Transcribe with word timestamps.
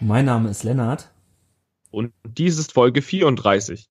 Mein 0.00 0.26
Name 0.26 0.48
ist 0.48 0.62
Lennart. 0.62 1.10
Und 1.90 2.12
dies 2.22 2.56
ist 2.58 2.72
Folge 2.72 3.02
34. 3.02 3.90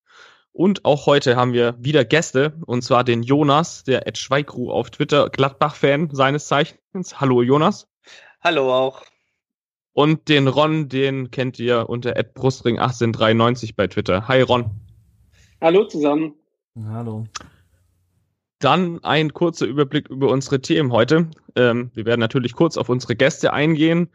Und 0.54 0.86
auch 0.86 1.06
heute 1.06 1.36
haben 1.36 1.52
wir 1.52 1.76
wieder 1.80 2.06
Gäste, 2.06 2.54
und 2.66 2.82
zwar 2.82 3.04
den 3.04 3.24
Jonas, 3.24 3.84
der 3.84 4.08
Ed 4.08 4.18
Schweigru 4.18 4.72
auf 4.72 4.90
Twitter, 4.90 5.30
Gladbach-Fan 5.30 6.12
seines 6.14 6.48
Zeichens. 6.48 7.20
Hallo 7.20 7.42
Jonas. 7.42 7.90
Hallo 8.40 8.74
auch. 8.74 9.04
Und 9.92 10.30
den 10.30 10.48
Ron, 10.48 10.88
den 10.88 11.30
kennt 11.30 11.60
ihr 11.60 11.90
unter 11.90 12.16
Ed 12.16 12.34
Brustring 12.34 12.80
1893 12.80 13.76
bei 13.76 13.88
Twitter. 13.88 14.30
Hi 14.30 14.42
Ron. 14.42 14.70
Hallo 15.60 15.84
zusammen. 15.86 16.36
Hallo. 16.88 17.26
Dann 18.60 19.04
ein 19.04 19.34
kurzer 19.34 19.66
Überblick 19.66 20.08
über 20.08 20.30
unsere 20.30 20.62
Themen 20.62 20.94
heute. 20.94 21.30
Ähm, 21.58 21.92
wir 21.96 22.06
werden 22.06 22.22
natürlich 22.22 22.54
kurz 22.54 22.78
auf 22.78 22.88
unsere 22.88 23.18
Gäste 23.18 23.52
eingehen. 23.52 24.10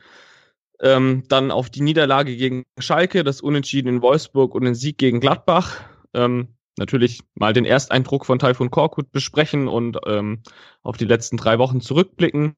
Ähm, 0.83 1.23
dann 1.29 1.51
auf 1.51 1.71
die 1.71 1.81
Niederlage 1.81 2.37
gegen 2.37 2.65
Schalke, 2.79 3.23
das 3.23 3.41
Unentschieden 3.41 3.89
in 3.89 4.03
Wolfsburg 4.03 4.55
und 4.55 4.65
den 4.65 4.75
Sieg 4.75 4.98
gegen 4.98 5.20
Gladbach. 5.20 5.81
Ähm, 6.12 6.48
natürlich 6.77 7.20
mal 7.34 7.53
den 7.53 7.65
Ersteindruck 7.65 8.27
von 8.27 8.39
Taifun 8.39 8.70
Korkut 8.70 9.12
besprechen 9.12 9.69
und 9.69 9.98
ähm, 10.06 10.43
auf 10.83 10.97
die 10.97 11.05
letzten 11.05 11.37
drei 11.37 11.59
Wochen 11.59 11.81
zurückblicken. 11.81 12.56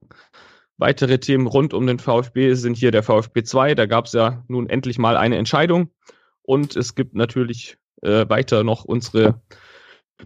Weitere 0.76 1.18
Themen 1.18 1.46
rund 1.46 1.74
um 1.74 1.86
den 1.86 1.98
VfB 1.98 2.54
sind 2.54 2.76
hier 2.76 2.90
der 2.90 3.02
VfB 3.02 3.44
2. 3.44 3.74
Da 3.74 3.86
gab 3.86 4.06
es 4.06 4.12
ja 4.12 4.42
nun 4.48 4.68
endlich 4.68 4.98
mal 4.98 5.16
eine 5.16 5.36
Entscheidung. 5.36 5.90
Und 6.42 6.76
es 6.76 6.94
gibt 6.94 7.14
natürlich 7.14 7.76
äh, 8.02 8.28
weiter 8.28 8.64
noch 8.64 8.84
unsere 8.84 9.40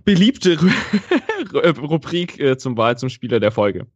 beliebte 0.05 0.59
Rubrik 1.53 2.39
äh, 2.39 2.57
zum 2.57 2.77
Wahl 2.77 2.97
zum 2.97 3.09
Spieler 3.09 3.41
der 3.41 3.53
Folge. 3.53 3.87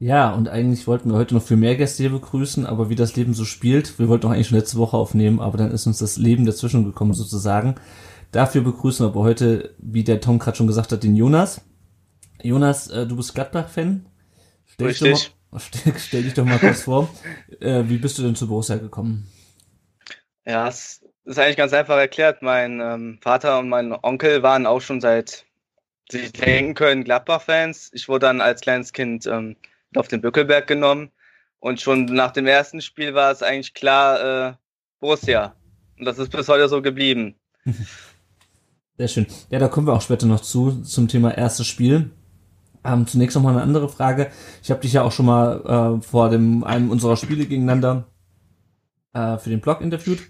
Ja, 0.00 0.32
und 0.32 0.48
eigentlich 0.48 0.86
wollten 0.86 1.10
wir 1.10 1.16
heute 1.18 1.34
noch 1.34 1.42
viel 1.42 1.56
mehr 1.56 1.74
Gäste 1.74 2.04
hier 2.04 2.12
begrüßen, 2.12 2.64
aber 2.66 2.88
wie 2.88 2.94
das 2.94 3.16
Leben 3.16 3.34
so 3.34 3.44
spielt, 3.44 3.98
wir 3.98 4.08
wollten 4.08 4.26
auch 4.26 4.30
eigentlich 4.30 4.46
schon 4.48 4.58
letzte 4.58 4.78
Woche 4.78 4.96
aufnehmen, 4.96 5.40
aber 5.40 5.58
dann 5.58 5.72
ist 5.72 5.86
uns 5.88 5.98
das 5.98 6.16
Leben 6.16 6.46
dazwischen 6.46 6.84
gekommen 6.84 7.14
sozusagen. 7.14 7.74
Dafür 8.30 8.62
begrüßen 8.62 9.04
wir 9.04 9.10
aber 9.10 9.22
heute, 9.22 9.74
wie 9.78 10.04
der 10.04 10.20
Tom 10.20 10.38
gerade 10.38 10.56
schon 10.56 10.68
gesagt 10.68 10.92
hat, 10.92 11.02
den 11.02 11.16
Jonas. 11.16 11.62
Jonas, 12.42 12.88
äh, 12.88 13.06
du 13.06 13.16
bist 13.16 13.34
Gladbach-Fan. 13.34 14.06
Stell, 14.66 14.88
dich 14.88 14.98
doch 15.00 15.08
mal- 15.50 15.60
stell, 15.60 15.94
stell 15.98 16.22
dich 16.22 16.34
doch 16.34 16.44
mal 16.44 16.58
kurz 16.60 16.82
vor. 16.82 17.08
Äh, 17.60 17.84
wie 17.88 17.98
bist 17.98 18.18
du 18.18 18.22
denn 18.22 18.36
zu 18.36 18.46
Borussia 18.46 18.76
gekommen? 18.76 19.26
Ja, 20.46 20.68
es 20.68 21.04
ist 21.24 21.38
eigentlich 21.38 21.56
ganz 21.56 21.72
einfach 21.72 21.96
erklärt. 21.96 22.42
Mein 22.42 22.80
ähm, 22.80 23.18
Vater 23.20 23.58
und 23.58 23.68
mein 23.68 23.92
Onkel 23.92 24.44
waren 24.44 24.66
auch 24.66 24.80
schon 24.80 25.00
seit 25.00 25.44
sie 26.10 26.30
denken 26.30 26.74
können 26.74 27.02
Gladbach-Fans. 27.02 27.90
Ich 27.94 28.08
wurde 28.08 28.26
dann 28.26 28.40
als 28.40 28.60
kleines 28.60 28.92
Kind 28.92 29.26
ähm, 29.26 29.56
auf 29.98 30.08
den 30.08 30.20
Bückelberg 30.20 30.66
genommen 30.66 31.10
und 31.58 31.80
schon 31.80 32.04
nach 32.04 32.32
dem 32.32 32.46
ersten 32.46 32.80
Spiel 32.80 33.14
war 33.14 33.32
es 33.32 33.42
eigentlich 33.42 33.74
klar 33.74 34.50
äh, 34.50 34.54
Borussia. 35.00 35.54
Und 35.98 36.04
das 36.04 36.18
ist 36.18 36.30
bis 36.30 36.48
heute 36.48 36.68
so 36.68 36.80
geblieben. 36.80 37.34
Sehr 38.96 39.08
schön. 39.08 39.26
Ja, 39.50 39.58
da 39.58 39.68
kommen 39.68 39.86
wir 39.86 39.94
auch 39.94 40.02
später 40.02 40.26
noch 40.26 40.40
zu, 40.40 40.82
zum 40.82 41.08
Thema 41.08 41.36
erstes 41.36 41.66
Spiel. 41.66 42.10
Ähm, 42.84 43.06
zunächst 43.06 43.36
noch 43.36 43.42
mal 43.42 43.50
eine 43.50 43.62
andere 43.62 43.88
Frage. 43.88 44.30
Ich 44.62 44.70
habe 44.70 44.80
dich 44.80 44.92
ja 44.92 45.02
auch 45.02 45.12
schon 45.12 45.26
mal 45.26 45.98
äh, 45.98 46.02
vor 46.02 46.30
dem 46.30 46.62
einem 46.64 46.90
unserer 46.90 47.16
Spiele 47.16 47.46
gegeneinander 47.46 48.06
äh, 49.12 49.36
für 49.38 49.50
den 49.50 49.60
Blog 49.60 49.80
interviewt. 49.80 50.20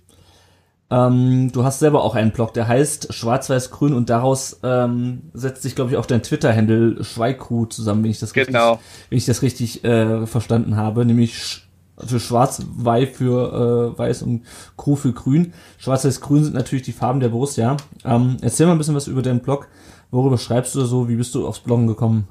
Ähm, 0.91 1.53
du 1.53 1.65
hast 1.65 1.81
selber 1.81 2.03
auch 2.03 2.15
einen 2.15 2.31
Blog, 2.33 2.55
der 2.55 2.67
heißt 2.67 3.13
Schwarz-Weiß-Grün 3.13 3.93
und 3.93 4.09
daraus 4.09 4.61
ähm, 4.63 5.31
setzt 5.35 5.63
sich, 5.63 5.75
glaube 5.75 5.91
ich, 5.91 5.97
auch 5.99 6.07
dein 6.07 6.23
Twitter-Handle 6.23 7.05
Schweigcrew 7.05 7.67
zusammen, 7.67 8.05
wenn 8.05 8.11
ich 8.11 8.21
das 8.21 8.33
Genau. 8.33 8.73
richtig, 8.73 8.87
wenn 9.11 9.19
ich 9.19 9.27
das 9.27 9.43
richtig 9.43 9.85
äh, 9.85 10.27
verstanden 10.27 10.77
habe, 10.77 11.05
nämlich 11.05 11.63
für 12.07 12.21
Schwarz, 12.21 12.63
Weiß 12.77 13.11
für 13.17 13.93
äh, 13.95 13.99
Weiß 13.99 14.23
und 14.23 14.47
Crew 14.77 14.97
für 14.97 15.13
Grün. 15.13 15.53
Schwarz-Weiß-Grün 15.79 16.45
sind 16.45 16.55
natürlich 16.55 16.85
die 16.85 16.93
Farben 16.93 17.21
der 17.21 17.29
Borussia. 17.29 17.77
Ähm, 18.05 18.39
erzähl 18.41 18.67
mal 18.67 18.73
ein 18.73 18.79
bisschen 18.79 18.95
was 18.95 19.09
über 19.09 19.21
deinen 19.21 19.41
Blog. 19.41 19.69
Worüber 20.11 20.39
schreibst 20.39 20.75
du 20.75 20.85
so? 20.87 21.09
Wie 21.09 21.17
bist 21.17 21.35
du 21.35 21.47
aufs 21.47 21.61
Bloggen 21.61 21.87
gekommen? 21.87 22.29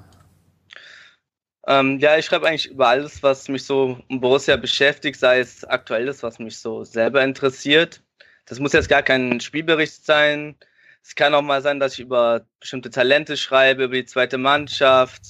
Ähm, 1.68 2.00
ja, 2.00 2.18
ich 2.18 2.26
schreibe 2.26 2.48
eigentlich 2.48 2.72
über 2.72 2.88
alles, 2.88 3.22
was 3.22 3.50
mich 3.50 3.66
so 3.66 3.98
um 4.08 4.22
Borussia 4.22 4.56
beschäftigt, 4.56 5.20
sei 5.20 5.40
es 5.40 5.66
aktuelles, 5.66 6.24
was 6.24 6.40
mich 6.40 6.58
so 6.58 6.86
selber 6.86 7.24
interessiert. 7.24 8.02
Das 8.48 8.60
muss 8.60 8.74
jetzt 8.74 8.90
gar 8.90 9.04
kein 9.04 9.40
Spielbericht 9.40 10.06
sein. 10.06 10.56
Es 11.04 11.16
kann 11.16 11.34
auch 11.34 11.42
mal 11.42 11.62
sein, 11.62 11.80
dass 11.80 11.94
ich 11.94 12.00
über 12.00 12.46
bestimmte 12.60 12.90
Talente 12.90 13.38
schreibe, 13.38 13.86
über 13.86 13.96
die 13.96 14.06
zweite 14.06 14.38
Mannschaft, 14.38 15.22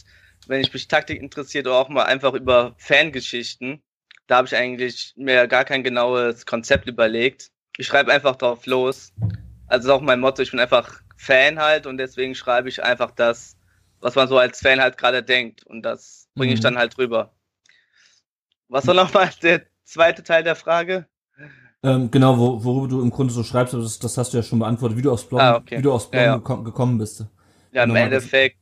wenn 0.47 0.61
ich 0.61 0.71
mich 0.71 0.87
Taktik 0.87 1.21
interessiert 1.21 1.67
oder 1.67 1.75
auch 1.77 1.89
mal 1.89 2.03
einfach 2.03 2.33
über 2.33 2.75
Fangeschichten. 2.77 3.81
Da 4.27 4.37
habe 4.37 4.47
ich 4.47 4.55
eigentlich 4.55 5.13
mir 5.17 5.47
gar 5.47 5.65
kein 5.65 5.83
genaues 5.83 6.45
Konzept 6.45 6.87
überlegt. 6.87 7.51
Ich 7.77 7.87
schreibe 7.87 8.11
einfach 8.11 8.35
drauf 8.35 8.65
los. 8.65 9.13
Also 9.67 9.87
ist 9.87 9.93
auch 9.93 10.01
mein 10.01 10.19
Motto, 10.19 10.41
ich 10.41 10.51
bin 10.51 10.59
einfach 10.59 11.01
Fan 11.15 11.59
halt 11.59 11.87
und 11.87 11.97
deswegen 11.97 12.35
schreibe 12.35 12.69
ich 12.69 12.83
einfach 12.83 13.11
das, 13.11 13.57
was 13.99 14.15
man 14.15 14.27
so 14.27 14.37
als 14.37 14.61
Fan 14.61 14.79
halt 14.79 14.97
gerade 14.97 15.23
denkt. 15.23 15.65
Und 15.65 15.81
das 15.81 16.27
bringe 16.35 16.53
ich 16.53 16.59
Mhm. 16.59 16.63
dann 16.63 16.77
halt 16.77 16.97
rüber. 16.97 17.35
Was 18.67 18.85
war 18.85 18.93
nochmal 18.93 19.31
der 19.41 19.65
zweite 19.83 20.23
Teil 20.23 20.43
der 20.43 20.55
Frage? 20.55 21.07
Ähm, 21.83 22.09
genau, 22.11 22.37
wo, 22.37 22.63
worüber 22.63 22.87
du 22.87 23.01
im 23.01 23.11
Grunde 23.11 23.33
so 23.33 23.43
schreibst, 23.43 23.73
das, 23.73 23.99
das 23.99 24.17
hast 24.17 24.33
du 24.33 24.37
ja 24.37 24.43
schon 24.43 24.59
beantwortet, 24.59 24.97
wie 24.97 25.01
du 25.03 25.11
aufs 25.11 25.25
Bloggen, 25.25 25.45
Ah, 25.45 25.55
okay. 25.55 25.77
wie 25.77 25.81
du 25.81 25.91
aufs 25.93 26.09
Bloggen 26.09 26.25
Ja, 26.27 26.35
ja. 26.35 26.41
geko- 26.41 26.63
gekommen 26.63 26.97
bist. 26.97 27.25
Ja, 27.71 27.83
im 27.83 27.95
Endeffekt, 27.95 28.57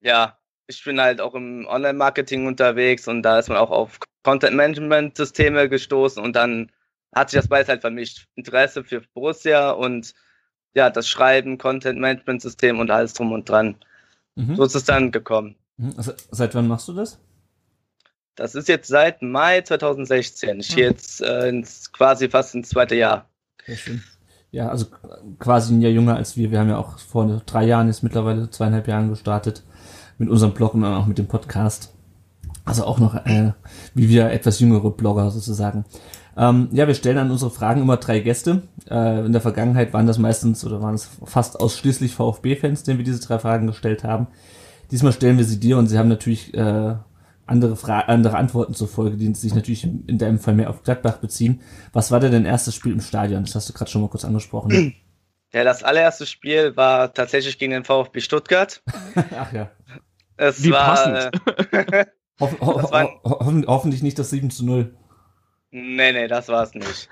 ja, 0.00 0.38
ich 0.66 0.82
bin 0.84 1.00
halt 1.00 1.20
auch 1.20 1.34
im 1.34 1.66
Online-Marketing 1.66 2.46
unterwegs 2.46 3.06
und 3.08 3.22
da 3.22 3.38
ist 3.38 3.48
man 3.48 3.58
auch 3.58 3.70
auf 3.70 3.98
Content-Management-Systeme 4.22 5.68
gestoßen 5.68 6.22
und 6.22 6.36
dann 6.36 6.70
hat 7.14 7.30
sich 7.30 7.38
das 7.40 7.48
beides 7.48 7.68
halt 7.68 7.80
vermischt. 7.82 8.26
Interesse 8.34 8.84
für 8.84 9.02
Borussia 9.14 9.70
und 9.70 10.14
ja, 10.74 10.90
das 10.90 11.08
Schreiben, 11.08 11.58
Content-Management-System 11.58 12.78
und 12.78 12.90
alles 12.90 13.14
drum 13.14 13.32
und 13.32 13.48
dran. 13.48 13.76
Mhm. 14.36 14.56
So 14.56 14.64
ist 14.64 14.74
es 14.74 14.84
dann 14.84 15.10
gekommen. 15.10 15.56
Mhm. 15.76 15.94
Also, 15.96 16.12
seit 16.30 16.54
wann 16.54 16.68
machst 16.68 16.88
du 16.88 16.92
das? 16.92 17.18
Das 18.38 18.54
ist 18.54 18.68
jetzt 18.68 18.86
seit 18.86 19.20
Mai 19.20 19.62
2016. 19.62 20.60
Ich 20.60 20.76
gehe 20.76 20.90
jetzt 20.90 21.20
äh, 21.20 21.48
ins, 21.48 21.90
quasi 21.90 22.28
fast 22.28 22.54
ins 22.54 22.68
zweite 22.68 22.94
Jahr. 22.94 23.26
Sehr 23.66 23.76
schön. 23.76 24.02
Ja, 24.52 24.68
also 24.68 24.86
quasi 25.40 25.74
ein 25.74 25.82
Jahr 25.82 25.90
jünger 25.90 26.14
als 26.14 26.36
wir. 26.36 26.52
Wir 26.52 26.60
haben 26.60 26.68
ja 26.68 26.78
auch 26.78 26.98
vor 26.98 27.42
drei 27.44 27.64
Jahren, 27.64 27.88
jetzt 27.88 28.04
mittlerweile 28.04 28.48
zweieinhalb 28.48 28.86
Jahren 28.86 29.10
gestartet 29.10 29.64
mit 30.18 30.28
unserem 30.28 30.54
Blog 30.54 30.74
und 30.74 30.82
dann 30.82 30.94
auch 30.94 31.06
mit 31.06 31.18
dem 31.18 31.26
Podcast. 31.26 31.92
Also 32.64 32.84
auch 32.84 33.00
noch 33.00 33.16
äh, 33.26 33.54
wie 33.94 34.08
wir 34.08 34.30
etwas 34.30 34.60
jüngere 34.60 34.92
Blogger 34.92 35.32
sozusagen. 35.32 35.84
Ähm, 36.36 36.68
ja, 36.70 36.86
wir 36.86 36.94
stellen 36.94 37.18
an 37.18 37.32
unsere 37.32 37.50
Fragen 37.50 37.82
immer 37.82 37.96
drei 37.96 38.20
Gäste. 38.20 38.62
Äh, 38.88 39.26
in 39.26 39.32
der 39.32 39.40
Vergangenheit 39.40 39.92
waren 39.92 40.06
das 40.06 40.18
meistens 40.18 40.64
oder 40.64 40.80
waren 40.80 40.94
es 40.94 41.10
fast 41.24 41.58
ausschließlich 41.58 42.14
VfB-Fans, 42.14 42.84
denen 42.84 42.98
wir 42.98 43.04
diese 43.04 43.20
drei 43.20 43.40
Fragen 43.40 43.66
gestellt 43.66 44.04
haben. 44.04 44.28
Diesmal 44.92 45.12
stellen 45.12 45.38
wir 45.38 45.44
sie 45.44 45.58
dir 45.58 45.76
und 45.76 45.88
sie 45.88 45.98
haben 45.98 46.08
natürlich 46.08 46.54
äh, 46.54 46.94
andere, 47.48 47.76
Fra 47.76 48.00
andere 48.00 48.36
Antworten 48.36 48.74
zur 48.74 48.88
Folge, 48.88 49.16
die 49.16 49.34
sich 49.34 49.54
natürlich 49.54 49.84
in 49.84 50.18
deinem 50.18 50.38
Fall 50.38 50.54
mehr 50.54 50.70
auf 50.70 50.82
Gladbach 50.82 51.18
beziehen. 51.18 51.60
Was 51.92 52.10
war 52.10 52.20
denn 52.20 52.32
dein 52.32 52.44
erstes 52.44 52.74
Spiel 52.74 52.92
im 52.92 53.00
Stadion? 53.00 53.44
Das 53.44 53.54
hast 53.54 53.68
du 53.68 53.72
gerade 53.72 53.90
schon 53.90 54.02
mal 54.02 54.08
kurz 54.08 54.24
angesprochen. 54.24 54.94
Ja, 55.50 55.64
das 55.64 55.82
allererste 55.82 56.26
Spiel 56.26 56.76
war 56.76 57.14
tatsächlich 57.14 57.58
gegen 57.58 57.72
den 57.72 57.84
VfB 57.84 58.20
Stuttgart. 58.20 58.82
Ach 59.38 59.50
ja. 59.50 59.70
Es 60.36 60.62
Wie 60.62 60.70
war, 60.70 60.84
passend. 60.94 61.40
Äh, 61.72 62.04
Hoff, 62.40 62.60
ho, 62.60 62.80
Das 62.82 62.92
war 62.92 63.04
ho, 63.24 63.30
hoffen, 63.30 63.64
hoffentlich 63.66 64.02
nicht 64.02 64.18
das 64.18 64.28
7 64.28 64.50
zu 64.50 64.66
0. 64.66 64.94
Nee, 65.70 66.12
nee, 66.12 66.28
das 66.28 66.48
war's 66.48 66.74
nicht. 66.74 67.08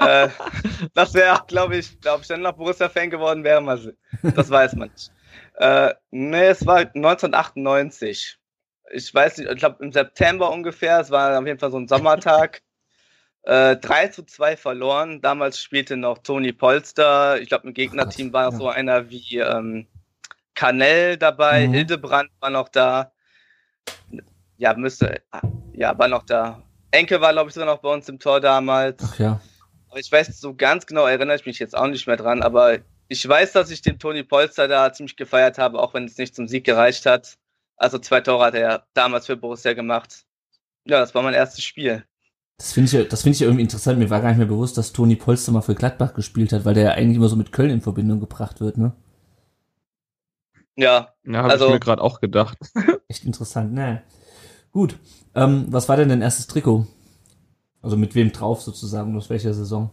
äh, 0.00 0.28
das 0.94 1.14
wäre, 1.14 1.40
glaube 1.46 1.76
ich, 1.76 2.00
glaube 2.00 2.22
ich, 2.22 2.28
dann 2.28 2.42
noch 2.42 2.54
Borussia-Fan 2.54 3.10
geworden 3.10 3.44
wäre, 3.44 3.60
mal 3.60 3.94
das 4.22 4.50
weiß 4.50 4.74
man 4.74 4.90
nicht. 4.90 5.12
Äh, 5.54 5.94
nee, 6.10 6.46
es 6.48 6.66
war 6.66 6.78
1998. 6.78 8.37
Ich 8.92 9.12
weiß 9.14 9.38
nicht, 9.38 9.50
ich 9.50 9.58
glaube 9.58 9.84
im 9.84 9.92
September 9.92 10.50
ungefähr, 10.50 11.00
es 11.00 11.10
war 11.10 11.38
auf 11.38 11.46
jeden 11.46 11.58
Fall 11.58 11.70
so 11.70 11.78
ein 11.78 11.88
Sommertag. 11.88 12.62
Äh, 13.44 13.76
3 13.76 14.08
zu 14.08 14.24
2 14.24 14.58
verloren. 14.58 15.22
Damals 15.22 15.58
spielte 15.58 15.96
noch 15.96 16.18
Toni 16.18 16.52
Polster. 16.52 17.40
Ich 17.40 17.48
glaube, 17.48 17.68
im 17.68 17.72
Gegnerteam 17.72 18.30
war 18.32 18.50
noch 18.50 18.58
so 18.58 18.68
einer 18.68 19.08
wie 19.08 19.38
ähm, 19.38 19.86
Kanell 20.54 21.16
dabei, 21.16 21.66
Mhm. 21.66 21.72
Hildebrand 21.72 22.30
war 22.40 22.50
noch 22.50 22.68
da. 22.68 23.12
Ja, 24.58 24.74
müsste, 24.74 25.22
ja, 25.72 25.96
war 25.98 26.08
noch 26.08 26.24
da. 26.26 26.62
Enke 26.90 27.20
war, 27.20 27.32
glaube 27.32 27.48
ich, 27.48 27.54
sogar 27.54 27.72
noch 27.72 27.80
bei 27.80 27.88
uns 27.88 28.08
im 28.08 28.18
Tor 28.18 28.40
damals. 28.40 29.02
Ach 29.02 29.18
ja. 29.18 29.40
Aber 29.88 30.00
ich 30.00 30.10
weiß, 30.10 30.38
so 30.40 30.54
ganz 30.54 30.84
genau 30.84 31.06
erinnere 31.06 31.36
ich 31.36 31.46
mich 31.46 31.58
jetzt 31.58 31.76
auch 31.76 31.86
nicht 31.86 32.06
mehr 32.06 32.16
dran, 32.16 32.42
aber 32.42 32.78
ich 33.06 33.26
weiß, 33.26 33.52
dass 33.52 33.70
ich 33.70 33.80
den 33.80 33.98
Toni 33.98 34.24
Polster 34.24 34.68
da 34.68 34.92
ziemlich 34.92 35.16
gefeiert 35.16 35.56
habe, 35.58 35.78
auch 35.78 35.94
wenn 35.94 36.04
es 36.04 36.18
nicht 36.18 36.34
zum 36.34 36.48
Sieg 36.48 36.64
gereicht 36.64 37.06
hat. 37.06 37.38
Also 37.78 37.98
zwei 37.98 38.20
Tore 38.20 38.44
hat 38.44 38.54
er 38.54 38.86
damals 38.94 39.26
für 39.26 39.36
Borussia 39.36 39.72
gemacht. 39.72 40.24
Ja, 40.84 41.00
das 41.00 41.14
war 41.14 41.22
mein 41.22 41.34
erstes 41.34 41.64
Spiel. 41.64 42.04
Das 42.58 42.72
finde 42.72 42.86
ich, 42.86 42.92
ja, 42.92 43.04
das 43.04 43.22
finde 43.22 43.34
ich 43.34 43.40
ja 43.40 43.46
irgendwie 43.46 43.62
interessant. 43.62 43.98
Mir 44.00 44.10
war 44.10 44.20
gar 44.20 44.28
nicht 44.30 44.38
mehr 44.38 44.46
bewusst, 44.46 44.76
dass 44.76 44.92
Toni 44.92 45.14
Polster 45.14 45.52
mal 45.52 45.60
für 45.62 45.76
Gladbach 45.76 46.12
gespielt 46.14 46.52
hat, 46.52 46.64
weil 46.64 46.74
der 46.74 46.84
ja 46.84 46.90
eigentlich 46.92 47.16
immer 47.16 47.28
so 47.28 47.36
mit 47.36 47.52
Köln 47.52 47.70
in 47.70 47.80
Verbindung 47.80 48.18
gebracht 48.20 48.60
wird, 48.60 48.78
ne? 48.78 48.92
Ja, 50.76 51.14
Ja, 51.24 51.38
habe 51.42 51.50
Also- 51.52 51.66
ich 51.66 51.72
mir 51.74 51.80
gerade 51.80 52.02
auch 52.02 52.20
gedacht. 52.20 52.58
Echt 53.08 53.24
interessant, 53.24 53.72
ne? 53.72 54.02
Gut. 54.72 54.98
Ähm, 55.34 55.66
was 55.70 55.88
war 55.88 55.96
denn 55.96 56.08
dein 56.08 56.22
erstes 56.22 56.46
Trikot? 56.46 56.86
Also 57.80 57.96
mit 57.96 58.14
wem 58.14 58.32
drauf 58.32 58.60
sozusagen, 58.60 59.16
aus 59.16 59.30
welcher 59.30 59.54
Saison? 59.54 59.90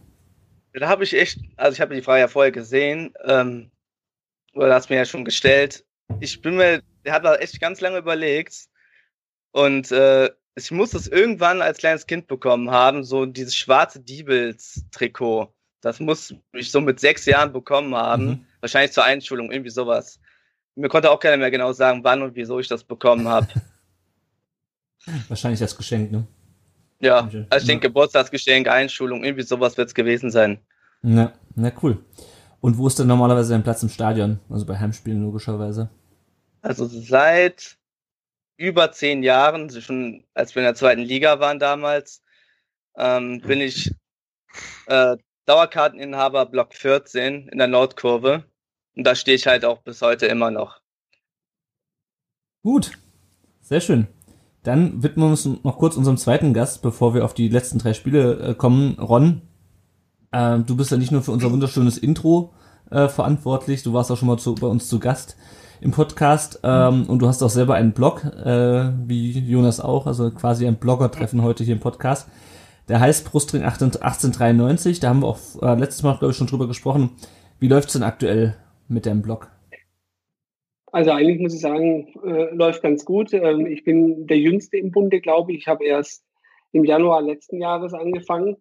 da 0.78 0.88
habe 0.88 1.04
ich 1.04 1.14
echt, 1.14 1.40
also 1.56 1.72
ich 1.72 1.80
habe 1.80 1.94
die 1.94 2.02
Frage 2.02 2.20
ja 2.20 2.28
vorher 2.28 2.52
gesehen, 2.52 3.14
ähm, 3.24 3.70
oder 4.52 4.74
hast 4.74 4.90
mir 4.90 4.96
ja 4.96 5.06
schon 5.06 5.24
gestellt. 5.24 5.85
Ich 6.20 6.40
bin 6.40 6.56
mir, 6.56 6.82
der 7.04 7.12
hat 7.12 7.24
da 7.24 7.36
echt 7.36 7.60
ganz 7.60 7.80
lange 7.80 7.98
überlegt 7.98 8.66
und 9.52 9.90
äh, 9.92 10.30
ich 10.54 10.70
muss 10.70 10.94
es 10.94 11.06
irgendwann 11.06 11.60
als 11.60 11.78
kleines 11.78 12.06
Kind 12.06 12.26
bekommen 12.26 12.70
haben, 12.70 13.04
so 13.04 13.26
dieses 13.26 13.54
schwarze 13.54 14.00
Diebels-Trikot. 14.00 15.52
Das 15.82 16.00
muss 16.00 16.34
ich 16.52 16.70
so 16.70 16.80
mit 16.80 16.98
sechs 16.98 17.26
Jahren 17.26 17.52
bekommen 17.52 17.94
haben. 17.94 18.26
Mhm. 18.26 18.46
Wahrscheinlich 18.60 18.92
zur 18.92 19.04
Einschulung, 19.04 19.52
irgendwie 19.52 19.70
sowas. 19.70 20.18
Mir 20.74 20.88
konnte 20.88 21.10
auch 21.10 21.20
keiner 21.20 21.36
mehr 21.36 21.50
genau 21.50 21.72
sagen, 21.72 22.02
wann 22.04 22.22
und 22.22 22.34
wieso 22.34 22.58
ich 22.58 22.68
das 22.68 22.84
bekommen 22.84 23.28
habe. 23.28 23.48
Wahrscheinlich 25.28 25.60
als 25.60 25.76
Geschenk, 25.76 26.10
ne? 26.10 26.26
ja, 27.00 27.28
also 27.50 27.62
ich 27.62 27.66
denke, 27.66 27.88
Geburtstagsgeschenk, 27.88 28.68
Einschulung, 28.68 29.24
irgendwie 29.24 29.44
sowas 29.44 29.76
wird 29.76 29.88
es 29.88 29.94
gewesen 29.94 30.30
sein. 30.30 30.58
Na, 31.02 31.32
na 31.54 31.70
cool. 31.82 31.98
Und 32.60 32.78
wo 32.78 32.86
ist 32.86 32.98
denn 32.98 33.06
normalerweise 33.06 33.52
dein 33.52 33.62
Platz 33.62 33.82
im 33.82 33.88
Stadion? 33.88 34.40
Also 34.50 34.66
bei 34.66 34.78
Heimspielen 34.78 35.22
logischerweise. 35.22 35.90
Also 36.62 36.86
seit 36.86 37.76
über 38.56 38.92
zehn 38.92 39.22
Jahren, 39.22 39.70
schon 39.70 40.24
als 40.34 40.54
wir 40.54 40.62
in 40.62 40.66
der 40.66 40.74
zweiten 40.74 41.02
Liga 41.02 41.40
waren 41.40 41.58
damals, 41.58 42.22
ähm, 42.96 43.40
bin 43.40 43.60
ich 43.60 43.92
äh, 44.86 45.16
Dauerkarteninhaber 45.44 46.46
Block 46.46 46.74
14 46.74 47.48
in 47.48 47.58
der 47.58 47.68
Nordkurve. 47.68 48.44
Und 48.96 49.04
da 49.04 49.14
stehe 49.14 49.36
ich 49.36 49.46
halt 49.46 49.64
auch 49.64 49.82
bis 49.82 50.02
heute 50.02 50.26
immer 50.26 50.50
noch. 50.50 50.80
Gut. 52.62 52.92
Sehr 53.60 53.80
schön. 53.80 54.08
Dann 54.62 55.02
widmen 55.02 55.26
wir 55.26 55.30
uns 55.30 55.44
noch 55.44 55.78
kurz 55.78 55.96
unserem 55.96 56.16
zweiten 56.16 56.52
Gast, 56.54 56.82
bevor 56.82 57.14
wir 57.14 57.24
auf 57.24 57.34
die 57.34 57.48
letzten 57.48 57.78
drei 57.78 57.94
Spiele 57.94 58.40
äh, 58.40 58.54
kommen. 58.54 58.98
Ron, 58.98 59.42
äh, 60.32 60.58
du 60.58 60.76
bist 60.76 60.90
ja 60.90 60.96
nicht 60.96 61.12
nur 61.12 61.22
für 61.22 61.32
unser 61.32 61.50
wunderschönes 61.50 61.98
Intro 61.98 62.52
äh, 62.90 63.08
verantwortlich, 63.08 63.82
du 63.82 63.92
warst 63.92 64.10
auch 64.10 64.16
schon 64.16 64.28
mal 64.28 64.38
zu, 64.38 64.54
bei 64.54 64.66
uns 64.66 64.88
zu 64.88 64.98
Gast 64.98 65.36
im 65.80 65.90
Podcast 65.90 66.60
ähm, 66.62 67.04
und 67.08 67.20
du 67.20 67.28
hast 67.28 67.42
auch 67.42 67.50
selber 67.50 67.74
einen 67.74 67.92
Blog, 67.92 68.24
äh, 68.24 68.90
wie 69.06 69.38
Jonas 69.38 69.80
auch, 69.80 70.06
also 70.06 70.30
quasi 70.30 70.66
ein 70.66 70.76
Blogger-Treffen 70.76 71.42
heute 71.42 71.64
hier 71.64 71.74
im 71.74 71.80
Podcast. 71.80 72.28
Der 72.88 73.00
heißt 73.00 73.30
Brustring 73.30 73.62
1893, 73.62 75.00
da 75.00 75.08
haben 75.08 75.20
wir 75.20 75.28
auch 75.28 75.38
äh, 75.60 75.74
letztes 75.74 76.02
Mal, 76.02 76.16
glaube 76.16 76.30
ich, 76.30 76.36
schon 76.36 76.46
drüber 76.46 76.68
gesprochen. 76.68 77.10
Wie 77.58 77.68
läuft's 77.68 77.94
denn 77.94 78.02
aktuell 78.02 78.56
mit 78.88 79.06
deinem 79.06 79.22
Blog? 79.22 79.50
Also 80.92 81.10
eigentlich 81.10 81.40
muss 81.40 81.52
ich 81.52 81.60
sagen, 81.60 82.08
äh, 82.24 82.54
läuft 82.54 82.82
ganz 82.82 83.04
gut. 83.04 83.32
Ähm, 83.32 83.66
ich 83.66 83.84
bin 83.84 84.26
der 84.26 84.38
Jüngste 84.38 84.78
im 84.78 84.92
Bunde, 84.92 85.20
glaube 85.20 85.52
ich. 85.52 85.58
Ich 85.58 85.66
habe 85.66 85.84
erst 85.84 86.24
im 86.72 86.84
Januar 86.84 87.22
letzten 87.22 87.60
Jahres 87.60 87.92
angefangen. 87.92 88.56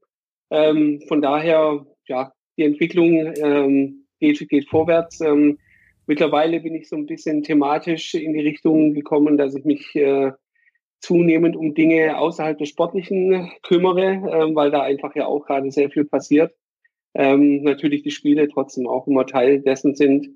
Ähm, 0.50 1.02
von 1.08 1.22
daher, 1.22 1.86
ja, 2.08 2.32
die 2.58 2.64
Entwicklung 2.64 3.34
ähm, 3.38 4.06
geht, 4.20 4.48
geht 4.50 4.70
vorwärts. 4.70 5.22
Ähm, 5.22 5.58
mittlerweile 6.08 6.60
bin 6.60 6.76
ich 6.76 6.88
so 6.90 6.96
ein 6.96 7.06
bisschen 7.06 7.44
thematisch 7.44 8.14
in 8.14 8.34
die 8.34 8.42
Richtung 8.42 8.94
gekommen, 8.94 9.38
dass 9.38 9.56
ich 9.56 9.66
mich 9.66 9.96
äh, 9.96 10.32
zunehmend 11.00 11.56
um 11.56 11.74
Dinge 11.74 12.18
außerhalb 12.18 12.58
des 12.58 12.70
Sportlichen 12.70 13.52
kümmere, 13.62 14.22
ähm, 14.32 14.56
weil 14.56 14.72
da 14.72 14.82
einfach 14.82 15.16
ja 15.16 15.26
auch 15.28 15.46
gerade 15.46 15.72
sehr 15.72 15.90
viel 15.90 16.06
passiert. 16.06 16.54
Ähm, 17.14 17.64
natürlich 17.64 18.04
die 18.04 18.12
Spiele 18.12 18.48
trotzdem 18.48 18.88
auch 18.88 19.08
immer 19.08 19.26
Teil 19.26 19.62
dessen 19.62 19.96
sind. 19.96 20.28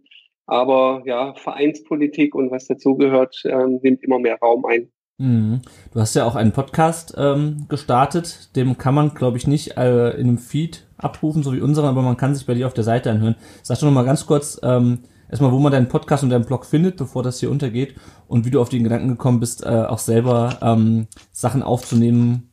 Aber 0.45 1.03
ja, 1.05 1.35
Vereinspolitik 1.35 2.33
und 2.33 2.51
was 2.51 2.67
dazugehört, 2.67 3.43
ähm, 3.45 3.79
nimmt 3.83 4.03
immer 4.03 4.19
mehr 4.19 4.39
Raum 4.39 4.65
ein. 4.65 4.91
Mhm. 5.19 5.61
Du 5.93 5.99
hast 5.99 6.15
ja 6.15 6.25
auch 6.25 6.35
einen 6.35 6.53
Podcast 6.53 7.13
ähm, 7.17 7.65
gestartet, 7.67 8.55
dem 8.55 8.77
kann 8.77 8.95
man, 8.95 9.13
glaube 9.13 9.37
ich, 9.37 9.47
nicht 9.47 9.77
äh, 9.77 10.11
in 10.11 10.27
einem 10.27 10.37
Feed 10.37 10.87
abrufen, 10.97 11.43
so 11.43 11.53
wie 11.53 11.59
unseren, 11.59 11.85
aber 11.85 12.01
man 12.01 12.17
kann 12.17 12.33
sich 12.33 12.47
bei 12.47 12.53
dir 12.53 12.67
auf 12.67 12.73
der 12.73 12.85
Seite 12.85 13.11
anhören. 13.11 13.35
Sag 13.61 13.77
doch 13.79 13.85
noch 13.85 13.91
mal 13.91 14.05
ganz 14.05 14.25
kurz, 14.25 14.59
ähm, 14.63 14.99
erstmal, 15.29 15.51
wo 15.51 15.59
man 15.59 15.73
deinen 15.73 15.89
Podcast 15.89 16.23
und 16.23 16.29
deinen 16.29 16.45
Blog 16.45 16.65
findet, 16.65 16.95
bevor 16.95 17.21
das 17.21 17.39
hier 17.41 17.51
untergeht 17.51 17.95
und 18.27 18.45
wie 18.45 18.49
du 18.49 18.61
auf 18.61 18.69
den 18.69 18.83
Gedanken 18.83 19.09
gekommen 19.09 19.41
bist, 19.41 19.65
äh, 19.65 19.69
auch 19.69 19.99
selber 19.99 20.57
ähm, 20.61 21.07
Sachen 21.33 21.63
aufzunehmen, 21.63 22.51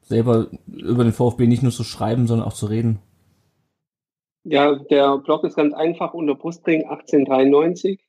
selber 0.00 0.46
über 0.66 1.04
den 1.04 1.12
VfB 1.12 1.46
nicht 1.46 1.62
nur 1.62 1.72
zu 1.72 1.84
schreiben, 1.84 2.26
sondern 2.26 2.48
auch 2.48 2.54
zu 2.54 2.64
reden. 2.66 2.98
Ja, 4.44 4.74
der 4.76 5.18
Blog 5.18 5.44
ist 5.44 5.56
ganz 5.56 5.74
einfach 5.74 6.14
unter 6.14 6.34
Brustring 6.34 6.88
1893 6.88 8.00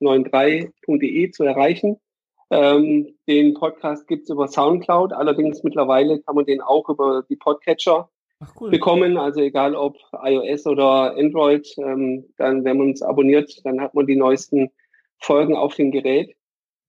1893.de 0.00 1.30
zu 1.30 1.44
erreichen. 1.44 1.98
Ähm, 2.52 3.14
den 3.26 3.54
Podcast 3.54 4.06
gibt's 4.06 4.28
über 4.28 4.46
Soundcloud, 4.46 5.14
allerdings 5.14 5.62
mittlerweile 5.62 6.20
kann 6.20 6.34
man 6.34 6.44
den 6.44 6.60
auch 6.60 6.86
über 6.90 7.24
die 7.26 7.36
Podcatcher 7.36 8.10
cool. 8.60 8.70
bekommen. 8.70 9.16
Also 9.16 9.40
egal 9.40 9.74
ob 9.74 9.96
iOS 10.22 10.66
oder 10.66 11.16
Android, 11.16 11.66
ähm, 11.78 12.26
dann, 12.36 12.62
wenn 12.64 12.76
man 12.76 12.88
uns 12.88 13.00
abonniert, 13.00 13.58
dann 13.64 13.80
hat 13.80 13.94
man 13.94 14.06
die 14.06 14.16
neuesten 14.16 14.68
Folgen 15.18 15.56
auf 15.56 15.76
dem 15.76 15.92
Gerät. 15.92 16.36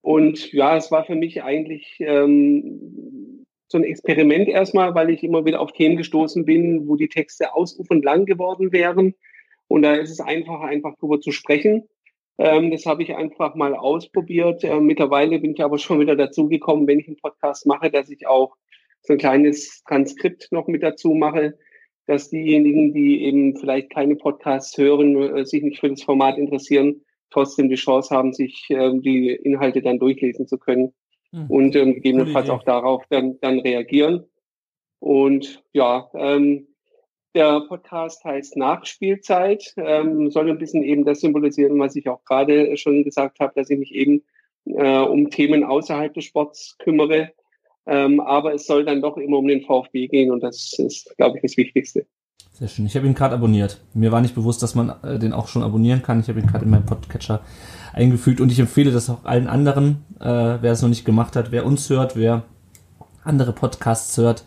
Und 0.02 0.52
ja, 0.52 0.76
es 0.76 0.92
war 0.92 1.06
für 1.06 1.16
mich 1.16 1.44
eigentlich 1.44 1.96
ähm, 2.00 3.46
so 3.70 3.78
ein 3.78 3.86
Experiment 3.86 4.50
erstmal, 4.50 4.94
weil 4.96 5.12
ich 5.12 5.24
immer 5.24 5.46
wieder 5.46 5.62
auf 5.62 5.72
Themen 5.72 5.96
gestoßen 5.96 6.44
bin, 6.44 6.90
wo 6.90 6.98
die 6.98 7.08
Texte 7.08 7.56
ausufernd 7.56 8.04
lang 8.04 8.26
geworden 8.26 8.74
wären. 8.74 9.16
Und 9.70 9.84
da 9.84 9.94
ist 9.94 10.12
es 10.12 10.20
einfacher, 10.20 10.66
einfach 10.66 10.98
drüber 10.98 11.22
zu 11.22 11.32
sprechen. 11.32 11.88
Ähm, 12.38 12.72
das 12.72 12.86
habe 12.86 13.04
ich 13.04 13.16
einfach 13.16 13.56
mal 13.56 13.76
ausprobiert. 13.76 14.64
Äh, 14.64 14.80
mittlerweile 14.80 15.40
bin 15.40 15.54
ich 15.54 15.64
aber 15.64 15.78
schon 15.78 16.00
wieder 16.00 16.16
dazu 16.16 16.48
gekommen, 16.48 16.88
wenn 16.88 17.00
ich 17.00 17.08
einen 17.08 17.18
Podcast 17.18 17.66
mache, 17.66 17.92
dass 17.92 18.10
ich 18.10 18.28
auch 18.28 18.56
so 19.02 19.14
ein 19.14 19.20
kleines 19.20 19.84
Transkript 19.84 20.52
noch 20.52 20.68
mit 20.68 20.82
dazu 20.82 21.14
mache, 21.14 21.58
dass 22.08 22.30
diejenigen, 22.30 22.94
die 22.94 23.24
eben 23.24 23.56
vielleicht 23.58 23.92
keine 23.92 24.16
Podcasts 24.16 24.78
hören, 24.78 25.16
äh, 25.38 25.46
sich 25.46 25.64
nicht 25.64 25.80
für 25.80 25.90
das 25.90 26.04
Format 26.04 26.38
interessieren, 26.38 27.02
trotzdem 27.30 27.70
die 27.70 27.76
Chance 27.76 28.16
haben, 28.16 28.34
sich 28.34 28.68
ähm, 28.70 29.02
die 29.02 29.30
Inhalte 29.30 29.82
dann 29.82 30.00
durchlesen 30.00 30.48
zu 30.48 30.58
können 30.58 30.94
Hm. 31.34 31.48
und 31.50 31.76
ähm, 31.76 31.96
gegebenenfalls 31.96 32.50
auch 32.50 32.64
darauf 32.64 33.04
dann, 33.10 33.40
dann 33.42 33.60
reagieren. 33.60 34.24
Und 35.00 35.64
ja, 35.74 36.10
ähm, 36.14 36.68
der 37.36 37.62
Podcast 37.62 38.24
heißt 38.24 38.58
Nachspielzeit, 38.58 39.74
ähm, 39.78 40.30
soll 40.30 40.50
ein 40.50 40.58
bisschen 40.58 40.84
eben 40.84 41.06
das 41.06 41.22
symbolisieren, 41.22 41.80
was 41.80 41.96
ich 41.96 42.08
auch 42.08 42.24
gerade 42.26 42.78
schon 42.78 43.04
gesagt 43.04 43.40
habe, 43.40 43.54
dass 43.56 43.70
ich 43.70 43.80
mich 43.80 43.94
eben 43.94 44.24
äh, 44.66 45.00
um 45.00 45.30
Themen 45.30 45.64
außerhalb 45.64 46.14
des 46.14 46.26
Sports 46.26 46.78
kümmere. 46.80 47.32
Ähm, 47.86 48.22
aber 48.22 48.54
es 48.54 48.66
soll 48.66 48.86
dann 48.86 49.02
doch 49.02 49.18
immer 49.18 49.40
um 49.40 49.48
den 49.48 49.66
VfB 49.66 50.08
gehen 50.08 50.32
und 50.32 50.42
das 50.42 50.74
ist, 50.78 51.14
glaube 51.18 51.38
ich, 51.38 51.42
das 51.42 51.58
Wichtigste. 51.58 52.06
Sehr 52.54 52.68
schön. 52.68 52.86
Ich 52.86 52.96
habe 52.96 53.08
ihn 53.08 53.16
gerade 53.16 53.34
abonniert. 53.34 53.82
Mir 53.94 54.12
war 54.12 54.22
nicht 54.22 54.36
bewusst, 54.36 54.62
dass 54.62 54.76
man 54.76 54.94
äh, 55.04 55.18
den 55.18 55.34
auch 55.34 55.48
schon 55.48 55.64
abonnieren 55.64 56.04
kann. 56.04 56.20
Ich 56.20 56.30
habe 56.30 56.40
ihn 56.40 56.48
gerade 56.48 56.66
in 56.66 56.72
meinem 56.72 56.86
Podcatcher 56.86 57.42
eingefügt 57.94 58.40
und 58.40 58.52
ich 58.52 58.60
empfehle 58.60 58.92
das 58.92 59.10
auch 59.10 59.26
allen 59.26 59.48
anderen, 59.48 60.06
äh, 60.20 60.26
wer 60.62 60.72
es 60.72 60.82
noch 60.82 60.90
nicht 60.90 61.04
gemacht 61.04 61.36
hat, 61.36 61.52
wer 61.52 61.66
uns 61.66 61.90
hört, 61.90 62.16
wer 62.16 62.44
andere 63.24 63.54
Podcasts 63.54 64.18
hört, 64.18 64.46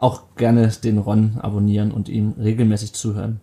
auch 0.00 0.34
gerne 0.36 0.68
den 0.82 0.98
Ron 0.98 1.38
abonnieren 1.40 1.92
und 1.92 2.08
ihm 2.08 2.34
regelmäßig 2.38 2.92
zuhören. 2.94 3.40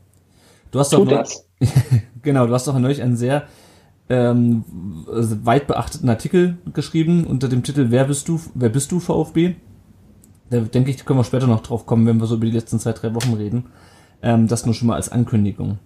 Du 0.71 0.79
hast 0.79 0.91
doch 0.91 0.99
Tut 0.99 1.09
neu- 1.09 1.17
das. 1.17 1.47
genau, 2.21 2.47
du 2.47 2.53
hast 2.53 2.67
doch 2.67 2.77
neulich 2.77 3.01
einen 3.01 3.15
sehr 3.15 3.43
ähm, 4.09 4.63
weit 5.07 5.67
beachteten 5.67 6.09
Artikel 6.09 6.57
geschrieben 6.73 7.25
unter 7.25 7.47
dem 7.47 7.63
Titel 7.63 7.87
Wer 7.89 8.05
bist 8.05 8.27
du? 8.27 8.39
Wer 8.53 8.69
bist 8.69 8.91
du 8.91 8.99
VfB? 8.99 9.55
Da 10.49 10.59
denke 10.61 10.91
ich, 10.91 11.03
können 11.05 11.19
wir 11.19 11.23
später 11.25 11.47
noch 11.47 11.61
drauf 11.61 11.85
kommen, 11.85 12.05
wenn 12.07 12.19
wir 12.19 12.25
so 12.25 12.35
über 12.35 12.45
die 12.45 12.51
letzten 12.53 12.79
zwei, 12.79 12.93
drei 12.93 13.13
Wochen 13.13 13.33
reden. 13.33 13.65
Ähm, 14.21 14.47
das 14.47 14.65
nur 14.65 14.73
schon 14.73 14.87
mal 14.87 14.95
als 14.95 15.09
Ankündigung. 15.09 15.77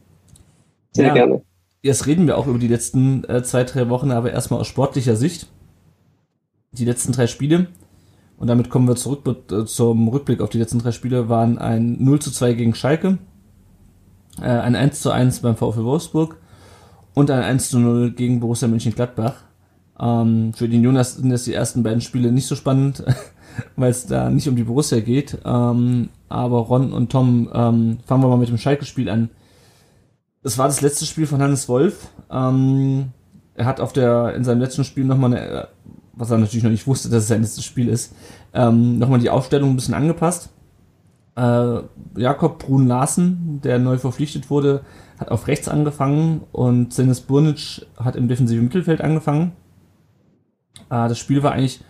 Sehr 0.94 1.08
Ja. 1.08 1.14
gerne. 1.14 1.42
Jetzt 1.82 2.06
reden 2.06 2.28
wir 2.28 2.38
auch 2.38 2.46
über 2.46 2.60
die 2.60 2.68
letzten 2.68 3.24
äh, 3.24 3.42
zwei, 3.44 3.64
drei 3.64 3.90
Wochen, 3.90 4.12
aber 4.12 4.32
erstmal 4.32 4.60
aus 4.60 4.68
sportlicher 4.68 5.16
Sicht. 5.16 5.48
Die 6.74 6.86
letzten 6.86 7.12
drei 7.12 7.26
Spiele, 7.28 7.68
und 8.42 8.48
damit 8.48 8.72
kommen 8.72 8.88
wir 8.88 8.96
zurück 8.96 9.22
äh, 9.52 9.66
zum 9.66 10.08
Rückblick 10.08 10.42
auf 10.42 10.50
die 10.50 10.58
letzten 10.58 10.80
drei 10.80 10.92
Spiele, 10.92 11.30
waren 11.30 11.60
ein 11.60 11.98
0 12.04 12.20
zu 12.20 12.32
2 12.32 12.54
gegen 12.54 12.74
Schalke, 12.74 13.20
äh, 14.42 14.48
ein 14.48 14.76
1 14.76 15.00
zu 15.00 15.12
1 15.12 15.42
beim 15.42 15.56
VfL 15.56 15.84
Wolfsburg 15.84 16.38
und 17.14 17.30
ein 17.30 17.44
1 17.44 17.70
zu 17.70 17.78
0 17.78 18.14
gegen 18.14 18.40
Borussia 18.40 18.68
Mönchengladbach. 18.68 19.36
Ähm, 20.00 20.54
für 20.56 20.68
den 20.68 20.84
Jonas 20.84 21.18
sind 21.18 21.30
das 21.30 21.44
die 21.44 21.54
ersten 21.54 21.84
beiden 21.84 22.02
Spiele 22.02 22.32
nicht 22.32 22.48
so 22.48 22.56
spannend, 22.56 23.04
weil 23.76 23.92
es 23.92 24.08
da 24.08 24.32
nicht 24.32 24.50
um 24.50 24.56
die 24.56 24.64
Borussia 24.64 25.02
geht. 25.02 25.38
Ähm, 25.46 26.10
aber 26.28 26.62
Ron 26.62 26.94
und 26.94 27.12
Tom, 27.12 27.48
ähm, 27.54 28.00
fangen 28.08 28.24
wir 28.24 28.28
mal 28.28 28.38
mit 28.38 28.50
dem 28.50 28.58
Schalke-Spiel 28.58 29.10
an. 29.10 29.30
Das 30.42 30.58
war 30.58 30.66
das 30.66 30.82
letzte 30.82 31.06
Spiel 31.06 31.28
von 31.28 31.44
Hannes 31.44 31.70
Wolf. 31.70 32.10
Er 32.28 33.66
hat 33.66 33.80
auf 33.80 33.94
der, 33.94 34.34
in 34.34 34.44
seinem 34.44 34.62
letzten 34.62 34.84
Spiel 34.84 35.06
nochmal 35.06 35.36
eine, 35.36 35.68
was 36.22 36.30
er 36.30 36.38
natürlich 36.38 36.64
noch 36.64 36.72
nicht 36.72 36.86
wusste, 36.86 37.10
dass 37.10 37.24
es 37.24 37.30
sein 37.30 37.42
letztes 37.42 37.66
Spiel 37.66 37.90
ist, 37.90 38.14
ähm, 38.54 39.00
nochmal 39.00 39.20
die 39.20 39.32
Aufstellung 39.32 39.72
ein 39.72 39.76
bisschen 39.76 39.96
angepasst. 39.96 40.50
Äh, 41.36 41.80
Jakob 42.16 42.60
Brun 42.60 42.88
Larsen, 42.88 43.60
der 43.64 43.80
neu 43.80 43.98
verpflichtet 43.98 44.52
wurde, 44.52 44.82
hat 45.18 45.30
auf 45.32 45.48
rechts 45.48 45.68
angefangen 45.68 46.44
und 46.52 46.94
Senes 46.94 47.22
Burnic 47.22 47.88
hat 47.98 48.16
im 48.16 48.28
defensiven 48.28 48.64
Mittelfeld 48.66 49.02
angefangen. 49.02 49.54
Äh, 50.92 51.10
das 51.10 51.18
Spiel 51.18 51.42
war 51.42 51.54
eigentlich 51.54 51.82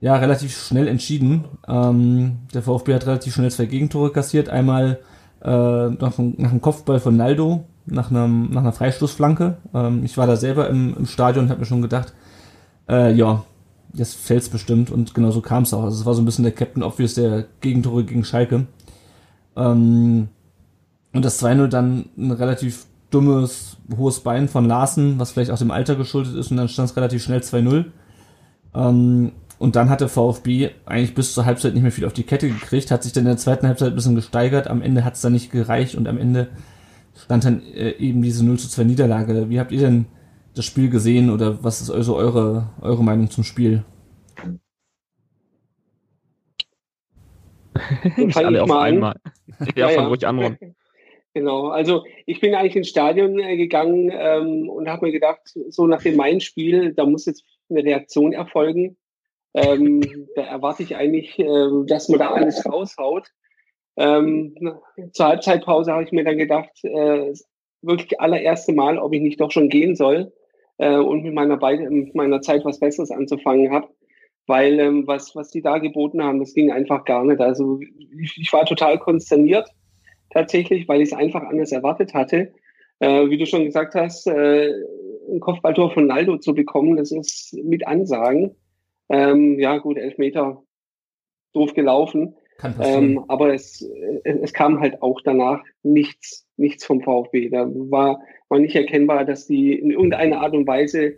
ja 0.00 0.16
relativ 0.16 0.56
schnell 0.56 0.88
entschieden. 0.88 1.44
Ähm, 1.68 2.38
der 2.52 2.62
VfB 2.62 2.94
hat 2.94 3.06
relativ 3.06 3.34
schnell 3.34 3.50
zwei 3.52 3.66
Gegentore 3.66 4.10
kassiert. 4.10 4.48
Einmal 4.48 4.98
äh, 5.40 5.48
nach, 5.48 6.18
nach 6.18 6.50
einem 6.50 6.60
Kopfball 6.60 6.98
von 6.98 7.16
Naldo, 7.16 7.64
nach, 7.86 8.10
einem, 8.10 8.50
nach 8.50 8.62
einer 8.62 8.72
Freistoßflanke. 8.72 9.58
Ähm, 9.72 10.04
ich 10.04 10.16
war 10.18 10.26
da 10.26 10.34
selber 10.34 10.68
im, 10.68 10.96
im 10.96 11.06
Stadion 11.06 11.44
und 11.44 11.50
habe 11.50 11.60
mir 11.60 11.66
schon 11.66 11.82
gedacht, 11.82 12.12
äh, 12.88 13.12
ja, 13.12 13.44
jetzt 13.94 14.14
fällt's 14.16 14.48
bestimmt 14.48 14.90
und 14.90 15.14
genau 15.14 15.30
so 15.30 15.40
kam 15.40 15.64
es 15.64 15.74
auch. 15.74 15.84
Also 15.84 16.00
es 16.00 16.06
war 16.06 16.14
so 16.14 16.22
ein 16.22 16.24
bisschen 16.24 16.44
der 16.44 16.52
Captain 16.52 16.82
Obvious 16.82 17.14
der 17.14 17.46
Gegentore 17.60 18.04
gegen 18.04 18.24
Schalke. 18.24 18.66
Ähm, 19.56 20.28
und 21.12 21.24
das 21.24 21.42
2-0 21.42 21.68
dann 21.68 22.06
ein 22.16 22.30
relativ 22.30 22.86
dummes, 23.10 23.76
hohes 23.96 24.20
Bein 24.20 24.48
von 24.48 24.66
Larsen, 24.66 25.18
was 25.18 25.32
vielleicht 25.32 25.50
auch 25.50 25.58
dem 25.58 25.70
Alter 25.70 25.96
geschuldet 25.96 26.34
ist 26.34 26.50
und 26.50 26.56
dann 26.56 26.68
stand 26.68 26.90
es 26.90 26.96
relativ 26.96 27.22
schnell 27.22 27.40
2-0. 27.40 27.84
Ähm, 28.74 29.32
und 29.58 29.76
dann 29.76 29.90
hat 29.90 30.00
der 30.00 30.08
VfB 30.08 30.70
eigentlich 30.86 31.14
bis 31.14 31.34
zur 31.34 31.44
Halbzeit 31.44 31.74
nicht 31.74 31.82
mehr 31.82 31.92
viel 31.92 32.06
auf 32.06 32.14
die 32.14 32.24
Kette 32.24 32.48
gekriegt, 32.48 32.90
hat 32.90 33.02
sich 33.02 33.12
dann 33.12 33.24
in 33.24 33.28
der 33.28 33.36
zweiten 33.36 33.66
Halbzeit 33.66 33.92
ein 33.92 33.94
bisschen 33.94 34.14
gesteigert, 34.14 34.66
am 34.66 34.82
Ende 34.82 35.04
hat 35.04 35.14
es 35.14 35.20
dann 35.20 35.32
nicht 35.32 35.52
gereicht 35.52 35.94
und 35.94 36.08
am 36.08 36.18
Ende 36.18 36.48
stand 37.14 37.44
dann 37.44 37.62
äh, 37.62 37.90
eben 37.90 38.22
diese 38.22 38.44
0 38.44 38.58
zu 38.58 38.68
2 38.68 38.84
Niederlage. 38.84 39.50
Wie 39.50 39.60
habt 39.60 39.70
ihr 39.70 39.80
denn 39.80 40.06
das 40.54 40.64
Spiel 40.64 40.90
gesehen 40.90 41.30
oder 41.30 41.62
was 41.64 41.80
ist 41.80 41.90
also 41.90 42.16
eure, 42.16 42.70
eure 42.80 43.02
Meinung 43.02 43.30
zum 43.30 43.44
Spiel? 43.44 43.84
Nicht 48.16 48.36
alle 48.36 48.62
auf 48.62 48.70
einmal. 48.70 49.16
Ja, 49.60 49.66
Ja, 49.76 49.88
fang 49.90 50.06
ruhig 50.06 50.26
an, 50.26 50.38
Ron. 50.38 50.58
Genau, 51.34 51.68
also 51.68 52.04
ich 52.26 52.40
bin 52.40 52.54
eigentlich 52.54 52.76
ins 52.76 52.90
Stadion 52.90 53.40
äh, 53.40 53.56
gegangen 53.56 54.12
ähm, 54.14 54.68
und 54.68 54.86
habe 54.90 55.06
mir 55.06 55.12
gedacht, 55.12 55.40
so 55.70 55.86
nach 55.86 56.02
dem 56.02 56.16
Main-Spiel, 56.16 56.92
da 56.92 57.06
muss 57.06 57.24
jetzt 57.24 57.42
eine 57.70 57.82
Reaktion 57.82 58.34
erfolgen. 58.34 58.98
Ähm, 59.54 60.28
da 60.36 60.42
erwarte 60.42 60.82
ich 60.82 60.94
eigentlich, 60.94 61.38
äh, 61.38 61.68
dass 61.86 62.10
man 62.10 62.18
da 62.18 62.32
alles 62.32 62.66
raushaut. 62.66 63.28
Ähm, 63.96 64.54
zur 65.14 65.26
Halbzeitpause 65.26 65.90
habe 65.92 66.04
ich 66.04 66.12
mir 66.12 66.24
dann 66.24 66.36
gedacht, 66.36 66.84
äh, 66.84 67.32
wirklich 67.80 68.20
allererste 68.20 68.74
Mal, 68.74 68.98
ob 68.98 69.14
ich 69.14 69.22
nicht 69.22 69.40
doch 69.40 69.50
schon 69.50 69.70
gehen 69.70 69.96
soll 69.96 70.34
äh, 70.82 70.96
und 70.96 71.22
mit 71.22 71.32
meiner, 71.32 71.56
mit 71.90 72.14
meiner 72.16 72.40
Zeit 72.40 72.64
was 72.64 72.80
Besseres 72.80 73.12
anzufangen 73.12 73.70
habe. 73.70 73.88
Weil 74.48 74.80
ähm, 74.80 75.06
was, 75.06 75.36
was 75.36 75.50
die 75.50 75.62
da 75.62 75.78
geboten 75.78 76.22
haben, 76.22 76.40
das 76.40 76.54
ging 76.54 76.72
einfach 76.72 77.04
gar 77.04 77.24
nicht. 77.24 77.40
Also 77.40 77.78
ich, 77.80 78.36
ich 78.36 78.52
war 78.52 78.66
total 78.66 78.98
konsterniert 78.98 79.68
tatsächlich, 80.30 80.88
weil 80.88 81.00
ich 81.00 81.12
es 81.12 81.16
einfach 81.16 81.42
anders 81.42 81.70
erwartet 81.70 82.12
hatte. 82.14 82.52
Äh, 82.98 83.30
wie 83.30 83.38
du 83.38 83.46
schon 83.46 83.64
gesagt 83.64 83.94
hast, 83.94 84.26
äh, 84.26 84.72
ein 85.30 85.38
Kopfballtor 85.38 85.92
von 85.92 86.08
Naldo 86.08 86.38
zu 86.38 86.52
bekommen, 86.52 86.96
das 86.96 87.12
ist 87.12 87.56
mit 87.62 87.86
Ansagen. 87.86 88.56
Ähm, 89.08 89.60
ja, 89.60 89.78
gut, 89.78 89.98
elf 89.98 90.18
Meter 90.18 90.64
doof 91.52 91.74
gelaufen. 91.74 92.34
Kann 92.62 92.76
passieren. 92.76 93.04
Ähm, 93.04 93.24
aber 93.26 93.52
es, 93.52 93.82
es, 94.22 94.36
es 94.40 94.52
kam 94.52 94.78
halt 94.78 95.02
auch 95.02 95.20
danach 95.24 95.64
nichts, 95.82 96.46
nichts 96.56 96.84
vom 96.84 97.00
VfB. 97.02 97.48
Da 97.48 97.66
war, 97.68 98.20
war 98.48 98.58
nicht 98.60 98.76
erkennbar, 98.76 99.24
dass 99.24 99.48
die 99.48 99.72
in 99.72 99.90
irgendeiner 99.90 100.42
Art 100.42 100.54
und 100.54 100.64
Weise 100.64 101.14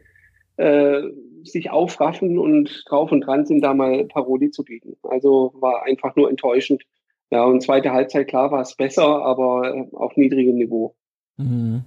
äh, 0.57 1.03
sich 1.43 1.71
aufraffen 1.71 2.39
und 2.39 2.85
drauf 2.89 3.13
und 3.13 3.21
dran 3.21 3.45
sind, 3.45 3.61
da 3.61 3.75
mal 3.75 4.07
Paroli 4.07 4.51
zu 4.51 4.65
bieten. 4.65 4.97
Also 5.03 5.53
war 5.61 5.83
einfach 5.85 6.17
nur 6.17 6.31
enttäuschend. 6.31 6.83
Ja, 7.31 7.45
und 7.45 7.63
zweite 7.63 7.93
Halbzeit, 7.93 8.29
klar, 8.29 8.51
war 8.51 8.63
es 8.63 8.75
besser, 8.75 9.23
aber 9.23 9.89
auf 9.93 10.17
niedrigem 10.17 10.55
Niveau. 10.55 10.95
Mhm. 11.37 11.83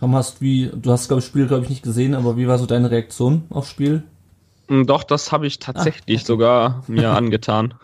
Tom, 0.00 0.16
hast 0.16 0.42
wie, 0.42 0.68
du 0.74 0.90
hast 0.90 1.06
glaube 1.06 1.20
ich 1.20 1.26
das 1.26 1.30
Spiel 1.30 1.46
glaube 1.46 1.62
ich 1.62 1.70
nicht 1.70 1.84
gesehen, 1.84 2.14
aber 2.14 2.36
wie 2.36 2.48
war 2.48 2.58
so 2.58 2.66
deine 2.66 2.90
Reaktion 2.90 3.42
aufs 3.50 3.70
Spiel? 3.70 4.02
Mm, 4.70 4.84
Doch, 4.86 5.04
das 5.04 5.32
habe 5.32 5.46
ich 5.46 5.58
tatsächlich 5.58 6.24
Ah, 6.24 6.26
okay. 6.26 6.26
sogar 6.26 6.84
mir 6.86 7.10
angetan. 7.12 7.74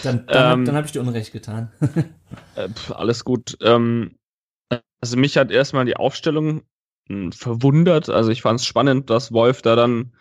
Dann, 0.00 0.30
dann, 0.30 0.64
Ähm, 0.64 0.64
dann 0.64 0.76
habe 0.76 0.86
ich 0.86 0.92
dir 0.92 1.00
Unrecht 1.00 1.32
getan. 1.32 1.72
Äh, 2.54 2.68
pf, 2.70 2.90
alles 2.92 3.24
gut. 3.24 3.56
Ähm, 3.62 4.18
also 5.00 5.16
mich 5.18 5.36
hat 5.38 5.50
erstmal 5.50 5.84
die 5.86 5.96
Aufstellung 5.96 6.62
mh, 7.08 7.32
verwundert. 7.34 8.08
Also 8.10 8.30
ich 8.30 8.42
fand 8.42 8.60
es 8.60 8.66
spannend, 8.66 9.10
dass 9.10 9.32
Wolf 9.32 9.62
da 9.62 9.76
dann 9.76 10.14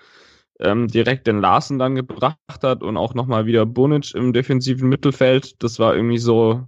ähm, 0.60 0.88
direkt 0.88 1.28
den 1.28 1.42
Larsen 1.42 1.80
dann 1.80 1.96
gebracht 1.96 2.38
hat 2.64 2.84
und 2.84 2.98
auch 2.98 3.16
nochmal 3.16 3.46
wieder 3.46 3.66
Bunic 3.66 4.14
im 4.16 4.34
defensiven 4.34 4.90
Mittelfeld. 4.90 5.64
Das 5.64 5.80
war 5.80 5.96
irgendwie 5.96 6.20
so, 6.20 6.68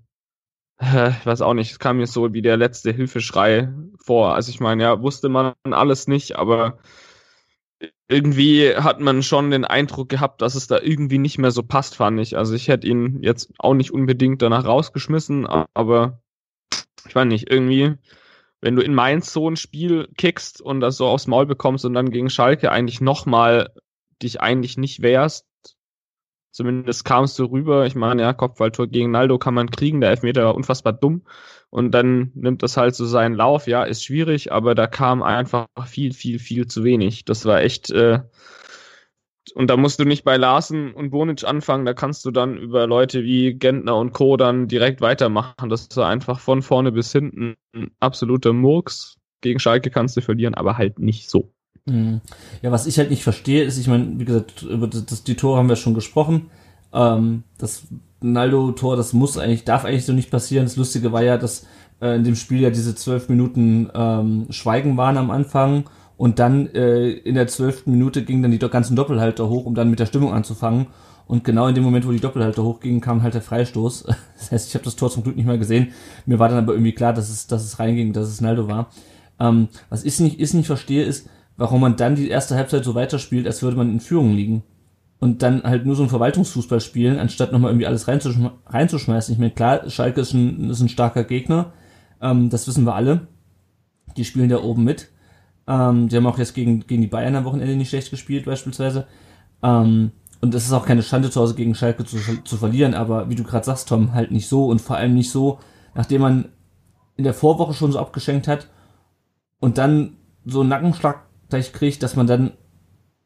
äh, 0.79 1.09
ich 1.19 1.25
weiß 1.25 1.41
auch 1.41 1.53
nicht, 1.53 1.71
es 1.71 1.79
kam 1.79 1.97
mir 1.97 2.07
so 2.07 2.33
wie 2.33 2.41
der 2.43 2.57
letzte 2.57 2.91
Hilfeschrei 2.93 3.73
vor. 4.05 4.35
Also 4.35 4.51
ich 4.51 4.59
meine, 4.59 4.83
ja, 4.83 5.01
wusste 5.01 5.29
man 5.29 5.53
alles 5.71 6.07
nicht, 6.07 6.35
aber 6.37 6.79
irgendwie 8.07 8.75
hat 8.75 8.99
man 8.99 9.23
schon 9.23 9.51
den 9.51 9.65
Eindruck 9.65 10.09
gehabt, 10.09 10.41
dass 10.41 10.55
es 10.55 10.67
da 10.67 10.79
irgendwie 10.79 11.17
nicht 11.17 11.37
mehr 11.37 11.51
so 11.51 11.63
passt, 11.63 11.95
fand 11.95 12.19
ich. 12.19 12.37
Also 12.37 12.53
ich 12.53 12.67
hätte 12.67 12.87
ihn 12.87 13.21
jetzt 13.23 13.51
auch 13.57 13.73
nicht 13.73 13.91
unbedingt 13.91 14.41
danach 14.41 14.65
rausgeschmissen, 14.65 15.47
aber 15.73 16.21
ich 17.07 17.15
weiß 17.15 17.25
nicht, 17.25 17.49
irgendwie, 17.49 17.95
wenn 18.61 18.75
du 18.75 18.81
in 18.81 18.93
Mainz 18.93 19.33
so 19.33 19.49
ein 19.49 19.57
Spiel 19.57 20.07
kickst 20.17 20.61
und 20.61 20.79
das 20.79 20.97
so 20.97 21.07
aufs 21.07 21.27
Maul 21.27 21.45
bekommst 21.45 21.85
und 21.85 21.93
dann 21.93 22.11
gegen 22.11 22.29
Schalke 22.29 22.71
eigentlich 22.71 23.01
nochmal 23.01 23.73
dich 24.21 24.39
eigentlich 24.41 24.77
nicht 24.77 25.01
wehrst, 25.01 25.45
zumindest 26.53 27.03
kamst 27.03 27.37
du 27.39 27.45
rüber. 27.45 27.85
Ich 27.85 27.95
meine, 27.95 28.21
ja, 28.21 28.33
Kopfballtor 28.33 28.87
gegen 28.87 29.11
Naldo 29.11 29.37
kann 29.37 29.53
man 29.53 29.69
kriegen, 29.69 29.99
der 29.99 30.11
Elfmeter 30.11 30.45
war 30.45 30.55
unfassbar 30.55 30.93
dumm. 30.93 31.23
Und 31.69 31.91
dann 31.91 32.31
nimmt 32.35 32.63
das 32.63 32.77
halt 32.77 32.95
so 32.95 33.05
seinen 33.05 33.35
Lauf. 33.35 33.67
Ja, 33.67 33.83
ist 33.83 34.05
schwierig, 34.05 34.51
aber 34.51 34.75
da 34.75 34.87
kam 34.87 35.23
einfach 35.23 35.65
viel, 35.85 36.13
viel, 36.13 36.39
viel 36.39 36.67
zu 36.67 36.83
wenig. 36.83 37.25
Das 37.25 37.45
war 37.45 37.61
echt, 37.61 37.89
äh, 37.89 38.19
und 39.55 39.69
da 39.69 39.77
musst 39.77 39.99
du 39.99 40.05
nicht 40.05 40.23
bei 40.23 40.37
Larsen 40.37 40.93
und 40.93 41.09
Bonic 41.09 41.43
anfangen, 41.43 41.85
da 41.85 41.93
kannst 41.93 42.25
du 42.25 42.31
dann 42.31 42.57
über 42.57 42.87
Leute 42.87 43.23
wie 43.23 43.53
Gentner 43.55 43.97
und 43.97 44.13
Co. 44.13 44.37
dann 44.37 44.67
direkt 44.67 45.01
weitermachen. 45.01 45.69
Das 45.69 45.89
war 45.97 46.07
einfach 46.07 46.39
von 46.39 46.61
vorne 46.61 46.91
bis 46.91 47.11
hinten 47.11 47.55
ein 47.75 47.91
absoluter 47.99 48.53
Murks. 48.53 49.17
Gegen 49.41 49.59
Schalke 49.59 49.89
kannst 49.89 50.15
du 50.15 50.21
verlieren, 50.21 50.53
aber 50.53 50.77
halt 50.77 50.99
nicht 50.99 51.29
so. 51.29 51.51
Mhm. 51.85 52.21
Ja, 52.61 52.71
was 52.71 52.87
ich 52.87 52.97
halt 52.97 53.09
nicht 53.09 53.23
verstehe, 53.23 53.63
ist, 53.63 53.77
ich 53.77 53.87
meine, 53.87 54.19
wie 54.19 54.25
gesagt, 54.25 54.63
über 54.63 54.87
das, 54.87 55.23
die 55.23 55.35
Tore 55.35 55.57
haben 55.57 55.69
wir 55.69 55.75
schon 55.75 55.93
gesprochen. 55.93 56.49
Ähm, 56.93 57.43
das 57.57 57.83
Naldo-Tor, 58.21 58.95
das 58.95 59.13
muss 59.13 59.37
eigentlich, 59.37 59.65
darf 59.65 59.83
eigentlich 59.83 60.05
so 60.05 60.13
nicht 60.13 60.31
passieren. 60.31 60.65
Das 60.65 60.77
Lustige 60.77 61.11
war 61.11 61.23
ja, 61.23 61.37
dass 61.37 61.65
äh, 62.01 62.15
in 62.15 62.23
dem 62.23 62.35
Spiel 62.35 62.61
ja 62.61 62.69
diese 62.69 62.95
zwölf 62.95 63.27
Minuten 63.27 63.89
ähm, 63.93 64.47
Schweigen 64.49 64.95
waren 64.95 65.17
am 65.17 65.29
Anfang 65.29 65.85
und 66.15 66.39
dann 66.39 66.67
äh, 66.67 67.09
in 67.09 67.35
der 67.35 67.47
zwölften 67.47 67.91
Minute 67.91 68.23
gingen 68.23 68.43
dann 68.43 68.51
die 68.51 68.59
ganzen 68.59 68.95
Doppelhalter 68.95 69.49
hoch, 69.49 69.65
um 69.65 69.75
dann 69.75 69.89
mit 69.89 69.99
der 69.99 70.05
Stimmung 70.05 70.33
anzufangen. 70.33 70.87
Und 71.25 71.43
genau 71.43 71.67
in 71.67 71.75
dem 71.75 71.83
Moment, 71.83 72.05
wo 72.05 72.11
die 72.11 72.19
Doppelhalter 72.19 72.63
hochgingen, 72.63 73.01
kam 73.01 73.23
halt 73.23 73.33
der 73.33 73.41
Freistoß. 73.41 74.05
Das 74.37 74.51
heißt, 74.51 74.67
ich 74.67 74.75
habe 74.75 74.83
das 74.83 74.97
Tor 74.97 75.09
zum 75.09 75.23
Glück 75.23 75.37
nicht 75.37 75.45
mehr 75.45 75.57
gesehen. 75.57 75.93
Mir 76.25 76.37
war 76.37 76.49
dann 76.49 76.57
aber 76.57 76.73
irgendwie 76.73 76.91
klar, 76.91 77.13
dass 77.13 77.29
es, 77.29 77.47
dass 77.47 77.63
es 77.63 77.79
reinging, 77.79 78.11
dass 78.11 78.27
es 78.27 78.41
Naldo 78.41 78.67
war. 78.67 78.89
Ähm, 79.39 79.69
was 79.89 80.03
ich 80.03 80.19
nicht, 80.19 80.39
ich 80.39 80.53
nicht 80.53 80.67
verstehe, 80.67 81.05
ist, 81.05 81.29
warum 81.57 81.81
man 81.81 81.95
dann 81.95 82.15
die 82.15 82.29
erste 82.29 82.55
Halbzeit 82.55 82.83
so 82.83 82.95
weiterspielt, 82.95 83.47
als 83.47 83.61
würde 83.61 83.77
man 83.77 83.91
in 83.91 83.99
Führung 83.99 84.33
liegen. 84.33 84.63
Und 85.19 85.41
dann 85.41 85.63
halt 85.63 85.85
nur 85.85 85.95
so 85.95 86.03
ein 86.03 86.09
Verwaltungsfußball 86.09 86.81
spielen, 86.81 87.17
anstatt 87.17 87.53
nochmal 87.53 87.71
irgendwie 87.71 87.87
alles 87.87 88.07
reinzuschm 88.07 88.49
reinzuschmeißen. 88.65 89.33
Ich 89.33 89.39
meine, 89.39 89.51
klar, 89.51 89.89
Schalke 89.89 90.19
ist 90.19 90.33
ein, 90.33 90.69
ist 90.69 90.81
ein 90.81 90.89
starker 90.89 91.23
Gegner. 91.23 91.71
Ähm, 92.21 92.49
das 92.49 92.67
wissen 92.67 92.85
wir 92.85 92.95
alle. 92.95 93.27
Die 94.17 94.25
spielen 94.25 94.49
da 94.49 94.61
oben 94.61 94.83
mit. 94.83 95.09
Ähm, 95.65 96.09
die 96.09 96.17
haben 96.17 96.27
auch 96.27 96.37
jetzt 96.37 96.53
gegen, 96.53 96.85
gegen 96.87 97.01
die 97.01 97.07
Bayern 97.07 97.35
am 97.35 97.45
Wochenende 97.45 97.75
nicht 97.75 97.89
schlecht 97.89 98.11
gespielt, 98.11 98.45
beispielsweise. 98.45 99.07
Ähm, 99.61 100.11
und 100.41 100.53
es 100.53 100.65
ist 100.65 100.73
auch 100.73 100.85
keine 100.85 101.03
Schande 101.03 101.29
zu 101.29 101.39
Hause 101.39 101.55
gegen 101.55 101.73
Schalke 101.73 102.03
zu, 102.03 102.17
zu 102.43 102.57
verlieren, 102.57 102.93
aber 102.93 103.29
wie 103.29 103.35
du 103.35 103.45
gerade 103.45 103.65
sagst, 103.65 103.87
Tom, 103.87 104.13
halt 104.13 104.31
nicht 104.31 104.49
so 104.49 104.65
und 104.65 104.81
vor 104.81 104.97
allem 104.97 105.13
nicht 105.13 105.31
so, 105.31 105.59
nachdem 105.95 106.21
man 106.21 106.49
in 107.15 107.23
der 107.23 107.33
Vorwoche 107.33 107.73
schon 107.73 107.93
so 107.93 107.99
abgeschenkt 107.99 108.49
hat 108.49 108.67
und 109.61 109.77
dann 109.77 110.17
so 110.43 110.59
einen 110.59 110.69
Nackenschlag 110.69 111.21
gleich 111.53 111.71
kriegt, 111.71 112.03
dass 112.03 112.15
man 112.15 112.27
dann 112.27 112.51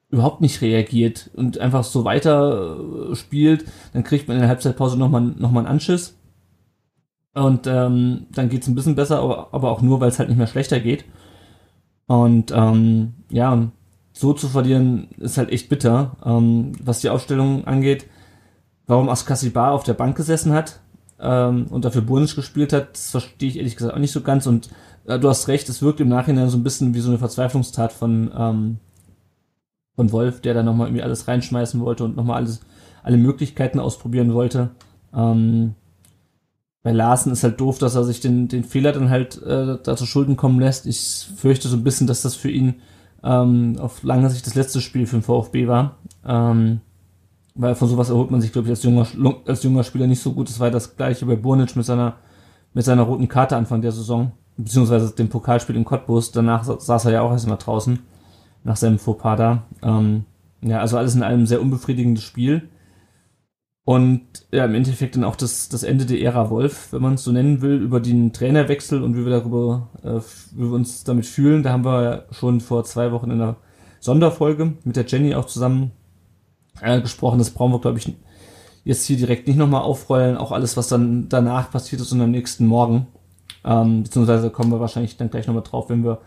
überhaupt 0.09 0.41
nicht 0.41 0.61
reagiert 0.61 1.29
und 1.33 1.57
einfach 1.59 1.83
so 1.83 2.03
weiter 2.03 2.77
äh, 3.11 3.15
spielt, 3.15 3.65
dann 3.93 4.03
kriegt 4.03 4.27
man 4.27 4.35
in 4.37 4.41
der 4.41 4.49
Halbzeitpause 4.49 4.97
nochmal 4.97 5.21
noch 5.21 5.51
mal 5.51 5.61
einen 5.61 5.69
Anschiss. 5.69 6.15
Und 7.33 7.67
ähm, 7.67 8.27
dann 8.31 8.49
geht's 8.49 8.67
ein 8.67 8.75
bisschen 8.75 8.95
besser, 8.95 9.19
aber, 9.19 9.49
aber 9.51 9.71
auch 9.71 9.81
nur, 9.81 9.99
weil 9.99 10.09
es 10.09 10.17
halt 10.17 10.29
nicht 10.29 10.37
mehr 10.37 10.47
schlechter 10.47 10.79
geht. 10.79 11.05
Und 12.07 12.51
ähm, 12.51 13.13
ja, 13.29 13.69
so 14.13 14.33
zu 14.33 14.47
verlieren, 14.47 15.09
ist 15.17 15.37
halt 15.37 15.51
echt 15.51 15.69
bitter. 15.69 16.17
Ähm, 16.25 16.71
was 16.81 17.01
die 17.01 17.09
Aufstellung 17.09 17.65
angeht, 17.65 18.07
warum 18.87 19.07
Bar 19.53 19.73
auf 19.73 19.83
der 19.83 19.93
Bank 19.93 20.17
gesessen 20.17 20.53
hat 20.53 20.79
ähm, 21.19 21.67
und 21.67 21.85
dafür 21.85 22.01
Burnisch 22.01 22.35
gespielt 22.35 22.73
hat, 22.73 22.93
das 22.93 23.11
verstehe 23.11 23.49
ich 23.49 23.57
ehrlich 23.57 23.75
gesagt 23.75 23.93
auch 23.93 23.99
nicht 23.99 24.13
so 24.13 24.21
ganz. 24.21 24.47
Und 24.47 24.69
du 25.07 25.29
hast 25.29 25.47
recht, 25.47 25.69
es 25.69 25.81
wirkt 25.81 25.99
im 25.99 26.09
Nachhinein 26.09 26.49
so 26.49 26.57
ein 26.57 26.63
bisschen 26.63 26.93
wie 26.93 26.99
so 26.99 27.09
eine 27.09 27.17
Verzweiflungstat 27.17 27.93
von, 27.93 28.31
ähm, 28.37 28.77
von 29.95 30.11
Wolf, 30.11 30.41
der 30.41 30.53
da 30.53 30.63
nochmal 30.63 30.87
irgendwie 30.87 31.03
alles 31.03 31.27
reinschmeißen 31.27 31.79
wollte 31.79 32.03
und 32.03 32.15
nochmal 32.15 32.37
alles, 32.37 32.61
alle 33.03 33.17
Möglichkeiten 33.17 33.79
ausprobieren 33.79 34.33
wollte. 34.33 34.71
Ähm, 35.13 35.75
bei 36.83 36.91
Larsen 36.91 37.31
ist 37.31 37.43
halt 37.43 37.59
doof, 37.59 37.79
dass 37.79 37.95
er 37.95 38.03
sich 38.03 38.19
den, 38.19 38.47
den 38.47 38.63
Fehler 38.63 38.91
dann 38.91 39.09
halt 39.09 39.41
äh, 39.41 39.77
da 39.81 39.95
zu 39.95 40.05
Schulden 40.05 40.37
kommen 40.37 40.59
lässt. 40.59 40.85
Ich 40.85 41.27
fürchte 41.35 41.67
so 41.67 41.77
ein 41.77 41.83
bisschen, 41.83 42.07
dass 42.07 42.21
das 42.21 42.35
für 42.35 42.49
ihn 42.49 42.75
ähm, 43.23 43.77
auf 43.79 44.03
lange 44.03 44.29
Sicht 44.29 44.45
das 44.45 44.55
letzte 44.55 44.81
Spiel 44.81 45.05
für 45.05 45.17
den 45.17 45.23
VfB 45.23 45.67
war. 45.67 45.97
Ähm, 46.25 46.81
weil 47.55 47.75
von 47.75 47.89
sowas 47.89 48.09
erholt 48.09 48.31
man 48.31 48.39
sich, 48.39 48.51
glaube 48.51 48.67
ich, 48.67 48.71
als 48.71 48.83
junger, 48.83 49.07
als 49.45 49.63
junger 49.63 49.83
Spieler 49.83 50.07
nicht 50.07 50.21
so 50.21 50.31
gut. 50.31 50.47
Das 50.47 50.59
war 50.59 50.69
das 50.69 50.95
gleiche 50.95 51.25
bei 51.25 51.35
Burnic 51.35 51.75
mit 51.75 51.85
seiner, 51.85 52.15
mit 52.73 52.85
seiner 52.85 53.01
roten 53.01 53.27
Karte 53.27 53.57
Anfang 53.57 53.81
der 53.81 53.91
Saison, 53.91 54.31
beziehungsweise 54.57 55.15
dem 55.15 55.29
Pokalspiel 55.29 55.75
in 55.75 55.85
Cottbus. 55.85 56.31
Danach 56.31 56.63
saß 56.63 57.05
er 57.05 57.11
ja 57.11 57.21
auch 57.21 57.31
erstmal 57.31 57.57
draußen, 57.57 57.99
nach 58.63 58.75
seinem 58.75 58.99
Fauxpas 58.99 59.37
da. 59.37 59.63
Ähm, 59.83 60.25
ja, 60.61 60.79
also 60.79 60.97
alles 60.97 61.15
in 61.15 61.23
einem 61.23 61.45
sehr 61.45 61.61
unbefriedigendes 61.61 62.23
Spiel. 62.23 62.69
Und 63.85 64.21
ja, 64.51 64.65
im 64.65 64.75
Endeffekt 64.75 65.15
dann 65.15 65.23
auch 65.23 65.37
das, 65.37 65.69
das 65.69 65.83
Ende 65.83 66.05
der 66.05 66.19
Ära 66.19 66.49
Wolf, 66.49 66.91
wenn 66.91 67.01
man 67.01 67.13
es 67.13 67.23
so 67.23 67.31
nennen 67.31 67.61
will, 67.61 67.81
über 67.81 68.01
den 68.01 68.33
Trainerwechsel 68.33 69.01
und 69.01 69.15
wie 69.15 69.23
wir 69.23 69.31
darüber, 69.31 69.87
äh, 70.03 70.19
wie 70.51 70.65
wir 70.65 70.73
uns 70.73 71.05
damit 71.05 71.25
fühlen. 71.25 71.63
Da 71.63 71.71
haben 71.71 71.85
wir 71.85 72.25
schon 72.31 72.59
vor 72.59 72.83
zwei 72.83 73.13
Wochen 73.13 73.31
in 73.31 73.39
einer 73.39 73.55
Sonderfolge 74.01 74.73
mit 74.83 74.97
der 74.97 75.05
Jenny 75.05 75.35
auch 75.35 75.45
zusammen 75.45 75.91
äh, 76.81 76.99
gesprochen. 76.99 77.39
Das 77.39 77.51
brauchen 77.51 77.71
wir, 77.71 77.79
glaube 77.79 77.99
ich, 77.99 78.13
jetzt 78.83 79.05
hier 79.05 79.15
direkt 79.15 79.47
nicht 79.47 79.57
nochmal 79.57 79.83
aufrollen. 79.83 80.35
Auch 80.35 80.51
alles, 80.51 80.75
was 80.75 80.89
dann 80.89 81.29
danach 81.29 81.71
passiert 81.71 82.01
ist 82.01 82.11
und 82.11 82.19
am 82.19 82.31
nächsten 82.31 82.67
Morgen. 82.67 83.07
Ähm, 83.65 84.03
beziehungsweise 84.03 84.49
kommen 84.49 84.71
wir 84.71 84.79
wahrscheinlich 84.79 85.17
dann 85.17 85.29
gleich 85.29 85.47
nochmal 85.47 85.63
drauf, 85.63 85.89
wenn 85.89 86.03
wir 86.03 86.19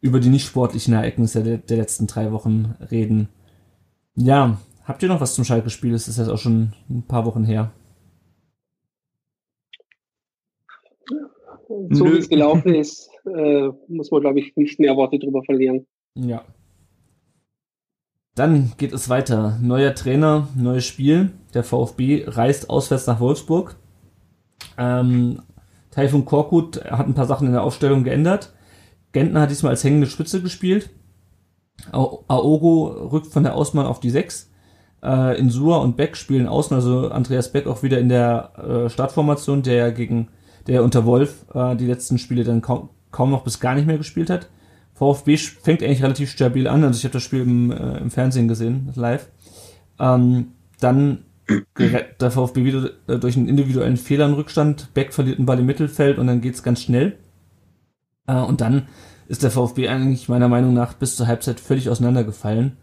über 0.00 0.20
die 0.20 0.28
nicht 0.28 0.46
sportlichen 0.46 0.94
Ereignisse 0.94 1.42
der, 1.42 1.58
der 1.58 1.76
letzten 1.76 2.06
drei 2.06 2.30
Wochen 2.32 2.76
reden. 2.90 3.28
Ja, 4.14 4.58
Habt 4.88 5.02
ihr 5.02 5.10
noch 5.10 5.20
was 5.20 5.34
zum 5.34 5.44
Schalke-Spiel? 5.44 5.92
Das 5.92 6.08
ist 6.08 6.16
jetzt 6.16 6.30
auch 6.30 6.38
schon 6.38 6.72
ein 6.88 7.02
paar 7.06 7.26
Wochen 7.26 7.44
her. 7.44 7.72
So 11.90 12.06
wie 12.06 12.16
es 12.16 12.30
gelaufen 12.30 12.74
ist, 12.74 13.10
äh, 13.26 13.68
muss 13.86 14.10
man, 14.10 14.22
glaube 14.22 14.40
ich, 14.40 14.56
nicht 14.56 14.80
mehr 14.80 14.96
Worte 14.96 15.18
drüber 15.18 15.42
verlieren. 15.44 15.86
Ja. 16.14 16.42
Dann 18.34 18.72
geht 18.78 18.94
es 18.94 19.10
weiter. 19.10 19.58
Neuer 19.60 19.94
Trainer, 19.94 20.48
neues 20.56 20.86
Spiel. 20.86 21.32
Der 21.52 21.64
VfB 21.64 22.24
reist 22.26 22.70
auswärts 22.70 23.06
nach 23.06 23.20
Wolfsburg. 23.20 23.76
Ähm, 24.78 25.42
Taifun 25.98 26.24
Korkut 26.24 26.84
hat 26.84 27.08
ein 27.08 27.14
paar 27.14 27.26
Sachen 27.26 27.48
in 27.48 27.52
der 27.52 27.64
Aufstellung 27.64 28.04
geändert. 28.04 28.52
Gentner 29.10 29.40
hat 29.40 29.50
diesmal 29.50 29.70
als 29.70 29.82
hängende 29.82 30.06
Spitze 30.06 30.40
gespielt. 30.40 30.90
Aogo 31.90 33.08
rückt 33.10 33.26
von 33.26 33.42
der 33.42 33.56
Ausmann 33.56 33.86
auf 33.86 33.98
die 33.98 34.10
6. 34.10 34.48
Äh, 35.02 35.36
Insua 35.40 35.78
und 35.78 35.96
Beck 35.96 36.16
spielen 36.16 36.46
außen, 36.46 36.72
also 36.76 37.10
Andreas 37.10 37.50
Beck 37.50 37.66
auch 37.66 37.82
wieder 37.82 37.98
in 37.98 38.08
der 38.08 38.52
äh, 38.58 38.90
Startformation, 38.90 39.64
der 39.64 39.74
ja 39.74 39.90
gegen, 39.90 40.28
der 40.68 40.84
unter 40.84 41.04
Wolf 41.04 41.44
äh, 41.52 41.74
die 41.74 41.86
letzten 41.86 42.18
Spiele 42.18 42.44
dann 42.44 42.62
kaum, 42.62 42.90
kaum 43.10 43.32
noch 43.32 43.42
bis 43.42 43.58
gar 43.58 43.74
nicht 43.74 43.88
mehr 43.88 43.98
gespielt 43.98 44.30
hat. 44.30 44.48
VfB 44.94 45.36
fängt 45.36 45.82
eigentlich 45.82 46.04
relativ 46.04 46.30
stabil 46.30 46.68
an, 46.68 46.84
also 46.84 46.96
ich 46.96 47.04
habe 47.04 47.14
das 47.14 47.24
Spiel 47.24 47.40
im, 47.40 47.72
äh, 47.72 47.98
im 47.98 48.12
Fernsehen 48.12 48.46
gesehen, 48.46 48.92
live. 48.94 49.28
Ähm, 49.98 50.52
dann 50.78 51.24
der 52.20 52.30
VfB 52.30 52.64
wieder 52.64 52.90
durch 53.18 53.36
einen 53.36 53.48
individuellen 53.48 53.96
Fehler 53.96 54.26
in 54.26 54.34
Rückstand, 54.34 54.92
Beck 54.94 55.14
verliert 55.14 55.38
einen 55.38 55.46
Ball 55.46 55.58
im 55.58 55.66
Mittelfeld 55.66 56.18
und 56.18 56.26
dann 56.26 56.40
geht's 56.40 56.62
ganz 56.62 56.82
schnell. 56.82 57.18
Äh, 58.26 58.36
und 58.40 58.60
dann 58.60 58.88
ist 59.28 59.42
der 59.42 59.50
VfB 59.50 59.88
eigentlich 59.88 60.28
meiner 60.28 60.48
Meinung 60.48 60.74
nach 60.74 60.94
bis 60.94 61.16
zur 61.16 61.26
Halbzeit 61.26 61.60
völlig 61.60 61.88
auseinandergefallen. 61.88 62.76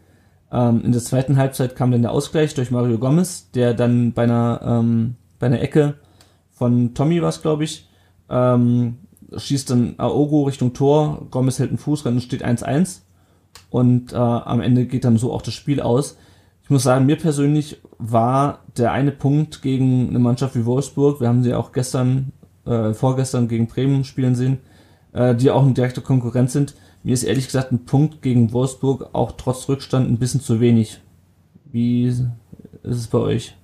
Ähm, 0.52 0.82
in 0.84 0.92
der 0.92 1.02
zweiten 1.02 1.38
Halbzeit 1.38 1.76
kam 1.76 1.92
dann 1.92 2.02
der 2.02 2.12
Ausgleich 2.12 2.54
durch 2.54 2.72
Mario 2.72 2.98
Gomez, 2.98 3.52
der 3.52 3.74
dann 3.74 4.14
bei 4.14 4.24
einer, 4.24 4.62
ähm, 4.64 5.16
bei 5.40 5.48
einer 5.48 5.62
Ecke 5.62 5.96
von 6.52 6.94
Tommy 6.94 7.22
was, 7.22 7.42
glaube 7.42 7.64
ich, 7.64 7.90
ähm, 8.30 9.00
schießt 9.36 9.70
dann 9.70 9.96
Aogo 9.98 10.44
Richtung 10.44 10.74
Tor, 10.74 11.28
Gomez 11.32 11.60
hält 11.60 11.70
einen 11.70 11.78
Fuß 11.78 12.06
rein 12.06 12.14
und 12.14 12.22
steht 12.22 12.46
1-1 12.46 13.02
und 13.70 14.14
äh, 14.14 14.16
am 14.16 14.62
Ende 14.62 14.86
geht 14.86 15.04
dann 15.04 15.18
so 15.18 15.34
auch 15.34 15.42
das 15.42 15.54
Spiel 15.54 15.82
aus. 15.82 16.18
Ich 16.66 16.72
muss 16.72 16.82
sagen, 16.82 17.06
mir 17.06 17.16
persönlich 17.16 17.80
war 18.00 18.64
der 18.76 18.92
eine 18.92 19.12
Punkt 19.12 19.62
gegen 19.62 20.10
eine 20.10 20.18
Mannschaft 20.18 20.56
wie 20.56 20.66
Wolfsburg, 20.66 21.22
wir 21.22 21.28
haben 21.28 21.44
sie 21.44 21.54
auch 21.54 21.72
gestern, 21.72 22.32
äh, 22.66 22.92
vorgestern 22.92 23.48
gegen 23.48 23.68
Bremen 23.68 24.04
spielen 24.04 24.34
sehen, 24.34 24.58
äh, 25.14 25.36
die 25.36 25.52
auch 25.52 25.62
eine 25.62 25.76
direkte 25.76 26.02
Konkurrenz 26.02 26.54
sind, 26.54 26.74
mir 27.04 27.14
ist 27.14 27.22
ehrlich 27.22 27.46
gesagt 27.46 27.72
ein 27.72 27.86
Punkt 27.86 28.24
gegen 28.24 28.52
Wolfsburg 28.52 29.12
auch 29.14 29.34
trotz 29.34 29.70
Rückstand 29.70 30.10
ein 30.10 30.18
bisschen 30.18 30.42
zu 30.42 30.60
wenig. 30.60 31.02
Wie 31.66 32.08
ist 32.08 32.26
es 32.82 33.08
bei 33.10 33.20
euch? 33.20 33.56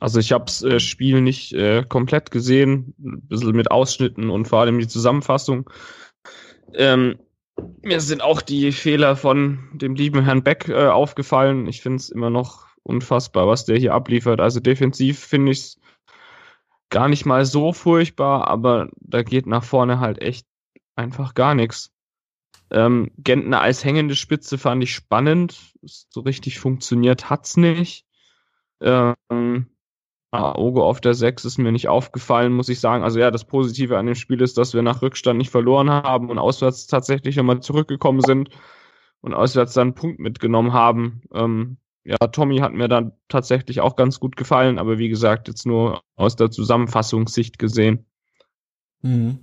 Also 0.00 0.18
ich 0.18 0.32
habe 0.32 0.46
das 0.46 0.64
äh, 0.64 0.80
Spiel 0.80 1.20
nicht 1.20 1.52
äh, 1.52 1.84
komplett 1.88 2.32
gesehen, 2.32 2.94
ein 2.98 3.20
bisschen 3.28 3.52
mit 3.52 3.70
Ausschnitten 3.70 4.28
und 4.28 4.48
vor 4.48 4.58
allem 4.58 4.80
die 4.80 4.88
Zusammenfassung. 4.88 5.70
Ähm, 6.74 7.20
mir 7.82 8.00
sind 8.00 8.22
auch 8.22 8.42
die 8.42 8.72
Fehler 8.72 9.16
von 9.16 9.68
dem 9.72 9.94
lieben 9.94 10.24
Herrn 10.24 10.42
Beck 10.42 10.68
äh, 10.68 10.88
aufgefallen. 10.88 11.66
Ich 11.66 11.82
finde 11.82 11.96
es 11.96 12.10
immer 12.10 12.30
noch 12.30 12.66
unfassbar, 12.82 13.46
was 13.46 13.64
der 13.64 13.78
hier 13.78 13.94
abliefert. 13.94 14.40
Also 14.40 14.60
defensiv 14.60 15.18
finde 15.18 15.52
ich 15.52 15.58
es 15.58 15.80
gar 16.88 17.08
nicht 17.08 17.24
mal 17.24 17.44
so 17.44 17.72
furchtbar, 17.72 18.48
aber 18.48 18.90
da 19.00 19.22
geht 19.22 19.46
nach 19.46 19.64
vorne 19.64 20.00
halt 20.00 20.20
echt 20.20 20.46
einfach 20.96 21.34
gar 21.34 21.54
nichts. 21.54 21.92
Ähm, 22.70 23.10
Gentner 23.18 23.60
als 23.60 23.84
hängende 23.84 24.14
Spitze 24.14 24.58
fand 24.58 24.82
ich 24.82 24.94
spannend. 24.94 25.72
So 25.82 26.20
richtig 26.20 26.58
funktioniert 26.58 27.30
hat's 27.30 27.56
nicht. 27.56 28.06
Ähm, 28.80 29.66
Aogo 30.32 30.84
auf 30.84 31.00
der 31.00 31.14
6 31.14 31.44
ist 31.44 31.58
mir 31.58 31.72
nicht 31.72 31.88
aufgefallen, 31.88 32.52
muss 32.52 32.68
ich 32.68 32.80
sagen. 32.80 33.02
Also 33.02 33.18
ja, 33.18 33.30
das 33.30 33.44
Positive 33.44 33.98
an 33.98 34.06
dem 34.06 34.14
Spiel 34.14 34.40
ist, 34.40 34.58
dass 34.58 34.74
wir 34.74 34.82
nach 34.82 35.02
Rückstand 35.02 35.38
nicht 35.38 35.50
verloren 35.50 35.90
haben 35.90 36.30
und 36.30 36.38
auswärts 36.38 36.86
tatsächlich 36.86 37.36
nochmal 37.36 37.60
zurückgekommen 37.60 38.20
sind 38.20 38.50
und 39.20 39.34
auswärts 39.34 39.74
dann 39.74 39.88
einen 39.88 39.94
Punkt 39.94 40.20
mitgenommen 40.20 40.72
haben. 40.72 41.22
Ähm, 41.34 41.78
ja, 42.04 42.16
Tommy 42.16 42.58
hat 42.58 42.72
mir 42.72 42.88
dann 42.88 43.12
tatsächlich 43.28 43.80
auch 43.80 43.96
ganz 43.96 44.20
gut 44.20 44.36
gefallen, 44.36 44.78
aber 44.78 44.98
wie 44.98 45.08
gesagt, 45.08 45.48
jetzt 45.48 45.66
nur 45.66 46.02
aus 46.16 46.36
der 46.36 46.50
Zusammenfassungssicht 46.50 47.58
gesehen. 47.58 48.06
Mhm. 49.02 49.40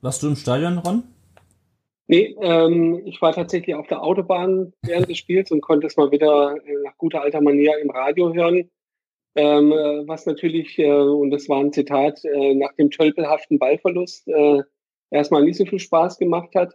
Warst 0.00 0.22
du 0.22 0.28
im 0.28 0.36
Stadion, 0.36 0.78
Ron? 0.78 1.04
Nee, 2.06 2.36
ähm, 2.40 3.02
ich 3.06 3.22
war 3.22 3.32
tatsächlich 3.32 3.74
auf 3.74 3.86
der 3.86 4.02
Autobahn 4.02 4.72
während 4.82 5.08
des 5.08 5.18
Spiels 5.18 5.50
und 5.50 5.60
konnte 5.60 5.86
es 5.86 5.96
mal 5.96 6.10
wieder 6.10 6.56
äh, 6.64 6.82
nach 6.84 6.96
guter 6.98 7.22
alter 7.22 7.40
Manier 7.40 7.78
im 7.78 7.90
Radio 7.90 8.34
hören. 8.34 8.70
Ähm, 9.34 9.72
äh, 9.72 10.06
was 10.06 10.26
natürlich, 10.26 10.78
äh, 10.78 10.92
und 10.92 11.30
das 11.30 11.48
war 11.48 11.60
ein 11.60 11.72
Zitat, 11.72 12.24
äh, 12.24 12.54
nach 12.54 12.72
dem 12.74 12.90
tölpelhaften 12.90 13.58
Ballverlust 13.58 14.28
äh, 14.28 14.62
erstmal 15.10 15.44
nicht 15.44 15.56
so 15.56 15.64
viel 15.64 15.78
Spaß 15.78 16.18
gemacht 16.18 16.54
hat. 16.54 16.74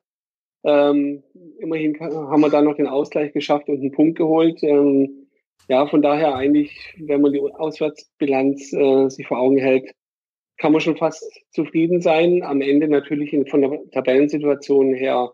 Ähm, 0.63 1.23
immerhin 1.59 1.99
haben 1.99 2.41
wir 2.41 2.49
da 2.49 2.61
noch 2.61 2.75
den 2.75 2.87
Ausgleich 2.87 3.31
geschafft 3.31 3.69
und 3.69 3.79
einen 3.79 3.91
Punkt 3.91 4.17
geholt. 4.17 4.63
Ähm, 4.63 5.27
ja, 5.69 5.85
von 5.85 6.01
daher 6.01 6.35
eigentlich, 6.35 6.95
wenn 6.97 7.21
man 7.21 7.33
die 7.33 7.41
Auswärtsbilanz 7.41 8.73
äh, 8.73 9.09
sich 9.09 9.27
vor 9.27 9.39
Augen 9.39 9.57
hält, 9.57 9.91
kann 10.57 10.71
man 10.71 10.81
schon 10.81 10.97
fast 10.97 11.23
zufrieden 11.51 12.01
sein. 12.01 12.41
Am 12.41 12.61
Ende 12.61 12.87
natürlich 12.87 13.33
in, 13.33 13.45
von 13.45 13.61
der 13.61 13.79
Tabellensituation 13.91 14.93
her 14.93 15.33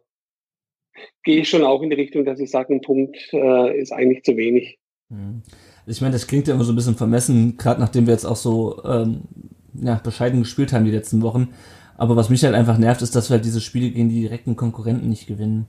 gehe 1.23 1.41
ich 1.41 1.49
schon 1.49 1.63
auch 1.63 1.81
in 1.81 1.89
die 1.89 1.95
Richtung, 1.95 2.25
dass 2.25 2.39
ich 2.39 2.51
sage, 2.51 2.73
ein 2.73 2.81
Punkt 2.81 3.17
äh, 3.31 3.79
ist 3.79 3.91
eigentlich 3.91 4.23
zu 4.23 4.35
wenig. 4.35 4.77
Mhm. 5.09 5.41
Ich 5.85 6.01
meine, 6.01 6.13
das 6.13 6.27
klingt 6.27 6.47
ja 6.47 6.53
immer 6.53 6.63
so 6.63 6.71
ein 6.71 6.75
bisschen 6.75 6.95
vermessen, 6.95 7.57
gerade 7.57 7.81
nachdem 7.81 8.07
wir 8.07 8.13
jetzt 8.13 8.25
auch 8.25 8.35
so 8.35 8.81
ähm, 8.85 9.21
ja, 9.73 9.95
bescheiden 9.95 10.41
gespielt 10.41 10.73
haben 10.73 10.85
die 10.85 10.91
letzten 10.91 11.21
Wochen. 11.21 11.49
Aber 11.97 12.15
was 12.15 12.29
mich 12.29 12.43
halt 12.43 12.55
einfach 12.55 12.77
nervt, 12.77 13.01
ist, 13.01 13.15
dass 13.15 13.29
wir 13.29 13.35
halt 13.35 13.45
diese 13.45 13.61
Spiele 13.61 13.91
gegen 13.91 14.09
die 14.09 14.21
direkten 14.21 14.55
Konkurrenten 14.55 15.09
nicht 15.09 15.27
gewinnen. 15.27 15.67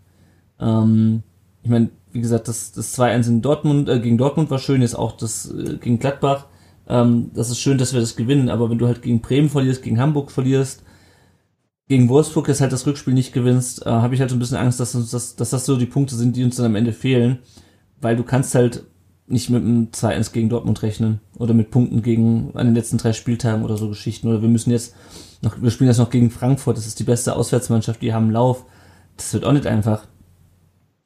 Ähm, 0.61 1.22
ich 1.62 1.70
meine, 1.70 1.90
wie 2.12 2.20
gesagt, 2.20 2.48
das, 2.48 2.72
das 2.72 2.98
2-1 2.98 3.29
in 3.29 3.42
Dortmund, 3.42 3.88
äh, 3.88 4.00
gegen 4.00 4.18
Dortmund 4.18 4.50
war 4.50 4.59
schön, 4.59 4.83
jetzt 4.83 4.96
auch 4.96 5.16
das 5.16 5.50
äh, 5.50 5.79
gegen 5.79 5.98
Gladbach. 5.98 6.46
Ähm, 6.88 7.31
das 7.35 7.50
ist 7.50 7.59
schön, 7.59 7.79
dass 7.79 7.92
wir 7.92 8.00
das 8.00 8.16
gewinnen, 8.16 8.48
aber 8.48 8.70
wenn 8.70 8.79
du 8.79 8.87
halt 8.87 9.03
gegen 9.03 9.20
Bremen 9.20 9.48
verlierst, 9.48 9.83
gegen 9.83 9.98
Hamburg 9.98 10.31
verlierst, 10.31 10.85
gegen 11.88 12.09
Wolfsburg 12.09 12.48
jetzt 12.48 12.61
halt 12.61 12.72
das 12.72 12.87
Rückspiel 12.87 13.14
nicht 13.14 13.33
gewinnst, 13.33 13.85
äh, 13.87 13.90
habe 13.90 14.14
ich 14.14 14.20
halt 14.20 14.31
so 14.31 14.37
ein 14.37 14.38
bisschen 14.38 14.57
Angst, 14.57 14.81
dass, 14.81 14.94
uns 14.94 15.11
das, 15.11 15.37
dass 15.37 15.50
das 15.50 15.66
so 15.66 15.77
die 15.77 15.87
Punkte 15.87 16.14
sind, 16.14 16.37
die 16.37 16.44
uns 16.44 16.57
dann 16.57 16.66
am 16.66 16.77
Ende 16.77 16.92
fehlen. 16.92 17.38
Weil 18.00 18.16
du 18.16 18.22
kannst 18.22 18.55
halt 18.55 18.85
nicht 19.26 19.48
mit 19.50 19.62
einem 19.62 19.88
2-1 19.90 20.32
gegen 20.32 20.48
Dortmund 20.48 20.82
rechnen 20.82 21.20
oder 21.38 21.54
mit 21.54 21.70
Punkten 21.70 22.02
gegen 22.02 22.50
an 22.54 22.66
den 22.66 22.74
letzten 22.74 22.98
drei 22.98 23.12
Spieltagen 23.12 23.64
oder 23.64 23.76
so 23.76 23.88
Geschichten. 23.88 24.28
Oder 24.28 24.42
wir 24.42 24.48
müssen 24.48 24.70
jetzt 24.70 24.94
noch, 25.40 25.60
wir 25.60 25.70
spielen 25.70 25.88
jetzt 25.88 25.98
noch 25.98 26.10
gegen 26.10 26.30
Frankfurt, 26.30 26.76
das 26.76 26.87
ist 26.87 26.98
die 27.00 27.04
beste 27.04 27.34
Auswärtsmannschaft, 27.34 28.02
die 28.02 28.12
haben 28.12 28.30
Lauf. 28.30 28.64
das 29.16 29.32
wird 29.32 29.44
auch 29.44 29.52
nicht 29.52 29.66
einfach. 29.66 30.06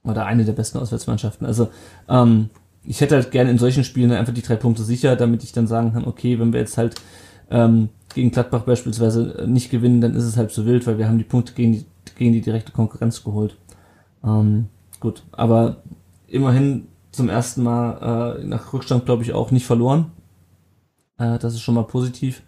Oder 0.03 0.27
eine 0.27 0.45
der 0.45 0.53
besten 0.53 0.79
Auswärtsmannschaften. 0.79 1.47
Also, 1.47 1.69
ähm, 2.09 2.51
ich 2.85 3.01
hätte 3.01 3.17
halt 3.17 3.31
gerne 3.31 3.51
in 3.51 3.59
solchen 3.59 3.85
Spielen 3.85 4.13
einfach 4.13 4.33
die 4.33 4.43
drei 4.43 4.57
Punkte 4.57 4.83
sicher, 4.83 5.15
damit 5.17 5.45
ich 5.45 5.53
dann 5.53 5.67
sagen 5.67 5.93
kann, 5.93 6.07
okay, 6.07 6.39
wenn 6.39 6.53
wir 6.53 6.61
jetzt 6.61 6.79
halt 6.79 6.95
ähm, 7.51 7.91
gegen 8.15 8.31
Gladbach 8.31 8.63
beispielsweise 8.63 9.45
nicht 9.47 9.71
gewinnen, 9.71 10.01
dann 10.01 10.15
ist 10.15 10.25
es 10.25 10.37
halt 10.37 10.51
so 10.51 10.65
wild, 10.65 10.87
weil 10.87 10.99
wir 10.99 11.07
haben 11.07 11.19
die 11.19 11.25
Punkte 11.25 11.53
gegen 11.53 11.73
die, 11.73 11.85
gegen 12.17 12.33
die 12.33 12.41
direkte 12.41 12.73
Konkurrenz 12.73 13.23
geholt. 13.23 13.57
Ähm, 14.25 14.67
gut, 15.01 15.23
aber 15.33 15.83
immerhin 16.27 16.88
zum 17.11 17.29
ersten 17.29 17.63
Mal 17.63 18.39
äh, 18.41 18.45
nach 18.45 18.73
Rückstand, 18.73 19.05
glaube 19.07 19.23
ich, 19.23 19.33
auch 19.33 19.51
nicht 19.51 19.67
verloren. 19.67 20.13
Äh, 21.19 21.39
das 21.39 21.55
ist 21.55 21.61
schon 21.61 21.75
mal 21.75 21.85
positiv. 21.85 22.43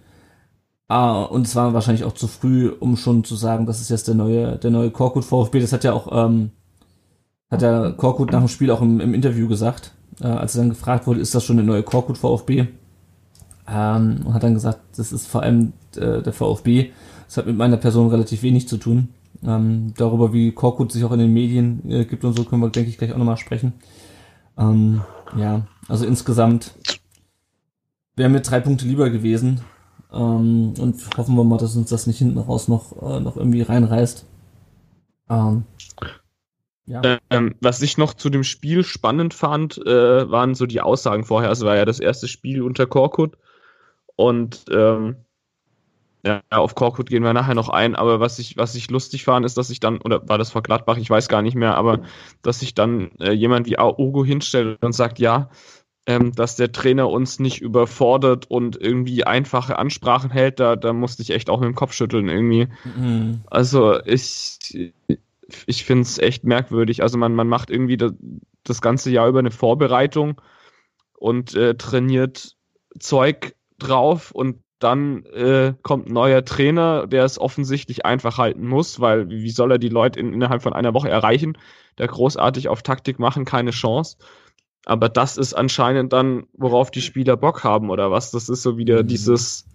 Ah, 0.88 1.22
und 1.22 1.46
es 1.46 1.54
war 1.54 1.72
wahrscheinlich 1.72 2.04
auch 2.04 2.14
zu 2.14 2.26
früh, 2.26 2.68
um 2.68 2.96
schon 2.96 3.22
zu 3.22 3.36
sagen, 3.36 3.64
das 3.64 3.80
ist 3.80 3.90
jetzt 3.90 4.08
der 4.08 4.16
neue, 4.16 4.58
der 4.58 4.70
neue 4.72 4.90
Korkut 4.90 5.24
VfB. 5.24 5.60
Das 5.60 5.72
hat 5.72 5.84
ja 5.84 5.92
auch, 5.92 6.08
ähm, 6.10 6.50
hat 7.48 7.62
der 7.62 7.92
Korkut 7.92 8.32
nach 8.32 8.40
dem 8.40 8.48
Spiel 8.48 8.70
auch 8.70 8.82
im, 8.82 8.98
im 8.98 9.14
Interview 9.14 9.46
gesagt, 9.46 9.92
äh, 10.20 10.26
als 10.26 10.56
er 10.56 10.62
dann 10.62 10.70
gefragt 10.70 11.06
wurde, 11.06 11.20
ist 11.20 11.34
das 11.34 11.44
schon 11.44 11.56
der 11.56 11.66
neue 11.66 11.84
Korkut 11.84 12.18
VfB? 12.18 12.66
Ähm, 13.68 14.22
und 14.24 14.34
hat 14.34 14.42
dann 14.42 14.54
gesagt, 14.54 14.80
das 14.96 15.12
ist 15.12 15.28
vor 15.28 15.42
allem 15.42 15.74
äh, 15.94 16.22
der 16.22 16.32
VfB. 16.32 16.90
Das 17.26 17.36
hat 17.36 17.46
mit 17.46 17.56
meiner 17.56 17.76
Person 17.76 18.08
relativ 18.08 18.42
wenig 18.42 18.66
zu 18.66 18.76
tun. 18.76 19.10
Ähm, 19.44 19.94
darüber, 19.96 20.32
wie 20.32 20.52
Korkut 20.52 20.90
sich 20.90 21.04
auch 21.04 21.12
in 21.12 21.20
den 21.20 21.32
Medien 21.32 21.88
äh, 21.88 22.04
gibt 22.04 22.24
und 22.24 22.36
so, 22.36 22.44
können 22.44 22.62
wir, 22.62 22.68
denke 22.68 22.90
ich, 22.90 22.98
gleich 22.98 23.12
auch 23.12 23.18
nochmal 23.18 23.36
sprechen. 23.36 23.74
Ähm, 24.60 25.02
ja, 25.36 25.66
also 25.88 26.06
insgesamt 26.06 26.74
wäre 28.14 28.28
mir 28.28 28.40
drei 28.40 28.60
Punkte 28.60 28.84
lieber 28.84 29.10
gewesen. 29.10 29.62
Ähm, 30.12 30.74
und 30.78 31.16
hoffen 31.16 31.36
wir 31.36 31.44
mal, 31.44 31.58
dass 31.58 31.76
uns 31.76 31.88
das 31.90 32.06
nicht 32.06 32.18
hinten 32.18 32.38
raus 32.38 32.68
noch, 32.68 33.00
äh, 33.02 33.20
noch 33.20 33.36
irgendwie 33.36 33.62
reinreißt. 33.62 34.26
Ähm, 35.30 35.64
ja. 36.86 37.18
Ähm, 37.30 37.54
was 37.60 37.80
ich 37.82 37.98
noch 37.98 38.14
zu 38.14 38.30
dem 38.30 38.42
Spiel 38.42 38.82
spannend 38.82 39.32
fand, 39.32 39.78
äh, 39.86 40.30
waren 40.30 40.54
so 40.54 40.66
die 40.66 40.80
Aussagen 40.80 41.24
vorher. 41.24 41.50
Es 41.50 41.62
war 41.62 41.76
ja 41.76 41.84
das 41.84 42.00
erste 42.00 42.26
Spiel 42.28 42.62
unter 42.62 42.86
Korkut. 42.86 43.38
Und 44.16 44.64
ähm, 44.70 45.16
ja, 46.24 46.42
auf 46.50 46.74
Korkut 46.74 47.08
gehen 47.08 47.22
wir 47.22 47.32
nachher 47.32 47.54
noch 47.54 47.68
ein, 47.68 47.96
aber 47.96 48.20
was 48.20 48.38
ich, 48.38 48.56
was 48.56 48.74
ich 48.74 48.90
lustig 48.90 49.24
fand, 49.24 49.46
ist, 49.46 49.56
dass 49.56 49.70
ich 49.70 49.80
dann, 49.80 49.98
oder 49.98 50.28
war 50.28 50.38
das 50.38 50.50
vor 50.50 50.62
Gladbach, 50.62 50.98
ich 50.98 51.08
weiß 51.08 51.28
gar 51.28 51.42
nicht 51.42 51.54
mehr, 51.54 51.76
aber 51.76 52.02
dass 52.42 52.60
sich 52.60 52.74
dann 52.74 53.12
äh, 53.20 53.32
jemand 53.32 53.66
wie 53.66 53.78
Ugo 53.78 54.24
hinstellt 54.24 54.82
und 54.82 54.92
sagt, 54.92 55.18
ja, 55.18 55.50
ähm, 56.06 56.32
dass 56.32 56.56
der 56.56 56.72
Trainer 56.72 57.08
uns 57.08 57.38
nicht 57.38 57.60
überfordert 57.60 58.50
und 58.50 58.80
irgendwie 58.80 59.24
einfache 59.24 59.78
Ansprachen 59.78 60.30
hält, 60.30 60.60
da, 60.60 60.76
da 60.76 60.92
musste 60.92 61.22
ich 61.22 61.30
echt 61.30 61.48
auch 61.48 61.60
mit 61.60 61.68
dem 61.68 61.74
Kopf 61.74 61.92
schütteln 61.92 62.28
irgendwie. 62.28 62.68
Mhm. 62.84 63.42
Also 63.46 64.00
ich, 64.04 64.92
ich 65.66 65.84
finde 65.84 66.02
es 66.02 66.18
echt 66.18 66.44
merkwürdig. 66.44 67.02
Also 67.02 67.18
man, 67.18 67.34
man 67.34 67.48
macht 67.48 67.70
irgendwie 67.70 67.96
das, 67.96 68.12
das 68.64 68.80
ganze 68.80 69.10
Jahr 69.10 69.28
über 69.28 69.38
eine 69.38 69.50
Vorbereitung 69.50 70.40
und 71.14 71.54
äh, 71.54 71.76
trainiert 71.76 72.56
Zeug 72.98 73.54
drauf 73.78 74.32
und 74.32 74.62
dann 74.80 75.24
äh, 75.26 75.74
kommt 75.82 76.08
ein 76.08 76.12
neuer 76.12 76.44
Trainer, 76.44 77.06
der 77.06 77.24
es 77.24 77.38
offensichtlich 77.38 78.04
einfach 78.04 78.38
halten 78.38 78.66
muss, 78.66 78.98
weil 78.98 79.28
wie 79.30 79.50
soll 79.50 79.72
er 79.72 79.78
die 79.78 79.88
Leute 79.88 80.18
in, 80.18 80.32
innerhalb 80.32 80.62
von 80.62 80.72
einer 80.72 80.94
Woche 80.94 81.08
erreichen? 81.08 81.56
Der 81.98 82.08
großartig 82.08 82.68
auf 82.68 82.82
Taktik 82.82 83.18
machen, 83.18 83.44
keine 83.44 83.70
Chance. 83.70 84.16
Aber 84.86 85.08
das 85.08 85.36
ist 85.36 85.54
anscheinend 85.54 86.12
dann, 86.12 86.46
worauf 86.54 86.90
die 86.90 87.02
Spieler 87.02 87.36
Bock 87.36 87.62
haben 87.62 87.90
oder 87.90 88.10
was? 88.10 88.30
Das 88.30 88.48
ist 88.48 88.62
so 88.62 88.78
wieder 88.78 89.02
mhm. 89.02 89.08
dieses, 89.08 89.66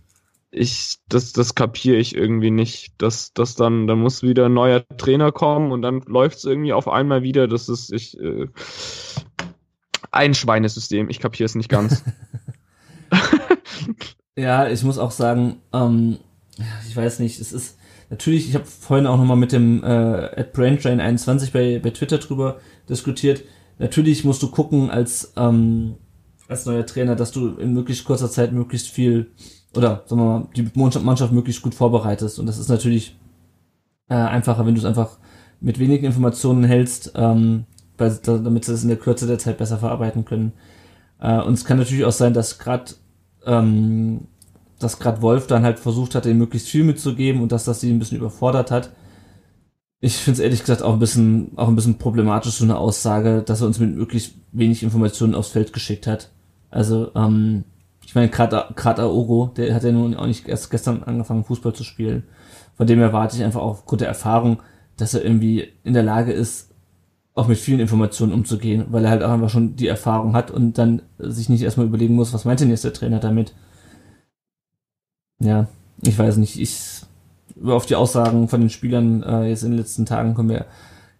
ich, 0.50 0.98
das, 1.08 1.32
das 1.34 1.54
kapiere 1.54 1.98
ich 1.98 2.16
irgendwie 2.16 2.52
nicht. 2.52 2.94
dass 2.98 3.32
das 3.34 3.56
dann, 3.56 3.86
dann 3.88 4.00
muss 4.00 4.24
wieder 4.24 4.48
ein 4.48 4.54
neuer 4.54 4.84
Trainer 4.98 5.32
kommen 5.32 5.72
und 5.72 5.84
dann 5.84 6.02
läuft 6.08 6.38
es 6.38 6.46
irgendwie 6.46 6.74
auf 6.74 6.88
einmal 6.88 7.22
wieder. 7.22 7.48
Das 7.48 7.70
ist, 7.70 7.94
ich, 7.94 8.20
äh, 8.20 8.48
ein 10.12 10.34
Schweinesystem. 10.34 11.10
Ich 11.10 11.20
kapiere 11.20 11.46
es 11.46 11.56
nicht 11.56 11.70
ganz. 11.70 12.04
ja, 14.36 14.68
ich 14.68 14.84
muss 14.84 14.98
auch 14.98 15.12
sagen, 15.12 15.58
ähm, 15.74 16.18
ich 16.88 16.96
weiß 16.96 17.20
nicht, 17.20 17.40
es 17.40 17.52
ist, 17.52 17.78
natürlich, 18.10 18.50
ich 18.50 18.56
habe 18.56 18.66
vorhin 18.66 19.08
auch 19.08 19.18
nochmal 19.18 19.38
mit 19.38 19.52
dem 19.52 19.84
äh, 19.84 19.88
at 19.88 20.56
BrainTrain21 20.56 21.52
bei, 21.52 21.80
bei 21.80 21.90
Twitter 21.90 22.18
drüber 22.18 22.60
diskutiert 22.90 23.44
natürlich 23.78 24.24
musst 24.24 24.42
du 24.44 24.50
gucken 24.50 24.90
als, 24.90 25.34
ähm, 25.36 25.96
als 26.48 26.66
neuer 26.66 26.86
Trainer, 26.86 27.16
dass 27.16 27.32
du 27.32 27.56
in 27.56 27.74
möglichst 27.74 28.06
kurzer 28.06 28.30
Zeit 28.30 28.52
möglichst 28.52 28.90
viel 28.90 29.32
oder 29.76 30.04
sagen 30.06 30.22
wir 30.22 30.40
mal, 30.40 30.48
die 30.56 30.70
Mannschaft 30.76 31.34
möglichst 31.34 31.62
gut 31.62 31.76
vorbereitest. 31.76 32.40
Und 32.40 32.46
das 32.46 32.58
ist 32.58 32.70
natürlich 32.70 33.18
äh, 34.10 34.16
einfacher, 34.16 34.66
wenn 34.66 34.76
du 34.76 34.80
es 34.80 34.86
einfach 34.86 35.18
mit 35.60 35.80
wenigen 35.80 36.06
Informationen 36.06 36.64
hältst, 36.64 37.12
ähm, 37.16 37.66
weil, 37.98 38.18
damit 38.24 38.64
sie 38.64 38.74
es 38.74 38.84
in 38.84 38.90
der 38.90 39.00
Kürze 39.00 39.28
der 39.28 39.40
Zeit 39.40 39.58
besser 39.58 39.78
verarbeiten 39.78 40.24
können. 40.24 40.54
Äh, 41.20 41.42
und 41.42 41.56
es 41.56 41.66
kann 41.66 41.78
natürlich 41.78 42.06
auch 42.06 42.14
sein, 42.14 42.34
dass 42.34 42.58
gerade 42.58 42.94
ähm, 43.46 44.28
dass 44.80 45.00
gerade 45.00 45.22
Wolf 45.22 45.48
dann 45.48 45.64
halt 45.64 45.80
versucht 45.80 46.16
hat, 46.16 46.26
ihm 46.26 46.38
möglichst 46.38 46.68
viel 46.70 46.84
mitzugeben 46.84 47.42
und 47.42 47.52
dass 47.52 47.66
das 47.66 47.82
sie 47.82 47.92
ein 47.92 48.00
bisschen 48.00 48.18
überfordert 48.18 48.72
hat. 48.72 48.92
Ich 50.02 50.18
finde 50.18 50.40
es 50.40 50.44
ehrlich 50.44 50.60
gesagt 50.60 50.84
auch 50.84 50.94
ein 50.94 51.00
bisschen, 51.00 51.52
auch 51.56 51.68
ein 51.68 51.76
bisschen 51.76 51.98
problematisch, 51.98 52.56
so 52.56 52.64
eine 52.64 52.78
Aussage, 52.78 53.42
dass 53.42 53.62
er 53.62 53.68
uns 53.68 53.80
mit 53.80 53.96
möglichst 53.96 54.36
wenig 54.52 54.84
Informationen 54.84 55.36
aufs 55.36 55.50
Feld 55.50 55.74
geschickt 55.74 56.06
hat. 56.08 56.30
Also, 56.70 57.12
ähm, 57.16 57.64
ich 58.06 58.14
meine, 58.14 58.30
gerade 58.30 59.02
Aogo, 59.02 59.52
der 59.58 59.74
hat 59.74 59.84
ja 59.84 59.92
nun 59.92 60.16
auch 60.16 60.28
nicht 60.28 60.48
erst 60.48 60.70
gestern 60.70 61.04
angefangen, 61.04 61.44
Fußball 61.44 61.74
zu 61.74 61.84
spielen. 61.84 62.24
Von 62.76 62.86
dem 62.86 63.00
erwarte 63.00 63.38
ich 63.38 63.44
einfach 63.44 63.62
auch 63.62 63.72
aufgrund 63.72 64.02
der 64.02 64.10
Erfahrung, 64.10 64.62
dass 64.98 65.14
er 65.14 65.24
irgendwie 65.24 65.70
in 65.84 65.94
der 65.94 66.04
Lage 66.04 66.34
ist, 66.34 66.75
auch 67.36 67.48
mit 67.48 67.58
vielen 67.58 67.82
Informationen 67.82 68.32
umzugehen, 68.34 68.86
weil 68.90 69.04
er 69.04 69.12
halt 69.12 69.24
auch 69.24 69.30
einfach 69.30 69.50
schon 69.50 69.76
die 69.76 69.88
Erfahrung 69.88 70.34
hat 70.34 70.52
und 70.52 70.78
dann 70.78 71.02
sich 71.20 71.50
nicht 71.50 71.62
erstmal 71.62 71.86
überlegen 71.86 72.16
muss, 72.16 72.34
was 72.34 72.46
meint 72.46 72.62
denn 72.62 72.70
jetzt 72.70 72.86
der 72.86 72.94
Trainer 72.94 73.20
damit? 73.20 73.54
Ja, 75.40 75.68
ich 76.02 76.18
weiß 76.18 76.38
nicht. 76.38 76.60
Ich 76.60 77.02
auf 77.64 77.86
die 77.86 77.96
Aussagen 77.96 78.48
von 78.48 78.62
den 78.62 78.70
Spielern 78.70 79.22
äh, 79.24 79.50
jetzt 79.50 79.64
in 79.64 79.72
den 79.72 79.80
letzten 79.80 80.06
Tagen 80.06 80.34
können 80.34 80.50
wir 80.50 80.66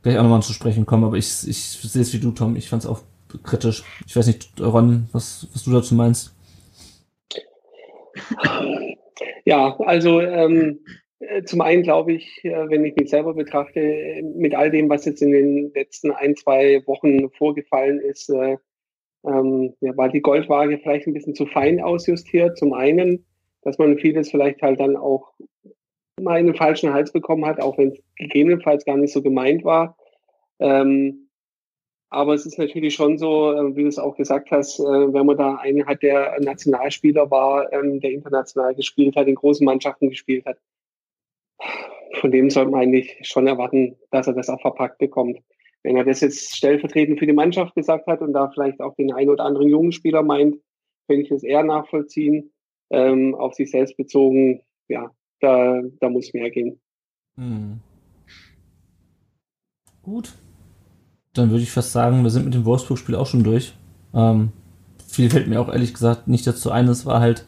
gleich 0.04 0.18
auch 0.18 0.24
nochmal 0.24 0.42
zu 0.42 0.54
sprechen 0.54 0.86
kommen, 0.86 1.04
aber 1.04 1.18
ich, 1.18 1.48
ich 1.48 1.58
sehe 1.58 2.02
es 2.02 2.14
wie 2.14 2.20
du, 2.20 2.32
Tom. 2.32 2.56
Ich 2.56 2.70
fand 2.70 2.84
es 2.84 2.90
auch 2.90 3.02
kritisch. 3.44 3.84
Ich 4.08 4.16
weiß 4.16 4.28
nicht, 4.28 4.50
Ron, 4.60 5.08
was, 5.12 5.48
was 5.54 5.64
du 5.64 5.72
dazu 5.72 5.96
meinst. 5.96 6.34
Ja, 9.46 9.76
also 9.80 10.22
ähm, 10.22 10.80
äh, 10.90 11.05
zum 11.46 11.62
einen 11.62 11.84
glaube 11.84 12.14
ich, 12.14 12.44
äh, 12.44 12.70
wenn 12.70 12.86
ich 12.86 12.96
mich 12.96 13.10
selber 13.10 13.34
betrachte, 13.34 14.22
mit 14.36 14.54
all 14.54 14.70
dem, 14.70 14.90
was 14.90 15.06
jetzt 15.06 15.22
in 15.22 15.32
den 15.32 15.74
letzten 15.74 16.12
ein, 16.12 16.36
zwei 16.36 16.86
Wochen 16.86 17.30
vorgefallen 17.32 18.00
ist, 18.00 18.30
äh, 18.30 18.58
ähm, 19.26 19.74
ja, 19.80 19.96
war 19.98 20.10
die 20.10 20.22
Goldwaage 20.22 20.78
vielleicht 20.80 21.08
ein 21.08 21.14
bisschen 21.14 21.36
zu 21.36 21.46
fein 21.46 21.82
ausjustiert. 21.82 22.58
Zum 22.58 22.74
einen, 22.74 23.26
dass 23.62 23.78
man 23.78 23.98
vieles 23.98 24.30
vielleicht 24.30 24.62
halt 24.62 24.80
dann 24.80 24.96
auch 24.98 25.34
mal 26.22 26.38
einen 26.38 26.56
falschen 26.56 26.94
Hals 26.94 27.12
bekommen 27.12 27.46
hat, 27.46 27.60
auch 27.62 27.78
wenn 27.78 27.90
es 27.90 28.00
gegebenenfalls 28.18 28.86
gar 28.86 28.98
nicht 28.98 29.14
so 29.14 29.22
gemeint 29.22 29.64
war. 29.64 29.98
Ähm, 30.60 31.30
aber 32.10 32.34
es 32.34 32.46
ist 32.46 32.60
natürlich 32.60 32.94
schon 32.94 33.18
so, 33.18 33.52
äh, 33.52 33.76
wie 33.76 33.84
du 33.84 33.90
es 33.90 34.00
auch 34.00 34.16
gesagt 34.16 34.52
hast, 34.52 34.80
äh, 34.80 34.84
wenn 34.84 35.26
man 35.26 35.38
da 35.38 35.56
einen 35.56 35.86
hat, 35.86 36.04
der 36.04 36.40
Nationalspieler 36.40 37.30
war, 37.32 37.72
ähm, 37.74 38.00
der 38.00 38.12
international 38.12 38.76
gespielt 38.76 39.16
hat, 39.16 39.28
in 39.28 39.36
großen 39.36 39.66
Mannschaften 39.66 40.10
gespielt 40.10 40.46
hat, 40.46 40.58
von 42.20 42.32
dem 42.32 42.50
sollte 42.50 42.72
man 42.72 42.82
eigentlich 42.82 43.18
schon 43.24 43.48
erwarten, 43.48 43.96
dass 44.12 44.28
er 44.28 44.34
das 44.34 44.50
auch 44.50 44.62
verpackt 44.62 44.98
bekommt. 44.98 45.40
Wenn 45.84 45.98
er 45.98 46.04
das 46.04 46.22
jetzt 46.22 46.56
stellvertretend 46.56 47.20
für 47.20 47.28
die 47.28 47.34
Mannschaft 47.34 47.76
gesagt 47.76 48.08
hat 48.08 48.22
und 48.22 48.34
da 48.34 48.50
vielleicht 48.50 48.82
auch 48.82 48.96
den 48.96 49.14
einen 49.14 49.30
oder 49.30 49.46
anderen 49.46 49.70
jungen 49.70 49.92
Spieler 49.92 50.24
meint, 50.24 50.56
könnte 51.08 51.22
ich 51.22 51.30
das 51.30 51.44
eher 51.44 51.64
nachvollziehen. 51.64 52.52
Ähm, 52.92 53.36
auf 53.36 53.56
sich 53.56 53.72
selbst 53.72 53.98
bezogen, 53.98 54.62
ja, 54.88 55.12
da, 55.40 55.82
da 56.00 56.10
muss 56.10 56.34
mehr 56.34 56.52
gehen. 56.52 56.80
Hm. 57.36 57.80
Gut. 60.04 60.34
Dann 61.34 61.50
würde 61.50 61.64
ich 61.64 61.72
fast 61.72 61.92
sagen, 61.92 62.24
wir 62.24 62.30
sind 62.30 62.46
mit 62.46 62.54
dem 62.54 62.66
Wolfsburg-Spiel 62.66 63.16
auch 63.16 63.26
schon 63.26 63.44
durch. 63.44 63.74
Ähm, 64.14 64.52
viel 65.08 65.30
fällt 65.30 65.48
mir 65.48 65.60
auch 65.60 65.72
ehrlich 65.72 65.94
gesagt 65.94 66.28
nicht 66.28 66.46
dazu 66.48 66.72
ein. 66.72 66.88
Es 66.88 67.06
war 67.06 67.20
halt 67.20 67.48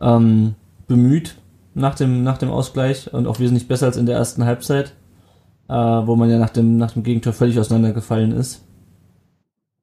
ähm, 0.00 0.54
bemüht 0.86 1.36
nach 1.74 1.94
dem, 1.94 2.22
nach 2.22 2.38
dem 2.38 2.50
Ausgleich 2.50 3.12
und 3.12 3.26
auch 3.26 3.40
wesentlich 3.40 3.68
besser 3.68 3.86
als 3.86 3.96
in 3.96 4.06
der 4.06 4.16
ersten 4.16 4.44
Halbzeit, 4.44 4.94
äh, 5.68 5.74
wo 5.74 6.16
man 6.16 6.30
ja 6.30 6.38
nach 6.38 6.50
dem, 6.50 6.76
nach 6.76 6.92
dem 6.92 7.02
Gegentor 7.02 7.32
völlig 7.32 7.58
auseinandergefallen 7.58 8.32
ist. 8.32 8.64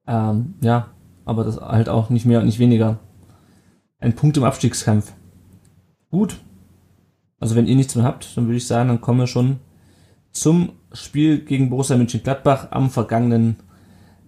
Ähm, 0.06 0.54
ja, 0.60 0.88
aber 1.24 1.44
das 1.44 1.60
halt 1.60 1.88
auch 1.88 2.10
nicht 2.10 2.26
mehr 2.26 2.40
und 2.40 2.46
nicht 2.46 2.58
weniger. 2.58 2.98
Ein 3.98 4.14
Punkt 4.14 4.36
im 4.36 4.44
Abstiegskampf. 4.44 5.12
Gut, 6.10 6.36
also 7.40 7.56
wenn 7.56 7.66
ihr 7.66 7.76
nichts 7.76 7.94
mehr 7.94 8.04
habt, 8.04 8.36
dann 8.36 8.46
würde 8.46 8.56
ich 8.56 8.66
sagen, 8.66 8.88
dann 8.88 9.00
kommen 9.00 9.20
wir 9.20 9.26
schon 9.26 9.58
zum 10.30 10.72
Spiel 10.92 11.40
gegen 11.40 11.70
Borussia 11.70 11.96
Mönchengladbach 11.96 12.68
am 12.70 12.90
vergangenen 12.90 13.56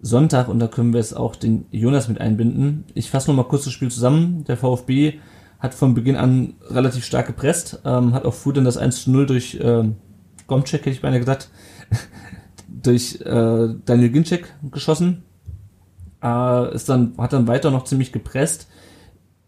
Sonntag 0.01 0.49
und 0.49 0.59
da 0.59 0.68
können 0.68 0.92
wir 0.92 1.01
es 1.01 1.14
auch 1.14 1.37
den 1.37 1.66
Jonas 1.71 2.09
mit 2.09 2.21
einbinden. 2.21 2.85
Ich 2.94 3.11
fasse 3.11 3.31
nochmal 3.31 3.49
kurz 3.49 3.64
das 3.64 3.73
Spiel 3.73 3.90
zusammen. 3.90 4.44
Der 4.44 4.57
VfB 4.57 5.18
hat 5.59 5.75
von 5.75 5.94
Beginn 5.94 6.16
an 6.16 6.55
relativ 6.68 7.05
stark 7.05 7.27
gepresst, 7.27 7.81
ähm, 7.85 8.14
hat 8.14 8.25
auch 8.25 8.35
früh 8.35 8.53
dann 8.53 8.64
das 8.64 8.77
1 8.77 9.05
zu 9.05 9.11
0 9.11 9.27
durch 9.27 9.59
ähm, 9.61 9.97
Gomcek, 10.47 10.81
hätte 10.81 10.90
ich 10.90 11.03
beinahe 11.03 11.18
gesagt, 11.18 11.51
durch 12.68 13.21
äh, 13.21 13.75
Daniel 13.85 14.11
Ginczek 14.11 14.55
geschossen. 14.71 15.25
Äh, 16.23 16.75
ist 16.75 16.88
dann, 16.88 17.14
hat 17.18 17.33
dann 17.33 17.47
weiter 17.47 17.71
noch 17.71 17.85
ziemlich 17.85 18.12
gepresst, 18.12 18.68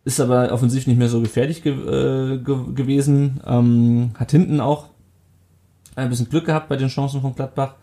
ist 0.04 0.20
aber 0.20 0.52
offensiv 0.52 0.86
nicht 0.86 0.98
mehr 0.98 1.08
so 1.08 1.20
gefährlich 1.20 1.62
ge 1.62 1.72
äh, 1.72 2.38
ge 2.38 2.74
gewesen. 2.74 3.40
Ähm, 3.46 4.10
hat 4.14 4.30
hinten 4.30 4.60
auch 4.60 4.86
ein 5.96 6.08
bisschen 6.08 6.28
Glück 6.28 6.46
gehabt 6.46 6.68
bei 6.68 6.76
den 6.76 6.88
Chancen 6.88 7.20
von 7.20 7.34
Gladbach. 7.34 7.74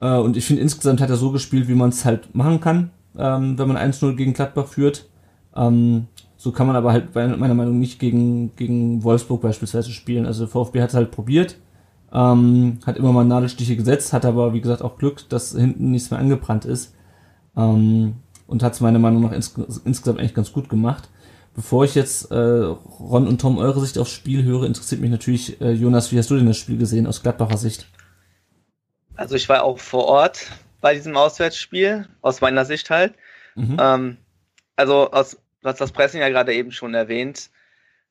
Äh, 0.00 0.16
und 0.16 0.36
ich 0.36 0.44
finde, 0.44 0.62
insgesamt 0.62 1.00
hat 1.00 1.10
er 1.10 1.16
so 1.16 1.30
gespielt, 1.30 1.68
wie 1.68 1.74
man 1.74 1.90
es 1.90 2.04
halt 2.04 2.34
machen 2.34 2.60
kann, 2.60 2.90
ähm, 3.16 3.58
wenn 3.58 3.68
man 3.68 3.76
1-0 3.76 4.14
gegen 4.14 4.32
Gladbach 4.32 4.68
führt. 4.68 5.06
Ähm, 5.56 6.08
so 6.36 6.52
kann 6.52 6.66
man 6.66 6.76
aber 6.76 6.92
halt 6.92 7.14
meiner 7.14 7.36
Meinung 7.36 7.74
nach 7.74 7.80
nicht 7.80 7.98
gegen, 7.98 8.54
gegen 8.56 9.02
Wolfsburg 9.02 9.40
beispielsweise 9.40 9.90
spielen. 9.92 10.26
Also 10.26 10.46
VfB 10.46 10.82
hat 10.82 10.90
es 10.90 10.94
halt 10.94 11.10
probiert, 11.10 11.56
ähm, 12.12 12.80
hat 12.84 12.96
immer 12.96 13.12
mal 13.12 13.24
Nadelstiche 13.24 13.76
gesetzt, 13.76 14.12
hat 14.12 14.24
aber 14.24 14.52
wie 14.52 14.60
gesagt 14.60 14.82
auch 14.82 14.98
Glück, 14.98 15.28
dass 15.28 15.52
hinten 15.52 15.90
nichts 15.90 16.10
mehr 16.10 16.20
angebrannt 16.20 16.64
ist. 16.64 16.94
Ähm, 17.56 18.16
und 18.46 18.62
hat 18.62 18.74
es 18.74 18.80
meiner 18.80 18.98
Meinung 18.98 19.22
nach 19.22 19.32
ins, 19.32 19.54
insgesamt 19.84 20.18
eigentlich 20.18 20.34
ganz 20.34 20.52
gut 20.52 20.68
gemacht. 20.68 21.08
Bevor 21.54 21.84
ich 21.84 21.94
jetzt 21.94 22.30
äh, 22.30 22.34
Ron 22.36 23.28
und 23.28 23.40
Tom 23.40 23.58
eure 23.58 23.80
Sicht 23.80 23.96
aufs 23.96 24.10
Spiel 24.10 24.42
höre, 24.42 24.64
interessiert 24.64 25.00
mich 25.00 25.10
natürlich, 25.10 25.60
äh, 25.60 25.70
Jonas, 25.70 26.12
wie 26.12 26.18
hast 26.18 26.30
du 26.30 26.36
denn 26.36 26.46
das 26.46 26.56
Spiel 26.58 26.76
gesehen 26.76 27.06
aus 27.06 27.22
Gladbacher 27.22 27.56
Sicht? 27.56 27.86
Also 29.14 29.36
ich 29.36 29.48
war 29.48 29.62
auch 29.62 29.78
vor 29.78 30.06
Ort 30.06 30.50
bei 30.80 30.94
diesem 30.94 31.16
Auswärtsspiel, 31.16 32.08
aus 32.20 32.40
meiner 32.40 32.64
Sicht 32.64 32.90
halt. 32.90 33.14
Mhm. 33.54 33.76
Ähm, 33.80 34.16
also 34.76 35.10
aus, 35.12 35.38
was 35.64 35.76
das 35.76 35.92
Pressing 35.92 36.20
ja 36.20 36.28
gerade 36.28 36.54
eben 36.54 36.72
schon 36.72 36.94
erwähnt, 36.94 37.50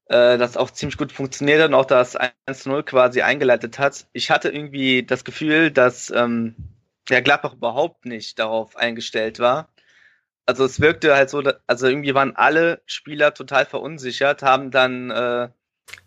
äh, 0.07 0.37
das 0.37 0.57
auch 0.57 0.71
ziemlich 0.71 0.97
gut 0.97 1.11
funktioniert 1.11 1.61
hat 1.61 1.69
und 1.69 1.75
auch 1.75 1.85
das 1.85 2.17
1-0 2.19 2.83
quasi 2.83 3.21
eingeleitet 3.21 3.79
hat. 3.79 4.07
Ich 4.13 4.31
hatte 4.31 4.49
irgendwie 4.49 5.03
das 5.03 5.23
Gefühl, 5.23 5.71
dass 5.71 6.09
ähm, 6.11 6.55
der 7.09 7.21
Gladbach 7.21 7.53
überhaupt 7.53 8.05
nicht 8.05 8.39
darauf 8.39 8.75
eingestellt 8.75 9.39
war. 9.39 9.69
Also 10.45 10.65
es 10.65 10.81
wirkte 10.81 11.15
halt 11.15 11.29
so, 11.29 11.41
also 11.67 11.87
irgendwie 11.87 12.15
waren 12.15 12.35
alle 12.35 12.81
Spieler 12.85 13.33
total 13.33 13.65
verunsichert, 13.65 14.41
haben 14.43 14.71
dann 14.71 15.09
äh, 15.11 15.49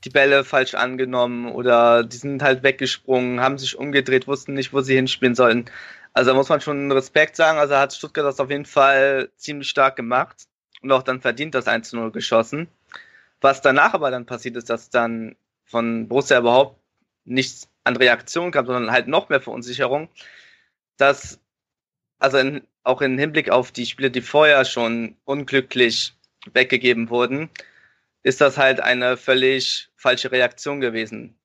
die 0.05 0.11
Bälle 0.11 0.45
falsch 0.45 0.75
angenommen 0.75 1.51
oder 1.51 2.05
die 2.05 2.17
sind 2.17 2.43
halt 2.43 2.63
weggesprungen, 2.63 3.41
haben 3.41 3.59
sich 3.59 3.79
umgedreht, 3.79 4.27
wussten 4.27 4.55
nicht, 4.55 4.73
wo 4.73 4.81
sie 4.81 4.97
hinspielen 4.97 5.35
sollen. 5.35 5.71
Also 6.13 6.31
da 6.31 6.37
muss 6.37 6.49
man 6.49 6.61
schon 6.61 6.93
Respekt 6.93 7.37
sagen. 7.37 7.59
Also 7.59 7.77
hat 7.77 7.95
Stuttgart 7.95 8.27
das 8.27 8.41
auf 8.41 8.51
jeden 8.51 8.67
Fall 8.67 9.31
ziemlich 9.37 9.69
stark 9.69 9.97
gemacht 9.97 10.47
und 10.83 10.93
auch 10.93 11.03
dann 11.03 11.21
verdient 11.21 11.55
das 11.55 11.67
1-0 11.67 12.11
geschossen. 12.11 12.69
Was 13.41 13.61
danach 13.61 13.95
aber 13.95 14.11
dann 14.11 14.27
passiert 14.27 14.57
ist, 14.57 14.71
dass 14.71 14.91
dann 14.91 15.37
von 15.65 16.09
Borussia 16.09 16.39
überhaupt 16.39 16.81
nichts 17.25 17.69
an 17.85 17.97
Reaktion 17.97 18.51
kam, 18.51 18.67
sondern 18.67 18.91
halt 18.91 19.09
noch 19.09 19.29
mehr 19.29 19.41
Verunsicherung. 19.41 20.09
Dass, 20.97 21.41
also 22.19 22.39
in, 22.39 22.67
auch 22.83 23.03
im 23.03 23.19
Hinblick 23.19 23.51
auf 23.51 23.73
die 23.73 23.87
Spiele, 23.87 24.11
die 24.11 24.23
vorher 24.23 24.65
schon 24.65 25.17
unglücklich 25.25 26.15
weggegeben 26.53 27.11
wurden, 27.11 27.51
ist 28.23 28.41
das 28.41 28.59
halt 28.59 28.81
eine 28.81 29.17
völlig 29.17 29.91
falsche 29.97 30.33
Reaktion 30.33 30.81
gewesen. 30.81 31.39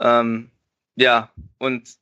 Ähm, 0.00 0.50
ja, 0.96 1.32
und 1.58 1.96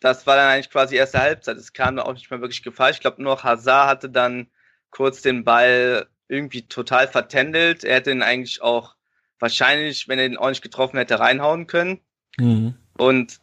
das 0.00 0.26
war 0.26 0.36
dann 0.36 0.50
eigentlich 0.50 0.70
quasi 0.70 0.96
erste 0.96 1.20
Halbzeit. 1.20 1.56
Es 1.56 1.72
kam 1.72 1.98
auch 1.98 2.12
nicht 2.12 2.30
mehr 2.30 2.40
wirklich 2.40 2.62
Gefahr. 2.62 2.90
Ich 2.90 3.00
glaube, 3.00 3.22
nur 3.22 3.42
Hazard 3.42 3.88
hatte 3.88 4.10
dann 4.10 4.48
kurz 4.90 5.22
den 5.22 5.44
Ball 5.44 6.06
irgendwie 6.28 6.62
total 6.62 7.08
vertändelt. 7.08 7.84
Er 7.84 7.96
hätte 7.96 8.10
ihn 8.10 8.22
eigentlich 8.22 8.62
auch 8.62 8.96
wahrscheinlich, 9.38 10.08
wenn 10.08 10.18
er 10.18 10.26
ihn 10.26 10.38
ordentlich 10.38 10.62
getroffen 10.62 10.98
hätte, 10.98 11.20
reinhauen 11.20 11.66
können. 11.66 12.00
Mhm. 12.38 12.74
Und 12.96 13.38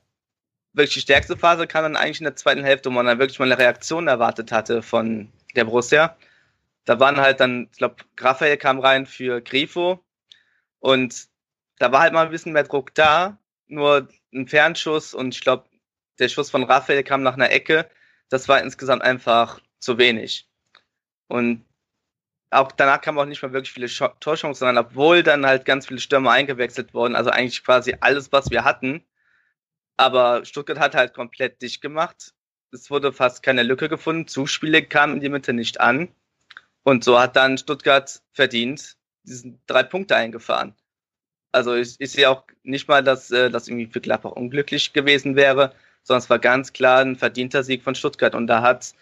wirklich 0.74 0.96
die 0.96 1.02
stärkste 1.02 1.38
Phase 1.38 1.68
kam 1.68 1.84
dann 1.84 1.96
eigentlich 1.96 2.20
in 2.20 2.26
der 2.26 2.36
zweiten 2.36 2.64
Hälfte, 2.64 2.90
wo 2.90 2.94
man 2.94 3.06
dann 3.06 3.20
wirklich 3.20 3.40
mal 3.40 3.46
eine 3.46 3.58
Reaktion 3.58 4.08
erwartet 4.08 4.52
hatte 4.52 4.82
von 4.82 5.32
der 5.56 5.66
Borussia 5.66 6.18
da 6.86 7.00
waren 7.00 7.18
halt 7.18 7.40
dann, 7.40 7.70
ich 7.72 7.78
glaube, 7.78 7.96
Raphael 8.20 8.58
kam 8.58 8.80
rein 8.80 9.06
für 9.06 9.42
Grifo 9.42 10.04
und 10.80 11.28
da 11.80 11.92
war 11.92 12.02
halt 12.02 12.14
mal 12.14 12.26
ein 12.26 12.32
bisschen 12.32 12.54
mehr 12.54 12.64
Druck 12.64 12.94
da, 12.94 13.38
nur 13.68 14.08
ein 14.34 14.48
Fernschuss 14.48 15.14
und 15.14 15.36
ich 15.36 15.42
glaube, 15.42 15.66
der 16.20 16.30
Schuss 16.30 16.52
von 16.52 16.64
Raphael 16.64 17.04
kam 17.04 17.24
nach 17.24 17.34
einer 17.34 17.52
Ecke. 17.52 17.90
Das 18.30 18.48
war 18.48 18.62
insgesamt 18.62 19.02
einfach 19.02 19.60
zu 19.80 19.98
wenig. 19.98 20.48
Und 21.34 21.66
auch 22.52 22.72
danach 22.72 23.02
kamen 23.02 23.18
auch 23.18 23.26
nicht 23.26 23.42
mehr 23.42 23.54
wirklich 23.54 23.74
viele 23.74 23.88
Torchancen 24.20 24.68
ran, 24.68 24.78
obwohl 24.78 25.24
dann 25.24 25.48
halt 25.48 25.66
ganz 25.66 25.88
viele 25.88 26.00
Stürmer 26.00 26.30
eingewechselt 26.30 26.94
wurden. 26.94 27.16
Also 27.16 27.32
eigentlich 27.32 27.64
quasi 27.64 27.96
alles, 28.02 28.32
was 28.32 28.52
wir 28.52 28.64
hatten. 28.64 29.04
Aber 29.98 30.46
Stuttgart 30.46 30.78
hat 30.78 30.94
halt 30.94 31.16
komplett 31.16 31.60
dicht 31.64 31.82
gemacht. 31.82 32.36
Es 32.72 32.92
wurde 32.92 33.12
fast 33.12 33.42
keine 33.42 33.64
Lücke 33.64 33.90
gefunden. 33.90 34.28
Zuspiele 34.28 34.84
kamen 34.84 35.16
in 35.16 35.22
die 35.22 35.30
Mitte 35.30 35.54
nicht 35.54 35.82
an. 35.82 36.10
Und 36.84 37.04
so 37.04 37.20
hat 37.20 37.36
dann 37.36 37.58
Stuttgart 37.58 38.22
verdient 38.34 38.96
diesen 39.24 39.60
drei 39.66 39.82
Punkte 39.82 40.16
eingefahren. 40.16 40.76
Also 41.52 41.74
ich, 41.74 41.96
ich 41.98 42.12
sehe 42.12 42.30
auch 42.30 42.44
nicht 42.62 42.88
mal, 42.88 43.04
dass 43.04 43.32
äh, 43.32 43.50
das 43.50 43.68
irgendwie 43.68 43.88
für 43.88 44.02
Gladbach 44.02 44.34
unglücklich 44.34 44.94
gewesen 44.94 45.36
wäre, 45.36 45.74
sondern 46.04 46.22
es 46.22 46.30
war 46.30 46.38
ganz 46.38 46.74
klar 46.74 47.00
ein 47.00 47.16
verdienter 47.16 47.64
Sieg 47.64 47.82
von 47.82 47.96
Stuttgart. 47.96 48.36
Und 48.36 48.46
da 48.46 48.62
hat 48.62 48.94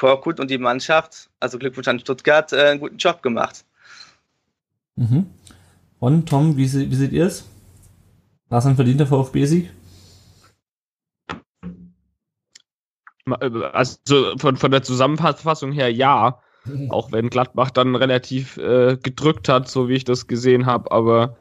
Korkut 0.00 0.40
und 0.40 0.50
die 0.50 0.56
Mannschaft, 0.56 1.28
also 1.40 1.58
Glückwunsch 1.58 1.86
an 1.86 2.00
Stuttgart, 2.00 2.50
äh, 2.54 2.70
einen 2.70 2.80
guten 2.80 2.96
Job 2.96 3.22
gemacht. 3.22 3.66
Mhm. 4.96 5.26
Und 5.98 6.26
Tom, 6.26 6.56
wie, 6.56 6.72
wie 6.72 6.94
seht 6.94 7.12
ihr 7.12 7.26
es? 7.26 7.46
War 8.48 8.60
es 8.60 8.66
ein 8.66 8.76
verdienter 8.76 9.06
VfB-Sieg? 9.06 9.70
Also 13.26 14.38
von, 14.38 14.56
von 14.56 14.70
der 14.70 14.82
Zusammenfassung 14.82 15.70
her 15.70 15.92
ja. 15.92 16.40
Auch 16.88 17.12
wenn 17.12 17.28
Gladbach 17.28 17.70
dann 17.70 17.94
relativ 17.94 18.56
äh, 18.56 18.96
gedrückt 18.96 19.50
hat, 19.50 19.68
so 19.68 19.90
wie 19.90 19.94
ich 19.94 20.04
das 20.04 20.26
gesehen 20.26 20.64
habe. 20.64 20.92
Aber 20.92 21.36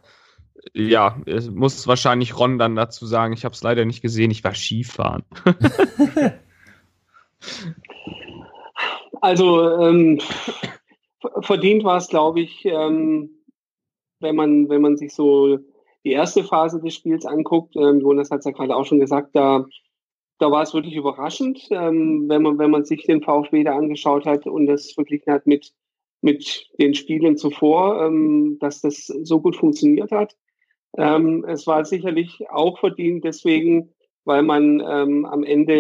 ja, 0.74 1.22
es 1.26 1.50
muss 1.50 1.88
wahrscheinlich 1.88 2.38
Ron 2.38 2.60
dann 2.60 2.76
dazu 2.76 3.06
sagen. 3.06 3.34
Ich 3.34 3.46
habe 3.46 3.56
es 3.56 3.64
leider 3.64 3.86
nicht 3.86 4.02
gesehen. 4.02 4.32
Ich 4.32 4.44
war 4.44 4.54
Skifahren. 4.54 5.24
also 9.22 9.78
ähm, 9.80 10.20
verdient 11.42 11.84
war 11.84 11.98
es, 11.98 12.08
glaube 12.08 12.42
ich, 12.42 12.66
ähm, 12.66 13.30
wenn 14.20 14.36
man 14.36 14.70
wenn 14.70 14.82
man 14.82 14.98
sich 14.98 15.14
so 15.14 15.60
die 16.06 16.12
erste 16.12 16.44
Phase 16.44 16.80
des 16.82 16.96
Spiels 16.96 17.26
anguckt. 17.26 17.76
Ähm, 17.76 18.00
Jonas 18.00 18.32
hat 18.32 18.40
es 18.40 18.46
ja 18.46 18.52
gerade 18.52 18.76
auch 18.76 18.86
schon 18.86 19.00
gesagt, 19.00 19.32
da 19.34 19.66
da 20.40 20.52
war 20.52 20.64
es 20.64 20.74
wirklich 20.74 20.96
überraschend, 20.96 21.68
ähm, 21.72 22.26
wenn 22.30 22.42
man 22.42 22.58
wenn 22.58 22.72
man 22.72 22.86
sich 22.86 23.04
den 23.04 23.22
VfB 23.22 23.64
da 23.64 23.76
angeschaut 23.76 24.26
hat 24.26 24.48
und 24.48 24.68
das 24.68 24.92
verglichen 24.92 25.34
hat 25.34 25.48
mit 25.48 25.74
mit 26.22 26.68
den 26.80 26.94
Spielen 26.94 27.38
zuvor, 27.38 28.06
ähm, 28.06 28.58
dass 28.60 28.82
das 28.82 29.06
so 29.08 29.40
gut 29.40 29.56
funktioniert 29.56 30.12
hat. 30.12 30.36
Ähm, 30.98 31.46
es 31.48 31.68
war 31.68 31.86
sicherlich 31.86 32.50
auch 32.50 32.80
verdient 32.80 33.24
deswegen, 33.24 33.94
weil 34.30 34.44
man 34.44 34.80
ähm, 34.80 35.26
am 35.26 35.44
Ende 35.44 35.74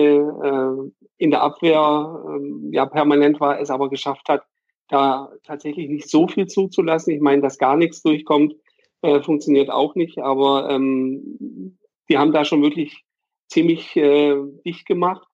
äh, 0.43 1.05
in 1.17 1.29
der 1.29 1.43
Abwehr 1.43 2.23
ähm, 2.27 2.71
ja 2.73 2.87
permanent 2.87 3.39
war, 3.39 3.61
es 3.61 3.69
aber 3.69 3.91
geschafft 3.91 4.27
hat, 4.27 4.41
da 4.87 5.31
tatsächlich 5.43 5.87
nicht 5.87 6.09
so 6.09 6.27
viel 6.27 6.47
zuzulassen. 6.47 7.13
Ich 7.13 7.21
meine, 7.21 7.43
dass 7.43 7.59
gar 7.59 7.77
nichts 7.77 8.01
durchkommt, 8.01 8.55
äh, 9.03 9.21
funktioniert 9.21 9.69
auch 9.69 9.93
nicht, 9.93 10.17
aber 10.17 10.67
ähm, 10.71 11.77
die 12.09 12.17
haben 12.17 12.33
da 12.33 12.43
schon 12.43 12.63
wirklich 12.63 13.03
ziemlich 13.49 13.95
äh, 13.95 14.35
dicht 14.65 14.87
gemacht. 14.87 15.27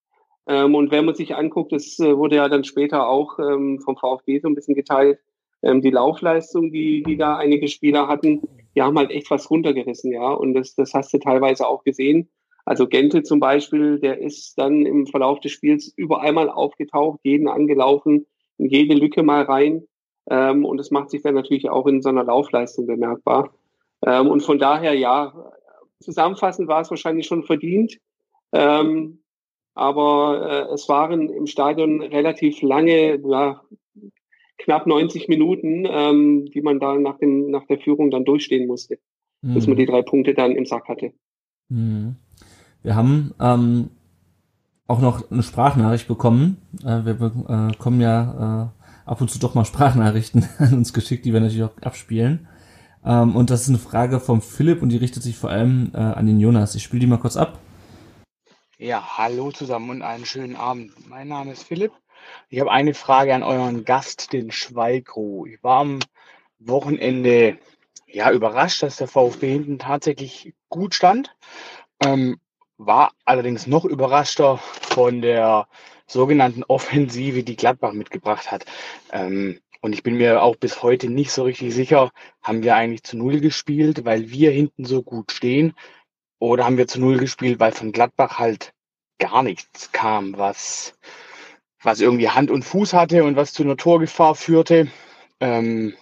Ähm, 0.46 0.76
und 0.76 0.92
wenn 0.92 1.06
man 1.06 1.16
sich 1.16 1.36
anguckt, 1.36 1.72
das 1.72 1.98
äh, 2.00 2.18
wurde 2.18 2.36
ja 2.36 2.50
dann 2.50 2.66
später 2.66 3.08
auch 3.08 3.40
ähm, 3.40 3.80
vom 3.80 3.96
VfB 3.96 4.40
so 4.40 4.50
ein 4.50 4.56
bisschen 4.56 4.76
geteilt, 4.76 5.20
ähm, 5.64 5.82
die 5.82 5.90
Laufleistung, 5.90 6.70
die, 6.70 7.02
die 7.04 7.16
da 7.16 7.38
einige 7.38 7.70
Spieler 7.70 8.10
hatten, 8.10 8.42
die 8.76 8.82
haben 8.82 8.98
halt 8.98 9.12
echt 9.12 9.32
was 9.32 9.50
runtergerissen, 9.50 10.12
ja. 10.12 10.34
Und 10.34 10.54
das, 10.54 10.76
das 10.76 10.94
hast 10.94 11.14
du 11.14 11.18
teilweise 11.18 11.66
auch 11.66 11.86
gesehen. 11.86 12.30
Also 12.66 12.88
Gente 12.88 13.24
zum 13.24 13.40
Beispiel, 13.40 14.00
der 14.00 14.20
ist 14.20 14.58
dann 14.58 14.86
im 14.86 15.06
Verlauf 15.06 15.40
des 15.40 15.52
Spiels 15.52 15.94
überall 15.96 16.34
mal 16.34 16.50
aufgetaucht, 16.50 17.20
jeden 17.24 17.48
angelaufen, 17.48 18.26
in 18.58 18.68
jede 18.68 18.96
Lücke 18.96 19.22
mal 19.22 19.44
rein. 19.44 19.88
Ähm, 20.30 20.66
und 20.66 20.78
das 20.78 20.90
macht 20.90 21.12
sich 21.12 21.22
dann 21.22 21.36
natürlich 21.36 21.70
auch 21.70 21.86
in 21.86 22.02
so 22.02 22.10
einer 22.10 22.24
Laufleistung 22.24 22.88
bemerkbar. 22.88 23.54
Ähm, 24.04 24.28
und 24.28 24.42
von 24.42 24.58
daher, 24.58 24.94
ja, 24.96 25.52
zusammenfassend 26.00 26.68
war 26.68 26.82
es 26.82 26.90
wahrscheinlich 26.90 27.28
schon 27.28 27.44
verdient. 27.44 28.00
Ähm, 28.52 29.20
aber 29.76 30.70
äh, 30.70 30.74
es 30.74 30.90
waren 30.90 31.30
im 31.30 31.46
Stadion 31.46 32.02
relativ 32.02 32.62
lange, 32.62 33.20
ja, 33.28 33.62
knapp 34.58 34.88
90 34.88 35.28
Minuten, 35.28 35.86
ähm, 35.88 36.46
die 36.46 36.62
man 36.62 36.80
da 36.80 36.96
nach, 36.96 37.20
dem, 37.20 37.52
nach 37.52 37.66
der 37.68 37.80
Führung 37.80 38.10
dann 38.10 38.26
durchstehen 38.26 38.68
musste, 38.68 38.98
mhm. 39.42 39.54
bis 39.54 39.68
man 39.68 39.78
die 39.78 39.86
drei 39.86 40.02
Punkte 40.02 40.34
dann 40.34 40.56
im 40.56 40.66
Sack 40.66 40.88
hatte. 40.88 41.14
Mhm. 41.70 42.16
Wir 42.86 42.96
haben 42.96 43.34
ähm, 43.40 43.90
auch 44.86 45.00
noch 45.00 45.32
eine 45.32 45.42
Sprachnachricht 45.42 46.08
bekommen. 46.08 46.62
Äh, 46.84 47.04
wir 47.04 47.16
bekommen 47.16 48.00
ja 48.00 48.70
äh, 49.08 49.10
ab 49.10 49.22
und 49.22 49.32
zu 49.32 49.40
doch 49.40 49.56
mal 49.56 49.66
Sprachnachrichten 49.66 50.48
an 50.60 50.76
uns 50.76 50.94
geschickt, 50.94 51.26
die 51.26 51.34
wir 51.34 51.40
natürlich 51.40 51.64
auch 51.64 51.82
abspielen. 51.82 52.48
Ähm, 53.04 53.36
und 53.36 53.50
das 53.50 53.64
ist 53.64 53.70
eine 53.70 53.80
Frage 53.80 54.20
vom 54.20 54.40
Philipp 54.40 54.84
und 54.84 54.90
die 54.90 54.98
richtet 54.98 55.24
sich 55.24 55.36
vor 55.36 55.50
allem 55.50 55.94
äh, 55.96 55.98
an 55.98 56.28
den 56.28 56.40
Jonas. 56.40 56.76
Ich 56.76 56.84
spiele 56.84 57.00
die 57.00 57.08
mal 57.08 57.18
kurz 57.18 57.38
ab. 57.38 57.58
Ja, 58.78 59.18
hallo 59.18 59.52
zusammen 59.52 59.90
und 59.90 60.02
einen 60.04 60.26
schönen 60.28 60.56
Abend. 60.56 60.92
Mein 61.10 61.28
Name 61.28 61.54
ist 61.54 61.64
Philipp. 61.64 61.92
Ich 62.50 62.60
habe 62.60 62.72
eine 62.72 62.94
Frage 62.94 63.34
an 63.34 63.42
euren 63.42 63.84
Gast, 63.84 64.32
den 64.32 64.52
Schweigro. 64.52 65.48
Ich 65.48 65.64
war 65.64 65.80
am 65.80 66.00
Wochenende 66.60 67.58
ja 68.06 68.32
überrascht, 68.32 68.84
dass 68.84 68.98
der 68.98 69.08
VfB 69.08 69.54
hinten 69.54 69.80
tatsächlich 69.80 70.54
gut 70.70 70.94
stand. 70.94 71.36
Ähm, 72.00 72.38
war 72.78 73.14
allerdings 73.26 73.68
noch 73.68 73.86
überraschter 73.86 74.58
von 74.58 75.22
der 75.22 75.68
sogenannten 76.08 76.64
Offensive, 76.64 77.44
die 77.44 77.56
Gladbach 77.56 77.94
mitgebracht 77.94 78.52
hat. 78.52 78.66
Ähm, 79.12 79.60
und 79.82 79.94
ich 79.94 80.04
bin 80.04 80.18
mir 80.18 80.42
auch 80.42 80.56
bis 80.56 80.82
heute 80.82 81.10
nicht 81.10 81.32
so 81.32 81.44
richtig 81.44 81.74
sicher, 81.74 82.12
haben 82.42 82.64
wir 82.64 82.76
eigentlich 82.76 83.04
zu 83.04 83.18
Null 83.18 83.40
gespielt, 83.40 84.04
weil 84.06 84.30
wir 84.32 84.52
hinten 84.52 84.86
so 84.86 85.04
gut 85.04 85.32
stehen 85.32 85.74
oder 86.40 86.66
haben 86.66 86.78
wir 86.78 86.88
zu 86.88 87.00
Null 87.00 87.18
gespielt, 87.18 87.60
weil 87.60 87.72
von 87.72 87.92
Gladbach 87.92 88.40
halt 88.40 88.74
gar 89.20 89.44
nichts 89.44 89.92
kam, 89.92 90.38
was, 90.38 90.98
was 91.82 92.02
irgendwie 92.02 92.30
Hand 92.30 92.52
und 92.52 92.64
Fuß 92.64 92.94
hatte 92.94 93.24
und 93.24 93.36
was 93.36 93.54
zu 93.54 93.64
einer 93.64 93.78
Torgefahr 93.78 94.36
führte. 94.36 94.88
Ähm, 95.40 95.94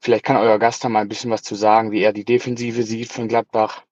vielleicht 0.00 0.24
kann 0.24 0.36
euer 0.36 0.58
Gast 0.58 0.82
da 0.84 0.88
mal 0.88 1.00
ein 1.00 1.08
bisschen 1.08 1.30
was 1.30 1.42
zu 1.42 1.54
sagen, 1.54 1.92
wie 1.92 2.02
er 2.02 2.12
die 2.12 2.24
Defensive 2.24 2.82
sieht 2.82 3.12
von 3.12 3.28
Gladbach. 3.28 3.84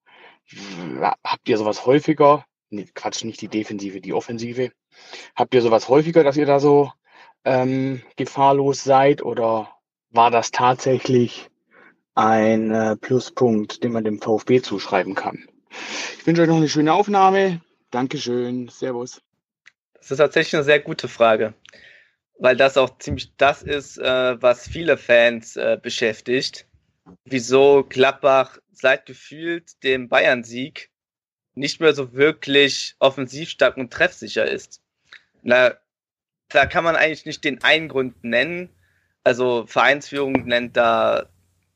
Habt 1.24 1.48
ihr 1.48 1.58
sowas 1.58 1.86
häufiger? 1.86 2.44
Nee, 2.70 2.86
Quatsch, 2.94 3.24
nicht 3.24 3.40
die 3.40 3.48
Defensive, 3.48 4.00
die 4.00 4.12
Offensive. 4.12 4.72
Habt 5.34 5.54
ihr 5.54 5.62
sowas 5.62 5.88
häufiger, 5.88 6.24
dass 6.24 6.36
ihr 6.36 6.46
da 6.46 6.60
so 6.60 6.92
ähm, 7.44 8.02
gefahrlos 8.16 8.84
seid 8.84 9.22
oder 9.22 9.70
war 10.10 10.30
das 10.30 10.50
tatsächlich 10.50 11.48
ein 12.14 12.70
äh, 12.70 12.96
Pluspunkt, 12.96 13.84
den 13.84 13.92
man 13.92 14.04
dem 14.04 14.20
VfB 14.20 14.60
zuschreiben 14.60 15.14
kann? 15.14 15.48
Ich 16.18 16.26
wünsche 16.26 16.42
euch 16.42 16.48
noch 16.48 16.56
eine 16.56 16.68
schöne 16.68 16.92
Aufnahme. 16.92 17.60
Dankeschön. 17.90 18.68
Servus. 18.68 19.22
Das 19.94 20.10
ist 20.10 20.18
tatsächlich 20.18 20.54
eine 20.56 20.64
sehr 20.64 20.80
gute 20.80 21.08
Frage, 21.08 21.54
weil 22.38 22.56
das 22.56 22.76
auch 22.76 22.98
ziemlich 22.98 23.34
das 23.36 23.62
ist, 23.62 23.98
äh, 23.98 24.40
was 24.40 24.68
viele 24.68 24.96
Fans 24.96 25.56
äh, 25.56 25.78
beschäftigt. 25.80 26.66
Wieso 27.24 27.84
Gladbach 27.88 28.58
seit 28.80 29.06
gefühlt 29.06 29.82
dem 29.82 30.08
Bayern-Sieg 30.08 30.90
nicht 31.54 31.80
mehr 31.80 31.94
so 31.94 32.12
wirklich 32.12 32.94
offensiv 32.98 33.50
stark 33.50 33.76
und 33.76 33.92
treffsicher 33.92 34.46
ist. 34.46 34.80
Na, 35.42 35.74
da 36.48 36.66
kann 36.66 36.84
man 36.84 36.96
eigentlich 36.96 37.26
nicht 37.26 37.44
den 37.44 37.62
einen 37.62 37.88
Grund 37.88 38.24
nennen. 38.24 38.70
Also 39.24 39.66
Vereinsführung 39.66 40.44
nennt 40.46 40.76
da 40.76 41.28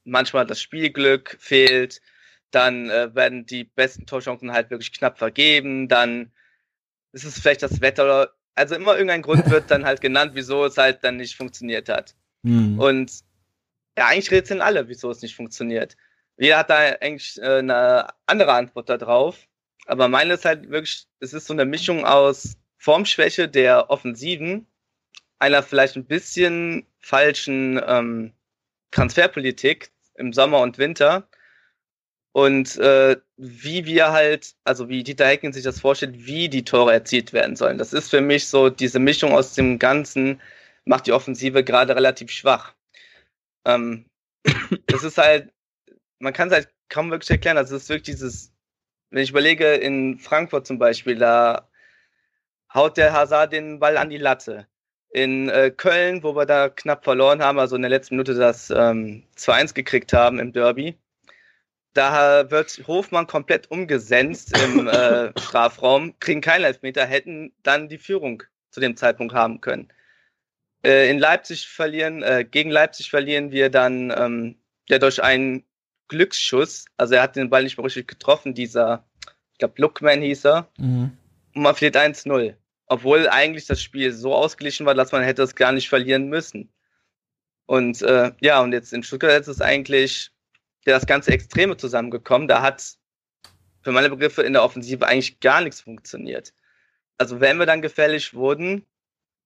manchmal 0.05 0.47
das 0.47 0.61
Spielglück 0.61 1.37
fehlt, 1.39 2.01
dann 2.51 2.91
äh, 2.91 3.15
werden 3.15 3.47
die 3.47 3.65
besten 3.65 4.07
Torchancen 4.07 4.53
halt 4.53 4.71
wirklich 4.71 4.93
knapp 4.93 5.19
vergeben, 5.19 5.89
dann 5.89 6.33
ist 7.13 7.25
es 7.25 7.39
vielleicht 7.39 7.63
das 7.63 7.81
Wetter 7.81 8.05
oder 8.05 8.35
also 8.55 8.75
immer 8.75 8.93
irgendein 8.95 9.23
Grund 9.23 9.49
wird 9.51 9.71
dann 9.71 9.85
halt 9.85 10.01
genannt, 10.01 10.33
wieso 10.35 10.65
es 10.65 10.77
halt 10.77 11.03
dann 11.05 11.17
nicht 11.17 11.37
funktioniert 11.37 11.89
hat. 11.89 12.15
Mhm. 12.43 12.79
Und 12.79 13.13
ja, 13.97 14.09
eigentlich 14.09 14.31
rätseln 14.31 14.61
alle, 14.61 14.89
wieso 14.89 15.11
es 15.11 15.23
nicht 15.23 15.37
funktioniert. 15.37 15.97
Jeder 16.39 16.59
hat 16.59 16.71
da 16.71 16.77
eigentlich 16.77 17.41
äh, 17.41 17.59
eine 17.59 18.09
andere 18.27 18.53
Antwort 18.53 18.89
darauf. 18.89 19.47
Aber 19.87 20.09
meine 20.09 20.35
ist 20.35 20.45
halt 20.45 20.71
wirklich, 20.71 21.07
es 21.21 21.33
ist 21.33 21.47
so 21.47 21.53
eine 21.53 21.65
Mischung 21.65 22.05
aus 22.05 22.57
Formschwäche 22.79 23.49
der 23.49 23.91
Offensiven, 23.91 24.67
einer 25.39 25.63
vielleicht 25.63 25.97
ein 25.97 26.07
bisschen 26.07 26.87
falschen 27.01 27.81
ähm, 27.87 28.33
Transferpolitik 28.93 29.91
im 30.15 30.33
Sommer 30.33 30.61
und 30.61 30.79
Winter 30.79 31.29
und 32.33 32.79
äh, 32.79 33.17
wie 33.37 33.85
wir 33.85 34.13
halt, 34.13 34.55
also 34.65 34.89
wie 34.89 35.03
Dieter 35.03 35.27
Hecken 35.27 35.53
sich 35.53 35.65
das 35.65 35.81
vorstellt, 35.81 36.27
wie 36.27 36.49
die 36.49 36.65
Tore 36.65 36.93
erzielt 36.93 37.33
werden 37.33 37.57
sollen. 37.57 37.79
Das 37.79 37.93
ist 37.93 38.11
für 38.11 38.21
mich 38.21 38.49
so 38.49 38.71
diese 38.71 38.99
Mischung 38.99 39.33
aus 39.33 39.55
dem 39.55 39.79
Ganzen, 39.79 40.41
macht 40.85 41.07
die 41.07 41.13
Offensive 41.13 41.63
gerade 41.63 41.95
relativ 41.95 42.31
schwach. 42.31 42.75
Ähm, 43.67 44.07
das 44.87 45.05
ist 45.05 45.19
halt, 45.19 45.53
man 46.23 46.33
kann 46.33 46.49
es 46.49 46.55
halt 46.55 46.69
kaum 46.89 47.11
wirklich 47.11 47.31
erklären. 47.31 47.59
Also 47.59 47.77
es 47.77 47.85
ist 47.85 47.89
wirklich 47.89 48.17
dieses, 48.17 48.53
wenn 49.11 49.23
ich 49.23 49.31
überlege, 49.31 49.75
in 49.75 50.19
Frankfurt 50.19 50.67
zum 50.67 50.79
Beispiel, 50.79 51.17
da 51.17 51.69
haut 52.73 52.97
der 52.97 53.13
Hazard 53.13 53.53
den 53.53 53.81
Ball 53.81 53.97
an 53.97 54.09
die 54.09 54.19
Latte. 54.19 54.67
In 55.11 55.49
äh, 55.49 55.71
Köln, 55.71 56.23
wo 56.23 56.35
wir 56.35 56.47
da 56.47 56.69
knapp 56.69 57.05
verloren 57.05 57.43
haben, 57.43 57.59
also 57.59 57.77
in 57.77 57.83
der 57.83 57.91
letzten 57.91 58.15
Minute 58.15 58.35
das 58.35 58.71
ähm, 58.71 59.25
2-1 59.37 59.75
gekriegt 59.75 60.13
haben 60.13 60.39
im 60.39 60.53
Derby, 60.53 60.97
da 61.93 62.51
wird 62.51 62.83
Hofmann 62.87 63.27
komplett 63.27 63.71
umgesenzt 63.71 64.57
im 64.57 64.89
äh, 64.89 65.39
Strafraum, 65.39 66.19
kriegen 66.21 66.41
keinen 66.41 66.65
Elfmeter, 66.65 67.05
hätten 67.05 67.53
dann 67.63 67.89
die 67.89 67.99
Führung 67.99 68.45
zu 68.71 68.81
dem 68.81 68.97
Zeitpunkt 68.97 69.35
haben 69.35 69.61
können. 69.61 69.93
Äh, 70.85 71.11
in 71.11 71.19
Leipzig 71.19 71.69
verlieren, 71.69 72.23
äh, 72.23 72.47
gegen 72.49 72.71
Leipzig 72.71 73.11
verlieren 73.11 73.51
wir 73.51 73.69
dann 73.71 74.15
ähm, 74.17 74.63
ja 74.89 74.99
durch 74.99 75.23
einen 75.23 75.65
Glücksschuss, 76.13 76.85
also 76.99 77.15
er 77.15 77.23
hat 77.23 77.37
den 77.37 77.49
Ball 77.49 77.63
nicht 77.63 77.79
mehr 77.79 77.87
richtig 77.87 78.07
getroffen, 78.07 78.53
dieser, 78.53 79.07
ich 79.53 79.59
glaube, 79.59 79.81
Lookman 79.81 80.21
hieß 80.21 80.45
er, 80.45 80.69
mhm. 80.77 81.17
und 81.55 81.63
man 81.63 81.75
verliert 81.75 81.97
1-0. 81.97 82.55
Obwohl 82.87 83.27
eigentlich 83.29 83.67
das 83.67 83.81
Spiel 83.81 84.13
so 84.13 84.35
ausgeglichen 84.35 84.85
war, 84.85 84.95
dass 84.95 85.13
man 85.13 85.23
hätte 85.23 85.43
es 85.43 85.55
gar 85.55 85.73
nicht 85.73 85.89
verlieren 85.89 86.29
müssen. 86.29 86.71
Und 87.65 88.03
äh, 88.03 88.33
ja, 88.41 88.61
und 88.61 88.73
jetzt 88.73 88.93
in 88.93 89.03
Stuttgart 89.03 89.41
ist 89.41 89.49
es 89.49 89.63
eigentlich 89.63 90.31
das 90.85 91.07
ganze 91.07 91.31
Extreme 91.31 91.79
zusammengekommen. 91.79 92.49
Da 92.49 92.61
hat 92.61 92.99
für 93.81 93.93
meine 93.93 94.11
Begriffe 94.11 94.43
in 94.43 94.53
der 94.53 94.63
Offensive 94.63 95.07
eigentlich 95.07 95.41
gar 95.41 95.63
nichts 95.63 95.81
funktioniert. 95.81 96.53
Also 97.17 97.41
wenn 97.41 97.57
wir 97.57 97.67
dann 97.67 97.81
gefällig 97.81 98.35
wurden, 98.35 98.85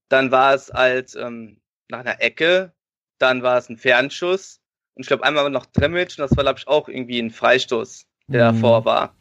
dann 0.09 0.33
war 0.33 0.55
es 0.55 0.73
halt 0.73 1.15
ähm, 1.15 1.61
nach 1.89 2.01
einer 2.01 2.21
Ecke, 2.21 2.73
dann 3.19 3.45
war 3.45 3.59
es 3.59 3.69
ein 3.69 3.77
Fernschuss 3.77 4.61
und 4.97 5.03
ich 5.03 5.07
glaube 5.07 5.25
einmal 5.25 5.49
noch 5.51 5.67
Tremmitsch 5.67 6.19
und 6.19 6.23
das 6.23 6.37
war 6.37 6.45
glaube 6.45 6.59
ich 6.59 6.67
auch 6.67 6.89
irgendwie 6.89 7.21
ein 7.21 7.31
Freistoß, 7.31 8.07
der 8.29 8.53
mhm. 8.53 8.57
davor 8.57 8.85
war. 8.85 9.15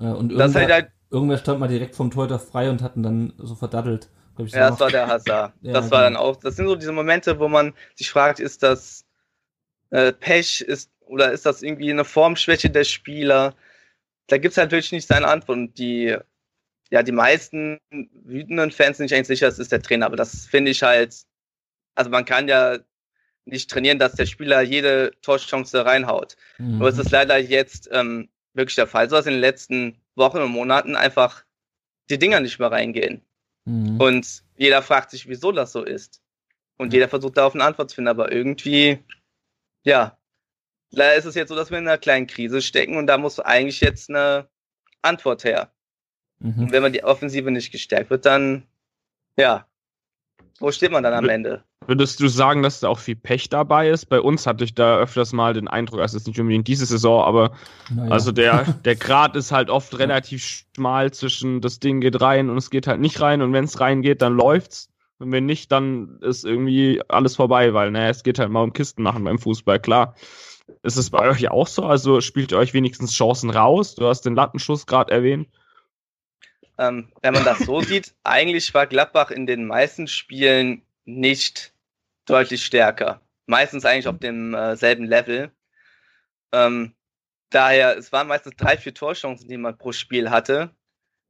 Ja, 0.00 0.12
und 0.12 0.32
irgendwer, 0.32 0.60
halt 0.60 0.72
halt, 0.72 0.90
irgendwer 1.10 1.38
stand 1.38 1.60
mal 1.60 1.68
direkt 1.68 1.96
vom 1.96 2.10
Torhüter 2.10 2.38
frei 2.38 2.70
und 2.70 2.82
hatten 2.82 3.02
dann 3.02 3.34
so 3.38 3.54
verdattelt. 3.54 4.08
Ich, 4.38 4.52
ja, 4.52 4.70
das 4.70 4.78
war 4.78 4.90
der 4.90 5.08
Hazard. 5.08 5.52
ja, 5.62 5.72
das 5.72 5.90
war 5.90 6.04
genau. 6.04 6.20
dann 6.20 6.28
auch, 6.28 6.36
das 6.36 6.54
sind 6.54 6.66
so 6.66 6.76
diese 6.76 6.92
Momente, 6.92 7.40
wo 7.40 7.48
man 7.48 7.74
sich 7.96 8.08
fragt, 8.08 8.38
ist 8.38 8.62
das 8.62 9.04
äh, 9.90 10.12
Pech, 10.12 10.60
ist 10.60 10.90
oder 11.08 11.32
ist 11.32 11.46
das 11.46 11.62
irgendwie 11.62 11.90
eine 11.90 12.04
Formschwäche 12.04 12.70
der 12.70 12.84
Spieler? 12.84 13.54
Da 14.28 14.38
gibt 14.38 14.52
es 14.52 14.58
halt 14.58 14.70
wirklich 14.70 14.92
nicht 14.92 15.08
seine 15.08 15.26
Antwort. 15.26 15.58
Und 15.58 15.78
die, 15.78 16.16
ja, 16.90 17.02
die 17.02 17.12
meisten 17.12 17.78
wütenden 17.90 18.70
Fans 18.70 18.98
sind 18.98 19.04
nicht 19.04 19.14
eigentlich 19.14 19.26
sicher, 19.26 19.48
es 19.48 19.58
ist 19.58 19.72
der 19.72 19.82
Trainer. 19.82 20.06
Aber 20.06 20.16
das 20.16 20.46
finde 20.46 20.70
ich 20.70 20.82
halt, 20.82 21.22
also 21.94 22.10
man 22.10 22.24
kann 22.24 22.48
ja 22.48 22.78
nicht 23.48 23.70
trainieren, 23.70 23.98
dass 23.98 24.14
der 24.14 24.26
Spieler 24.26 24.62
jede 24.62 25.12
Torchance 25.22 25.84
reinhaut. 25.84 26.36
Mhm. 26.58 26.78
Nur 26.78 26.88
es 26.88 26.98
ist 26.98 27.10
leider 27.10 27.38
jetzt 27.38 27.88
ähm, 27.92 28.28
wirklich 28.54 28.76
der 28.76 28.86
Fall, 28.86 29.08
so 29.08 29.16
dass 29.16 29.26
in 29.26 29.34
den 29.34 29.40
letzten 29.40 30.00
Wochen 30.14 30.38
und 30.38 30.50
Monaten 30.50 30.96
einfach 30.96 31.44
die 32.10 32.18
Dinger 32.18 32.40
nicht 32.40 32.58
mehr 32.58 32.70
reingehen. 32.70 33.22
Mhm. 33.64 34.00
Und 34.00 34.42
jeder 34.56 34.82
fragt 34.82 35.10
sich, 35.10 35.28
wieso 35.28 35.52
das 35.52 35.72
so 35.72 35.84
ist. 35.84 36.22
Und 36.76 36.92
jeder 36.92 37.08
versucht 37.08 37.36
darauf 37.36 37.54
eine 37.54 37.64
Antwort 37.64 37.90
zu 37.90 37.96
finden, 37.96 38.08
aber 38.08 38.30
irgendwie, 38.30 38.98
ja, 39.84 40.18
Leider 40.90 41.16
ist 41.16 41.26
es 41.26 41.34
jetzt 41.34 41.50
so, 41.50 41.56
dass 41.56 41.70
wir 41.70 41.78
in 41.78 41.86
einer 41.86 41.98
kleinen 41.98 42.26
Krise 42.26 42.62
stecken 42.62 42.96
und 42.96 43.06
da 43.06 43.18
muss 43.18 43.40
eigentlich 43.40 43.80
jetzt 43.80 44.08
eine 44.08 44.48
Antwort 45.02 45.44
her. 45.44 45.70
Mhm. 46.38 46.64
Und 46.64 46.72
wenn 46.72 46.82
man 46.82 46.92
die 46.92 47.04
Offensive 47.04 47.50
nicht 47.50 47.72
gestärkt 47.72 48.10
wird, 48.10 48.24
dann, 48.24 48.66
ja, 49.36 49.67
wo 50.60 50.70
steht 50.70 50.90
man 50.90 51.02
dann 51.02 51.14
am 51.14 51.28
Ende? 51.28 51.62
Würdest 51.86 52.20
du 52.20 52.28
sagen, 52.28 52.62
dass 52.62 52.80
da 52.80 52.88
auch 52.88 52.98
viel 52.98 53.16
Pech 53.16 53.48
dabei 53.48 53.88
ist? 53.88 54.06
Bei 54.06 54.20
uns 54.20 54.46
hatte 54.46 54.64
ich 54.64 54.74
da 54.74 54.98
öfters 54.98 55.32
mal 55.32 55.54
den 55.54 55.68
Eindruck, 55.68 56.00
also 56.00 56.16
es 56.16 56.22
ist 56.22 56.26
nicht 56.26 56.40
unbedingt 56.40 56.68
diese 56.68 56.84
Saison, 56.84 57.24
aber 57.24 57.52
naja. 57.94 58.10
also 58.10 58.32
der, 58.32 58.64
der 58.84 58.96
Grad 58.96 59.36
ist 59.36 59.52
halt 59.52 59.70
oft 59.70 59.98
relativ 59.98 60.44
schmal 60.44 61.12
zwischen 61.12 61.60
das 61.60 61.78
Ding 61.78 62.00
geht 62.00 62.20
rein 62.20 62.50
und 62.50 62.58
es 62.58 62.70
geht 62.70 62.86
halt 62.86 63.00
nicht 63.00 63.20
rein 63.20 63.40
und 63.40 63.52
wenn 63.52 63.64
es 63.64 63.80
reingeht, 63.80 64.20
dann 64.22 64.36
läuft's. 64.36 64.90
Und 65.18 65.32
wenn 65.32 65.46
nicht, 65.46 65.72
dann 65.72 66.18
ist 66.20 66.44
irgendwie 66.44 67.02
alles 67.08 67.36
vorbei, 67.36 67.74
weil, 67.74 67.90
naja, 67.90 68.08
es 68.08 68.22
geht 68.22 68.38
halt 68.38 68.50
mal 68.50 68.62
um 68.62 68.72
Kisten 68.72 69.02
machen 69.02 69.24
beim 69.24 69.38
Fußball, 69.38 69.80
klar. 69.80 70.14
Ist 70.82 70.96
es 70.96 71.10
bei 71.10 71.28
euch 71.28 71.50
auch 71.50 71.66
so? 71.66 71.84
Also 71.84 72.20
spielt 72.20 72.52
ihr 72.52 72.58
euch 72.58 72.74
wenigstens 72.74 73.12
Chancen 73.12 73.50
raus? 73.50 73.94
Du 73.94 74.06
hast 74.06 74.22
den 74.22 74.36
Lattenschuss 74.36 74.86
gerade 74.86 75.12
erwähnt. 75.12 75.48
Ähm, 76.78 77.12
wenn 77.22 77.34
man 77.34 77.44
das 77.44 77.58
so 77.58 77.80
sieht, 77.82 78.14
eigentlich 78.22 78.72
war 78.74 78.86
Gladbach 78.86 79.30
in 79.30 79.46
den 79.46 79.66
meisten 79.66 80.06
Spielen 80.06 80.82
nicht 81.04 81.72
deutlich 82.26 82.64
stärker. 82.64 83.20
Meistens 83.46 83.84
eigentlich 83.84 84.08
auf 84.08 84.18
demselben 84.18 85.04
äh, 85.04 85.08
Level. 85.08 85.50
Ähm, 86.52 86.94
daher, 87.50 87.96
es 87.96 88.12
waren 88.12 88.28
meistens 88.28 88.56
drei, 88.56 88.76
vier 88.76 88.94
Torchancen, 88.94 89.48
die 89.48 89.56
man 89.56 89.76
pro 89.76 89.92
Spiel 89.92 90.30
hatte. 90.30 90.70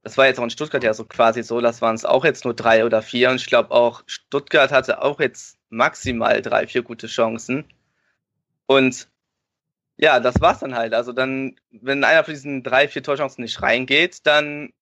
Das 0.03 0.17
war 0.17 0.27
jetzt 0.27 0.39
auch 0.39 0.45
in 0.45 0.51
Stuttgart 0.51 0.83
ja 0.85 0.95
so 0.95 1.05
quasi 1.05 1.43
so, 1.43 1.61
das 1.61 1.83
waren 1.83 1.95
es 1.95 2.05
auch 2.05 2.25
jetzt 2.25 2.45
nur 2.45 2.55
drei 2.55 2.85
oder 2.85 3.03
vier. 3.03 3.31
Und 3.31 3.37
ich 3.37 3.47
glaube 3.47 3.71
auch, 3.71 4.03
Stuttgart 4.07 4.71
hatte 4.71 5.03
auch 5.03 5.21
jetzt 5.21 5.59
maximal 5.71 6.41
drei, 6.43 6.67
vier 6.67 6.83
gute 6.83 7.07
Chancen. 7.07 7.65
Und 8.67 9.09
ja, 9.97 10.21
das 10.21 10.41
war's 10.41 10.61
dann 10.61 10.77
halt. 10.77 10.95
Also 10.95 11.13
dann, 11.13 11.57
wenn 11.71 12.05
einer 12.05 12.25
von 12.25 12.35
diesen 12.35 12.63
drei, 12.63 12.89
vier 12.89 13.03
Torchancen 13.03 13.43
nicht 13.43 13.61
reingeht, 13.63 14.27
dann 14.27 14.73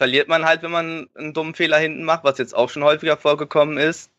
verliert 0.00 0.28
man 0.28 0.46
halt, 0.46 0.62
wenn 0.62 0.70
man 0.70 1.10
einen 1.14 1.34
dummen 1.34 1.54
Fehler 1.54 1.76
hinten 1.76 2.04
macht, 2.04 2.24
was 2.24 2.38
jetzt 2.38 2.56
auch 2.56 2.70
schon 2.70 2.82
häufiger 2.82 3.18
vorgekommen 3.18 3.76
ist. 3.76 4.10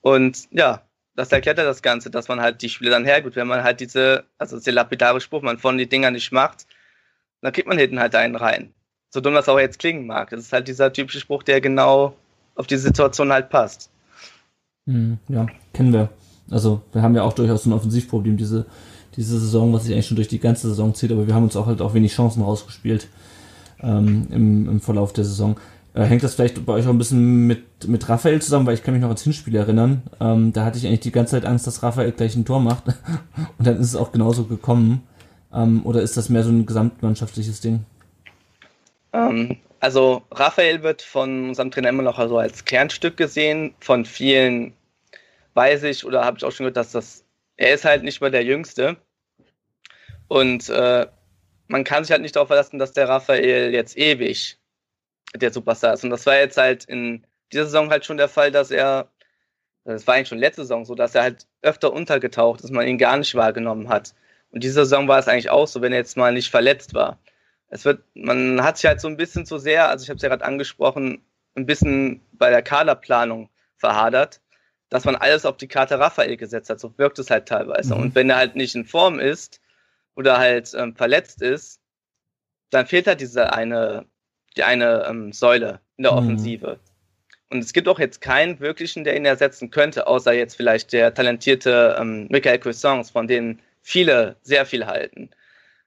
Und 0.00 0.48
ja, 0.50 0.82
das 1.14 1.30
erklärt 1.30 1.56
ja 1.56 1.62
das 1.62 1.82
Ganze, 1.82 2.10
dass 2.10 2.26
man 2.26 2.40
halt 2.40 2.62
die 2.62 2.68
Spiele 2.68 2.90
dann 2.90 3.04
hergibt. 3.04 3.36
Wenn 3.36 3.46
man 3.46 3.62
halt 3.62 3.78
diese, 3.78 4.24
also 4.38 4.56
das 4.56 4.64
der 4.64 4.72
lapidare 4.72 5.20
Spruch, 5.20 5.40
man 5.40 5.58
von 5.58 5.78
die 5.78 5.88
Dinger 5.88 6.10
nicht 6.10 6.32
macht, 6.32 6.66
dann 7.42 7.52
kriegt 7.52 7.68
man 7.68 7.78
hinten 7.78 8.00
halt 8.00 8.16
einen 8.16 8.34
rein. 8.34 8.74
So 9.10 9.20
dumm 9.20 9.34
das 9.34 9.48
auch 9.48 9.60
jetzt 9.60 9.78
klingen 9.78 10.04
mag. 10.04 10.30
Das 10.30 10.40
ist 10.40 10.52
halt 10.52 10.66
dieser 10.66 10.92
typische 10.92 11.20
Spruch, 11.20 11.44
der 11.44 11.60
genau 11.60 12.16
auf 12.56 12.66
die 12.66 12.76
Situation 12.76 13.32
halt 13.32 13.50
passt. 13.50 13.90
Hm, 14.88 15.18
ja, 15.28 15.46
kennen 15.74 15.92
wir. 15.92 16.08
Also 16.50 16.82
wir 16.90 17.02
haben 17.02 17.14
ja 17.14 17.22
auch 17.22 17.34
durchaus 17.34 17.66
ein 17.66 17.72
Offensivproblem 17.72 18.36
diese, 18.36 18.66
diese 19.14 19.38
Saison, 19.38 19.72
was 19.72 19.84
sich 19.84 19.92
eigentlich 19.94 20.08
schon 20.08 20.16
durch 20.16 20.26
die 20.26 20.40
ganze 20.40 20.66
Saison 20.66 20.92
zieht, 20.92 21.12
aber 21.12 21.28
wir 21.28 21.36
haben 21.36 21.44
uns 21.44 21.54
auch 21.54 21.66
halt 21.66 21.82
auch 21.82 21.94
wenig 21.94 22.12
Chancen 22.12 22.42
rausgespielt 22.42 23.06
ähm, 23.82 24.26
im, 24.30 24.68
im 24.68 24.80
Verlauf 24.80 25.12
der 25.12 25.24
Saison. 25.24 25.56
Äh, 25.94 26.04
hängt 26.04 26.22
das 26.22 26.34
vielleicht 26.34 26.64
bei 26.64 26.74
euch 26.74 26.86
auch 26.86 26.90
ein 26.90 26.98
bisschen 26.98 27.46
mit, 27.46 27.88
mit 27.88 28.08
Raphael 28.08 28.40
zusammen, 28.40 28.66
weil 28.66 28.74
ich 28.74 28.82
kann 28.82 28.94
mich 28.94 29.00
noch 29.00 29.08
ans 29.08 29.22
Hinspiel 29.22 29.56
erinnern. 29.56 30.02
Ähm, 30.20 30.52
da 30.52 30.64
hatte 30.64 30.78
ich 30.78 30.86
eigentlich 30.86 31.00
die 31.00 31.12
ganze 31.12 31.32
Zeit 31.32 31.44
Angst, 31.44 31.66
dass 31.66 31.82
Raphael 31.82 32.12
gleich 32.12 32.36
ein 32.36 32.44
Tor 32.44 32.60
macht. 32.60 32.84
Und 33.58 33.66
dann 33.66 33.80
ist 33.80 33.86
es 33.86 33.96
auch 33.96 34.12
genauso 34.12 34.44
gekommen. 34.44 35.02
Ähm, 35.52 35.84
oder 35.84 36.02
ist 36.02 36.16
das 36.16 36.28
mehr 36.28 36.44
so 36.44 36.50
ein 36.50 36.66
gesamtmannschaftliches 36.66 37.60
Ding? 37.60 37.84
Ähm, 39.12 39.56
also 39.80 40.22
Raphael 40.30 40.82
wird 40.82 41.02
von 41.02 41.48
unserem 41.48 41.70
Trainer 41.70 41.88
immer 41.88 42.02
noch 42.02 42.18
also 42.18 42.38
als 42.38 42.64
Kernstück 42.64 43.16
gesehen. 43.16 43.74
Von 43.80 44.04
vielen 44.04 44.74
weiß 45.54 45.84
ich 45.84 46.04
oder 46.04 46.24
habe 46.24 46.36
ich 46.38 46.44
auch 46.44 46.52
schon 46.52 46.64
gehört, 46.64 46.76
dass 46.76 46.92
das 46.92 47.24
er 47.58 47.74
ist 47.74 47.84
halt 47.84 48.04
nicht 48.04 48.20
mehr 48.20 48.30
der 48.30 48.44
Jüngste. 48.44 48.96
Und 50.28 50.68
äh, 50.68 51.06
man 51.68 51.84
kann 51.84 52.02
sich 52.02 52.10
halt 52.10 52.22
nicht 52.22 52.34
darauf 52.34 52.48
verlassen, 52.48 52.78
dass 52.78 52.92
der 52.92 53.08
Raphael 53.08 53.72
jetzt 53.72 53.96
ewig 53.96 54.58
der 55.34 55.52
Superstar 55.52 55.94
ist. 55.94 56.04
Und 56.04 56.10
das 56.10 56.26
war 56.26 56.36
jetzt 56.36 56.56
halt 56.56 56.84
in 56.86 57.26
dieser 57.52 57.66
Saison 57.66 57.90
halt 57.90 58.04
schon 58.04 58.16
der 58.16 58.28
Fall, 58.28 58.50
dass 58.50 58.70
er, 58.70 59.10
das 59.84 60.06
war 60.06 60.14
eigentlich 60.14 60.28
schon 60.28 60.38
letzte 60.38 60.62
Saison 60.62 60.84
so, 60.84 60.94
dass 60.94 61.14
er 61.14 61.22
halt 61.22 61.46
öfter 61.62 61.92
untergetaucht 61.92 62.62
ist, 62.62 62.72
man 62.72 62.86
ihn 62.86 62.98
gar 62.98 63.16
nicht 63.16 63.34
wahrgenommen 63.34 63.88
hat. 63.88 64.14
Und 64.50 64.64
diese 64.64 64.74
Saison 64.74 65.08
war 65.08 65.18
es 65.18 65.28
eigentlich 65.28 65.50
auch 65.50 65.68
so, 65.68 65.82
wenn 65.82 65.92
er 65.92 65.98
jetzt 65.98 66.16
mal 66.16 66.32
nicht 66.32 66.50
verletzt 66.50 66.94
war. 66.94 67.18
Es 67.68 67.84
wird, 67.84 68.02
man 68.14 68.62
hat 68.62 68.78
sich 68.78 68.86
halt 68.86 69.00
so 69.00 69.08
ein 69.08 69.18
bisschen 69.18 69.44
zu 69.44 69.58
sehr, 69.58 69.90
also 69.90 70.02
ich 70.02 70.08
habe 70.08 70.16
es 70.16 70.22
ja 70.22 70.30
gerade 70.30 70.44
angesprochen, 70.44 71.22
ein 71.54 71.66
bisschen 71.66 72.22
bei 72.32 72.48
der 72.48 72.62
Kaderplanung 72.62 73.50
verhadert, 73.76 74.40
dass 74.88 75.04
man 75.04 75.16
alles 75.16 75.44
auf 75.44 75.58
die 75.58 75.68
Karte 75.68 75.98
Raphael 75.98 76.38
gesetzt 76.38 76.70
hat. 76.70 76.80
So 76.80 76.96
wirkt 76.96 77.18
es 77.18 77.30
halt 77.30 77.46
teilweise. 77.46 77.94
Mhm. 77.94 78.00
Und 78.00 78.14
wenn 78.14 78.30
er 78.30 78.36
halt 78.36 78.56
nicht 78.56 78.74
in 78.74 78.86
Form 78.86 79.18
ist 79.18 79.60
oder 80.18 80.36
halt 80.36 80.74
ähm, 80.74 80.96
verletzt 80.96 81.40
ist, 81.42 81.80
dann 82.70 82.86
fehlt 82.86 83.06
halt 83.06 83.20
diese 83.20 83.52
eine, 83.52 84.04
die 84.56 84.64
eine 84.64 85.06
ähm, 85.08 85.32
Säule 85.32 85.80
in 85.96 86.02
der 86.02 86.12
mhm. 86.12 86.18
Offensive. 86.18 86.66
Mhm. 86.72 86.88
Und 87.50 87.58
es 87.60 87.72
gibt 87.72 87.86
auch 87.86 88.00
jetzt 88.00 88.20
keinen 88.20 88.58
wirklichen, 88.58 89.04
der 89.04 89.16
ihn 89.16 89.24
ersetzen 89.24 89.70
könnte, 89.70 90.08
außer 90.08 90.32
jetzt 90.32 90.56
vielleicht 90.56 90.92
der 90.92 91.14
talentierte 91.14 91.96
ähm, 91.98 92.26
Michael 92.30 92.58
Cuisance, 92.58 93.12
von 93.12 93.28
dem 93.28 93.60
viele 93.80 94.36
sehr 94.42 94.66
viel 94.66 94.86
halten. 94.86 95.30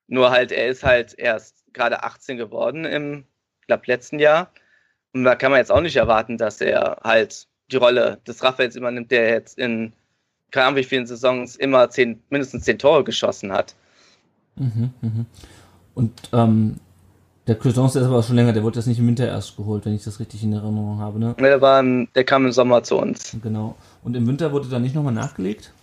Nur 0.07 0.31
halt, 0.31 0.53
er 0.53 0.69
ist 0.69 0.83
halt 0.83 1.13
erst 1.19 1.65
gerade 1.73 2.01
18 2.01 2.37
geworden 2.37 2.85
im, 2.85 3.25
glaube 3.67 3.83
letzten 3.87 4.17
Jahr. 4.17 4.51
Und 5.13 5.25
da 5.25 5.35
kann 5.35 5.51
man 5.51 5.59
jetzt 5.59 5.71
auch 5.71 5.81
nicht 5.81 5.97
erwarten, 5.97 6.37
dass 6.37 6.61
er 6.61 7.01
halt 7.03 7.47
die 7.69 7.75
Rolle 7.75 8.21
des 8.25 8.41
Raphaels 8.41 8.77
übernimmt, 8.77 9.11
der 9.11 9.29
jetzt 9.29 9.59
in 9.59 9.91
keine 10.51 10.67
Ahnung 10.67 10.77
wie 10.77 10.83
vielen 10.83 11.05
Saisons 11.05 11.55
immer 11.57 11.89
zehn, 11.89 12.21
mindestens 12.29 12.63
zehn 12.63 12.79
Tore 12.79 13.03
geschossen 13.03 13.51
hat. 13.51 13.75
Mhm, 14.55 14.91
mh. 15.01 15.25
Und 15.93 16.13
ähm, 16.33 16.79
der 17.47 17.55
Cuisance 17.55 17.99
ist 17.99 18.05
aber 18.05 18.23
schon 18.23 18.35
länger, 18.35 18.53
der 18.53 18.63
wurde 18.63 18.79
jetzt 18.79 18.85
nicht 18.85 18.99
im 18.99 19.07
Winter 19.07 19.27
erst 19.27 19.57
geholt, 19.57 19.85
wenn 19.85 19.93
ich 19.93 20.03
das 20.03 20.19
richtig 20.19 20.43
in 20.43 20.53
Erinnerung 20.53 20.99
habe, 20.99 21.19
ne? 21.19 21.35
Der, 21.39 21.61
war 21.61 21.79
im, 21.79 22.07
der 22.13 22.23
kam 22.23 22.45
im 22.45 22.51
Sommer 22.51 22.83
zu 22.83 22.97
uns. 22.97 23.35
Genau. 23.41 23.75
Und 24.03 24.15
im 24.15 24.27
Winter 24.27 24.51
wurde 24.51 24.69
da 24.69 24.79
nicht 24.79 24.95
nochmal 24.95 25.13
nachgelegt? 25.13 25.73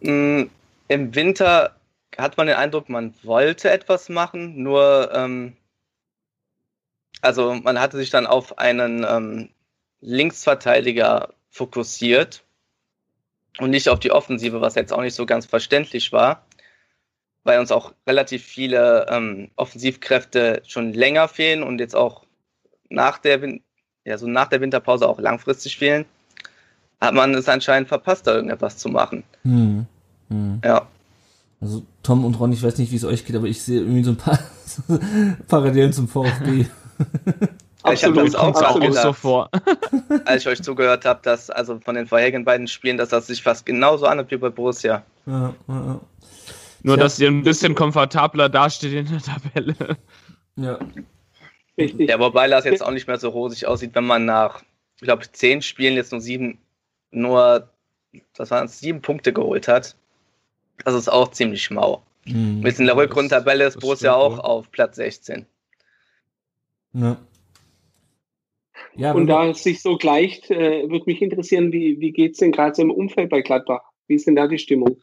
Mm, 0.00 0.42
Im 0.88 1.14
Winter 1.14 1.76
hat 2.18 2.36
man 2.36 2.48
den 2.48 2.56
Eindruck, 2.56 2.88
man 2.88 3.14
wollte 3.22 3.70
etwas 3.70 4.08
machen, 4.08 4.62
nur 4.62 5.10
ähm, 5.14 5.56
also 7.20 7.54
man 7.54 7.78
hatte 7.80 7.96
sich 7.96 8.10
dann 8.10 8.26
auf 8.26 8.58
einen 8.58 9.06
ähm, 9.08 9.50
Linksverteidiger 10.00 11.28
fokussiert 11.50 12.42
und 13.58 13.70
nicht 13.70 13.88
auf 13.88 14.00
die 14.00 14.12
Offensive, 14.12 14.60
was 14.60 14.74
jetzt 14.74 14.92
auch 14.92 15.02
nicht 15.02 15.14
so 15.14 15.26
ganz 15.26 15.46
verständlich 15.46 16.12
war, 16.12 16.46
weil 17.44 17.58
uns 17.58 17.72
auch 17.72 17.92
relativ 18.06 18.44
viele 18.44 19.06
ähm, 19.08 19.50
Offensivkräfte 19.56 20.62
schon 20.66 20.92
länger 20.92 21.28
fehlen 21.28 21.62
und 21.62 21.78
jetzt 21.80 21.96
auch 21.96 22.24
nach 22.88 23.18
der, 23.18 23.42
Win 23.42 23.62
ja, 24.04 24.18
so 24.18 24.26
nach 24.26 24.48
der 24.48 24.60
Winterpause 24.60 25.08
auch 25.08 25.18
langfristig 25.18 25.78
fehlen, 25.78 26.04
hat 27.00 27.14
man 27.14 27.34
es 27.34 27.48
anscheinend 27.48 27.88
verpasst, 27.88 28.26
da 28.26 28.34
irgendetwas 28.34 28.76
zu 28.76 28.88
machen. 28.88 29.24
Hm. 29.42 29.86
Hm. 30.28 30.60
Ja. 30.64 30.86
Also 31.60 31.82
Tom 32.02 32.24
und 32.24 32.38
Ron, 32.40 32.52
ich 32.52 32.62
weiß 32.62 32.78
nicht, 32.78 32.90
wie 32.90 32.96
es 32.96 33.04
euch 33.04 33.24
geht, 33.24 33.36
aber 33.36 33.46
ich 33.46 33.62
sehe 33.62 33.80
irgendwie 33.80 34.04
so 34.04 34.12
ein 34.12 34.16
paar 34.16 34.38
Parallelen 35.48 35.92
zum 35.92 36.08
VfB. 36.08 36.66
ich 37.92 38.04
habe 38.04 38.24
das 38.24 38.34
auch, 38.34 38.54
auch 38.62 38.92
so 38.92 39.12
vor. 39.12 39.50
als 40.24 40.42
ich 40.42 40.48
euch 40.48 40.62
zugehört 40.62 41.04
habe, 41.04 41.20
dass 41.22 41.50
also 41.50 41.78
von 41.80 41.94
den 41.94 42.06
vorherigen 42.06 42.44
beiden 42.44 42.68
Spielen, 42.68 42.96
dass 42.96 43.10
das 43.10 43.26
sich 43.26 43.42
fast 43.42 43.66
genauso 43.66 44.06
anhört 44.06 44.30
wie 44.30 44.36
bei 44.36 44.48
Borussia. 44.48 45.02
Ja, 45.26 45.54
ja, 45.68 45.74
ja. 45.74 46.00
Nur, 46.82 46.96
dass 46.96 47.18
ihr 47.18 47.28
ein 47.28 47.42
bisschen 47.42 47.74
komfortabler 47.74 48.48
dasteht 48.48 48.92
in 48.92 49.06
der 49.06 49.20
Tabelle. 49.20 49.96
Ja. 50.56 50.78
Richtig. 51.78 52.10
Ja, 52.10 52.18
wobei 52.18 52.48
das 52.48 52.64
jetzt 52.64 52.84
auch 52.84 52.90
nicht 52.90 53.06
mehr 53.06 53.18
so 53.18 53.30
rosig 53.30 53.66
aussieht, 53.66 53.94
wenn 53.94 54.06
man 54.06 54.24
nach, 54.24 54.62
ich 54.96 55.02
glaube, 55.02 55.24
zehn 55.30 55.62
Spielen 55.62 55.94
jetzt 55.94 56.12
nur 56.12 56.20
sieben, 56.20 56.58
nur, 57.10 57.68
das 58.34 58.50
waren 58.50 58.68
sieben 58.68 59.00
Punkte 59.00 59.32
geholt 59.32 59.68
hat. 59.68 59.96
Das 60.84 60.94
ist 60.94 61.08
auch 61.08 61.30
ziemlich 61.30 61.70
mau. 61.70 62.02
Mhm. 62.26 62.60
Mit 62.60 62.78
in 62.78 62.86
der 62.86 62.96
Rückrundtabelle 62.96 63.64
ist 63.64 63.80
Borussia 63.80 64.14
auch 64.14 64.38
auf 64.38 64.70
Platz 64.70 64.96
16. 64.96 65.46
Ja. 66.92 67.16
ja 68.96 69.12
und 69.12 69.26
da 69.26 69.48
es 69.48 69.62
sich 69.62 69.80
so 69.80 69.96
gleicht, 69.96 70.50
äh, 70.50 70.88
würde 70.88 71.04
mich 71.06 71.22
interessieren, 71.22 71.72
wie, 71.72 72.00
wie 72.00 72.12
geht 72.12 72.32
es 72.32 72.38
denn 72.38 72.52
gerade 72.52 72.74
so 72.74 72.82
im 72.82 72.90
Umfeld 72.90 73.30
bei 73.30 73.40
Gladbach? 73.40 73.82
Wie 74.06 74.14
ist 74.16 74.26
denn 74.26 74.36
da 74.36 74.46
die 74.48 74.58
Stimmung? 74.58 75.00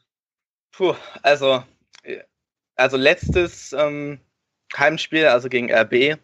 Puh, 0.71 0.95
also, 1.23 1.63
also 2.75 2.97
letztes 2.97 3.73
ähm, 3.73 4.19
Heimspiel, 4.75 5.27
also 5.27 5.49
gegen 5.49 5.71
RB, 5.71 6.17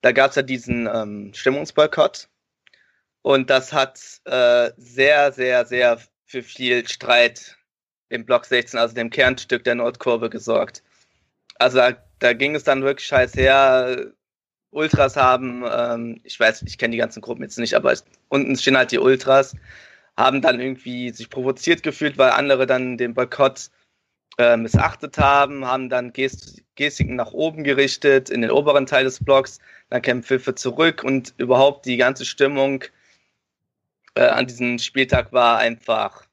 da 0.00 0.12
gab 0.12 0.30
es 0.30 0.36
ja 0.36 0.42
diesen 0.42 0.86
ähm, 0.86 1.32
Stimmungsboykott. 1.34 2.28
Und 3.22 3.50
das 3.50 3.72
hat 3.72 3.98
äh, 4.24 4.70
sehr, 4.76 5.32
sehr, 5.32 5.66
sehr 5.66 5.98
für 6.24 6.42
viel 6.42 6.86
Streit 6.86 7.56
im 8.08 8.24
Block 8.24 8.44
16, 8.44 8.78
also 8.78 8.94
dem 8.94 9.10
Kernstück 9.10 9.64
der 9.64 9.74
Nordkurve, 9.74 10.30
gesorgt. 10.30 10.82
Also 11.58 11.78
da, 11.78 11.96
da 12.20 12.32
ging 12.34 12.54
es 12.54 12.64
dann 12.64 12.82
wirklich 12.82 13.06
scheiß 13.06 13.34
her. 13.34 14.12
Ultras 14.70 15.16
haben, 15.16 15.64
ähm, 15.68 16.20
ich 16.22 16.38
weiß, 16.38 16.62
ich 16.62 16.78
kenne 16.78 16.92
die 16.92 16.98
ganzen 16.98 17.20
Gruppen 17.20 17.42
jetzt 17.42 17.58
nicht, 17.58 17.74
aber 17.74 17.94
unten 18.28 18.56
stehen 18.56 18.76
halt 18.76 18.92
die 18.92 18.98
Ultras, 18.98 19.56
haben 20.16 20.40
dann 20.40 20.60
irgendwie 20.60 21.10
sich 21.10 21.30
provoziert 21.30 21.82
gefühlt, 21.82 22.18
weil 22.18 22.30
andere 22.30 22.66
dann 22.66 22.96
den 22.96 23.14
Boykott 23.14 23.70
äh, 24.38 24.56
missachtet 24.56 25.18
haben, 25.18 25.66
haben 25.66 25.88
dann 25.88 26.12
Gest 26.12 26.62
Gestiken 26.74 27.16
nach 27.16 27.32
oben 27.32 27.64
gerichtet 27.64 28.28
in 28.28 28.42
den 28.42 28.50
oberen 28.50 28.84
Teil 28.86 29.04
des 29.04 29.24
Blocks, 29.24 29.60
dann 29.88 30.02
kämen 30.02 30.22
Pfiffe 30.22 30.54
zurück 30.54 31.02
und 31.02 31.34
überhaupt 31.38 31.86
die 31.86 31.96
ganze 31.96 32.26
Stimmung 32.26 32.84
äh, 34.14 34.26
an 34.26 34.46
diesem 34.46 34.78
Spieltag 34.78 35.32
war 35.32 35.58
einfach 35.58 36.26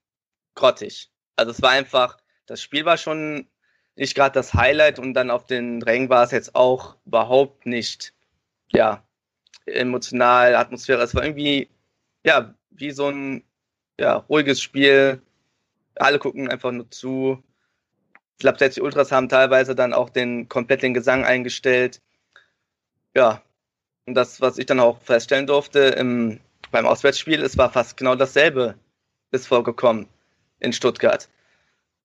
grottig. 0.56 1.10
Also 1.38 1.52
es 1.52 1.62
war 1.62 1.72
einfach, 1.72 2.18
das 2.46 2.62
Spiel 2.62 2.86
war 2.86 2.98
schon 2.98 3.48
nicht 3.96 4.16
gerade 4.16 4.34
das 4.34 4.54
Highlight 4.54 5.00
und 5.00 5.14
dann 5.14 5.32
auf 5.32 5.46
den 5.46 5.82
Rängen 5.82 6.10
war 6.10 6.24
es 6.24 6.32
jetzt 6.32 6.56
auch 6.56 6.98
überhaupt 7.06 7.66
nicht, 7.66 8.14
ja, 8.74 9.04
emotional, 9.66 10.56
Atmosphäre. 10.56 11.04
Es 11.04 11.16
war 11.16 11.24
irgendwie, 11.24 11.70
ja, 12.26 12.54
wie 12.72 12.92
so 12.92 13.10
ein 13.10 13.44
ja, 14.04 14.18
ruhiges 14.30 14.62
Spiel. 14.62 15.22
Alle 15.96 16.20
gucken 16.20 16.50
einfach 16.50 16.72
nur 16.72 16.92
zu. 16.92 17.42
Ich 18.38 18.40
glaube, 18.40 18.60
selbst 18.60 18.76
die 18.76 18.82
Ultras 18.82 19.14
haben 19.14 19.30
teilweise 19.30 19.76
dann 19.76 19.94
auch 19.94 20.10
den 20.10 20.50
komplett 20.50 20.84
den 20.84 20.94
Gesang 20.94 21.24
eingestellt. 21.24 22.02
Ja, 23.16 23.42
und 24.06 24.16
das, 24.16 24.42
was 24.42 24.58
ich 24.58 24.66
dann 24.66 24.82
auch 24.82 25.02
feststellen 25.02 25.48
durfte 25.48 25.80
im, 25.80 26.42
beim 26.72 26.86
Auswärtsspiel, 26.86 27.42
es 27.42 27.58
war 27.58 27.72
fast 27.72 27.96
genau 27.96 28.16
dasselbe 28.16 28.76
ist 29.32 29.48
vorgekommen 29.48 30.08
in 30.60 30.74
Stuttgart. 30.74 31.30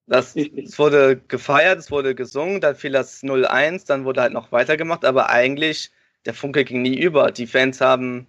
Das, 0.07 0.37
es 0.37 0.79
wurde 0.79 1.17
gefeiert, 1.29 1.79
es 1.79 1.91
wurde 1.91 2.15
gesungen, 2.15 2.61
dann 2.61 2.77
fiel 2.77 2.93
das 2.93 3.23
0-1, 3.23 3.87
dann 3.87 4.05
wurde 4.05 4.23
halt 4.23 4.33
noch 4.33 4.53
weitergemacht, 4.53 5.05
aber 5.05 5.29
eigentlich 5.29 5.91
der 6.25 6.33
Funke 6.33 6.65
ging 6.65 6.81
nie 6.81 6.99
über. 6.99 7.33
Die 7.33 7.47
Fans 7.47 7.83
haben, 7.83 8.27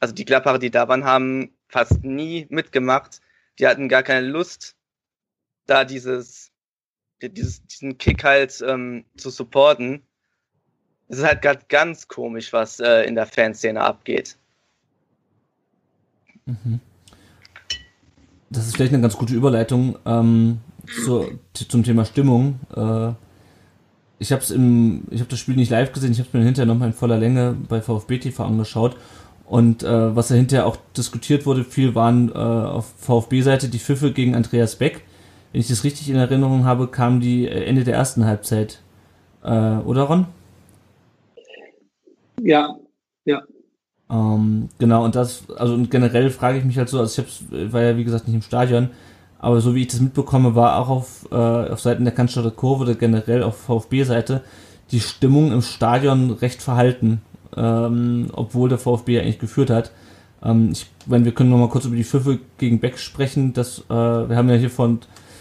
also 0.00 0.12
die 0.12 0.26
Klapparer, 0.26 0.58
die 0.58 0.70
da 0.70 0.88
waren, 0.88 1.04
haben 1.04 1.54
fast 1.74 2.04
nie 2.04 2.46
mitgemacht. 2.50 3.20
Die 3.58 3.66
hatten 3.66 3.88
gar 3.88 4.04
keine 4.04 4.28
Lust, 4.28 4.76
da 5.66 5.84
dieses, 5.84 6.52
dieses 7.20 7.66
diesen 7.66 7.98
Kick 7.98 8.22
halt 8.22 8.62
ähm, 8.64 9.04
zu 9.16 9.30
supporten. 9.30 10.02
es 11.08 11.18
ist 11.18 11.24
halt 11.24 11.42
gerade 11.42 11.62
ganz 11.68 12.06
komisch, 12.06 12.52
was 12.52 12.78
äh, 12.78 13.02
in 13.02 13.16
der 13.16 13.26
Fanszene 13.26 13.80
abgeht. 13.80 14.36
Mhm. 16.46 16.78
Das 18.50 18.68
ist 18.68 18.76
vielleicht 18.76 18.92
eine 18.92 19.02
ganz 19.02 19.16
gute 19.16 19.34
Überleitung 19.34 19.98
ähm, 20.06 20.60
zu, 21.04 21.40
zum 21.54 21.82
Thema 21.82 22.04
Stimmung. 22.04 22.60
Äh, 22.76 23.14
ich 24.20 24.30
habe 24.30 24.42
habe 24.44 25.28
das 25.28 25.40
Spiel 25.40 25.56
nicht 25.56 25.70
live 25.70 25.92
gesehen, 25.92 26.12
ich 26.12 26.18
habe 26.20 26.28
es 26.28 26.34
mir 26.34 26.44
hinterher 26.44 26.66
nochmal 26.66 26.88
in 26.88 26.94
voller 26.94 27.18
Länge 27.18 27.56
bei 27.68 27.82
VfB 27.82 28.18
TV 28.18 28.44
angeschaut. 28.44 28.96
Und 29.46 29.82
äh, 29.82 30.16
was 30.16 30.28
da 30.28 30.34
hinterher 30.34 30.66
auch 30.66 30.76
diskutiert 30.96 31.44
wurde, 31.46 31.64
viel 31.64 31.94
waren 31.94 32.30
äh, 32.30 32.34
auf 32.34 32.86
VfB-Seite 32.98 33.68
die 33.68 33.78
Pfiffe 33.78 34.12
gegen 34.12 34.34
Andreas 34.34 34.76
Beck. 34.76 35.02
Wenn 35.52 35.60
ich 35.60 35.68
das 35.68 35.84
richtig 35.84 36.08
in 36.08 36.16
Erinnerung 36.16 36.64
habe, 36.64 36.88
kamen 36.88 37.20
die 37.20 37.46
Ende 37.46 37.84
der 37.84 37.94
ersten 37.94 38.24
Halbzeit. 38.24 38.80
Äh, 39.42 39.48
oder 39.50 40.04
Ron? 40.04 40.26
Ja, 42.40 42.76
ja. 43.24 43.42
Ähm, 44.10 44.68
genau, 44.78 45.04
und 45.04 45.14
das, 45.14 45.44
also 45.56 45.74
und 45.74 45.90
generell 45.90 46.30
frage 46.30 46.58
ich 46.58 46.64
mich 46.64 46.78
halt 46.78 46.88
so, 46.88 46.98
also 46.98 47.12
ich 47.12 47.26
hab's, 47.26 47.72
war 47.72 47.82
ja 47.82 47.96
wie 47.96 48.04
gesagt 48.04 48.26
nicht 48.26 48.34
im 48.34 48.42
Stadion, 48.42 48.90
aber 49.38 49.60
so 49.60 49.74
wie 49.74 49.82
ich 49.82 49.88
das 49.88 50.00
mitbekomme, 50.00 50.54
war 50.54 50.78
auch 50.78 50.88
auf, 50.88 51.28
äh, 51.30 51.34
auf 51.34 51.80
Seiten 51.80 52.04
der 52.04 52.14
Cannstatter 52.14 52.50
Kurve 52.50 52.84
oder 52.84 52.94
generell 52.94 53.42
auf 53.42 53.56
VfB-Seite 53.58 54.42
die 54.90 55.00
Stimmung 55.00 55.52
im 55.52 55.62
Stadion 55.62 56.30
recht 56.30 56.62
verhalten, 56.62 57.22
ähm, 57.56 58.28
obwohl 58.32 58.68
der 58.68 58.78
VfB 58.78 59.14
ja 59.14 59.22
eigentlich 59.22 59.38
geführt 59.38 59.70
hat. 59.70 59.92
Ähm, 60.42 60.70
ich 60.72 60.86
meine, 61.06 61.24
wir 61.24 61.32
können 61.32 61.50
noch 61.50 61.58
mal 61.58 61.68
kurz 61.68 61.84
über 61.84 61.96
die 61.96 62.04
Pfiffe 62.04 62.38
gegen 62.58 62.80
Beck 62.80 62.98
sprechen. 62.98 63.52
Das, 63.52 63.80
äh, 63.88 63.94
wir 63.94 64.36
haben 64.36 64.48
ja 64.48 64.56
hier 64.56 64.70
vor 64.70 64.98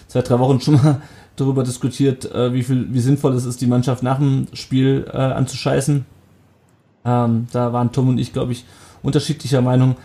zwei, 0.08 0.22
drei 0.22 0.40
Wochen 0.40 0.62
schon 0.62 0.76
mal 0.76 1.02
darüber 1.36 1.64
diskutiert, 1.64 2.32
äh, 2.32 2.54
wie 2.54 2.64
viel, 2.64 2.94
wie 2.94 3.00
sinnvoll 3.00 3.34
es 3.34 3.46
ist, 3.46 3.62
die 3.62 3.68
Mannschaft 3.68 4.04
nach 4.04 4.20
dem 4.20 4.48
Spiel 4.54 5.06
äh, 5.12 5.18
anzuscheißen. 5.18 6.06
Ähm, 7.06 7.48
da 7.52 7.74
waren 7.74 7.92
Tom 7.92 8.10
und 8.10 8.18
ich, 8.18 8.34
glaube 8.34 8.54
ich, 8.54 8.66
unterschiedlicher 9.02 9.62
Meinung. 9.62 9.96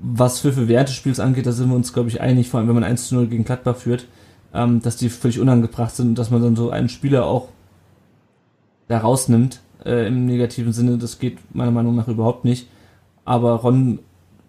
Was 0.00 0.38
für 0.38 0.68
während 0.68 0.88
des 0.88 0.96
Spiels 0.96 1.18
angeht, 1.18 1.46
da 1.46 1.52
sind 1.52 1.68
wir 1.68 1.76
uns, 1.76 1.92
glaube 1.92 2.08
ich, 2.08 2.20
einig, 2.20 2.48
vor 2.48 2.60
allem 2.60 2.68
wenn 2.68 2.76
man 2.76 2.84
1 2.84 3.08
zu 3.08 3.16
0 3.16 3.26
gegen 3.26 3.44
Gladbach 3.44 3.76
führt, 3.76 4.06
ähm, 4.54 4.80
dass 4.80 4.96
die 4.96 5.08
völlig 5.08 5.40
unangebracht 5.40 5.94
sind 5.94 6.10
und 6.10 6.18
dass 6.18 6.30
man 6.30 6.42
dann 6.42 6.56
so 6.56 6.70
einen 6.70 6.88
Spieler 6.88 7.26
auch 7.26 7.48
da 8.86 8.98
rausnimmt, 8.98 9.60
äh, 9.88 10.06
im 10.06 10.26
negativen 10.26 10.72
Sinne. 10.72 10.98
Das 10.98 11.18
geht 11.18 11.38
meiner 11.54 11.70
Meinung 11.70 11.96
nach 11.96 12.08
überhaupt 12.08 12.44
nicht. 12.44 12.68
Aber 13.24 13.52
Ron, 13.54 13.98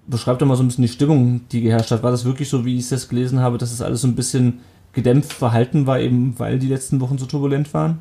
beschreibt 0.08 0.42
doch 0.42 0.48
mal 0.48 0.56
so 0.56 0.64
ein 0.64 0.68
bisschen 0.68 0.84
die 0.84 0.90
Stimmung, 0.90 1.42
die 1.52 1.62
geherrscht 1.62 1.92
hat. 1.92 2.04
War 2.04 2.12
das 2.12 2.26
wirklich 2.26 2.50
so, 2.50 2.66
wie 2.66 2.76
ich 2.76 2.82
es 2.82 2.90
jetzt 2.90 3.10
gelesen 3.10 3.40
habe, 3.40 3.58
dass 3.58 3.72
es 3.72 3.82
alles 3.82 4.02
so 4.02 4.08
ein 4.08 4.16
bisschen 4.16 4.62
gedämpft 4.94 5.34
verhalten 5.34 5.88
war, 5.88 6.00
eben 6.00 6.36
weil 6.38 6.60
die 6.60 6.68
letzten 6.68 7.00
Wochen 7.00 7.18
so 7.18 7.26
turbulent 7.26 7.74
waren? 7.74 8.00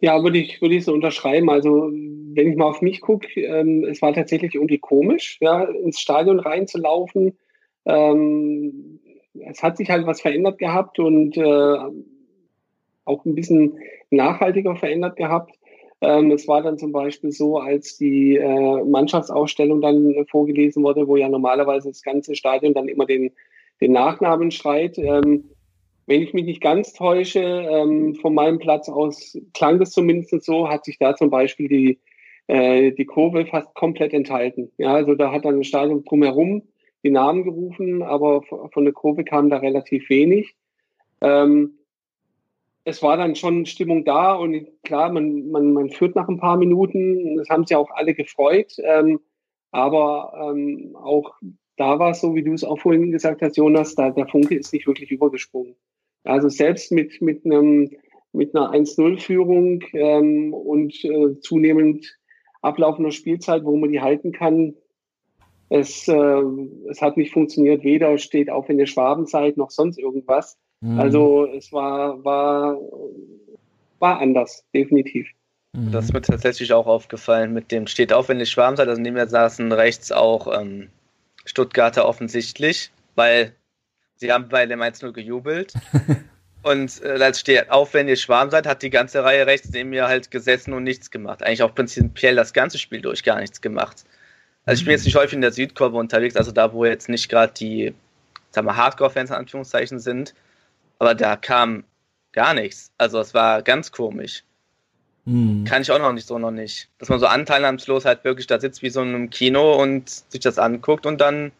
Ja, 0.00 0.22
würde 0.22 0.38
ich, 0.38 0.60
würde 0.60 0.74
ich 0.74 0.84
so 0.84 0.92
unterschreiben. 0.92 1.48
Also, 1.48 1.90
wenn 1.90 2.50
ich 2.50 2.56
mal 2.56 2.66
auf 2.66 2.82
mich 2.82 3.00
gucke, 3.00 3.40
ähm, 3.40 3.84
es 3.84 4.02
war 4.02 4.12
tatsächlich 4.12 4.54
irgendwie 4.54 4.78
komisch, 4.78 5.38
ja, 5.40 5.64
ins 5.64 6.00
Stadion 6.00 6.40
reinzulaufen. 6.40 7.36
Ähm, 7.86 9.00
es 9.40 9.62
hat 9.62 9.78
sich 9.78 9.90
halt 9.90 10.06
was 10.06 10.20
verändert 10.20 10.58
gehabt 10.58 10.98
und 10.98 11.36
äh, 11.36 11.76
auch 13.04 13.24
ein 13.24 13.34
bisschen 13.34 13.78
nachhaltiger 14.14 14.76
verändert 14.76 15.16
gehabt. 15.16 15.54
Ähm, 16.00 16.30
es 16.32 16.46
war 16.48 16.62
dann 16.62 16.78
zum 16.78 16.92
Beispiel 16.92 17.32
so, 17.32 17.58
als 17.58 17.96
die 17.96 18.36
äh, 18.36 18.84
Mannschaftsausstellung 18.84 19.80
dann 19.80 20.14
vorgelesen 20.30 20.82
wurde, 20.82 21.06
wo 21.08 21.16
ja 21.16 21.28
normalerweise 21.28 21.88
das 21.88 22.02
ganze 22.02 22.34
Stadion 22.34 22.74
dann 22.74 22.88
immer 22.88 23.06
den, 23.06 23.32
den 23.80 23.92
Nachnamen 23.92 24.50
schreit. 24.50 24.98
Ähm, 24.98 25.44
wenn 26.06 26.22
ich 26.22 26.34
mich 26.34 26.44
nicht 26.44 26.60
ganz 26.60 26.92
täusche, 26.92 27.40
ähm, 27.40 28.14
von 28.16 28.34
meinem 28.34 28.58
Platz 28.58 28.88
aus 28.88 29.38
klang 29.54 29.78
das 29.78 29.92
zumindest 29.92 30.44
so, 30.44 30.68
hat 30.68 30.84
sich 30.84 30.98
da 30.98 31.16
zum 31.16 31.30
Beispiel 31.30 31.68
die, 31.68 31.98
äh, 32.46 32.92
die 32.92 33.06
Kurve 33.06 33.46
fast 33.46 33.74
komplett 33.74 34.12
enthalten. 34.12 34.70
Ja, 34.76 34.94
also 34.94 35.14
da 35.14 35.32
hat 35.32 35.44
dann 35.46 35.58
das 35.58 35.66
Stadion 35.66 36.04
drumherum 36.04 36.62
die 37.04 37.10
Namen 37.10 37.44
gerufen, 37.44 38.02
aber 38.02 38.42
von 38.42 38.84
der 38.84 38.92
Kurve 38.92 39.24
kam 39.24 39.50
da 39.50 39.58
relativ 39.58 40.08
wenig. 40.08 40.54
Ähm, 41.20 41.78
es 42.84 43.02
war 43.02 43.16
dann 43.16 43.34
schon 43.34 43.66
Stimmung 43.66 44.04
da 44.04 44.34
und 44.34 44.66
klar, 44.82 45.10
man, 45.10 45.50
man, 45.50 45.72
man 45.72 45.90
führt 45.90 46.14
nach 46.14 46.28
ein 46.28 46.38
paar 46.38 46.58
Minuten. 46.58 47.36
Das 47.36 47.48
haben 47.48 47.66
sich 47.66 47.76
auch 47.76 47.90
alle 47.90 48.14
gefreut. 48.14 48.74
Ähm, 48.78 49.20
aber 49.70 50.52
ähm, 50.54 50.94
auch 50.94 51.34
da 51.76 51.98
war 51.98 52.10
es 52.10 52.20
so, 52.20 52.34
wie 52.34 52.42
du 52.42 52.52
es 52.52 52.62
auch 52.62 52.78
vorhin 52.78 53.10
gesagt 53.10 53.42
hast, 53.42 53.56
Jonas, 53.56 53.94
da, 53.94 54.10
der 54.10 54.28
Funke 54.28 54.54
ist 54.54 54.72
nicht 54.72 54.86
wirklich 54.86 55.10
übergesprungen. 55.10 55.74
Also 56.24 56.48
selbst 56.48 56.92
mit, 56.92 57.20
mit, 57.20 57.44
einem, 57.44 57.90
mit 58.32 58.54
einer 58.54 58.72
1-0-Führung 58.72 59.82
ähm, 59.94 60.54
und 60.54 61.04
äh, 61.04 61.40
zunehmend 61.40 62.18
ablaufender 62.62 63.10
Spielzeit, 63.10 63.64
wo 63.64 63.76
man 63.76 63.90
die 63.90 64.00
halten 64.00 64.32
kann, 64.32 64.74
es, 65.70 66.06
äh, 66.06 66.42
es 66.88 67.02
hat 67.02 67.16
nicht 67.16 67.32
funktioniert. 67.32 67.82
Weder 67.82 68.16
steht 68.18 68.50
auf 68.50 68.68
in 68.68 68.78
der 68.78 68.86
Schwabenzeit 68.86 69.56
noch 69.56 69.70
sonst 69.70 69.98
irgendwas. 69.98 70.58
Mhm. 70.84 71.00
Also 71.00 71.46
es 71.46 71.72
war, 71.72 72.22
war, 72.24 72.76
war 74.00 74.20
anders, 74.20 74.64
definitiv. 74.74 75.26
Mhm. 75.72 75.92
Das 75.92 76.04
ist 76.04 76.12
mir 76.12 76.20
tatsächlich 76.20 76.74
auch 76.74 76.86
aufgefallen 76.86 77.54
mit 77.54 77.72
dem 77.72 77.86
steht 77.86 78.12
auf, 78.12 78.28
wenn 78.28 78.38
die 78.38 78.44
Schwarmzeit, 78.44 78.86
also 78.86 79.00
neben 79.00 79.14
mir 79.14 79.26
saßen 79.26 79.72
rechts 79.72 80.12
auch 80.12 80.60
ähm, 80.60 80.90
Stuttgarter 81.46 82.06
offensichtlich, 82.06 82.92
weil 83.14 83.54
sie 84.16 84.30
haben 84.30 84.50
bei 84.50 84.66
dem 84.66 84.82
1-0 84.82 85.12
gejubelt. 85.12 85.72
und 86.62 87.02
äh, 87.02 87.18
als 87.22 87.40
steht 87.40 87.70
auf, 87.70 87.94
wenn 87.94 88.06
ihr 88.06 88.16
Schwarm 88.16 88.50
seid, 88.50 88.66
hat 88.66 88.82
die 88.82 88.90
ganze 88.90 89.24
Reihe 89.24 89.46
rechts 89.46 89.70
neben 89.72 89.88
mir 89.88 90.06
halt 90.06 90.30
gesessen 90.30 90.74
und 90.74 90.82
nichts 90.82 91.10
gemacht. 91.10 91.42
Eigentlich 91.42 91.62
auch 91.62 91.74
prinzipiell 91.74 92.36
das 92.36 92.52
ganze 92.52 92.76
Spiel 92.76 93.00
durch 93.00 93.22
gar 93.22 93.40
nichts 93.40 93.62
gemacht. 93.62 94.04
Also 94.66 94.80
ich 94.80 94.84
bin 94.84 94.92
jetzt 94.92 95.06
nicht 95.06 95.16
häufig 95.16 95.32
in 95.32 95.40
der 95.40 95.52
Südkurve 95.52 95.96
unterwegs, 95.96 96.36
also 96.36 96.52
da, 96.52 96.74
wo 96.74 96.84
jetzt 96.84 97.08
nicht 97.08 97.30
gerade 97.30 97.54
die, 97.54 97.94
sagen 98.50 98.66
wir, 98.66 98.76
Hardcore-Fans 98.76 99.30
in 99.30 99.36
Anführungszeichen 99.36 99.98
sind. 99.98 100.34
Aber 100.98 101.14
da 101.14 101.36
kam 101.36 101.84
gar 102.32 102.54
nichts. 102.54 102.92
Also 102.98 103.20
es 103.20 103.34
war 103.34 103.62
ganz 103.62 103.92
komisch. 103.92 104.44
Hm. 105.26 105.64
Kann 105.64 105.82
ich 105.82 105.90
auch 105.90 105.98
noch 105.98 106.12
nicht 106.12 106.26
so 106.26 106.38
noch 106.38 106.50
nicht. 106.50 106.88
Dass 106.98 107.08
man 107.08 107.18
so 107.18 107.26
anteilnahmslos 107.26 108.04
halt 108.04 108.24
wirklich 108.24 108.46
da 108.46 108.60
sitzt 108.60 108.82
wie 108.82 108.90
so 108.90 109.02
in 109.02 109.08
einem 109.08 109.30
Kino 109.30 109.80
und 109.80 110.08
sich 110.08 110.40
das 110.40 110.58
anguckt 110.58 111.06
und 111.06 111.20
dann 111.20 111.52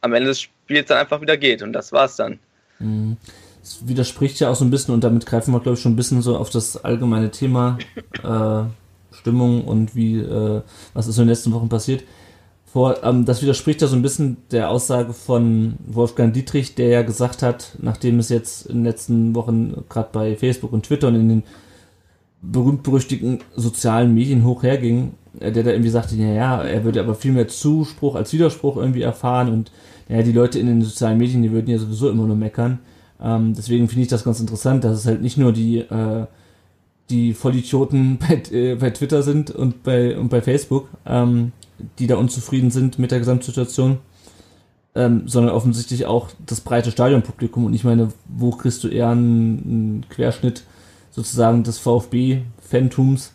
am 0.00 0.12
Ende 0.12 0.28
des 0.28 0.40
Spiels 0.40 0.88
dann 0.88 0.98
einfach 0.98 1.20
wieder 1.20 1.36
geht. 1.36 1.62
Und 1.62 1.72
das 1.72 1.92
war's 1.92 2.16
dann. 2.16 2.38
Hm. 2.78 3.16
Das 3.60 3.86
widerspricht 3.86 4.40
ja 4.40 4.50
auch 4.50 4.56
so 4.56 4.64
ein 4.64 4.70
bisschen 4.70 4.92
und 4.92 5.04
damit 5.04 5.24
greifen 5.24 5.52
wir, 5.52 5.60
glaube 5.60 5.76
ich, 5.76 5.82
schon 5.82 5.92
ein 5.92 5.96
bisschen 5.96 6.20
so 6.20 6.36
auf 6.36 6.50
das 6.50 6.82
allgemeine 6.84 7.30
Thema 7.30 7.78
äh, 8.24 8.64
Stimmung 9.14 9.64
und 9.64 9.94
wie, 9.94 10.18
äh, 10.18 10.62
was 10.94 11.06
ist 11.06 11.16
in 11.18 11.22
den 11.22 11.28
letzten 11.28 11.52
Wochen 11.52 11.68
passiert. 11.68 12.02
Vor, 12.72 13.04
ähm, 13.04 13.26
das 13.26 13.42
widerspricht 13.42 13.82
ja 13.82 13.86
so 13.86 13.96
ein 13.96 14.00
bisschen 14.00 14.38
der 14.50 14.70
Aussage 14.70 15.12
von 15.12 15.74
Wolfgang 15.86 16.32
Dietrich, 16.32 16.74
der 16.74 16.88
ja 16.88 17.02
gesagt 17.02 17.42
hat, 17.42 17.76
nachdem 17.82 18.18
es 18.18 18.30
jetzt 18.30 18.64
in 18.64 18.76
den 18.76 18.84
letzten 18.84 19.34
Wochen 19.34 19.84
gerade 19.90 20.08
bei 20.10 20.36
Facebook 20.36 20.72
und 20.72 20.86
Twitter 20.86 21.08
und 21.08 21.16
in 21.16 21.28
den 21.28 21.42
berühmt-berüchtigten 22.40 23.40
sozialen 23.54 24.14
Medien 24.14 24.46
hoch 24.46 24.62
herging, 24.62 25.12
äh, 25.38 25.52
der 25.52 25.64
da 25.64 25.70
irgendwie 25.70 25.90
sagte, 25.90 26.16
ja, 26.16 26.32
ja, 26.32 26.62
er 26.62 26.82
würde 26.82 27.00
aber 27.00 27.14
viel 27.14 27.32
mehr 27.32 27.46
Zuspruch 27.46 28.14
als 28.14 28.32
Widerspruch 28.32 28.78
irgendwie 28.78 29.02
erfahren 29.02 29.52
und 29.52 29.70
ja, 30.08 30.22
die 30.22 30.32
Leute 30.32 30.58
in 30.58 30.66
den 30.66 30.80
sozialen 30.80 31.18
Medien, 31.18 31.42
die 31.42 31.52
würden 31.52 31.68
ja 31.68 31.76
sowieso 31.76 32.08
immer 32.08 32.26
nur 32.26 32.36
meckern. 32.36 32.78
Ähm, 33.22 33.52
deswegen 33.54 33.86
finde 33.86 34.04
ich 34.04 34.08
das 34.08 34.24
ganz 34.24 34.40
interessant, 34.40 34.82
dass 34.84 34.96
es 34.96 35.04
halt 35.04 35.20
nicht 35.20 35.36
nur 35.36 35.52
die, 35.52 35.80
äh, 35.80 36.24
die 37.10 37.34
Vollidioten 37.34 38.16
bei, 38.26 38.42
äh, 38.50 38.76
bei 38.76 38.88
Twitter 38.88 39.22
sind 39.22 39.50
und 39.50 39.82
bei, 39.82 40.16
und 40.16 40.30
bei 40.30 40.40
Facebook, 40.40 40.88
ähm, 41.04 41.52
die 41.98 42.06
da 42.06 42.16
unzufrieden 42.16 42.70
sind 42.70 42.98
mit 42.98 43.10
der 43.10 43.18
Gesamtsituation, 43.18 43.98
ähm, 44.94 45.22
sondern 45.26 45.54
offensichtlich 45.54 46.06
auch 46.06 46.28
das 46.44 46.60
breite 46.60 46.90
Stadionpublikum. 46.90 47.64
Und 47.64 47.74
ich 47.74 47.84
meine, 47.84 48.08
wo 48.28 48.50
kriegst 48.50 48.84
du 48.84 48.88
eher 48.88 49.08
einen, 49.08 49.58
einen 49.64 50.06
Querschnitt 50.08 50.64
sozusagen 51.10 51.62
des 51.62 51.78
VfB-Fantums 51.78 53.32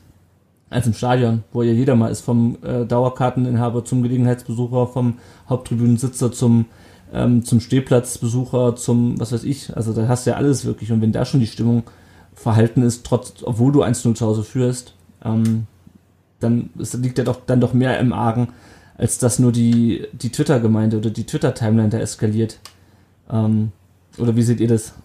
als 0.69 0.85
im 0.85 0.93
Stadion, 0.93 1.43
wo 1.53 1.63
ja 1.63 1.71
jeder 1.71 1.95
mal 1.95 2.11
ist, 2.11 2.21
vom 2.21 2.57
äh, 2.61 2.85
Dauerkarteninhaber 2.85 3.85
zum 3.85 4.03
Gelegenheitsbesucher, 4.03 4.87
vom 4.87 5.19
Haupttribünensitzer 5.47 6.31
zum, 6.31 6.65
ähm, 7.13 7.45
zum 7.45 7.61
Stehplatzbesucher, 7.61 8.75
zum, 8.75 9.19
was 9.19 9.31
weiß 9.31 9.45
ich, 9.45 9.75
also 9.77 9.93
da 9.93 10.07
hast 10.07 10.25
du 10.25 10.31
ja 10.31 10.35
alles 10.35 10.65
wirklich. 10.65 10.91
Und 10.91 11.01
wenn 11.01 11.13
da 11.13 11.23
schon 11.23 11.39
die 11.39 11.47
Stimmung 11.47 11.83
verhalten 12.33 12.81
ist, 12.81 13.05
trotz, 13.05 13.43
obwohl 13.43 13.71
du 13.71 13.83
1-0 13.83 14.15
zu 14.15 14.25
Hause 14.25 14.43
führst, 14.43 14.93
ähm, 15.23 15.67
dann 16.39 16.69
liegt 16.75 17.17
ja 17.17 17.23
doch 17.23 17.41
dann 17.45 17.61
doch 17.61 17.73
mehr 17.73 17.99
im 17.99 18.13
Argen, 18.13 18.49
als 18.97 19.19
dass 19.19 19.39
nur 19.39 19.51
die, 19.51 20.05
die 20.11 20.31
Twitter-Gemeinde 20.31 20.97
oder 20.97 21.09
die 21.09 21.25
Twitter-Timeline 21.25 21.89
da 21.89 21.99
eskaliert. 21.99 22.59
Ähm, 23.31 23.71
oder 24.17 24.35
wie 24.35 24.41
seht 24.41 24.59
ihr 24.59 24.67
das? 24.67 24.95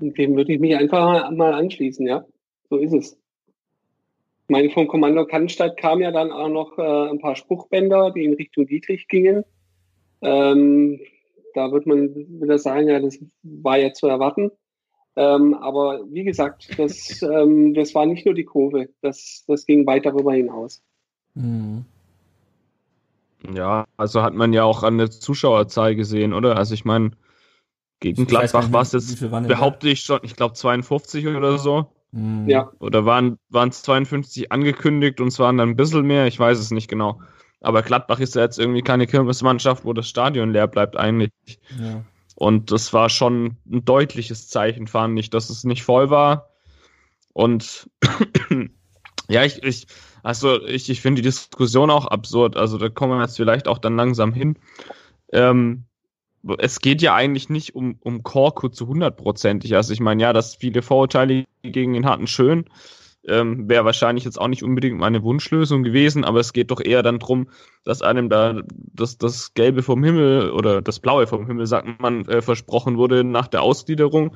Dem 0.00 0.36
würde 0.36 0.52
ich 0.52 0.60
mich 0.60 0.76
einfach 0.76 1.30
mal 1.30 1.54
anschließen, 1.54 2.06
ja. 2.06 2.24
So 2.70 2.76
ist 2.76 2.92
es. 2.92 3.12
Ich 3.12 4.52
meine, 4.52 4.70
vom 4.70 4.88
Kommando 4.88 5.26
Cannstatt 5.26 5.76
kam 5.76 6.00
ja 6.00 6.10
dann 6.10 6.30
auch 6.30 6.48
noch 6.48 6.78
äh, 6.78 7.10
ein 7.10 7.18
paar 7.18 7.36
Spruchbänder, 7.36 8.12
die 8.12 8.24
in 8.24 8.34
Richtung 8.34 8.66
Dietrich 8.66 9.08
gingen. 9.08 9.44
Ähm, 10.22 11.00
da 11.54 11.70
wird 11.72 11.86
man 11.86 12.14
wieder 12.14 12.58
sagen, 12.58 12.88
ja, 12.88 13.00
das 13.00 13.18
war 13.42 13.78
ja 13.78 13.92
zu 13.92 14.06
erwarten. 14.06 14.50
Ähm, 15.18 15.54
aber 15.54 16.04
wie 16.10 16.22
gesagt, 16.22 16.78
das, 16.78 17.20
ähm, 17.22 17.74
das 17.74 17.92
war 17.92 18.06
nicht 18.06 18.24
nur 18.24 18.36
die 18.36 18.44
Kurve, 18.44 18.88
das, 19.02 19.42
das 19.48 19.66
ging 19.66 19.84
weit 19.84 20.06
darüber 20.06 20.32
hinaus. 20.32 20.80
Mhm. 21.34 21.84
Ja, 23.52 23.86
also 23.96 24.22
hat 24.22 24.34
man 24.34 24.52
ja 24.52 24.62
auch 24.62 24.84
an 24.84 24.96
der 24.96 25.10
Zuschauerzahl 25.10 25.96
gesehen, 25.96 26.32
oder? 26.32 26.56
Also 26.56 26.72
ich 26.72 26.84
meine, 26.84 27.10
gegen 27.98 28.22
ich 28.22 28.28
Gladbach 28.28 28.70
war 28.70 28.82
es 28.82 28.92
jetzt, 28.92 29.18
behaupte 29.20 29.88
ich 29.88 30.02
schon, 30.02 30.20
ich 30.22 30.36
glaube 30.36 30.54
52 30.54 31.26
oder 31.26 31.58
so. 31.58 31.86
Mhm. 32.12 32.48
Ja. 32.48 32.70
Oder 32.78 33.04
waren 33.04 33.38
es 33.50 33.82
52 33.82 34.52
angekündigt 34.52 35.20
und 35.20 35.28
es 35.28 35.40
waren 35.40 35.58
dann 35.58 35.70
ein 35.70 35.76
bisschen 35.76 36.06
mehr, 36.06 36.28
ich 36.28 36.38
weiß 36.38 36.60
es 36.60 36.70
nicht 36.70 36.86
genau. 36.86 37.20
Aber 37.60 37.82
Gladbach 37.82 38.20
ist 38.20 38.36
ja 38.36 38.42
jetzt 38.42 38.60
irgendwie 38.60 38.82
keine 38.82 39.08
Kirmesmannschaft, 39.08 39.84
wo 39.84 39.92
das 39.92 40.08
Stadion 40.08 40.52
leer 40.52 40.68
bleibt 40.68 40.96
eigentlich. 40.96 41.32
Ja. 41.76 42.04
Und 42.38 42.70
das 42.70 42.92
war 42.92 43.08
schon 43.08 43.56
ein 43.68 43.84
deutliches 43.84 44.46
Zeichen, 44.46 44.86
fand 44.86 45.18
ich, 45.18 45.28
dass 45.28 45.50
es 45.50 45.64
nicht 45.64 45.82
voll 45.82 46.08
war. 46.08 46.50
Und 47.32 47.90
ja, 49.28 49.42
ich, 49.42 49.60
ich, 49.64 49.88
also 50.22 50.64
ich, 50.64 50.88
ich 50.88 51.00
finde 51.00 51.20
die 51.20 51.26
Diskussion 51.26 51.90
auch 51.90 52.06
absurd. 52.06 52.56
Also 52.56 52.78
da 52.78 52.90
kommen 52.90 53.18
wir 53.18 53.22
jetzt 53.22 53.34
vielleicht 53.34 53.66
auch 53.66 53.78
dann 53.78 53.96
langsam 53.96 54.32
hin. 54.32 54.56
Ähm, 55.32 55.82
es 56.58 56.78
geht 56.78 57.02
ja 57.02 57.12
eigentlich 57.12 57.48
nicht 57.48 57.74
um, 57.74 57.96
um 57.98 58.22
Korku 58.22 58.68
zu 58.68 58.86
hundertprozentig. 58.86 59.74
Also 59.74 59.92
ich 59.92 59.98
meine, 59.98 60.22
ja, 60.22 60.32
dass 60.32 60.54
viele 60.54 60.82
Vorurteile 60.82 61.44
gegen 61.62 61.94
ihn 61.94 62.06
hatten, 62.06 62.28
schön. 62.28 62.66
Ähm, 63.28 63.68
Wäre 63.68 63.84
wahrscheinlich 63.84 64.24
jetzt 64.24 64.40
auch 64.40 64.48
nicht 64.48 64.62
unbedingt 64.62 64.98
meine 64.98 65.22
Wunschlösung 65.22 65.82
gewesen, 65.82 66.24
aber 66.24 66.40
es 66.40 66.52
geht 66.52 66.70
doch 66.70 66.80
eher 66.80 67.02
dann 67.02 67.18
drum, 67.18 67.48
dass 67.84 68.02
einem 68.02 68.28
da 68.28 68.62
das, 68.72 69.18
das 69.18 69.54
Gelbe 69.54 69.82
vom 69.82 70.02
Himmel 70.02 70.50
oder 70.50 70.82
das 70.82 71.00
Blaue 71.00 71.26
vom 71.26 71.46
Himmel, 71.46 71.66
sagt 71.66 72.00
man, 72.00 72.24
äh, 72.26 72.42
versprochen 72.42 72.96
wurde 72.96 73.24
nach 73.24 73.48
der 73.48 73.62
Ausgliederung. 73.62 74.34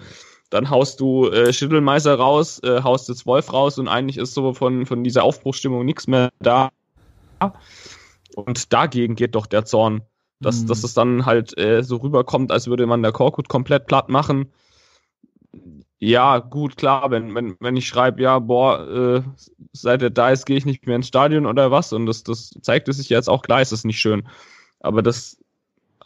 Dann 0.50 0.70
haust 0.70 1.00
du 1.00 1.28
äh, 1.28 1.52
Schittelmeiser 1.52 2.14
raus, 2.14 2.60
äh, 2.62 2.82
haust 2.82 3.08
jetzt 3.08 3.26
Wolf 3.26 3.52
raus 3.52 3.78
und 3.78 3.88
eigentlich 3.88 4.18
ist 4.18 4.34
so 4.34 4.52
von, 4.52 4.86
von 4.86 5.02
dieser 5.02 5.24
Aufbruchstimmung 5.24 5.84
nichts 5.84 6.06
mehr 6.06 6.30
da. 6.40 6.70
Und 8.36 8.72
dagegen 8.72 9.16
geht 9.16 9.34
doch 9.34 9.46
der 9.46 9.64
Zorn 9.64 10.02
dass, 10.42 10.62
mhm. 10.62 10.66
dass 10.66 10.84
es 10.84 10.94
dann 10.94 11.24
halt 11.24 11.56
äh, 11.58 11.82
so 11.82 11.96
rüberkommt, 11.96 12.52
als 12.52 12.66
würde 12.66 12.86
man 12.86 13.02
der 13.02 13.12
Korkut 13.12 13.48
komplett 13.48 13.86
platt 13.86 14.08
machen. 14.08 14.52
Ja, 16.04 16.40
gut, 16.40 16.76
klar, 16.76 17.12
wenn, 17.12 17.32
wenn, 17.32 17.54
wenn 17.60 17.76
ich 17.76 17.86
schreibe, 17.86 18.20
ja, 18.20 18.40
boah, 18.40 18.88
äh, 18.88 19.22
seit 19.72 20.02
er 20.02 20.10
da 20.10 20.30
ist, 20.30 20.46
gehe 20.46 20.56
ich 20.56 20.66
nicht 20.66 20.84
mehr 20.84 20.96
ins 20.96 21.06
Stadion 21.06 21.46
oder 21.46 21.70
was, 21.70 21.92
und 21.92 22.06
das, 22.06 22.24
das 22.24 22.50
zeigt 22.60 22.88
es 22.88 22.96
sich 22.96 23.08
jetzt 23.08 23.28
auch 23.28 23.42
klar, 23.42 23.62
ist 23.62 23.70
es 23.70 23.84
nicht 23.84 24.00
schön. 24.00 24.26
Aber 24.80 25.00
das 25.00 25.38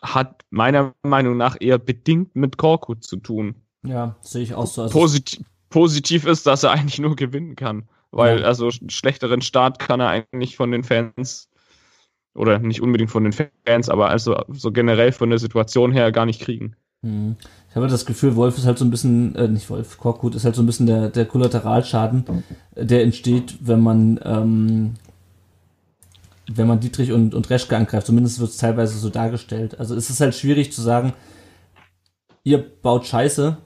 hat 0.03 0.45
meiner 0.51 0.93
Meinung 1.03 1.39
nach 1.39 1.57
eher 1.59 1.79
bedingt 1.79 2.37
mit 2.37 2.59
Korkut 2.59 3.05
zu 3.05 3.17
tun. 3.17 3.55
Ja, 3.87 4.17
sehe 4.21 4.43
ich 4.43 4.53
auch 4.53 4.67
so. 4.67 4.83
Also 4.83 4.93
Posit 4.93 5.41
positiv 5.71 6.27
ist, 6.27 6.47
dass 6.47 6.63
er 6.63 6.73
eigentlich 6.73 6.99
nur 6.99 7.17
gewinnen 7.17 7.57
kann. 7.57 7.89
Weil, 8.11 8.41
ja. 8.41 8.45
also, 8.45 8.69
schlechteren 8.71 9.41
Start 9.41 9.79
kann 9.79 10.01
er 10.01 10.11
eigentlich 10.11 10.57
von 10.59 10.73
den 10.73 10.85
Fans 10.85 11.49
oder 12.35 12.59
nicht 12.59 12.83
unbedingt 12.83 13.11
von 13.11 13.25
den 13.25 13.33
Fans, 13.33 13.89
aber 13.89 14.11
also 14.11 14.45
so 14.49 14.73
generell 14.73 15.13
von 15.13 15.31
der 15.31 15.39
Situation 15.39 15.91
her 15.91 16.13
gar 16.13 16.27
nicht 16.27 16.43
kriegen. 16.43 16.77
Ich 17.77 17.79
habe 17.79 17.89
das 17.89 18.07
Gefühl, 18.07 18.37
Wolf 18.37 18.57
ist 18.57 18.65
halt 18.65 18.79
so 18.79 18.87
ein 18.87 18.91
bisschen, 18.91 19.35
äh, 19.35 19.49
nicht 19.49 19.69
Wolf, 19.69 19.99
Korkut 19.99 20.35
ist 20.35 20.47
halt 20.47 20.55
so 20.55 20.63
ein 20.63 20.67
bisschen 20.67 20.87
der, 20.87 21.11
der 21.11 21.27
Kollateralschaden, 21.27 22.25
der 22.75 23.03
entsteht, 23.03 23.59
wenn 23.61 23.83
man, 23.83 24.19
ähm, 24.25 24.95
wenn 26.51 26.67
man 26.67 26.81
Dietrich 26.81 27.13
und, 27.13 27.35
und 27.35 27.51
Reschke 27.51 27.77
angreift. 27.77 28.07
Zumindest 28.07 28.41
wird 28.41 28.49
es 28.49 28.57
teilweise 28.57 28.97
so 28.97 29.11
dargestellt. 29.11 29.79
Also 29.79 29.95
es 29.95 30.09
ist 30.09 30.23
halt 30.23 30.35
schwierig 30.35 30.73
zu 30.73 30.81
sagen, 30.81 31.13
ihr 32.45 32.65
baut 32.81 33.05
Scheiße, 33.05 33.59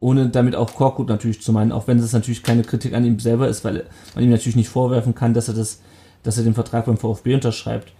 ohne 0.00 0.28
damit 0.30 0.56
auch 0.56 0.74
Korkut 0.74 1.08
natürlich 1.08 1.42
zu 1.42 1.52
meinen, 1.52 1.70
auch 1.70 1.86
wenn 1.86 2.00
es 2.00 2.12
natürlich 2.12 2.42
keine 2.42 2.64
Kritik 2.64 2.94
an 2.94 3.04
ihm 3.04 3.20
selber 3.20 3.46
ist, 3.46 3.64
weil 3.64 3.86
man 4.16 4.24
ihm 4.24 4.30
natürlich 4.30 4.56
nicht 4.56 4.68
vorwerfen 4.68 5.14
kann, 5.14 5.32
dass 5.32 5.46
er 5.46 5.54
das 5.54 5.80
dass 6.22 6.38
er 6.38 6.44
den 6.44 6.54
Vertrag 6.54 6.86
beim 6.86 6.98
VfB 6.98 7.34
unterschreibt. 7.34 7.92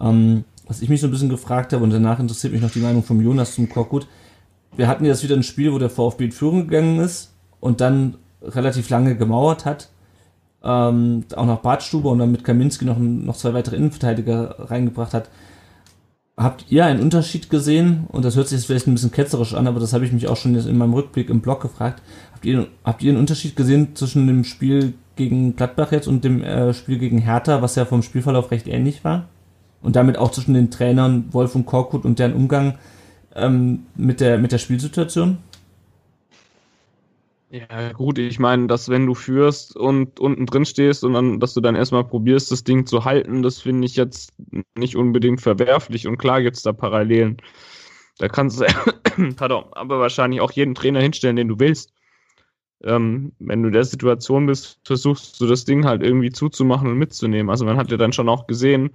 Ähm, 0.00 0.44
was 0.66 0.80
ich 0.80 0.88
mich 0.88 1.00
so 1.00 1.06
ein 1.06 1.10
bisschen 1.10 1.28
gefragt 1.28 1.74
habe 1.74 1.84
und 1.84 1.90
danach 1.90 2.18
interessiert 2.18 2.54
mich 2.54 2.62
noch 2.62 2.70
die 2.70 2.80
Meinung 2.80 3.02
von 3.02 3.20
Jonas 3.22 3.54
zum 3.54 3.68
Korkut. 3.68 4.06
Wir 4.78 4.86
hatten 4.86 5.04
jetzt 5.04 5.24
wieder 5.24 5.34
ein 5.34 5.42
Spiel, 5.42 5.72
wo 5.72 5.78
der 5.80 5.90
VfB 5.90 6.26
in 6.26 6.30
Führung 6.32 6.68
gegangen 6.68 7.00
ist 7.00 7.32
und 7.58 7.80
dann 7.80 8.14
relativ 8.40 8.88
lange 8.90 9.16
gemauert 9.16 9.64
hat. 9.64 9.88
Ähm, 10.62 11.24
auch 11.34 11.46
noch 11.46 11.62
Bartstube 11.62 12.08
und 12.08 12.20
dann 12.20 12.30
mit 12.30 12.44
Kaminski 12.44 12.84
noch, 12.84 12.96
noch 12.96 13.36
zwei 13.36 13.54
weitere 13.54 13.74
Innenverteidiger 13.74 14.70
reingebracht 14.70 15.14
hat. 15.14 15.30
Habt 16.36 16.66
ihr 16.68 16.84
einen 16.84 17.00
Unterschied 17.00 17.50
gesehen? 17.50 18.04
Und 18.12 18.24
das 18.24 18.36
hört 18.36 18.46
sich 18.46 18.58
jetzt 18.58 18.66
vielleicht 18.66 18.86
ein 18.86 18.94
bisschen 18.94 19.10
ketzerisch 19.10 19.52
an, 19.54 19.66
aber 19.66 19.80
das 19.80 19.94
habe 19.94 20.04
ich 20.04 20.12
mich 20.12 20.28
auch 20.28 20.36
schon 20.36 20.54
in 20.54 20.78
meinem 20.78 20.94
Rückblick 20.94 21.28
im 21.28 21.40
Blog 21.40 21.60
gefragt. 21.60 22.00
Habt 22.32 22.44
ihr, 22.44 22.68
habt 22.84 23.02
ihr 23.02 23.10
einen 23.10 23.18
Unterschied 23.18 23.56
gesehen 23.56 23.96
zwischen 23.96 24.28
dem 24.28 24.44
Spiel 24.44 24.94
gegen 25.16 25.56
Gladbach 25.56 25.90
jetzt 25.90 26.06
und 26.06 26.22
dem 26.22 26.44
äh, 26.44 26.72
Spiel 26.72 26.98
gegen 26.98 27.18
Hertha, 27.18 27.62
was 27.62 27.74
ja 27.74 27.84
vom 27.84 28.02
Spielverlauf 28.02 28.52
recht 28.52 28.68
ähnlich 28.68 29.02
war. 29.02 29.26
Und 29.82 29.96
damit 29.96 30.18
auch 30.18 30.30
zwischen 30.30 30.54
den 30.54 30.70
Trainern 30.70 31.24
Wolf 31.32 31.56
und 31.56 31.66
Korkut 31.66 32.04
und 32.04 32.20
deren 32.20 32.34
Umgang 32.34 32.78
ähm, 33.40 33.86
mit, 33.96 34.20
der, 34.20 34.38
mit 34.38 34.52
der 34.52 34.58
Spielsituation? 34.58 35.38
Ja, 37.50 37.92
gut, 37.92 38.18
ich 38.18 38.38
meine, 38.38 38.66
dass 38.66 38.90
wenn 38.90 39.06
du 39.06 39.14
führst 39.14 39.74
und 39.74 40.20
unten 40.20 40.44
drin 40.44 40.66
stehst 40.66 41.02
und 41.02 41.14
dann, 41.14 41.40
dass 41.40 41.54
du 41.54 41.62
dann 41.62 41.76
erstmal 41.76 42.04
probierst, 42.04 42.52
das 42.52 42.62
Ding 42.62 42.84
zu 42.84 43.06
halten, 43.06 43.42
das 43.42 43.60
finde 43.60 43.86
ich 43.86 43.96
jetzt 43.96 44.34
nicht 44.76 44.96
unbedingt 44.96 45.40
verwerflich 45.40 46.06
und 46.06 46.18
klar 46.18 46.42
gibt 46.42 46.56
es 46.56 46.62
da 46.62 46.72
Parallelen. 46.72 47.38
Da 48.18 48.28
kannst 48.28 48.60
du, 48.60 48.66
pardon, 49.36 49.64
aber 49.72 49.98
wahrscheinlich 49.98 50.42
auch 50.42 50.50
jeden 50.50 50.74
Trainer 50.74 51.00
hinstellen, 51.00 51.36
den 51.36 51.48
du 51.48 51.58
willst 51.58 51.94
ähm, 52.84 53.32
wenn 53.38 53.62
du 53.62 53.70
der 53.70 53.84
Situation 53.84 54.46
bist, 54.46 54.80
versuchst 54.84 55.40
du 55.40 55.46
das 55.46 55.64
Ding 55.64 55.84
halt 55.84 56.02
irgendwie 56.02 56.30
zuzumachen 56.30 56.88
und 56.88 56.98
mitzunehmen. 56.98 57.50
Also 57.50 57.64
man 57.64 57.76
hat 57.76 57.90
ja 57.90 57.96
dann 57.96 58.12
schon 58.12 58.28
auch 58.28 58.46
gesehen, 58.46 58.90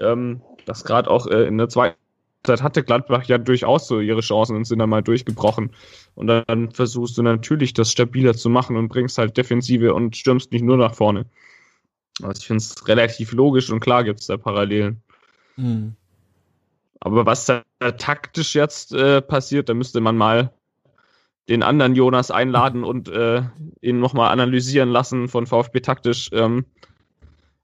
ähm, 0.00 0.42
dass 0.66 0.84
gerade 0.84 1.10
auch 1.10 1.26
äh, 1.26 1.46
in 1.46 1.58
der 1.58 1.68
zweiten 1.68 1.96
Zeit 2.44 2.62
hatte 2.62 2.82
Gladbach 2.82 3.24
ja 3.24 3.38
durchaus 3.38 3.88
so 3.88 4.00
ihre 4.00 4.20
Chancen 4.20 4.56
und 4.56 4.66
sind 4.66 4.78
dann 4.78 4.90
mal 4.90 5.02
durchgebrochen. 5.02 5.72
Und 6.14 6.26
dann 6.26 6.70
versuchst 6.70 7.16
du 7.18 7.22
natürlich 7.22 7.72
das 7.72 7.90
stabiler 7.90 8.34
zu 8.34 8.48
machen 8.48 8.76
und 8.76 8.88
bringst 8.88 9.18
halt 9.18 9.36
Defensive 9.36 9.94
und 9.94 10.16
stürmst 10.16 10.52
nicht 10.52 10.62
nur 10.62 10.76
nach 10.76 10.94
vorne. 10.94 11.26
Also 12.22 12.40
ich 12.40 12.46
finde 12.46 12.58
es 12.58 12.86
relativ 12.86 13.32
logisch 13.32 13.70
und 13.70 13.80
klar 13.80 14.04
gibt 14.04 14.20
es 14.20 14.26
da 14.26 14.36
Parallelen. 14.36 15.02
Mhm. 15.56 15.96
Aber 17.00 17.26
was 17.26 17.46
da 17.46 17.62
taktisch 17.98 18.54
jetzt 18.54 18.92
äh, 18.92 19.20
passiert, 19.20 19.68
da 19.68 19.74
müsste 19.74 20.00
man 20.00 20.16
mal 20.16 20.52
den 21.48 21.62
anderen 21.62 21.94
Jonas 21.94 22.30
einladen 22.30 22.84
und 22.84 23.08
äh, 23.08 23.42
ihn 23.80 24.00
nochmal 24.00 24.30
analysieren 24.30 24.90
lassen 24.90 25.28
von 25.28 25.46
VfB 25.46 25.80
taktisch, 25.80 26.30
ähm, 26.32 26.66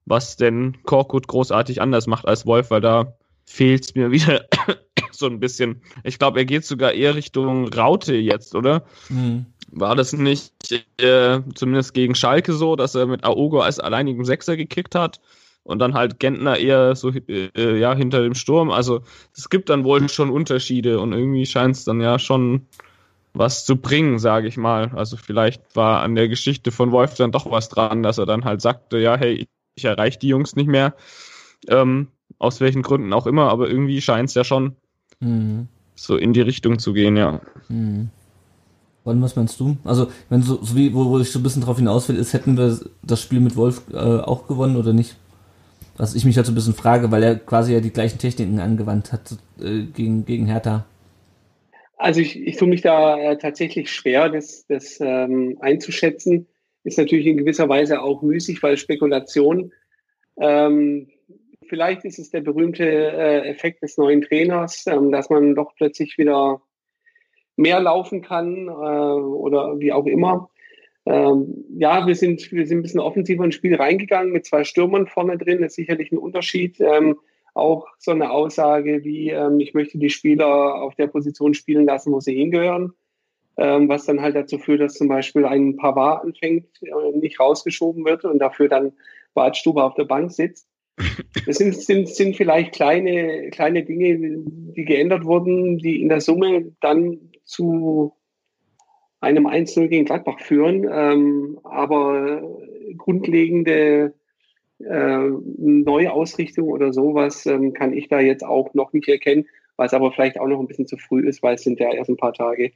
was 0.07 0.37
denn 0.37 0.83
Korkut 0.83 1.29
großartig 1.29 1.81
anders 1.81 2.07
macht 2.07 2.27
als 2.27 2.47
Wolf, 2.47 2.71
weil 2.71 2.81
da 2.81 3.15
fehlt 3.51 3.85
es 3.85 3.95
mir 3.95 4.13
wieder 4.13 4.47
so 5.11 5.27
ein 5.27 5.41
bisschen. 5.41 5.83
Ich 6.05 6.19
glaube, 6.19 6.39
er 6.39 6.45
geht 6.45 6.65
sogar 6.65 6.93
eher 6.93 7.17
Richtung 7.17 7.69
Raute 7.69 8.15
jetzt, 8.15 8.55
oder? 8.55 8.85
Mhm. 9.09 9.47
War 9.73 9.97
das 9.97 10.13
nicht 10.13 10.53
äh, 11.01 11.41
zumindest 11.55 11.93
gegen 11.95 12.15
Schalke 12.15 12.53
so, 12.53 12.77
dass 12.77 12.95
er 12.95 13.07
mit 13.07 13.25
Aogo 13.25 13.61
als 13.61 13.81
alleinigen 13.81 14.25
Sechser 14.25 14.57
gekickt 14.57 14.95
hat? 14.95 15.21
Und 15.63 15.79
dann 15.79 15.95
halt 15.95 16.19
Gentner 16.19 16.57
eher 16.57 16.97
so 16.97 17.11
äh, 17.11 17.79
ja 17.79 17.95
hinter 17.95 18.23
dem 18.23 18.35
Sturm. 18.35 18.71
Also 18.71 19.03
es 19.37 19.51
gibt 19.51 19.69
dann 19.69 19.85
wohl 19.85 20.09
schon 20.09 20.31
Unterschiede 20.31 21.01
und 21.01 21.13
irgendwie 21.13 21.45
scheint 21.45 21.77
es 21.77 21.85
dann 21.85 22.01
ja 22.01 22.19
schon 22.19 22.67
was 23.35 23.67
zu 23.67 23.77
bringen, 23.77 24.19
sage 24.19 24.49
ich 24.49 24.57
mal. 24.57 24.91
Also 24.95 25.17
vielleicht 25.17 25.77
war 25.77 26.03
an 26.03 26.15
der 26.15 26.29
Geschichte 26.29 26.73
von 26.73 26.93
Wolf 26.93 27.15
dann 27.15 27.31
doch 27.31 27.51
was 27.51 27.69
dran, 27.69 28.03
dass 28.03 28.19
er 28.19 28.27
dann 28.27 28.45
halt 28.45 28.63
sagte, 28.63 28.99
ja, 28.99 29.17
hey, 29.17 29.47
ich 29.75 29.85
erreiche 29.85 30.19
die 30.19 30.29
Jungs 30.29 30.57
nicht 30.57 30.69
mehr, 30.69 30.95
ähm, 31.69 32.09
aus 32.41 32.61
welchen 32.61 32.83
Gründen 32.83 33.13
auch 33.13 33.27
immer, 33.27 33.49
aber 33.51 33.69
irgendwie 33.69 34.01
scheint 34.01 34.31
es 34.31 34.35
ja 34.35 34.43
schon 34.43 34.75
mhm. 35.21 35.69
so 35.95 36.17
in 36.17 36.33
die 36.33 36.41
Richtung 36.41 36.81
zu 36.81 36.93
gehen, 36.93 37.17
ja. 37.17 37.41
Mhm. 37.69 38.09
Wann, 39.05 39.23
was 39.23 39.37
meinst 39.37 39.61
du? 39.61 39.77
Also, 39.85 40.09
wenn 40.29 40.43
so, 40.43 40.59
so 40.63 40.77
wie, 40.77 40.93
wo, 40.93 41.07
wo 41.07 41.19
ich 41.21 41.31
so 41.31 41.39
ein 41.39 41.43
bisschen 41.43 41.63
drauf 41.63 41.77
hinaus 41.77 42.09
will, 42.09 42.17
ist, 42.17 42.33
hätten 42.33 42.57
wir 42.57 42.79
das 43.03 43.23
Spiel 43.23 43.41
mit 43.41 43.57
Wolf 43.57 43.83
äh, 43.93 43.97
auch 43.97 44.47
gewonnen 44.47 44.77
oder 44.77 44.93
nicht? 44.93 45.17
Was 45.97 46.15
ich 46.15 46.25
mich 46.25 46.37
halt 46.37 46.47
so 46.47 46.53
ein 46.53 46.55
bisschen 46.55 46.75
frage, 46.75 47.11
weil 47.11 47.23
er 47.23 47.37
quasi 47.37 47.73
ja 47.73 47.81
die 47.81 47.93
gleichen 47.93 48.19
Techniken 48.19 48.59
angewandt 48.59 49.13
hat 49.13 49.37
äh, 49.61 49.85
gegen, 49.85 50.25
gegen 50.25 50.47
Hertha. 50.47 50.85
Also 51.97 52.21
ich, 52.21 52.41
ich 52.41 52.57
tue 52.57 52.69
mich 52.69 52.81
da 52.81 53.19
äh, 53.19 53.37
tatsächlich 53.37 53.91
schwer, 53.91 54.31
das, 54.31 54.67
das 54.67 54.99
ähm, 55.01 55.59
einzuschätzen. 55.61 56.47
Ist 56.85 56.97
natürlich 56.97 57.27
in 57.27 57.37
gewisser 57.37 57.69
Weise 57.69 58.01
auch 58.01 58.23
müßig, 58.23 58.63
weil 58.63 58.79
Spekulation. 58.79 59.73
Ähm, 60.39 61.09
vielleicht 61.71 62.05
ist 62.05 62.19
es 62.19 62.31
der 62.31 62.43
berühmte 62.43 62.85
äh, 62.85 63.49
Effekt 63.49 63.83
des 63.83 63.97
neuen 63.97 64.21
Trainers, 64.21 64.87
ähm, 64.87 65.11
dass 65.11 65.31
man 65.31 65.55
doch 65.55 65.75
plötzlich 65.77 66.19
wieder 66.19 66.61
mehr 67.57 67.81
laufen 67.81 68.21
kann 68.21 68.69
äh, 68.69 68.71
oder 68.71 69.79
wie 69.81 69.93
auch 69.93 70.07
immer. 70.07 70.51
Ähm, 71.07 71.65
ja, 71.79 72.07
wir 72.07 72.15
sind, 72.15 72.53
wir 72.53 72.67
sind 72.67 72.81
ein 72.81 72.83
bisschen 72.83 73.01
offensiver 73.01 73.45
ins 73.45 73.55
Spiel 73.55 73.75
reingegangen 73.77 74.33
mit 74.33 74.45
zwei 74.45 74.65
Stürmern 74.65 75.07
vorne 75.07 75.39
drin. 75.39 75.63
Das 75.63 75.73
ist 75.73 75.77
sicherlich 75.77 76.13
ein 76.13 76.19
Unterschied. 76.19 76.79
Ähm, 76.81 77.19
auch 77.55 77.87
so 77.99 78.11
eine 78.11 78.31
Aussage 78.31 79.03
wie, 79.05 79.31
ähm, 79.31 79.61
ich 79.61 79.73
möchte 79.75 79.99
die 79.99 80.11
Spieler 80.11 80.83
auf 80.83 80.95
der 80.97 81.07
Position 81.09 81.55
spielen 81.55 81.87
lassen, 81.87 82.13
wo 82.13 82.21
sie 82.21 82.35
hingehören. 82.35 82.93
ähm, 83.57 83.89
was 83.89 84.07
dann 84.07 84.21
halt 84.23 84.37
dazu 84.37 84.59
führt, 84.59 84.81
dass 84.81 84.95
zum 84.95 85.09
Beispiel 85.09 85.45
ein 85.45 85.77
Pavard 85.77 86.25
anfängt, 86.25 86.67
äh, 86.83 87.19
nicht 87.19 87.39
rausgeschoben 87.41 88.05
wird 88.05 88.25
und 88.25 88.39
dafür 88.39 88.69
dann 88.69 88.93
Badstube 89.35 89.83
auf 89.85 89.95
der 89.95 90.05
Bank 90.05 90.33
sitzt. 90.33 90.67
Das 91.47 91.57
sind, 91.57 91.75
sind, 91.75 92.09
sind 92.09 92.37
vielleicht 92.37 92.73
kleine, 92.73 93.51
kleine 93.51 93.85
Dinge, 93.85 94.19
die 94.77 94.85
geändert 94.85 95.25
wurden, 95.25 95.79
die 95.79 96.03
in 96.03 96.09
der 96.09 96.21
Summe 96.21 96.73
dann 96.81 97.19
zu 97.45 98.15
einem 99.21 99.47
1-0 99.47 99.89
gegen 99.89 100.05
Gladbach 100.05 100.41
führen. 100.41 100.87
Ähm, 100.91 101.59
aber 101.65 102.43
grundlegende 102.97 104.15
äh, 104.79 105.29
Neuausrichtung 105.59 106.69
oder 106.69 106.93
sowas 106.93 107.47
ähm, 107.47 107.73
kann 107.73 107.93
ich 107.93 108.09
da 108.09 108.21
jetzt 108.21 108.45
auch 108.45 108.75
noch 108.75 108.93
nicht 108.93 109.09
erkennen, 109.09 109.47
was 109.77 109.95
aber 109.95 110.13
vielleicht 110.13 110.39
auch 110.39 110.47
noch 110.47 110.61
ein 110.61 110.67
bisschen 110.67 110.87
zu 110.87 110.97
früh 110.97 111.27
ist, 111.27 111.43
weil 111.43 111.55
es 111.55 111.63
sind 111.63 111.81
ja 111.81 111.93
erst 111.93 112.11
ein 112.11 112.17
paar 112.17 112.33
Tage, 112.33 112.73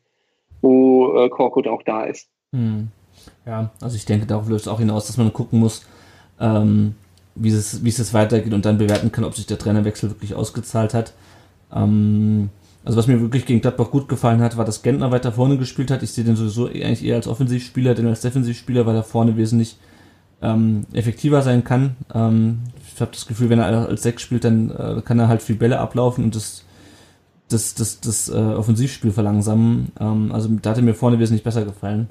wo 0.61 1.17
äh, 1.17 1.29
Korkut 1.29 1.67
auch 1.67 1.83
da 1.83 2.05
ist. 2.05 2.29
Hm. 2.53 2.89
Ja, 3.47 3.71
also 3.81 3.97
ich 3.97 4.05
denke, 4.05 4.27
darauf 4.27 4.49
löst 4.49 4.69
auch 4.69 4.81
hinaus, 4.81 5.07
dass 5.07 5.17
man 5.17 5.33
gucken 5.33 5.61
muss, 5.61 5.87
ähm, 6.41 6.95
wie, 7.35 7.51
es, 7.51 7.85
wie 7.85 7.89
es 7.89 7.99
jetzt 7.99 8.15
weitergeht 8.15 8.55
und 8.55 8.65
dann 8.65 8.79
bewerten 8.79 9.13
kann, 9.13 9.25
ob 9.25 9.35
sich 9.35 9.47
der 9.47 9.59
Trainerwechsel 9.59 10.11
wirklich 10.11 10.35
ausgezahlt 10.35 10.95
hat. 10.95 11.15
Ähm, 11.73 12.51
also 12.85 12.99
was 12.99 13.07
mir 13.07 13.21
wirklich 13.21 13.47
gegen 13.47 13.61
Gladbach 13.61 13.91
gut 13.91 14.09
gefallen 14.09 14.43
hat, 14.43 14.57
war, 14.57 14.65
dass 14.65 14.83
Gentner 14.83 15.11
weiter 15.11 15.33
vorne 15.33 15.57
gespielt 15.57 15.91
hat. 15.91 16.03
Ich 16.03 16.13
sehe 16.13 16.25
den 16.25 16.37
sowieso 16.37 16.67
eigentlich 16.67 17.05
eher 17.05 17.17
als 17.17 17.29
Offensivspieler, 17.29 17.95
denn 17.95 18.07
als 18.07 18.21
Defensivspieler, 18.21 18.85
weil 18.87 18.97
er 18.97 19.03
vorne 19.03 19.37
wesentlich 19.37 19.79
ähm, 20.43 20.85
effektiver 20.93 21.43
sein 21.43 21.65
kann. 21.65 21.97
Ähm, 22.15 22.61
ich 22.95 23.01
habe 23.01 23.13
das 23.13 23.27
Gefühl, 23.27 23.49
wenn 23.49 23.59
er 23.59 23.89
als 23.89 24.03
Sechs 24.03 24.23
spielt, 24.23 24.45
dann 24.45 24.71
äh, 24.71 25.03
kann 25.03 25.19
er 25.19 25.29
halt 25.29 25.43
viel 25.43 25.57
Bälle 25.57 25.79
ablaufen 25.79 26.25
und 26.25 26.37
das 26.37 26.65
das, 27.49 27.75
das, 27.75 28.01
das 28.01 28.29
äh, 28.29 28.33
Offensivspiel 28.33 29.13
verlangsamen. 29.13 29.93
Ähm, 30.01 30.33
also 30.33 30.49
da 30.49 30.71
hat 30.71 30.77
er 30.79 30.83
mir 30.83 30.95
vorne 30.95 31.19
wesentlich 31.19 31.45
besser 31.45 31.65
gefallen. 31.65 32.09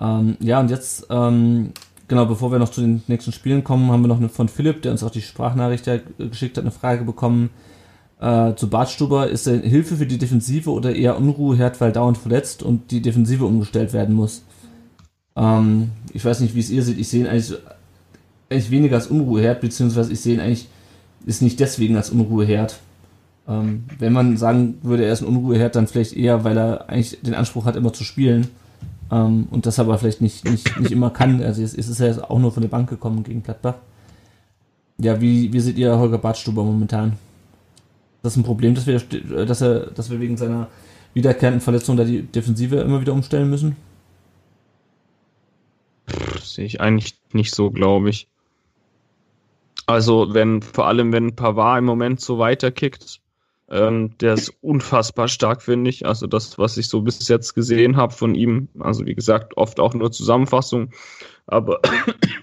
Ähm, 0.00 0.36
ja, 0.40 0.60
und 0.60 0.70
jetzt, 0.70 1.06
ähm, 1.10 1.72
genau, 2.08 2.26
bevor 2.26 2.50
wir 2.50 2.58
noch 2.58 2.70
zu 2.70 2.80
den 2.80 3.02
nächsten 3.06 3.32
Spielen 3.32 3.62
kommen, 3.62 3.90
haben 3.90 4.02
wir 4.02 4.08
noch 4.08 4.18
eine 4.18 4.28
von 4.28 4.48
Philipp, 4.48 4.82
der 4.82 4.92
uns 4.92 5.02
auch 5.02 5.10
die 5.10 5.22
Sprachnachricht 5.22 5.88
geschickt 6.18 6.56
hat, 6.56 6.64
eine 6.64 6.72
Frage 6.72 7.04
bekommen 7.04 7.50
äh, 8.20 8.54
zu 8.54 8.68
Bartstuber. 8.68 9.28
Ist 9.28 9.46
er 9.46 9.58
Hilfe 9.58 9.96
für 9.96 10.06
die 10.06 10.18
Defensive 10.18 10.70
oder 10.70 10.94
eher 10.94 11.16
Unruheherd, 11.18 11.80
weil 11.80 11.92
dauernd 11.92 12.18
verletzt 12.18 12.62
und 12.62 12.90
die 12.90 13.02
Defensive 13.02 13.44
umgestellt 13.44 13.92
werden 13.92 14.14
muss? 14.14 14.42
Ähm, 15.36 15.90
ich 16.12 16.24
weiß 16.24 16.40
nicht, 16.40 16.54
wie 16.54 16.60
es 16.60 16.70
ihr 16.70 16.82
seht. 16.82 16.98
Ich 16.98 17.08
sehe 17.08 17.20
ihn 17.20 17.26
eigentlich, 17.26 17.56
eigentlich 18.50 18.70
weniger 18.70 18.96
als 18.96 19.06
Unruheherd, 19.06 19.60
beziehungsweise 19.60 20.12
ich 20.12 20.20
sehe 20.20 20.34
ihn 20.34 20.40
eigentlich, 20.40 20.68
ist 21.26 21.42
nicht 21.42 21.60
deswegen 21.60 21.96
als 21.96 22.10
Unruheherd. 22.10 22.78
Ähm, 23.46 23.84
wenn 23.98 24.12
man 24.12 24.36
sagen 24.36 24.78
würde, 24.82 25.04
er 25.04 25.12
ist 25.12 25.22
ein 25.22 25.28
Unruheherd, 25.28 25.76
dann 25.76 25.86
vielleicht 25.86 26.14
eher, 26.14 26.44
weil 26.44 26.56
er 26.58 26.88
eigentlich 26.88 27.18
den 27.22 27.34
Anspruch 27.34 27.64
hat, 27.64 27.76
immer 27.76 27.92
zu 27.92 28.04
spielen. 28.04 28.48
Ähm, 29.10 29.48
und 29.50 29.66
das 29.66 29.78
aber 29.78 29.98
vielleicht 29.98 30.20
nicht, 30.20 30.44
nicht, 30.44 30.78
nicht 30.78 30.92
immer 30.92 31.10
kann. 31.10 31.42
Also 31.42 31.62
es, 31.62 31.74
ist 31.74 31.98
ja 31.98 32.30
auch 32.30 32.38
nur 32.38 32.52
von 32.52 32.62
der 32.62 32.68
Bank 32.68 32.88
gekommen 32.90 33.22
gegen 33.24 33.42
Gladbach. 33.42 33.74
Ja, 34.98 35.20
wie, 35.20 35.52
wie 35.52 35.60
seht 35.60 35.78
ihr 35.78 35.96
Holger 35.98 36.18
Badstuber 36.18 36.64
momentan? 36.64 37.10
Ist 37.10 38.24
das 38.24 38.36
ein 38.36 38.42
Problem, 38.42 38.74
dass 38.74 38.86
wir, 38.86 39.00
dass 39.46 39.60
er, 39.60 39.86
dass 39.86 40.10
wir 40.10 40.20
wegen 40.20 40.36
seiner 40.36 40.68
wiederkehrenden 41.14 41.60
Verletzung 41.60 41.96
da 41.96 42.04
die 42.04 42.22
Defensive 42.22 42.76
immer 42.76 43.00
wieder 43.00 43.12
umstellen 43.12 43.48
müssen? 43.48 43.76
Sehe 46.42 46.64
ich 46.64 46.80
eigentlich 46.80 47.16
nicht 47.32 47.54
so, 47.54 47.70
glaube 47.70 48.10
ich. 48.10 48.28
Also, 49.86 50.34
wenn, 50.34 50.60
vor 50.60 50.86
allem 50.86 51.12
wenn 51.12 51.34
Pavard 51.34 51.78
im 51.78 51.84
Moment 51.84 52.20
so 52.20 52.38
weiterkickt, 52.38 53.20
ähm, 53.70 54.16
der 54.18 54.34
ist 54.34 54.52
unfassbar 54.60 55.28
stark, 55.28 55.62
finde 55.62 55.90
ich. 55.90 56.06
Also 56.06 56.26
das, 56.26 56.58
was 56.58 56.76
ich 56.76 56.88
so 56.88 57.02
bis 57.02 57.28
jetzt 57.28 57.54
gesehen 57.54 57.96
habe 57.96 58.12
von 58.12 58.34
ihm, 58.34 58.68
also 58.78 59.04
wie 59.06 59.14
gesagt, 59.14 59.56
oft 59.56 59.80
auch 59.80 59.94
nur 59.94 60.10
Zusammenfassung, 60.10 60.90
aber 61.46 61.80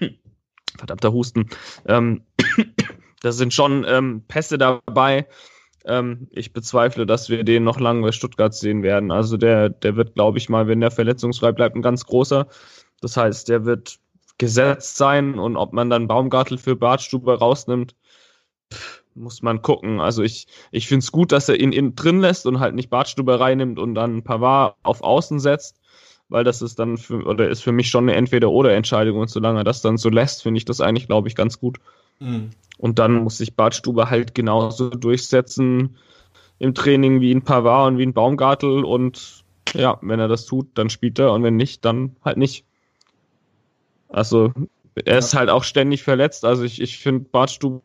verdammter 0.78 1.12
Husten. 1.12 1.48
Ähm, 1.86 2.22
da 3.22 3.32
sind 3.32 3.52
schon 3.52 3.84
ähm, 3.88 4.22
Pässe 4.28 4.58
dabei. 4.58 5.26
Ähm, 5.84 6.28
ich 6.30 6.52
bezweifle, 6.52 7.06
dass 7.06 7.28
wir 7.28 7.44
den 7.44 7.64
noch 7.64 7.80
lange 7.80 8.02
bei 8.02 8.12
Stuttgart 8.12 8.54
sehen 8.54 8.82
werden. 8.82 9.10
Also 9.10 9.36
der, 9.36 9.68
der 9.68 9.96
wird, 9.96 10.14
glaube 10.14 10.38
ich 10.38 10.48
mal, 10.48 10.68
wenn 10.68 10.80
der 10.80 10.90
verletzungsfrei 10.90 11.52
bleibt, 11.52 11.76
ein 11.76 11.82
ganz 11.82 12.06
großer. 12.06 12.46
Das 13.00 13.16
heißt, 13.16 13.48
der 13.48 13.64
wird 13.64 13.98
gesetzt 14.38 14.96
sein 14.96 15.38
und 15.38 15.56
ob 15.56 15.72
man 15.72 15.90
dann 15.90 16.08
Baumgartel 16.08 16.58
für 16.58 16.76
Bartstube 16.76 17.38
rausnimmt, 17.38 17.94
pff, 18.72 18.95
muss 19.16 19.42
man 19.42 19.62
gucken. 19.62 20.00
Also 20.00 20.22
ich, 20.22 20.46
ich 20.70 20.86
finde 20.86 21.04
es 21.04 21.12
gut, 21.12 21.32
dass 21.32 21.48
er 21.48 21.58
ihn 21.58 21.72
innen 21.72 21.96
drin 21.96 22.20
lässt 22.20 22.46
und 22.46 22.60
halt 22.60 22.74
nicht 22.74 22.90
Bartstube 22.90 23.40
reinnimmt 23.40 23.78
und 23.78 23.94
dann 23.94 24.22
Pavard 24.22 24.76
auf 24.82 25.02
Außen 25.02 25.40
setzt, 25.40 25.80
weil 26.28 26.44
das 26.44 26.62
ist 26.62 26.78
dann 26.78 26.98
für, 26.98 27.24
oder 27.24 27.48
ist 27.48 27.62
für 27.62 27.72
mich 27.72 27.88
schon 27.88 28.04
eine 28.04 28.14
Entweder-Oder-Entscheidung 28.14 29.18
und 29.18 29.30
solange 29.30 29.60
er 29.60 29.64
das 29.64 29.82
dann 29.82 29.96
so 29.96 30.10
lässt, 30.10 30.42
finde 30.42 30.58
ich 30.58 30.64
das 30.64 30.80
eigentlich, 30.80 31.06
glaube 31.06 31.28
ich, 31.28 31.34
ganz 31.34 31.58
gut. 31.58 31.78
Mhm. 32.20 32.50
Und 32.78 32.98
dann 32.98 33.14
muss 33.14 33.38
sich 33.38 33.54
Bartstube 33.54 34.10
halt 34.10 34.34
genauso 34.34 34.90
durchsetzen 34.90 35.96
im 36.58 36.74
Training 36.74 37.20
wie 37.20 37.34
ein 37.34 37.42
Pavard 37.42 37.88
und 37.88 37.98
wie 37.98 38.06
ein 38.06 38.14
Baumgartel 38.14 38.84
und 38.84 39.44
ja, 39.74 39.98
wenn 40.02 40.20
er 40.20 40.28
das 40.28 40.46
tut, 40.46 40.68
dann 40.74 40.90
spielt 40.90 41.18
er 41.18 41.32
und 41.32 41.42
wenn 41.42 41.56
nicht, 41.56 41.84
dann 41.84 42.16
halt 42.24 42.36
nicht. 42.36 42.64
Also 44.08 44.52
er 44.94 45.18
ist 45.18 45.34
halt 45.34 45.50
auch 45.50 45.64
ständig 45.64 46.02
verletzt. 46.02 46.44
Also 46.44 46.62
ich, 46.62 46.80
ich 46.80 46.98
finde 46.98 47.26
Bartstube 47.30 47.82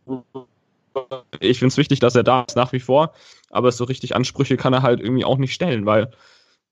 ich 1.39 1.59
finde 1.59 1.71
es 1.71 1.77
wichtig, 1.77 1.99
dass 1.99 2.15
er 2.15 2.23
da 2.23 2.41
ist 2.47 2.55
nach 2.55 2.73
wie 2.73 2.79
vor, 2.79 3.13
aber 3.49 3.71
so 3.71 3.83
richtig 3.83 4.15
Ansprüche 4.15 4.57
kann 4.57 4.73
er 4.73 4.81
halt 4.81 4.99
irgendwie 4.99 5.25
auch 5.25 5.37
nicht 5.37 5.53
stellen, 5.53 5.85
weil 5.85 6.11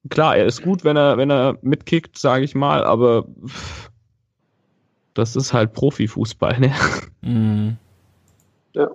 klar, 0.09 0.37
er 0.37 0.45
ist 0.45 0.61
gut, 0.61 0.83
wenn 0.83 0.97
er, 0.97 1.17
wenn 1.17 1.31
er 1.31 1.57
mitkickt, 1.61 2.17
sage 2.17 2.43
ich 2.43 2.55
mal, 2.55 2.83
aber 2.83 3.25
das 5.13 5.35
ist 5.35 5.53
halt 5.53 5.73
Profifußball, 5.73 6.59
ne? 6.59 6.73
Mhm. 7.21 7.77
Ja. 8.73 8.89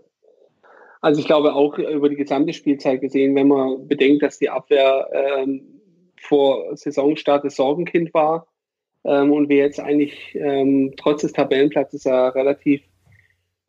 Also 1.01 1.21
ich 1.21 1.27
glaube 1.27 1.55
auch 1.55 1.77
über 1.77 2.09
die 2.09 2.17
gesamte 2.17 2.55
Spielzeit 2.55 3.03
gesehen, 3.03 3.35
wenn 3.35 3.49
man 3.49 3.87
bedenkt, 3.87 4.23
dass 4.23 4.39
die 4.39 4.49
Abwehr 4.49 5.07
ähm, 5.13 5.81
vor 6.17 6.75
Saisonstart 6.77 7.45
das 7.45 7.57
Sorgenkind 7.57 8.15
war 8.15 8.47
ähm, 9.05 9.31
und 9.33 9.51
wir 9.51 9.59
jetzt 9.59 9.81
eigentlich 9.81 10.35
ähm, 10.35 10.95
trotz 10.97 11.21
des 11.21 11.35
Tabellenplatzes 11.35 12.05
ja 12.05 12.29
relativ 12.29 12.83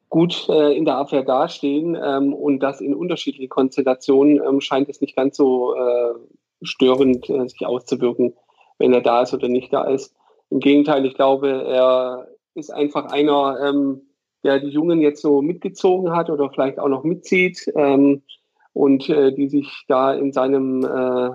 gut 0.09 0.47
äh, 0.49 0.75
in 0.75 0.85
der 0.85 0.97
Abwehr 0.97 1.23
dastehen 1.23 1.97
ähm, 2.01 2.33
und 2.33 2.59
das 2.59 2.81
in 2.81 2.93
unterschiedlichen 2.93 3.49
Konstellationen 3.49 4.41
ähm, 4.45 4.61
scheint 4.61 4.89
es 4.89 5.01
nicht 5.01 5.15
ganz 5.15 5.37
so 5.37 5.75
äh, 5.75 6.13
störend 6.61 7.29
äh, 7.29 7.47
sich 7.47 7.65
auszuwirken, 7.65 8.33
wenn 8.77 8.93
er 8.93 9.01
da 9.01 9.21
ist 9.21 9.33
oder 9.33 9.47
nicht 9.47 9.73
da 9.73 9.83
ist. 9.83 10.15
Im 10.49 10.59
Gegenteil, 10.59 11.05
ich 11.05 11.15
glaube, 11.15 11.49
er 11.49 12.27
ist 12.53 12.71
einfach 12.71 13.05
einer, 13.11 13.59
ähm, 13.61 14.01
der 14.43 14.59
die 14.59 14.69
Jungen 14.69 15.01
jetzt 15.01 15.21
so 15.21 15.41
mitgezogen 15.41 16.11
hat 16.11 16.29
oder 16.29 16.49
vielleicht 16.49 16.79
auch 16.79 16.87
noch 16.87 17.03
mitzieht 17.03 17.71
ähm, 17.75 18.21
und 18.73 19.09
äh, 19.09 19.33
die 19.33 19.49
sich 19.49 19.85
da 19.87 20.13
in 20.13 20.31
seinem 20.31 20.83
äh, 20.83 21.31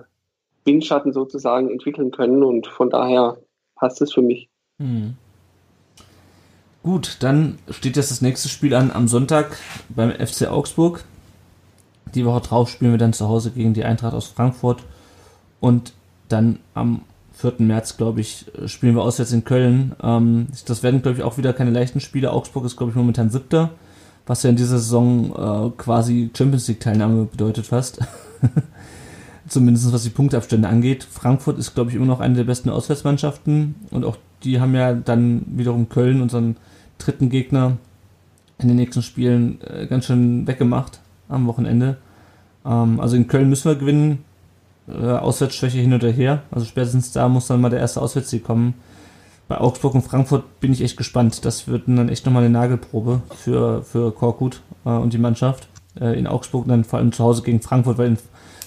Windschatten 0.64 1.12
sozusagen 1.12 1.70
entwickeln 1.70 2.10
können 2.12 2.44
und 2.44 2.66
von 2.66 2.90
daher 2.90 3.38
passt 3.74 4.00
es 4.00 4.12
für 4.12 4.22
mich. 4.22 4.48
Hm. 4.78 5.16
Gut, 6.82 7.18
dann 7.20 7.58
steht 7.68 7.96
jetzt 7.96 8.10
das 8.10 8.22
nächste 8.22 8.48
Spiel 8.48 8.74
an 8.74 8.90
am 8.90 9.06
Sonntag 9.06 9.58
beim 9.90 10.12
FC 10.12 10.48
Augsburg. 10.48 11.04
Die 12.14 12.24
Woche 12.24 12.40
drauf 12.40 12.70
spielen 12.70 12.92
wir 12.92 12.98
dann 12.98 13.12
zu 13.12 13.28
Hause 13.28 13.50
gegen 13.50 13.74
die 13.74 13.84
Eintracht 13.84 14.14
aus 14.14 14.26
Frankfurt. 14.26 14.82
Und 15.60 15.92
dann 16.28 16.58
am 16.72 17.02
4. 17.34 17.54
März, 17.58 17.98
glaube 17.98 18.20
ich, 18.20 18.46
spielen 18.66 18.94
wir 18.94 19.02
auswärts 19.02 19.32
in 19.32 19.44
Köln. 19.44 19.94
Ähm, 20.02 20.48
das 20.66 20.82
werden, 20.82 21.02
glaube 21.02 21.18
ich, 21.18 21.22
auch 21.22 21.36
wieder 21.36 21.52
keine 21.52 21.70
leichten 21.70 22.00
Spiele. 22.00 22.32
Augsburg 22.32 22.64
ist, 22.64 22.76
glaube 22.76 22.90
ich, 22.90 22.96
momentan 22.96 23.28
siebter, 23.28 23.70
was 24.26 24.42
ja 24.42 24.50
in 24.50 24.56
dieser 24.56 24.78
Saison 24.78 25.32
äh, 25.34 25.70
quasi 25.76 26.30
Champions 26.36 26.66
League-Teilnahme 26.68 27.26
bedeutet 27.26 27.66
fast. 27.66 28.00
Zumindest 29.48 29.92
was 29.92 30.04
die 30.04 30.10
Punktabstände 30.10 30.68
angeht. 30.68 31.04
Frankfurt 31.04 31.58
ist, 31.58 31.74
glaube 31.74 31.90
ich, 31.90 31.96
immer 31.96 32.06
noch 32.06 32.20
eine 32.20 32.36
der 32.36 32.44
besten 32.44 32.70
Auswärtsmannschaften 32.70 33.74
und 33.90 34.04
auch 34.04 34.16
die 34.44 34.60
haben 34.60 34.74
ja 34.74 34.94
dann 34.94 35.44
wiederum 35.46 35.88
Köln, 35.88 36.22
unseren 36.22 36.56
dritten 36.98 37.30
Gegner 37.30 37.76
in 38.58 38.68
den 38.68 38.76
nächsten 38.76 39.02
Spielen 39.02 39.60
äh, 39.62 39.86
ganz 39.86 40.06
schön 40.06 40.46
weggemacht 40.46 41.00
am 41.28 41.46
Wochenende. 41.46 41.96
Ähm, 42.64 43.00
also 43.00 43.16
in 43.16 43.26
Köln 43.26 43.48
müssen 43.48 43.70
wir 43.70 43.76
gewinnen. 43.76 44.24
Äh, 44.88 45.06
Auswärtsschwäche 45.06 45.78
hin 45.78 45.94
oder 45.94 46.10
her. 46.10 46.42
Also 46.50 46.66
spätestens 46.66 47.12
da 47.12 47.28
muss 47.28 47.46
dann 47.46 47.60
mal 47.60 47.70
der 47.70 47.80
erste 47.80 48.00
Auswärtssieg 48.00 48.44
kommen. 48.44 48.74
Bei 49.48 49.58
Augsburg 49.58 49.94
und 49.94 50.02
Frankfurt 50.02 50.60
bin 50.60 50.72
ich 50.72 50.82
echt 50.82 50.96
gespannt. 50.96 51.44
Das 51.44 51.68
wird 51.68 51.88
dann 51.88 52.08
echt 52.08 52.24
nochmal 52.26 52.44
eine 52.44 52.52
Nagelprobe 52.52 53.22
für, 53.34 53.82
für 53.82 54.12
Korkut 54.12 54.62
äh, 54.84 54.90
und 54.90 55.12
die 55.12 55.18
Mannschaft. 55.18 55.68
Äh, 55.98 56.18
in 56.18 56.26
Augsburg 56.26 56.66
dann 56.68 56.84
vor 56.84 56.98
allem 56.98 57.12
zu 57.12 57.24
Hause 57.24 57.42
gegen 57.42 57.60
Frankfurt, 57.60 57.98
weil 57.98 58.08
in, 58.08 58.18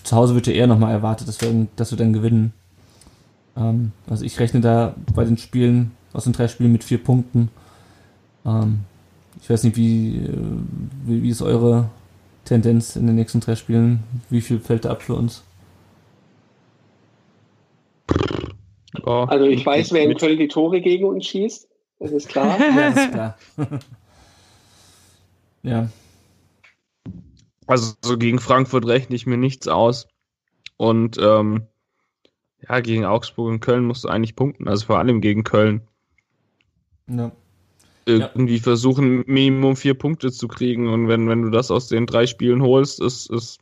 zu 0.04 0.16
Hause 0.16 0.36
wird 0.36 0.48
ja 0.48 0.54
eher 0.54 0.68
nochmal 0.68 0.92
erwartet, 0.92 1.28
dass 1.28 1.40
wir, 1.42 1.68
dass 1.76 1.92
wir 1.92 1.98
dann 1.98 2.14
gewinnen. 2.14 2.54
Ähm, 3.56 3.92
also 4.10 4.26
ich 4.26 4.40
rechne 4.40 4.62
da 4.62 4.96
bei 5.16 5.26
den 5.26 5.38
Spielen, 5.38 5.92
aus 6.14 6.26
den 6.26 6.34
drei 6.34 6.48
Spielen 6.48 6.72
mit 6.72 6.84
vier 6.84 7.04
Punkten. 7.04 7.50
Ähm, 8.46 8.80
ich 9.42 9.50
weiß 9.50 9.64
nicht, 9.64 9.76
wie, 9.78 10.18
äh, 10.18 10.38
wie, 11.06 11.24
wie 11.24 11.30
ist 11.30 11.42
eure 11.42 11.90
Tendenz 12.46 12.96
in 12.96 13.08
den 13.08 13.16
nächsten 13.16 13.40
drei 13.40 13.56
Spielen? 13.56 14.04
Wie 14.30 14.42
viel 14.42 14.60
fällt 14.60 14.86
da 14.86 14.92
ab 14.92 15.02
für 15.02 15.16
uns? 15.16 15.44
Oh, 19.04 19.26
Also 19.28 19.46
ich 19.46 19.66
weiß, 19.66 19.92
wer 19.92 20.04
in 20.04 20.16
Köln 20.18 20.38
die 20.38 20.48
Tore 20.48 20.82
gegen 20.82 21.06
uns 21.06 21.26
schießt. 21.26 21.68
Das 22.00 22.12
ist 22.12 22.30
klar. 22.30 22.58
Ja, 22.76 22.88
ist 22.90 23.12
klar. 23.12 23.38
ja. 25.64 25.90
Also 27.66 27.94
so 28.04 28.18
gegen 28.18 28.40
Frankfurt 28.40 28.86
rechne 28.86 29.16
ich 29.16 29.26
mir 29.26 29.38
nichts 29.38 29.68
aus. 29.68 30.08
Und 30.78 31.18
ähm, 31.20 31.68
ja, 32.68 32.80
gegen 32.80 33.06
Augsburg 33.06 33.50
und 33.50 33.60
Köln 33.60 33.86
musst 33.86 34.04
du 34.04 34.10
eigentlich 34.10 34.36
punkten, 34.36 34.68
also 34.68 34.86
vor 34.86 35.00
allem 35.00 35.22
gegen 35.22 35.44
Köln. 35.44 35.82
ja. 38.08 38.30
Irgendwie 38.34 38.60
versuchen, 38.60 39.24
Minimum 39.28 39.76
vier 39.76 39.94
Punkte 39.94 40.32
zu 40.32 40.48
kriegen. 40.48 40.90
Und 40.90 41.08
wenn, 41.08 41.30
wenn 41.30 41.42
du 41.42 41.50
das 41.50 41.72
aus 41.72 41.88
den 41.88 42.06
drei 42.06 42.28
Spielen 42.28 42.62
holst, 42.62 43.02
ist, 43.02 43.30
ist 43.30 43.60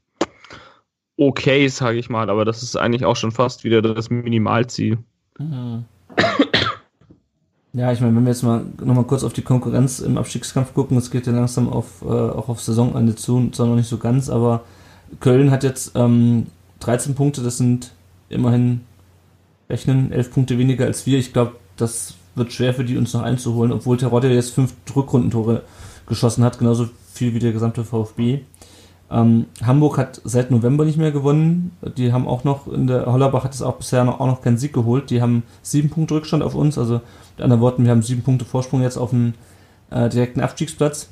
okay, 1.18 1.68
sage 1.68 2.00
ich 2.00 2.10
mal. 2.10 2.30
Aber 2.30 2.44
das 2.46 2.64
ist 2.64 2.76
eigentlich 2.76 3.06
auch 3.06 3.16
schon 3.16 3.32
fast 3.32 3.64
wieder 3.64 3.82
das 3.82 4.10
Minimalziel. 4.10 4.98
Mhm. 5.38 5.86
Ja, 7.74 7.92
ich 7.94 8.02
meine, 8.02 8.14
wenn 8.16 8.24
wir 8.24 8.32
jetzt 8.32 8.44
mal 8.44 8.66
nochmal 8.84 9.06
kurz 9.06 9.24
auf 9.24 9.32
die 9.32 9.44
Konkurrenz 9.44 10.00
im 10.00 10.18
Abstiegskampf 10.18 10.74
gucken, 10.74 10.98
es 10.98 11.10
geht 11.10 11.26
ja 11.26 11.32
langsam 11.32 11.70
auf, 11.70 12.02
äh, 12.02 12.06
auch 12.06 12.50
auf 12.50 12.60
Saisonende 12.60 13.16
zu, 13.16 13.50
zwar 13.52 13.68
noch 13.68 13.78
nicht 13.78 13.88
so 13.88 13.98
ganz, 13.98 14.30
aber 14.30 14.66
Köln 15.22 15.52
hat 15.52 15.64
jetzt 15.64 15.94
ähm, 15.96 16.48
13 16.82 17.16
Punkte, 17.16 17.42
das 17.42 17.58
sind 17.58 17.94
immerhin 18.28 18.82
rechnen, 19.72 20.12
11 20.12 20.32
Punkte 20.32 20.58
weniger 20.58 20.86
als 20.86 21.06
wir. 21.06 21.18
Ich 21.18 21.34
glaube, 21.34 21.54
das 21.78 22.14
wird 22.36 22.54
schwer 22.54 22.74
für 22.74 22.86
die 22.86 22.98
uns 22.98 23.14
noch 23.14 23.24
einzuholen, 23.24 23.72
obwohl 23.72 23.98
Terodde 23.98 24.34
jetzt 24.34 24.54
fünf 24.54 24.74
Rückrundentore 24.96 25.64
geschossen 26.08 26.44
hat, 26.44 26.60
genauso 26.60 26.90
viel 27.14 27.34
wie 27.34 27.40
der 27.40 27.52
gesamte 27.52 27.84
VfB. 27.84 28.42
Ähm, 29.12 29.48
Hamburg 29.62 29.98
hat 29.98 30.22
seit 30.24 30.52
November 30.52 30.86
nicht 30.86 30.98
mehr 30.98 31.12
gewonnen. 31.12 31.72
Die 31.98 32.14
haben 32.14 32.28
auch 32.28 32.46
noch 32.46 32.68
in 32.68 32.88
der 32.88 33.08
Hollerbach 33.08 33.44
hat 33.44 33.54
es 33.54 33.62
auch 33.62 33.76
bisher 33.76 34.06
noch, 34.06 34.20
auch 34.22 34.28
noch 34.28 34.42
keinen 34.42 34.58
Sieg 34.58 34.72
geholt. 34.72 35.10
Die 35.10 35.22
haben 35.22 35.44
sieben 35.62 35.90
Punkte 35.90 36.16
Rückstand 36.16 36.44
auf 36.44 36.56
uns. 36.56 36.78
Also 36.78 37.02
mit 37.36 37.44
anderen 37.44 37.62
Worten, 37.62 37.84
wir 37.84 37.92
haben 37.92 38.04
sieben 38.04 38.24
Punkte 38.24 38.46
Vorsprung 38.46 38.82
jetzt 38.82 38.98
auf 38.98 39.10
dem 39.10 39.34
äh, 39.90 40.08
direkten 40.08 40.40
Abstiegsplatz. 40.40 41.10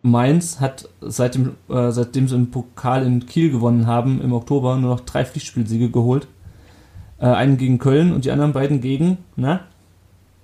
Mainz 0.00 0.60
hat 0.60 0.88
seit 1.00 1.36
äh, 1.36 1.90
seitdem 1.90 2.28
sie 2.28 2.36
im 2.36 2.50
Pokal 2.50 3.04
in 3.04 3.26
Kiel 3.26 3.50
gewonnen 3.50 3.86
haben 3.86 4.22
im 4.22 4.32
Oktober 4.32 4.76
nur 4.76 4.94
noch 4.94 5.00
drei 5.00 5.24
Pflichtspielsiege 5.24 5.90
geholt. 5.90 6.28
Äh, 7.18 7.26
einen 7.26 7.56
gegen 7.56 7.78
Köln 7.78 8.12
und 8.12 8.24
die 8.24 8.30
anderen 8.30 8.52
beiden 8.52 8.80
gegen, 8.80 9.18
na? 9.36 9.60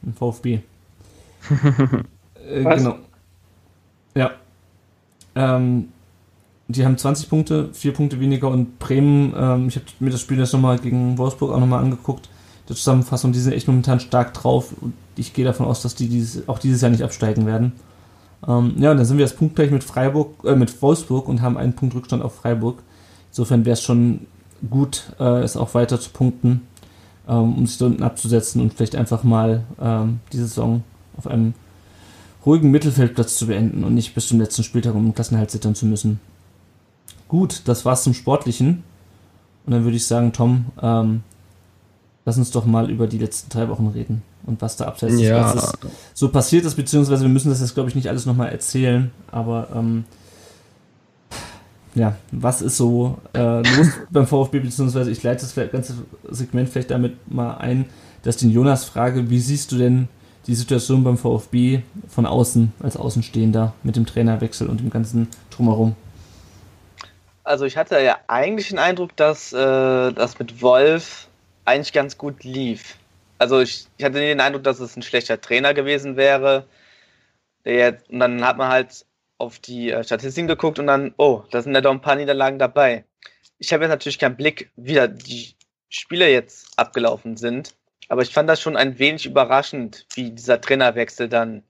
Ein 0.02 0.14
VfB. 0.14 0.60
äh, 2.48 2.62
genau. 2.62 2.96
Ja. 4.14 4.32
Ähm, 5.34 5.88
die 6.68 6.84
haben 6.84 6.96
20 6.96 7.28
Punkte, 7.28 7.68
4 7.72 7.92
Punkte 7.92 8.20
weniger 8.20 8.48
und 8.48 8.78
Bremen, 8.78 9.34
ähm, 9.36 9.68
ich 9.68 9.76
habe 9.76 9.86
mir 10.00 10.10
das 10.10 10.20
Spiel 10.20 10.38
jetzt 10.38 10.52
nochmal 10.52 10.78
gegen 10.78 11.18
Wolfsburg 11.18 11.52
auch 11.52 11.60
nochmal 11.60 11.82
angeguckt. 11.82 12.28
Die 12.68 12.74
Zusammenfassung, 12.74 13.32
die 13.32 13.40
sind 13.40 13.52
echt 13.52 13.66
momentan 13.66 14.00
stark 14.00 14.32
drauf 14.34 14.72
und 14.80 14.94
ich 15.16 15.34
gehe 15.34 15.44
davon 15.44 15.66
aus, 15.66 15.82
dass 15.82 15.94
die 15.94 16.08
dieses, 16.08 16.48
auch 16.48 16.58
dieses 16.58 16.80
Jahr 16.80 16.90
nicht 16.90 17.02
absteigen 17.02 17.44
werden. 17.44 17.72
Ähm, 18.46 18.74
ja, 18.78 18.92
und 18.92 18.96
dann 18.96 19.04
sind 19.04 19.18
wir 19.18 19.24
jetzt 19.24 19.38
punktgleich 19.38 19.70
mit 19.70 19.84
Freiburg, 19.84 20.44
äh, 20.44 20.56
mit 20.56 20.80
Wolfsburg 20.80 21.28
und 21.28 21.42
haben 21.42 21.56
einen 21.56 21.74
Punkt 21.74 21.94
Rückstand 21.94 22.22
auf 22.22 22.36
Freiburg. 22.36 22.82
Insofern 23.30 23.64
wäre 23.64 23.74
es 23.74 23.82
schon 23.82 24.26
gut, 24.68 25.12
äh, 25.18 25.40
es 25.40 25.56
auch 25.56 25.74
weiter 25.74 26.00
zu 26.00 26.10
punkten, 26.10 26.62
ähm, 27.28 27.56
um 27.56 27.66
sich 27.66 27.78
da 27.78 27.86
unten 27.86 28.02
abzusetzen 28.02 28.60
und 28.60 28.74
vielleicht 28.74 28.96
einfach 28.96 29.24
mal 29.24 29.62
ähm, 29.80 30.20
die 30.32 30.38
Saison 30.38 30.82
auf 31.16 31.26
einem 31.26 31.54
ruhigen 32.44 32.70
Mittelfeldplatz 32.70 33.36
zu 33.36 33.46
beenden 33.46 33.84
und 33.84 33.94
nicht 33.94 34.14
bis 34.14 34.28
zum 34.28 34.40
letzten 34.40 34.62
Spieltag 34.64 34.94
um 34.94 35.04
den 35.04 35.14
Klassenhalt 35.14 35.50
zittern 35.50 35.74
zu 35.74 35.86
müssen. 35.86 36.20
Gut, 37.28 37.62
das 37.66 37.84
war's 37.84 38.02
zum 38.02 38.14
Sportlichen. 38.14 38.82
Und 39.64 39.72
dann 39.72 39.84
würde 39.84 39.96
ich 39.96 40.06
sagen, 40.06 40.32
Tom, 40.32 40.66
ähm, 40.80 41.22
lass 42.24 42.36
uns 42.36 42.50
doch 42.50 42.66
mal 42.66 42.90
über 42.90 43.06
die 43.06 43.18
letzten 43.18 43.48
drei 43.48 43.68
Wochen 43.68 43.86
reden 43.86 44.22
und 44.44 44.60
was 44.60 44.76
da 44.76 44.86
abseits 44.86 45.12
des 45.14 45.22
Ja. 45.22 45.52
Platzes 45.52 45.72
so 46.14 46.28
passiert 46.30 46.64
ist, 46.64 46.74
beziehungsweise 46.74 47.22
wir 47.22 47.28
müssen 47.28 47.50
das 47.50 47.60
jetzt, 47.60 47.74
glaube 47.74 47.88
ich, 47.88 47.94
nicht 47.94 48.08
alles 48.08 48.26
nochmal 48.26 48.48
erzählen, 48.48 49.12
aber 49.30 49.68
ähm, 49.74 50.04
ja, 51.94 52.16
was 52.30 52.62
ist 52.62 52.76
so 52.76 53.18
äh, 53.34 53.62
los 53.76 53.88
beim 54.10 54.26
VfB, 54.26 54.60
beziehungsweise 54.60 55.10
ich 55.10 55.22
leite 55.22 55.42
das 55.42 55.54
ganze 55.70 55.94
Segment 56.28 56.68
vielleicht 56.68 56.90
damit 56.90 57.30
mal 57.30 57.56
ein, 57.56 57.86
dass 58.22 58.36
den 58.36 58.50
Jonas 58.50 58.84
frage, 58.84 59.30
wie 59.30 59.40
siehst 59.40 59.72
du 59.72 59.78
denn 59.78 60.08
die 60.46 60.54
Situation 60.54 61.04
beim 61.04 61.18
VfB 61.18 61.82
von 62.08 62.26
außen, 62.26 62.72
als 62.82 62.96
Außenstehender, 62.96 63.74
mit 63.82 63.96
dem 63.96 64.06
Trainerwechsel 64.06 64.68
und 64.68 64.80
dem 64.80 64.90
ganzen 64.90 65.28
Drumherum? 65.50 65.94
Also 67.44 67.64
ich 67.64 67.76
hatte 67.76 68.00
ja 68.00 68.18
eigentlich 68.28 68.68
den 68.68 68.78
Eindruck, 68.78 69.16
dass 69.16 69.52
äh, 69.52 69.56
das 70.12 70.38
mit 70.38 70.62
Wolf 70.62 71.28
eigentlich 71.64 71.92
ganz 71.92 72.16
gut 72.16 72.44
lief. 72.44 72.96
Also 73.38 73.60
ich, 73.60 73.86
ich 73.96 74.04
hatte 74.04 74.18
nie 74.18 74.26
den 74.26 74.40
Eindruck, 74.40 74.64
dass 74.64 74.80
es 74.80 74.96
ein 74.96 75.02
schlechter 75.02 75.40
Trainer 75.40 75.74
gewesen 75.74 76.16
wäre. 76.16 76.66
Der 77.64 77.74
jetzt, 77.74 78.10
und 78.10 78.20
dann 78.20 78.44
hat 78.44 78.56
man 78.56 78.68
halt 78.68 79.04
auf 79.42 79.58
die 79.58 79.90
äh, 79.90 80.04
Statistiken 80.04 80.46
geguckt 80.46 80.78
und 80.78 80.86
dann, 80.86 81.14
oh, 81.18 81.42
da 81.50 81.60
sind 81.60 81.74
ja 81.74 81.80
doch 81.80 81.90
ein 81.90 82.00
paar 82.00 82.14
Niederlagen 82.14 82.60
dabei. 82.60 83.04
Ich 83.58 83.72
habe 83.72 83.82
jetzt 83.82 83.90
natürlich 83.90 84.20
keinen 84.20 84.36
Blick, 84.36 84.70
wie 84.76 84.94
da 84.94 85.08
die 85.08 85.56
Spiele 85.88 86.30
jetzt 86.30 86.78
abgelaufen 86.78 87.36
sind. 87.36 87.74
Aber 88.08 88.22
ich 88.22 88.32
fand 88.32 88.48
das 88.48 88.60
schon 88.60 88.76
ein 88.76 88.98
wenig 89.00 89.26
überraschend, 89.26 90.06
wie 90.14 90.30
dieser 90.30 90.60
Trainerwechsel 90.60 91.28
dann 91.28 91.64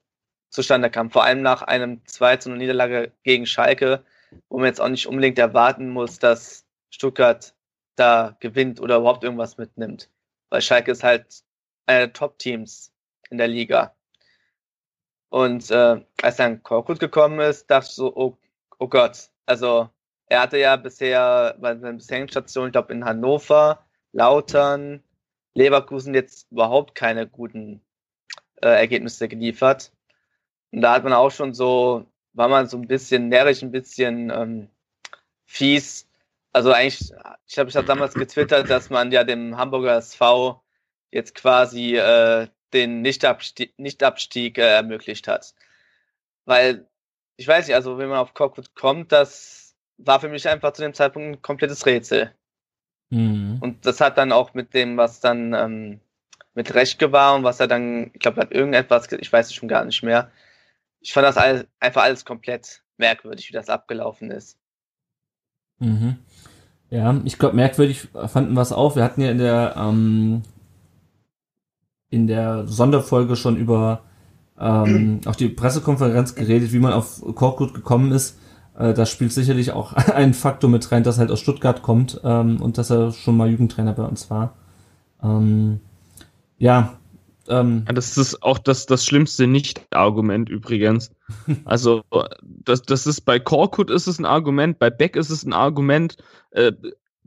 zustande 0.51 0.91
kam. 0.91 1.11
Vor 1.11 1.25
allem 1.25 1.41
nach 1.41 1.63
einem 1.63 2.05
2 2.05 2.37
zu 2.37 2.51
0 2.51 2.59
Niederlage 2.59 3.13
gegen 3.23 3.47
Schalke, 3.47 4.05
wo 4.51 4.59
man 4.59 4.67
jetzt 4.67 4.81
auch 4.81 4.89
nicht 4.89 5.07
unbedingt 5.07 5.39
erwarten 5.39 5.89
muss, 5.89 6.19
dass 6.19 6.67
Stuttgart 6.91 7.55
da 7.97 8.37
gewinnt 8.41 8.81
oder 8.81 8.99
überhaupt 8.99 9.25
irgendwas 9.25 9.57
mitnimmt. 9.57 10.11
Weil 10.51 10.61
Schalke 10.61 10.91
ist 10.91 11.05
halt 11.05 11.43
einer 11.87 12.01
der 12.01 12.13
Top-Teams 12.13 12.93
in 13.31 13.39
der 13.39 13.49
Liga. 13.49 13.95
Und 15.33 15.71
äh, 15.71 15.99
als 16.21 16.37
dann 16.37 16.63
Korkut 16.63 17.01
gekommen 17.01 17.41
ist, 17.41 17.71
dachte 17.71 17.87
ich 17.89 17.95
so, 17.95 18.15
oh, 18.15 18.37
oh 18.79 18.87
Gott. 18.87 19.31
Also 19.47 19.89
er 20.27 20.43
hatte 20.43 20.59
ja 20.59 20.77
bisher 20.77 21.57
bei 21.59 21.75
seinen 21.75 21.97
bisherigen 21.97 22.29
Stationen, 22.29 22.69
ich 22.69 22.73
glaube 22.73 22.93
in 22.93 23.07
Hannover, 23.07 23.83
Lautern, 24.13 25.03
Leverkusen 25.55 26.13
jetzt 26.13 26.53
überhaupt 26.53 26.95
keine 26.95 27.27
guten 27.27 27.81
äh, 28.61 28.69
Ergebnisse 28.69 29.27
geliefert. 29.27 29.91
Und 30.71 30.83
da 30.83 30.93
hat 30.93 31.05
man 31.05 31.15
auch 31.15 31.31
schon 31.31 31.55
so, 31.55 32.05
war 32.35 32.49
man 32.49 32.67
so 32.67 32.77
ein 32.77 32.87
bisschen 32.87 33.31
närrisch, 33.31 33.63
ein 33.63 33.73
bisschen 33.73 34.29
ähm, 34.29 34.69
fies. 35.47 36.11
Also 36.53 36.73
eigentlich, 36.73 37.11
ich 37.47 37.59
habe 37.59 37.71
ich 37.71 37.77
hab 37.77 37.87
damals 37.87 38.13
getwittert, 38.13 38.69
dass 38.69 38.91
man 38.91 39.11
ja 39.11 39.25
dem 39.25 39.57
Hamburger 39.57 39.97
SV 39.97 40.63
jetzt 41.11 41.35
quasi 41.35 41.97
äh, 41.97 42.49
den 42.73 43.03
Nichtabstieg, 43.03 43.79
Nichtabstieg 43.79 44.59
äh, 44.59 44.75
ermöglicht 44.75 45.29
hat. 45.29 45.55
Weil, 46.45 46.87
ich 47.37 47.47
weiß 47.47 47.67
nicht, 47.67 47.75
also 47.75 47.99
wenn 47.99 48.09
man 48.09 48.19
auf 48.19 48.35
Cockwood 48.35 48.75
kommt, 48.75 49.13
das 49.13 49.75
war 49.99 50.21
für 50.21 50.29
mich 50.29 50.49
einfach 50.49 50.73
zu 50.73 50.83
dem 50.83 50.95
Zeitpunkt 50.95 51.29
ein 51.29 51.43
komplettes 51.43 51.87
Rätsel. 51.87 52.35
Mhm. 53.11 53.59
Und 53.61 53.87
das 53.87 54.01
hat 54.01 54.19
dann 54.19 54.33
auch 54.33 54.55
mit 54.55 54.75
dem, 54.75 54.97
was 54.97 55.21
dann 55.21 55.53
ähm, 55.53 56.01
mit 56.55 56.75
Rechtke 56.75 57.13
war 57.13 57.35
und 57.35 57.45
was 57.45 57.61
er 57.61 57.69
dann, 57.69 58.11
ich 58.15 58.21
glaube, 58.21 58.41
hat 58.41 58.53
irgendetwas, 58.53 59.09
ge- 59.09 59.21
ich 59.21 59.33
weiß 59.33 59.47
es 59.47 59.55
schon 59.55 59.69
gar 59.69 59.85
nicht 59.85 60.03
mehr. 60.03 60.31
Ich 61.01 61.13
fand 61.13 61.27
das 61.27 61.37
all, 61.37 61.67
einfach 61.81 62.03
alles 62.03 62.25
komplett 62.25 62.83
merkwürdig, 62.97 63.49
wie 63.49 63.55
das 63.55 63.69
abgelaufen 63.69 64.31
ist. 64.31 64.59
Mhm. 65.79 66.19
Ja, 66.91 67.21
ich 67.25 67.39
glaube, 67.39 67.57
merkwürdig 67.57 68.09
fanden 68.27 68.53
wir 68.53 68.61
es 68.61 68.73
auch. 68.73 68.97
Wir 68.97 69.05
hatten 69.05 69.23
ja 69.23 69.31
in 69.31 69.39
der, 69.39 69.75
ähm, 69.77 70.43
in 72.13 72.27
der 72.27 72.69
Sonderfolge 72.69 73.37
schon 73.37 73.57
über 73.57 74.03
ähm, 74.61 75.21
auch 75.27 75.35
die 75.35 75.49
Pressekonferenz 75.49 76.35
geredet, 76.35 76.73
wie 76.73 76.79
man 76.79 76.93
auf 76.93 77.23
Korkut 77.35 77.75
gekommen 77.75 78.13
ist. 78.13 78.39
Äh, 78.79 78.93
da 78.93 79.07
spielt 79.07 79.33
sicherlich 79.33 79.73
auch 79.73 79.93
ein 80.15 80.35
Faktor 80.35 80.71
mit 80.71 80.93
rein, 80.93 81.03
dass 81.03 81.17
er 81.17 81.21
halt 81.21 81.31
aus 81.31 81.41
Stuttgart 81.41 81.83
kommt 81.83 82.21
ähm, 82.23 82.61
und 82.61 82.79
dass 82.79 82.91
er 82.91 83.13
schon 83.13 83.37
mal 83.37 83.51
Jugendtrainer 83.51 83.95
bei 83.95 84.05
uns 84.05 84.31
war. 84.31 84.55
Ähm, 85.23 85.81
ja, 86.59 86.99
ähm, 87.49 87.85
Das 87.93 88.19
ist 88.19 88.43
auch 88.43 88.59
das, 88.59 88.87
das 88.87 89.05
schlimmste 89.05 89.47
Nicht-Argument 89.47 90.49
übrigens. 90.49 91.11
Also, 91.65 92.03
das, 92.43 92.83
das 92.83 93.07
ist 93.07 93.23
bei 93.23 93.39
Korkut 93.41 93.91
ist 93.91 94.07
es 94.07 94.19
ein 94.19 94.27
Argument, 94.27 94.79
bei 94.79 94.91
Beck 94.91 95.17
ist 95.17 95.31
es 95.31 95.45
ein 95.45 95.55
Argument. 95.55 96.19
Äh, 96.51 96.73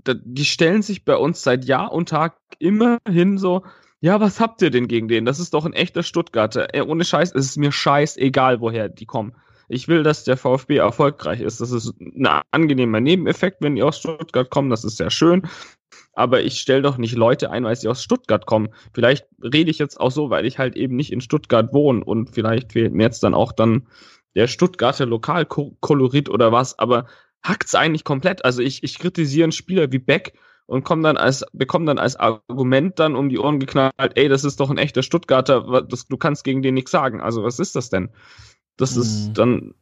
die 0.05 0.45
stellen 0.45 0.83
sich 0.83 1.03
bei 1.03 1.17
uns 1.17 1.41
seit 1.41 1.65
Jahr 1.65 1.91
und 1.91 2.09
Tag 2.09 2.35
immer 2.59 2.99
hin 3.09 3.39
so, 3.39 3.63
ja, 4.05 4.19
was 4.19 4.39
habt 4.39 4.61
ihr 4.61 4.69
denn 4.69 4.87
gegen 4.87 5.07
den? 5.07 5.25
Das 5.25 5.39
ist 5.39 5.55
doch 5.55 5.65
ein 5.65 5.73
echter 5.73 6.03
Stuttgarter. 6.03 6.75
Äh, 6.75 6.81
ohne 6.81 7.03
Scheiß, 7.03 7.33
es 7.33 7.47
ist 7.47 7.57
mir 7.57 7.71
scheißegal, 7.71 8.61
woher 8.61 8.87
die 8.87 9.07
kommen. 9.07 9.33
Ich 9.67 9.87
will, 9.87 10.03
dass 10.03 10.23
der 10.23 10.37
VfB 10.37 10.77
erfolgreich 10.77 11.41
ist. 11.41 11.59
Das 11.59 11.71
ist 11.71 11.99
ein 11.99 12.27
angenehmer 12.51 12.99
Nebeneffekt, 13.01 13.63
wenn 13.63 13.73
die 13.73 13.81
aus 13.81 13.97
Stuttgart 13.97 14.51
kommen. 14.51 14.69
Das 14.69 14.83
ist 14.83 14.97
sehr 14.97 15.09
schön. 15.09 15.47
Aber 16.13 16.43
ich 16.43 16.59
stelle 16.59 16.83
doch 16.83 16.99
nicht 16.99 17.15
Leute 17.15 17.49
ein, 17.49 17.63
weil 17.63 17.75
sie 17.75 17.87
aus 17.87 18.03
Stuttgart 18.03 18.45
kommen. 18.45 18.69
Vielleicht 18.93 19.25
rede 19.41 19.71
ich 19.71 19.79
jetzt 19.79 19.99
auch 19.99 20.11
so, 20.11 20.29
weil 20.29 20.45
ich 20.45 20.59
halt 20.59 20.75
eben 20.75 20.95
nicht 20.95 21.11
in 21.11 21.19
Stuttgart 21.19 21.73
wohne 21.73 22.03
und 22.03 22.29
vielleicht 22.29 22.73
fehlt 22.73 22.93
mir 22.93 23.05
jetzt 23.05 23.23
dann 23.23 23.33
auch 23.33 23.53
dann 23.53 23.87
der 24.35 24.45
Stuttgarter 24.45 25.07
Lokalkolorit 25.07 26.29
oder 26.29 26.51
was. 26.51 26.77
Aber 26.77 27.07
hackt's 27.41 27.73
eigentlich 27.73 28.03
komplett. 28.03 28.45
Also 28.45 28.61
ich, 28.61 28.83
ich 28.83 28.99
kritisiere 28.99 29.45
einen 29.45 29.51
Spieler 29.51 29.91
wie 29.91 29.97
Beck 29.97 30.33
und 30.67 30.83
kommen 30.83 31.03
dann 31.03 31.17
als, 31.17 31.45
bekommen 31.53 31.85
dann 31.85 31.99
als 31.99 32.15
Argument 32.15 32.99
dann 32.99 33.15
um 33.15 33.29
die 33.29 33.39
Ohren 33.39 33.59
geknallt, 33.59 33.93
ey, 34.15 34.27
das 34.27 34.43
ist 34.43 34.59
doch 34.59 34.69
ein 34.69 34.77
echter 34.77 35.03
Stuttgarter, 35.03 35.83
das, 35.83 36.07
du 36.07 36.17
kannst 36.17 36.43
gegen 36.43 36.61
den 36.61 36.73
nichts 36.73 36.91
sagen. 36.91 37.21
Also 37.21 37.43
was 37.43 37.59
ist 37.59 37.75
das 37.75 37.89
denn? 37.89 38.09
Das 38.77 38.95
mhm. 38.95 39.01
ist 39.01 39.33
dann, 39.33 39.75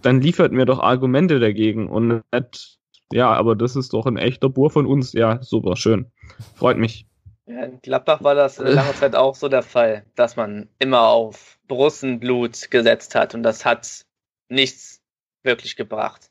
dann 0.00 0.20
liefert 0.20 0.52
mir 0.52 0.64
doch 0.64 0.80
Argumente 0.80 1.38
dagegen 1.38 1.88
und 1.88 2.22
nicht, 2.32 2.78
ja, 3.12 3.30
aber 3.32 3.54
das 3.54 3.76
ist 3.76 3.92
doch 3.92 4.06
ein 4.06 4.16
echter 4.16 4.48
Bur 4.48 4.70
von 4.70 4.86
uns. 4.86 5.12
Ja, 5.12 5.42
super, 5.42 5.76
schön. 5.76 6.10
Freut 6.54 6.78
mich. 6.78 7.06
Ja, 7.46 7.64
in 7.64 7.80
Gladbach 7.82 8.22
war 8.22 8.34
das 8.34 8.58
lange 8.58 8.94
Zeit 8.94 9.14
auch 9.14 9.34
so 9.34 9.48
der 9.48 9.62
Fall, 9.62 10.06
dass 10.14 10.36
man 10.36 10.68
immer 10.78 11.02
auf 11.08 11.58
Brussenblut 11.68 12.70
gesetzt 12.70 13.14
hat 13.14 13.34
und 13.34 13.42
das 13.42 13.64
hat 13.64 14.04
nichts 14.48 15.02
wirklich 15.42 15.76
gebracht. 15.76 16.30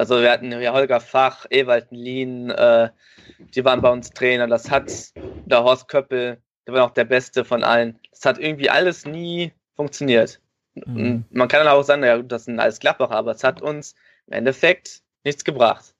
Also 0.00 0.22
wir 0.22 0.30
hatten 0.30 0.50
ja 0.50 0.72
Holger 0.72 0.98
Fach, 0.98 1.44
Ewald 1.50 1.88
Lien, 1.90 2.48
äh, 2.48 2.88
die 3.54 3.62
waren 3.66 3.82
bei 3.82 3.90
uns 3.90 4.08
Trainer. 4.08 4.46
Das 4.46 4.70
hat 4.70 4.90
der 5.44 5.62
Horst 5.62 5.88
Köppel, 5.88 6.38
der 6.66 6.72
war 6.72 6.86
auch 6.86 6.92
der 6.92 7.04
Beste 7.04 7.44
von 7.44 7.62
allen. 7.62 7.98
Das 8.10 8.24
hat 8.24 8.38
irgendwie 8.38 8.70
alles 8.70 9.04
nie 9.04 9.52
funktioniert. 9.76 10.40
Mhm. 10.74 11.24
Man 11.30 11.48
kann 11.48 11.62
dann 11.62 11.68
auch 11.74 11.82
sagen, 11.82 12.02
ja, 12.02 12.16
das 12.22 12.46
sind 12.46 12.60
alles 12.60 12.78
Gladbacher, 12.78 13.14
aber 13.14 13.32
es 13.32 13.44
hat 13.44 13.60
uns 13.60 13.94
im 14.26 14.32
Endeffekt 14.32 15.02
nichts 15.22 15.44
gebracht. 15.44 15.94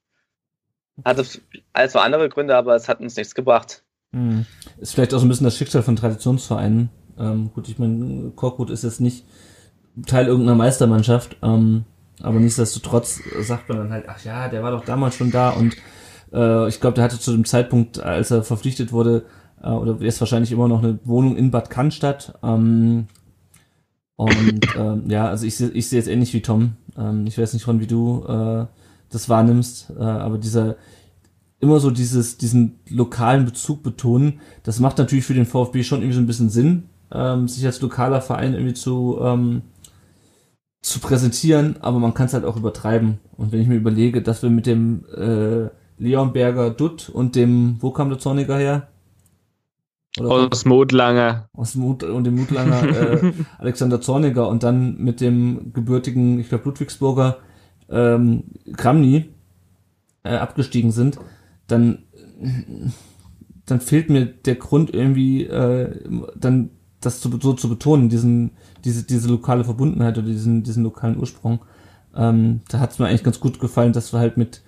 Hatte 1.05 1.23
alles 1.71 1.93
war 1.93 2.01
andere 2.01 2.27
Gründe, 2.27 2.55
aber 2.55 2.75
es 2.75 2.89
hat 2.89 3.01
uns 3.01 3.15
nichts 3.15 3.35
gebracht. 3.35 3.83
Mhm. 4.13 4.47
Ist 4.79 4.95
vielleicht 4.95 5.13
auch 5.13 5.19
so 5.19 5.27
ein 5.27 5.29
bisschen 5.29 5.45
das 5.45 5.57
Schicksal 5.57 5.83
von 5.83 5.95
Traditionsvereinen. 5.95 6.89
Ähm, 7.19 7.51
gut, 7.53 7.69
ich 7.69 7.77
meine, 7.77 8.31
Korkut 8.31 8.71
ist 8.71 8.83
jetzt 8.83 8.99
nicht 8.99 9.25
Teil 10.07 10.25
irgendeiner 10.25 10.57
Meistermannschaft, 10.57 11.37
ähm, 11.43 11.85
aber 12.23 12.39
nichtsdestotrotz 12.39 13.21
sagt 13.41 13.69
man 13.69 13.77
dann 13.77 13.91
halt, 13.91 14.05
ach 14.07 14.23
ja, 14.23 14.47
der 14.47 14.63
war 14.63 14.71
doch 14.71 14.85
damals 14.85 15.15
schon 15.15 15.31
da 15.31 15.49
und 15.51 15.75
äh, 16.33 16.67
ich 16.67 16.79
glaube, 16.79 16.95
der 16.95 17.03
hatte 17.03 17.19
zu 17.19 17.31
dem 17.31 17.45
Zeitpunkt, 17.45 17.99
als 17.99 18.31
er 18.31 18.43
verpflichtet 18.43 18.91
wurde, 18.91 19.25
äh, 19.61 19.69
oder 19.69 19.97
jetzt 20.01 20.19
wahrscheinlich 20.19 20.51
immer 20.51 20.67
noch 20.67 20.83
eine 20.83 20.99
Wohnung 21.03 21.35
in 21.35 21.51
Bad 21.51 21.69
Cannstatt. 21.69 22.37
Ähm, 22.43 23.07
und 24.15 24.67
ähm, 24.77 25.09
ja, 25.09 25.27
also 25.27 25.45
ich, 25.45 25.59
ich 25.59 25.89
sehe 25.89 25.99
jetzt 25.99 26.07
ähnlich 26.07 26.33
wie 26.33 26.41
Tom. 26.41 26.73
Ähm, 26.97 27.25
ich 27.27 27.37
weiß 27.37 27.53
nicht, 27.53 27.67
Ron, 27.67 27.79
wie 27.79 27.87
du 27.87 28.23
äh, 28.27 28.65
das 29.09 29.29
wahrnimmst, 29.29 29.93
äh, 29.97 30.03
aber 30.03 30.37
dieser 30.37 30.75
immer 31.59 31.79
so 31.79 31.91
dieses, 31.91 32.37
diesen 32.37 32.79
lokalen 32.89 33.45
Bezug 33.45 33.83
betonen, 33.83 34.39
das 34.63 34.79
macht 34.79 34.97
natürlich 34.97 35.25
für 35.25 35.35
den 35.35 35.45
VfB 35.45 35.83
schon 35.83 35.99
irgendwie 35.99 36.15
so 36.15 36.21
ein 36.21 36.27
bisschen 36.27 36.49
Sinn, 36.49 36.83
ähm, 37.11 37.47
sich 37.47 37.65
als 37.65 37.81
lokaler 37.81 38.21
Verein 38.21 38.53
irgendwie 38.53 38.73
zu, 38.73 39.19
ähm, 39.21 39.61
zu 40.81 40.99
präsentieren, 40.99 41.75
aber 41.81 41.99
man 41.99 42.13
kann 42.13 42.25
es 42.25 42.33
halt 42.33 42.45
auch 42.45 42.57
übertreiben. 42.57 43.19
Und 43.37 43.51
wenn 43.51 43.61
ich 43.61 43.67
mir 43.67 43.75
überlege, 43.75 44.21
dass 44.21 44.41
wir 44.41 44.49
mit 44.49 44.65
dem 44.65 45.05
äh, 45.15 45.69
Leonberger 45.97 46.71
Dutt 46.71 47.09
und 47.09 47.35
dem, 47.35 47.77
wo 47.79 47.91
kam 47.91 48.09
der 48.09 48.19
Zorniger 48.19 48.57
her? 48.57 48.87
Oder 50.19 50.49
aus 50.51 50.65
Mutlanger. 50.65 51.47
Aus 51.53 51.75
Mut 51.75 52.03
und 52.03 52.23
dem 52.25 52.35
Mutlanger 52.35 52.83
äh, 53.23 53.33
Alexander 53.59 54.01
Zorniger 54.01 54.49
und 54.49 54.63
dann 54.63 54.97
mit 54.97 55.21
dem 55.21 55.71
gebürtigen, 55.71 56.39
ich 56.39 56.49
glaube 56.49 56.65
Ludwigsburger 56.65 57.37
ähm, 57.89 58.43
Kramny 58.75 59.29
äh, 60.23 60.35
abgestiegen 60.35 60.91
sind, 60.91 61.19
dann 61.67 62.03
dann 63.65 63.79
fehlt 63.79 64.09
mir 64.09 64.25
der 64.25 64.55
Grund 64.55 64.93
irgendwie 64.93 65.45
äh, 65.45 65.95
dann 66.35 66.71
das 67.01 67.19
zu, 67.19 67.29
so 67.41 67.53
zu 67.53 67.69
betonen, 67.69 68.09
diesen 68.09 68.51
diese 68.85 69.03
diese 69.03 69.27
lokale 69.29 69.63
Verbundenheit 69.63 70.17
oder 70.17 70.27
diesen 70.27 70.63
diesen 70.63 70.83
lokalen 70.83 71.17
Ursprung. 71.19 71.59
Ähm, 72.15 72.61
da 72.69 72.79
hat 72.79 72.91
es 72.91 72.99
mir 72.99 73.07
eigentlich 73.07 73.23
ganz 73.23 73.39
gut 73.39 73.59
gefallen, 73.59 73.93
dass 73.93 74.13
wir 74.13 74.19
halt 74.19 74.37
mit 74.37 74.61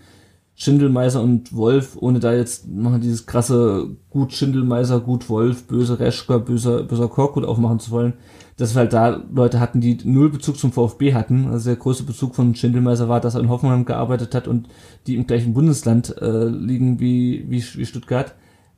Schindelmeiser 0.56 1.22
und 1.22 1.56
Wolf, 1.56 1.98
ohne 2.00 2.20
da 2.20 2.34
jetzt 2.34 2.68
machen 2.68 3.02
dieses 3.02 3.26
krasse 3.26 3.88
gut 4.12 4.34
Schindelmeiser, 4.34 5.00
gut 5.00 5.28
Wolf, 5.30 5.64
böse 5.68 6.00
Reschker, 6.00 6.40
böser, 6.40 6.84
böser 6.84 7.08
Korkut 7.08 7.44
aufmachen 7.44 7.80
zu 7.80 7.90
wollen, 7.90 8.14
dass 8.58 8.76
wir 8.76 8.82
halt 8.82 8.94
da 8.94 9.24
Leute 9.34 9.60
hatten, 9.60 9.82
die 9.82 9.98
null 10.04 10.30
Bezug 10.30 10.58
zum 10.58 10.72
VfB 10.72 11.16
hatten. 11.16 11.48
Also 11.48 11.70
der 11.70 11.78
größte 11.78 12.04
Bezug 12.04 12.36
von 12.36 12.54
Schindelmeiser 12.54 13.10
war, 13.10 13.20
dass 13.20 13.34
er 13.34 13.42
in 13.42 13.50
Hoffenheim 13.50 13.86
gearbeitet 13.86 14.36
hat 14.36 14.48
und 14.48 14.70
die 15.08 15.16
im 15.16 15.26
gleichen 15.26 15.54
Bundesland 15.54 16.16
äh, 16.22 16.46
liegen 16.46 17.00
wie, 17.00 17.46
wie, 17.50 17.64
wie 17.76 17.86
Stuttgart. 17.86 18.36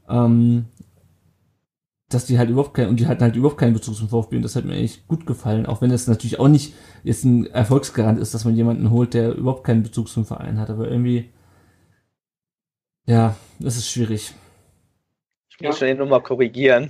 Ähm, 0.08 0.66
dass 2.16 2.26
die 2.26 2.40
halt 2.40 2.50
überhaupt 2.50 2.74
kein, 2.74 2.88
und 2.88 3.00
die 3.00 3.08
hatten 3.08 3.22
halt 3.22 3.36
überhaupt 3.36 3.60
keinen 3.60 3.74
Bezug 3.74 3.96
zum 3.96 4.10
VfB 4.10 4.38
und 4.38 4.42
das 4.42 4.56
hat 4.56 4.66
mir 4.66 4.76
echt 4.76 5.08
gut 5.08 5.26
gefallen, 5.28 5.66
auch 5.66 5.82
wenn 5.82 5.90
das 5.90 6.08
natürlich 6.08 6.40
auch 6.40 6.48
nicht 6.48 6.74
jetzt 7.04 7.24
ein 7.26 7.46
Erfolgsgarant 7.48 8.20
ist, 8.20 8.34
dass 8.34 8.46
man 8.46 8.56
jemanden 8.56 8.90
holt, 8.90 9.14
der 9.14 9.36
überhaupt 9.36 9.64
keinen 9.64 9.84
Bezug 9.84 10.10
zum 10.10 10.26
Verein 10.26 10.60
hat, 10.60 10.70
aber 10.70 10.90
irgendwie 10.90 11.30
ja, 13.06 13.36
das 13.60 13.78
ist 13.78 13.90
schwierig. 13.90 14.34
Ich 15.50 15.60
muss 15.62 15.80
ja. 15.80 15.88
schon 15.88 15.98
nochmal 15.98 16.24
korrigieren. 16.24 16.90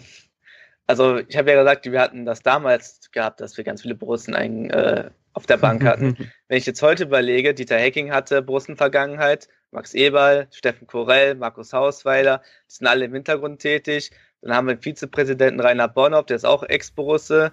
Also, 0.87 1.17
ich 1.17 1.35
habe 1.35 1.51
ja 1.51 1.59
gesagt, 1.59 1.91
wir 1.91 1.99
hatten 1.99 2.25
das 2.25 2.41
damals 2.41 3.11
gehabt, 3.11 3.41
dass 3.41 3.57
wir 3.57 3.63
ganz 3.63 3.81
viele 3.81 3.95
Borussen 3.95 4.33
ein, 4.33 4.69
äh, 4.69 5.09
auf 5.33 5.45
der 5.45 5.57
Bank 5.57 5.83
hatten. 5.85 6.15
Wenn 6.47 6.57
ich 6.57 6.65
jetzt 6.65 6.81
heute 6.81 7.03
überlege, 7.03 7.53
Dieter 7.53 7.77
Hecking 7.77 8.11
hatte 8.11 8.41
Borussen-Vergangenheit, 8.41 9.49
Max 9.71 9.93
Eberl, 9.93 10.47
Steffen 10.51 10.87
Korell, 10.87 11.35
Markus 11.35 11.73
Hausweiler, 11.73 12.41
die 12.69 12.75
sind 12.75 12.87
alle 12.87 13.05
im 13.05 13.13
Hintergrund 13.13 13.59
tätig. 13.59 14.11
Dann 14.45 14.55
haben 14.55 14.67
wir 14.67 14.75
den 14.75 14.81
Vizepräsidenten 14.81 15.59
Rainer 15.59 15.87
Bonhoff, 15.87 16.27
der 16.27 16.35
ist 16.35 16.45
auch 16.45 16.61
Ex-Borusse. 16.61 17.51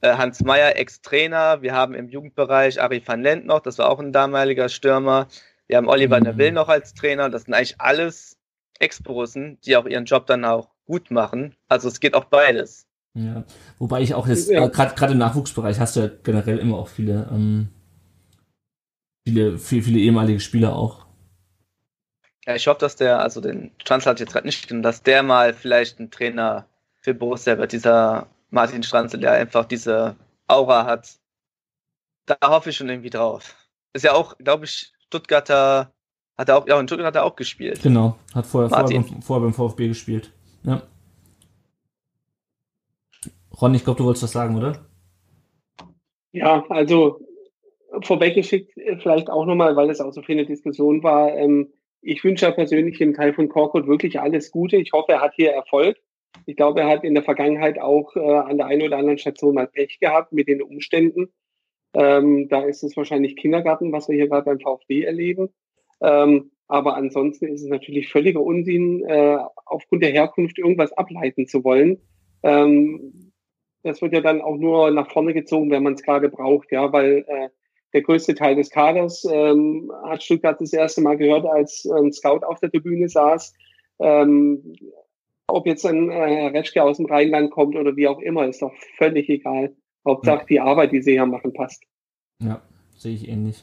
Äh, 0.00 0.16
Hans 0.16 0.42
Meyer, 0.42 0.76
Ex-Trainer. 0.76 1.62
Wir 1.62 1.72
haben 1.72 1.94
im 1.94 2.08
Jugendbereich 2.08 2.82
Ari 2.82 3.00
van 3.06 3.22
Lent 3.22 3.46
noch, 3.46 3.60
das 3.60 3.78
war 3.78 3.88
auch 3.88 4.00
ein 4.00 4.12
damaliger 4.12 4.68
Stürmer. 4.68 5.28
Wir 5.68 5.76
haben 5.76 5.88
Oliver 5.88 6.18
mhm. 6.18 6.24
Neville 6.24 6.52
noch 6.52 6.68
als 6.68 6.94
Trainer. 6.94 7.30
Das 7.30 7.44
sind 7.44 7.54
eigentlich 7.54 7.80
alles 7.80 8.36
Ex-Borussen, 8.80 9.58
die 9.64 9.76
auch 9.76 9.86
ihren 9.86 10.04
Job 10.04 10.26
dann 10.26 10.44
auch 10.44 10.68
gut 10.84 11.12
machen. 11.12 11.54
Also 11.68 11.86
es 11.86 12.00
geht 12.00 12.14
auch 12.14 12.24
beides. 12.24 12.88
Ja, 13.14 13.44
wobei 13.78 14.00
ich 14.00 14.14
auch 14.14 14.26
jetzt, 14.26 14.50
ja. 14.50 14.66
äh, 14.66 14.68
gerade 14.68 15.12
im 15.12 15.18
Nachwuchsbereich 15.18 15.78
hast 15.78 15.94
du 15.94 16.00
ja 16.00 16.10
generell 16.24 16.58
immer 16.58 16.76
auch 16.76 16.88
viele, 16.88 17.28
ähm, 17.30 17.68
viele, 19.24 19.58
viele, 19.58 19.82
viele 19.82 20.00
ehemalige 20.00 20.40
Spieler 20.40 20.74
auch. 20.74 21.06
Ja, 22.46 22.56
ich 22.56 22.66
hoffe, 22.66 22.80
dass 22.80 22.96
der, 22.96 23.20
also 23.20 23.40
den 23.40 23.70
Stranzl 23.80 24.10
hat 24.10 24.20
jetzt 24.20 24.32
gerade 24.32 24.46
nicht, 24.46 24.68
dass 24.70 25.02
der 25.02 25.22
mal 25.22 25.54
vielleicht 25.54 26.00
ein 26.00 26.10
Trainer 26.10 26.66
für 27.00 27.14
Borussia 27.14 27.56
wird, 27.58 27.72
dieser 27.72 28.26
Martin 28.50 28.82
Stranzl, 28.82 29.18
der 29.18 29.32
einfach 29.32 29.64
diese 29.64 30.16
Aura 30.48 30.84
hat. 30.84 31.18
Da 32.26 32.36
hoffe 32.44 32.70
ich 32.70 32.76
schon 32.76 32.88
irgendwie 32.88 33.10
drauf. 33.10 33.54
Ist 33.92 34.04
ja 34.04 34.12
auch, 34.12 34.36
glaube 34.38 34.64
ich, 34.64 34.92
Stuttgarter, 35.06 35.92
hat 36.36 36.48
er 36.48 36.58
auch, 36.58 36.66
ja, 36.66 36.80
in 36.80 36.88
Stuttgart 36.88 37.08
hat 37.08 37.16
er 37.16 37.24
auch 37.24 37.36
gespielt. 37.36 37.82
Genau, 37.82 38.16
hat 38.34 38.46
vorher, 38.46 38.70
vorher, 38.70 38.86
beim, 38.86 39.22
vorher 39.22 39.44
beim 39.44 39.54
VfB 39.54 39.88
gespielt. 39.88 40.32
Ja. 40.64 40.82
Ron, 43.60 43.74
ich 43.74 43.84
glaube, 43.84 43.98
du 43.98 44.04
wolltest 44.04 44.24
was 44.24 44.32
sagen, 44.32 44.56
oder? 44.56 44.84
Ja, 46.32 46.64
also 46.70 47.20
vorweggeschickt 48.00 48.72
vielleicht 49.02 49.28
auch 49.28 49.44
nochmal, 49.44 49.76
weil 49.76 49.90
es 49.90 50.00
auch 50.00 50.12
so 50.12 50.22
viel 50.22 50.38
eine 50.38 50.46
Diskussion 50.46 51.02
war. 51.02 51.34
Ähm, 51.36 51.72
ich 52.02 52.22
wünsche 52.24 52.46
ja 52.46 52.50
persönlich 52.50 52.98
dem 52.98 53.14
Teil 53.14 53.32
von 53.32 53.48
Korkut 53.48 53.86
wirklich 53.86 54.20
alles 54.20 54.50
Gute. 54.50 54.76
Ich 54.76 54.92
hoffe, 54.92 55.12
er 55.12 55.20
hat 55.20 55.34
hier 55.34 55.52
Erfolg. 55.52 55.96
Ich 56.46 56.56
glaube, 56.56 56.80
er 56.80 56.88
hat 56.88 57.04
in 57.04 57.14
der 57.14 57.22
Vergangenheit 57.22 57.78
auch 57.78 58.16
äh, 58.16 58.20
an 58.20 58.56
der 58.56 58.66
einen 58.66 58.82
oder 58.82 58.98
anderen 58.98 59.18
Station 59.18 59.54
mal 59.54 59.68
Pech 59.68 60.00
gehabt 60.00 60.32
mit 60.32 60.48
den 60.48 60.62
Umständen. 60.62 61.32
Ähm, 61.94 62.48
da 62.48 62.62
ist 62.62 62.82
es 62.82 62.96
wahrscheinlich 62.96 63.36
Kindergarten, 63.36 63.92
was 63.92 64.08
wir 64.08 64.16
hier 64.16 64.28
gerade 64.28 64.46
beim 64.46 64.60
VfB 64.60 65.02
erleben. 65.02 65.50
Ähm, 66.00 66.50
aber 66.66 66.96
ansonsten 66.96 67.46
ist 67.46 67.62
es 67.62 67.68
natürlich 67.68 68.10
völliger 68.10 68.40
Unsinn, 68.40 69.04
äh, 69.04 69.38
aufgrund 69.66 70.02
der 70.02 70.10
Herkunft 70.10 70.58
irgendwas 70.58 70.92
ableiten 70.94 71.46
zu 71.46 71.62
wollen. 71.64 72.00
Ähm, 72.42 73.32
das 73.82 74.00
wird 74.00 74.14
ja 74.14 74.20
dann 74.20 74.40
auch 74.40 74.56
nur 74.56 74.90
nach 74.90 75.10
vorne 75.10 75.34
gezogen, 75.34 75.70
wenn 75.70 75.82
man 75.82 75.94
es 75.94 76.02
gerade 76.02 76.28
braucht, 76.28 76.72
ja, 76.72 76.92
weil 76.92 77.24
äh, 77.28 77.48
der 77.92 78.02
größte 78.02 78.34
Teil 78.34 78.56
des 78.56 78.70
Kaders 78.70 79.26
ähm, 79.30 79.92
hat 80.04 80.22
Stuttgart 80.22 80.60
das 80.60 80.72
erste 80.72 81.00
Mal 81.00 81.16
gehört, 81.16 81.46
als 81.46 81.86
ein 81.86 82.12
Scout 82.12 82.44
auf 82.44 82.60
der 82.60 82.70
Tribüne 82.70 83.08
saß. 83.08 83.54
Ähm, 84.00 84.74
ob 85.46 85.66
jetzt 85.66 85.84
ein 85.84 86.10
äh, 86.10 86.14
Herr 86.14 86.54
Reschke 86.54 86.82
aus 86.82 86.96
dem 86.96 87.06
Rheinland 87.06 87.50
kommt 87.50 87.76
oder 87.76 87.94
wie 87.96 88.08
auch 88.08 88.20
immer, 88.20 88.46
ist 88.46 88.62
doch 88.62 88.72
völlig 88.96 89.28
egal. 89.28 89.74
Hauptsache 90.06 90.46
die 90.48 90.60
Arbeit, 90.60 90.92
die 90.92 91.02
sie 91.02 91.12
hier 91.12 91.26
machen, 91.26 91.52
passt. 91.52 91.82
Ja, 92.40 92.62
sehe 92.96 93.14
ich 93.14 93.28
ähnlich. 93.28 93.62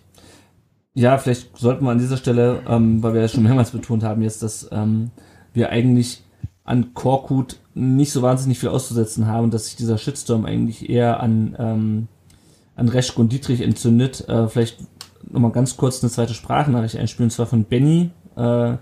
Ja, 0.94 1.18
vielleicht 1.18 1.58
sollten 1.58 1.86
wir 1.86 1.92
an 1.92 1.98
dieser 1.98 2.18
Stelle, 2.18 2.64
ähm, 2.68 3.02
weil 3.04 3.14
wir 3.14 3.22
ja 3.22 3.28
schon 3.28 3.44
mehrmals 3.44 3.72
betont 3.72 4.04
haben 4.04 4.22
jetzt, 4.22 4.44
dass 4.44 4.70
ähm, 4.72 5.12
wir 5.54 5.70
eigentlich 5.70 6.24
an 6.64 6.94
Korkut 6.94 7.60
nicht 7.74 8.12
so 8.12 8.22
wahnsinnig 8.22 8.60
viel 8.60 8.70
auszusetzen 8.70 9.28
haben, 9.28 9.50
dass 9.50 9.66
sich 9.66 9.76
dieser 9.76 9.98
Shitstorm 9.98 10.46
eigentlich 10.46 10.90
eher 10.90 11.20
an, 11.20 11.56
ähm, 11.58 12.08
an 12.80 12.90
Reschke 12.90 13.20
und 13.22 13.32
Dietrich 13.32 13.62
entzündet. 13.62 14.28
Äh, 14.28 14.48
vielleicht 14.48 14.78
nochmal 15.30 15.52
ganz 15.52 15.78
kurz 15.78 16.04
eine 16.04 16.12
zweite 16.12 16.34
Sprachnachricht 16.34 16.98
einspielen, 16.98 17.28
und 17.28 17.32
zwar 17.32 17.46
von 17.46 17.66
Benny. 17.66 18.12
Äh, 18.36 18.78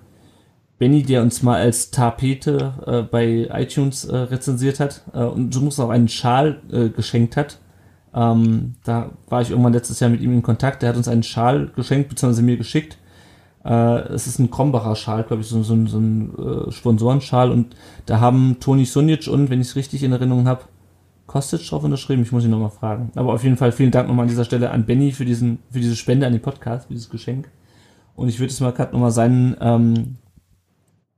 Benny, 0.80 1.02
der 1.02 1.24
uns 1.24 1.42
mal 1.42 1.60
als 1.60 1.90
Tapete 1.90 2.74
äh, 2.86 3.02
bei 3.02 3.50
iTunes 3.52 4.06
äh, 4.06 4.16
rezensiert 4.16 4.80
hat 4.80 5.02
äh, 5.14 5.24
und 5.24 5.54
so 5.54 5.62
muss 5.62 5.80
auch 5.80 5.90
einen 5.90 6.08
Schal 6.08 6.62
äh, 6.72 6.90
geschenkt 6.90 7.36
hat. 7.36 7.60
Ähm, 8.14 8.76
da 8.84 9.12
war 9.28 9.42
ich 9.42 9.50
irgendwann 9.50 9.74
letztes 9.74 10.00
Jahr 10.00 10.10
mit 10.10 10.22
ihm 10.22 10.34
in 10.34 10.44
Kontakt. 10.44 10.82
Der 10.82 10.90
hat 10.90 10.98
uns 10.98 11.08
einen 11.08 11.24
Schal 11.24 11.72
geschenkt, 11.76 12.10
beziehungsweise 12.10 12.44
mir 12.44 12.58
geschickt. 12.58 12.98
Äh, 13.66 14.00
es 14.14 14.28
ist 14.28 14.40
ein 14.40 14.52
Krombacher 14.52 14.96
Schal, 14.96 15.24
glaube 15.24 15.42
ich, 15.42 15.48
so, 15.48 15.64
so, 15.64 15.86
so 15.88 15.98
ein 15.98 16.34
äh, 16.38 16.72
Sponsorenschal 16.72 17.52
und 17.52 17.76
da 18.06 18.20
haben 18.20 18.58
Toni 18.60 18.86
Sunic 18.86 19.28
und, 19.28 19.50
wenn 19.50 19.62
ich 19.62 19.70
es 19.70 19.76
richtig 19.76 20.04
in 20.04 20.12
Erinnerung 20.12 20.48
habe, 20.48 20.64
Kostic 21.28 21.68
drauf 21.68 21.84
unterschrieben. 21.84 22.24
Ich 22.24 22.32
muss 22.32 22.46
ihn 22.46 22.50
nochmal 22.50 22.72
fragen. 22.72 23.12
Aber 23.16 23.34
auf 23.34 23.44
jeden 23.44 23.58
Fall 23.58 23.72
vielen 23.72 23.92
Dank 23.92 24.08
nochmal 24.08 24.24
an 24.24 24.30
dieser 24.30 24.46
Stelle 24.46 24.72
an 24.72 24.86
Benny 24.86 25.12
für 25.12 25.26
diesen, 25.26 25.60
für 25.70 25.80
diese 25.80 25.96
Spende 25.96 26.26
an 26.26 26.32
den 26.32 26.42
Podcast, 26.42 26.88
für 26.88 26.94
dieses 26.94 27.10
Geschenk. 27.10 27.50
Und 28.16 28.30
ich 28.30 28.40
würde 28.40 28.50
jetzt 28.50 28.62
mal 28.62 28.72
gerade 28.72 28.94
nochmal 28.94 29.12
seinen, 29.12 29.56
ähm, 29.60 30.16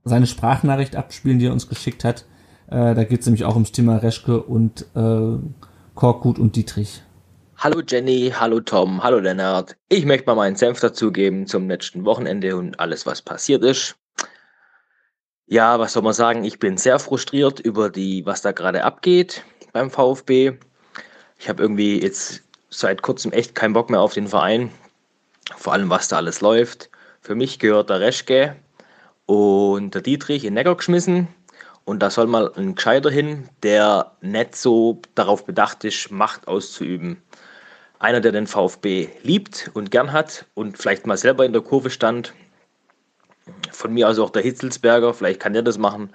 seine 0.04 0.28
Sprachnachricht 0.28 0.96
abspielen, 0.96 1.40
die 1.40 1.46
er 1.46 1.54
uns 1.54 1.70
geschickt 1.70 2.04
hat. 2.04 2.26
Äh, 2.68 2.96
da 2.96 3.04
geht 3.04 3.22
es 3.22 3.28
nämlich 3.28 3.46
auch 3.46 3.54
ums 3.54 3.72
Thema 3.72 3.98
Reschke 3.98 4.42
und 4.42 4.86
äh, 4.96 5.38
Korkut 5.94 6.40
und 6.40 6.56
Dietrich. 6.56 7.04
Hallo 7.58 7.82
Jenny, 7.86 8.34
hallo 8.38 8.62
Tom, 8.62 9.04
hallo 9.04 9.20
Lennart. 9.20 9.76
Ich 9.90 10.06
möchte 10.06 10.28
mal 10.28 10.36
meinen 10.36 10.56
Senf 10.56 10.80
dazugeben 10.80 11.46
zum 11.46 11.70
letzten 11.70 12.06
Wochenende 12.06 12.56
und 12.56 12.80
alles, 12.80 13.06
was 13.06 13.22
passiert 13.22 13.64
ist. 13.64 13.96
Ja, 15.46 15.78
was 15.80 15.94
soll 15.94 16.04
man 16.04 16.14
sagen? 16.14 16.46
Ich 16.46 16.60
bin 16.60 16.78
sehr 16.78 17.00
frustriert 17.00 17.60
über 17.60 17.90
die, 17.90 18.26
was 18.26 18.42
da 18.42 18.54
gerade 18.54 18.84
abgeht 18.84 19.44
beim 19.72 19.90
VfB. 19.90 20.54
Ich 21.38 21.50
habe 21.50 21.62
irgendwie 21.62 22.02
jetzt 22.02 22.44
seit 22.70 23.02
kurzem 23.02 23.32
echt 23.32 23.56
keinen 23.56 23.74
Bock 23.74 23.90
mehr 23.90 24.02
auf 24.02 24.14
den 24.14 24.28
Verein. 24.28 24.72
Vor 25.58 25.74
allem, 25.74 25.90
was 25.90 26.08
da 26.08 26.18
alles 26.18 26.42
läuft. 26.42 26.90
Für 27.22 27.36
mich 27.36 27.60
gehört 27.60 27.90
der 27.90 28.00
Reschke 28.00 28.56
und 29.26 29.96
der 29.96 30.02
Dietrich 30.02 30.46
in 30.46 30.54
Neckar 30.54 30.76
geschmissen. 30.76 31.28
Und 31.86 32.00
da 32.00 32.10
soll 32.10 32.28
mal 32.28 32.52
ein 32.56 32.76
Gescheiter 32.76 33.10
hin, 33.10 33.50
der 33.64 34.12
nicht 34.22 34.56
so 34.56 35.02
darauf 35.16 35.46
bedacht 35.46 35.84
ist, 35.84 36.12
Macht 36.12 36.48
auszuüben 36.48 37.22
einer, 38.00 38.22
der 38.22 38.32
den 38.32 38.48
VfB 38.48 39.10
liebt 39.24 39.70
und 39.74 39.92
gern 39.92 40.14
hat 40.14 40.46
und 40.56 40.78
vielleicht 40.78 41.06
mal 41.06 41.18
selber 41.18 41.46
in 41.46 41.54
der 41.54 41.62
Kurve 41.62 41.90
stand. 41.90 42.34
Von 43.72 43.94
mir 43.94 44.08
aus 44.08 44.20
auch 44.20 44.30
der 44.30 44.42
Hitzelsberger, 44.42 45.14
vielleicht 45.14 45.40
kann 45.40 45.54
der 45.54 45.64
das 45.64 45.78
machen. 45.78 46.14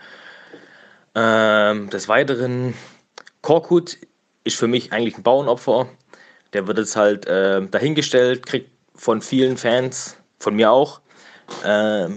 Ähm, 1.15 1.91
des 1.91 2.09
Weiteren, 2.09 2.75
Korkut 3.45 3.99
ist 4.45 4.57
für 4.57 4.69
mich 4.69 4.91
eigentlich 4.91 5.19
ein 5.19 5.23
Bauernopfer. 5.23 5.87
Der 6.55 6.67
wird 6.67 6.79
jetzt 6.79 6.97
halt 6.97 7.27
äh, 7.27 7.61
dahingestellt, 7.67 8.47
kriegt 8.47 8.71
von 8.95 9.21
vielen 9.21 9.59
Fans, 9.59 10.17
von 10.39 10.57
mir 10.57 10.71
auch, 10.71 11.03
äh, 11.63 12.09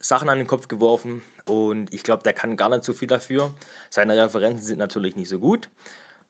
Sachen 0.00 0.30
an 0.30 0.38
den 0.38 0.46
Kopf 0.46 0.68
geworfen 0.68 1.22
und 1.44 1.92
ich 1.92 2.02
glaube, 2.02 2.22
der 2.22 2.32
kann 2.32 2.56
gar 2.56 2.70
nicht 2.70 2.84
so 2.84 2.94
viel 2.94 3.08
dafür. 3.08 3.52
Seine 3.90 4.16
Referenzen 4.16 4.64
sind 4.64 4.78
natürlich 4.78 5.16
nicht 5.16 5.28
so 5.28 5.38
gut. 5.38 5.68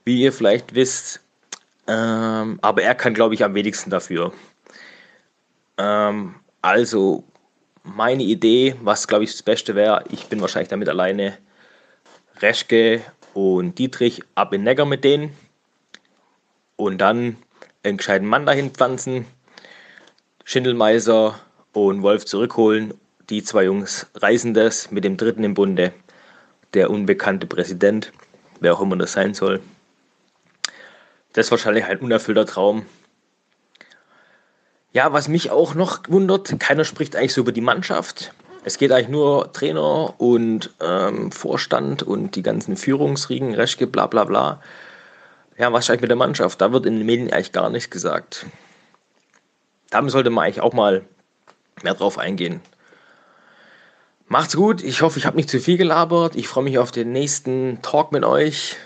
Wie 0.05 0.20
ihr 0.20 0.32
vielleicht 0.32 0.74
wisst, 0.74 1.20
ähm, 1.86 2.59
aber 2.61 2.82
er 2.82 2.96
kann, 2.96 3.14
glaube 3.14 3.34
ich, 3.34 3.44
am 3.44 3.55
wenigsten 3.55 3.90
dafür. 3.90 4.32
Ähm, 5.78 6.34
also, 6.61 7.22
meine 7.84 8.24
Idee, 8.24 8.74
was, 8.82 9.07
glaube 9.07 9.22
ich, 9.22 9.30
das 9.30 9.44
Beste 9.44 9.76
wäre, 9.76 10.03
ich 10.11 10.26
bin 10.26 10.40
wahrscheinlich 10.40 10.70
damit 10.70 10.88
alleine, 10.88 11.38
Reschke 12.40 13.03
und 13.34 13.78
Dietrich 13.78 14.22
ab 14.34 14.52
in 14.52 14.62
Neckar 14.62 14.86
mit 14.86 15.04
denen 15.04 15.36
und 16.76 16.98
dann 16.98 17.36
einen 17.82 17.96
gescheiten 17.96 18.26
Mann 18.26 18.46
dahin 18.46 18.70
pflanzen, 18.70 19.26
Schindelmeiser 20.44 21.38
und 21.72 22.02
Wolf 22.02 22.24
zurückholen. 22.24 22.94
Die 23.30 23.42
zwei 23.42 23.64
Jungs 23.64 24.06
reißen 24.14 24.54
das 24.54 24.90
mit 24.90 25.04
dem 25.04 25.16
dritten 25.16 25.44
im 25.44 25.54
Bunde, 25.54 25.92
der 26.74 26.90
unbekannte 26.90 27.46
Präsident, 27.46 28.12
wer 28.60 28.74
auch 28.74 28.80
immer 28.80 28.96
das 28.96 29.12
sein 29.12 29.34
soll. 29.34 29.60
Das 31.32 31.46
ist 31.46 31.50
wahrscheinlich 31.50 31.84
ein 31.84 31.98
unerfüllter 31.98 32.46
Traum. 32.46 32.84
Ja, 34.92 35.12
was 35.12 35.28
mich 35.28 35.50
auch 35.50 35.74
noch 35.74 36.02
wundert, 36.08 36.58
keiner 36.60 36.84
spricht 36.84 37.16
eigentlich 37.16 37.32
so 37.32 37.40
über 37.40 37.52
die 37.52 37.62
Mannschaft. 37.62 38.34
Es 38.64 38.78
geht 38.78 38.92
eigentlich 38.92 39.08
nur 39.08 39.52
Trainer 39.52 40.20
und 40.20 40.70
ähm, 40.80 41.32
Vorstand 41.32 42.02
und 42.02 42.36
die 42.36 42.42
ganzen 42.42 42.76
Führungsriegen, 42.76 43.54
Reschke, 43.54 43.86
bla 43.86 44.06
bla 44.06 44.24
bla. 44.24 44.60
Ja, 45.58 45.72
was 45.72 45.90
eigentlich 45.90 46.02
mit 46.02 46.10
der 46.10 46.16
Mannschaft? 46.16 46.60
Da 46.60 46.72
wird 46.72 46.86
in 46.86 46.96
den 46.96 47.06
Medien 47.06 47.32
eigentlich 47.32 47.52
gar 47.52 47.70
nichts 47.70 47.90
gesagt. 47.90 48.46
Da 49.90 50.08
sollte 50.08 50.30
man 50.30 50.44
eigentlich 50.44 50.60
auch 50.60 50.72
mal 50.72 51.04
mehr 51.82 51.94
drauf 51.94 52.18
eingehen. 52.18 52.60
Macht's 54.26 54.56
gut. 54.56 54.82
Ich 54.82 55.02
hoffe, 55.02 55.18
ich 55.18 55.26
habe 55.26 55.36
nicht 55.36 55.50
zu 55.50 55.60
viel 55.60 55.76
gelabert. 55.76 56.36
Ich 56.36 56.48
freue 56.48 56.64
mich 56.64 56.78
auf 56.78 56.90
den 56.90 57.12
nächsten 57.12 57.82
Talk 57.82 58.12
mit 58.12 58.24
euch. 58.24 58.76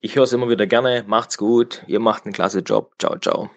Ich 0.00 0.16
höre 0.16 0.24
es 0.24 0.32
immer 0.32 0.48
wieder 0.48 0.66
gerne. 0.66 1.04
Macht's 1.06 1.36
gut. 1.36 1.82
Ihr 1.86 2.00
macht 2.00 2.24
einen 2.24 2.32
klasse 2.32 2.60
Job. 2.60 2.94
Ciao, 2.98 3.18
ciao. 3.18 3.50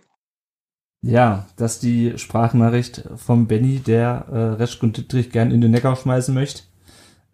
Ja, 1.02 1.48
das 1.56 1.76
ist 1.76 1.84
die 1.84 2.18
Sprachnachricht 2.18 3.04
vom 3.16 3.48
Benny, 3.48 3.80
der 3.80 4.26
äh, 4.32 4.38
Reschke 4.62 4.86
und 4.86 4.98
Dittrich 4.98 5.32
gern 5.32 5.52
in 5.52 5.62
den 5.62 5.72
Neckar 5.72 5.96
schmeißen 5.96 6.34
möchte. 6.34 6.64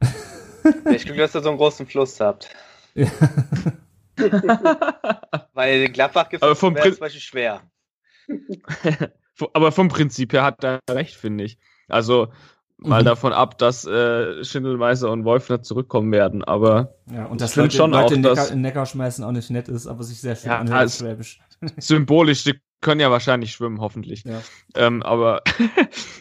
Ich 0.92 1.06
glaube, 1.06 1.20
dass 1.20 1.36
ihr 1.36 1.44
so 1.44 1.50
einen 1.50 1.60
großen 1.60 1.86
Fluss 1.86 2.20
habt. 2.20 2.50
Ja. 2.96 3.08
Weil 5.54 5.82
den 5.82 5.94
Gladbach 5.94 6.28
gibt 6.28 6.44
es 6.44 6.60
zum 6.60 6.74
Beispiel 6.74 7.22
schwer. 7.22 7.62
Aber 9.54 9.72
vom 9.72 9.90
Prinzip 9.90 10.34
her 10.34 10.42
hat 10.44 10.64
er 10.64 10.80
recht, 10.90 11.14
finde 11.14 11.44
ich. 11.44 11.60
Also 11.88 12.30
mal 12.78 13.02
mhm. 13.02 13.06
davon 13.06 13.34
ab, 13.34 13.58
dass 13.58 13.86
äh, 13.86 14.44
Schindelmeister 14.44 15.12
und 15.12 15.24
Wolfner 15.24 15.62
zurückkommen 15.62 16.12
werden, 16.12 16.44
aber 16.44 16.96
ja, 17.12 17.26
und 17.26 17.40
das 17.42 17.56
Leute, 17.56 17.76
schon 17.76 17.92
Leute 17.92 18.06
auch, 18.06 18.12
in, 18.12 18.22
Neckar, 18.22 18.52
in 18.52 18.62
Neckar 18.62 18.86
schmeißen 18.86 19.24
auch 19.24 19.32
nicht 19.32 19.50
nett 19.50 19.70
ist, 19.70 19.88
aber 19.88 20.04
sich 20.04 20.20
sehr 20.20 20.36
schön 20.36 20.52
ja, 20.52 20.60
anhört, 20.60 20.92
schwäbisch. 20.92 21.40
Symbolisch, 21.78 22.44
die 22.44 22.60
können 22.86 23.02
ja 23.02 23.10
wahrscheinlich 23.10 23.52
schwimmen, 23.52 23.82
hoffentlich. 23.82 24.24
Ja. 24.26 24.42
Ähm, 24.76 25.02
aber 25.02 25.42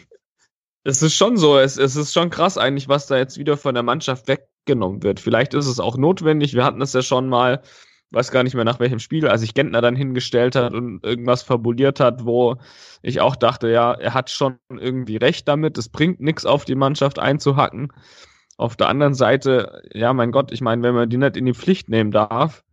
es 0.83 1.03
ist 1.03 1.15
schon 1.15 1.37
so, 1.37 1.59
es, 1.59 1.77
es 1.77 1.95
ist 1.95 2.11
schon 2.11 2.31
krass 2.31 2.57
eigentlich, 2.57 2.89
was 2.89 3.05
da 3.05 3.17
jetzt 3.17 3.37
wieder 3.37 3.55
von 3.55 3.75
der 3.75 3.83
Mannschaft 3.83 4.27
weggenommen 4.27 5.03
wird. 5.03 5.19
Vielleicht 5.19 5.53
ist 5.53 5.67
es 5.67 5.79
auch 5.79 5.95
notwendig, 5.95 6.55
wir 6.55 6.65
hatten 6.65 6.81
es 6.81 6.93
ja 6.93 7.03
schon 7.03 7.29
mal 7.29 7.61
weiß 8.11 8.31
gar 8.31 8.43
nicht 8.43 8.55
mehr 8.55 8.63
nach 8.63 8.79
welchem 8.79 8.99
Spiel, 8.99 9.27
als 9.27 9.41
sich 9.41 9.53
Gentner 9.53 9.81
dann 9.81 9.95
hingestellt 9.95 10.55
hat 10.55 10.73
und 10.73 11.03
irgendwas 11.03 11.43
fabuliert 11.43 11.99
hat, 11.99 12.23
wo 12.23 12.55
ich 13.01 13.19
auch 13.19 13.35
dachte, 13.35 13.69
ja, 13.69 13.93
er 13.93 14.13
hat 14.13 14.29
schon 14.29 14.57
irgendwie 14.69 15.17
recht 15.17 15.47
damit, 15.47 15.77
es 15.77 15.89
bringt 15.89 16.21
nichts 16.21 16.45
auf 16.45 16.65
die 16.65 16.75
Mannschaft 16.75 17.19
einzuhacken. 17.19 17.91
Auf 18.57 18.77
der 18.77 18.87
anderen 18.87 19.15
Seite, 19.15 19.81
ja, 19.93 20.13
mein 20.13 20.31
Gott, 20.31 20.51
ich 20.53 20.61
meine, 20.61 20.81
wenn 20.81 20.95
man 20.95 21.09
die 21.09 21.17
nicht 21.17 21.35
in 21.35 21.45
die 21.45 21.53
Pflicht 21.53 21.89
nehmen 21.89 22.11
darf, 22.11 22.63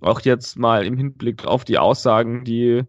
auch 0.00 0.20
jetzt 0.20 0.56
mal 0.58 0.86
im 0.86 0.96
Hinblick 0.96 1.44
auf 1.44 1.64
die 1.64 1.78
Aussagen, 1.78 2.44
die 2.44 2.84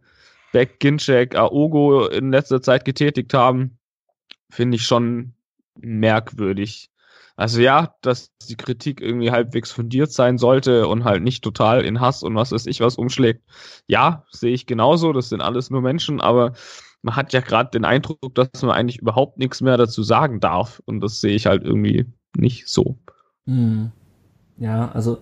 Beck, 0.51 0.79
Ginczek, 0.79 1.35
Aogo 1.35 2.07
in 2.07 2.31
letzter 2.31 2.61
Zeit 2.61 2.85
getätigt 2.85 3.33
haben, 3.33 3.77
finde 4.49 4.75
ich 4.75 4.83
schon 4.83 5.33
merkwürdig. 5.79 6.89
Also 7.35 7.61
ja, 7.61 7.95
dass 8.01 8.31
die 8.49 8.57
Kritik 8.57 8.99
irgendwie 8.99 9.31
halbwegs 9.31 9.71
fundiert 9.71 10.11
sein 10.11 10.37
sollte 10.37 10.87
und 10.87 11.05
halt 11.05 11.23
nicht 11.23 11.41
total 11.41 11.85
in 11.85 12.01
Hass 12.01 12.21
und 12.21 12.35
was 12.35 12.51
weiß 12.51 12.65
ich 12.65 12.81
was 12.81 12.97
umschlägt. 12.97 13.43
Ja, 13.87 14.25
sehe 14.31 14.53
ich 14.53 14.65
genauso. 14.65 15.13
Das 15.13 15.29
sind 15.29 15.39
alles 15.39 15.69
nur 15.69 15.81
Menschen, 15.81 16.19
aber 16.19 16.51
man 17.01 17.15
hat 17.15 17.31
ja 17.31 17.39
gerade 17.39 17.69
den 17.69 17.85
Eindruck, 17.85 18.35
dass 18.35 18.61
man 18.61 18.71
eigentlich 18.71 18.99
überhaupt 18.99 19.37
nichts 19.37 19.61
mehr 19.61 19.77
dazu 19.77 20.03
sagen 20.03 20.41
darf. 20.41 20.81
Und 20.85 20.99
das 20.99 21.21
sehe 21.21 21.33
ich 21.33 21.45
halt 21.45 21.63
irgendwie 21.63 22.07
nicht 22.35 22.67
so. 22.67 22.97
Hm. 23.45 23.91
Ja, 24.57 24.91
also, 24.91 25.19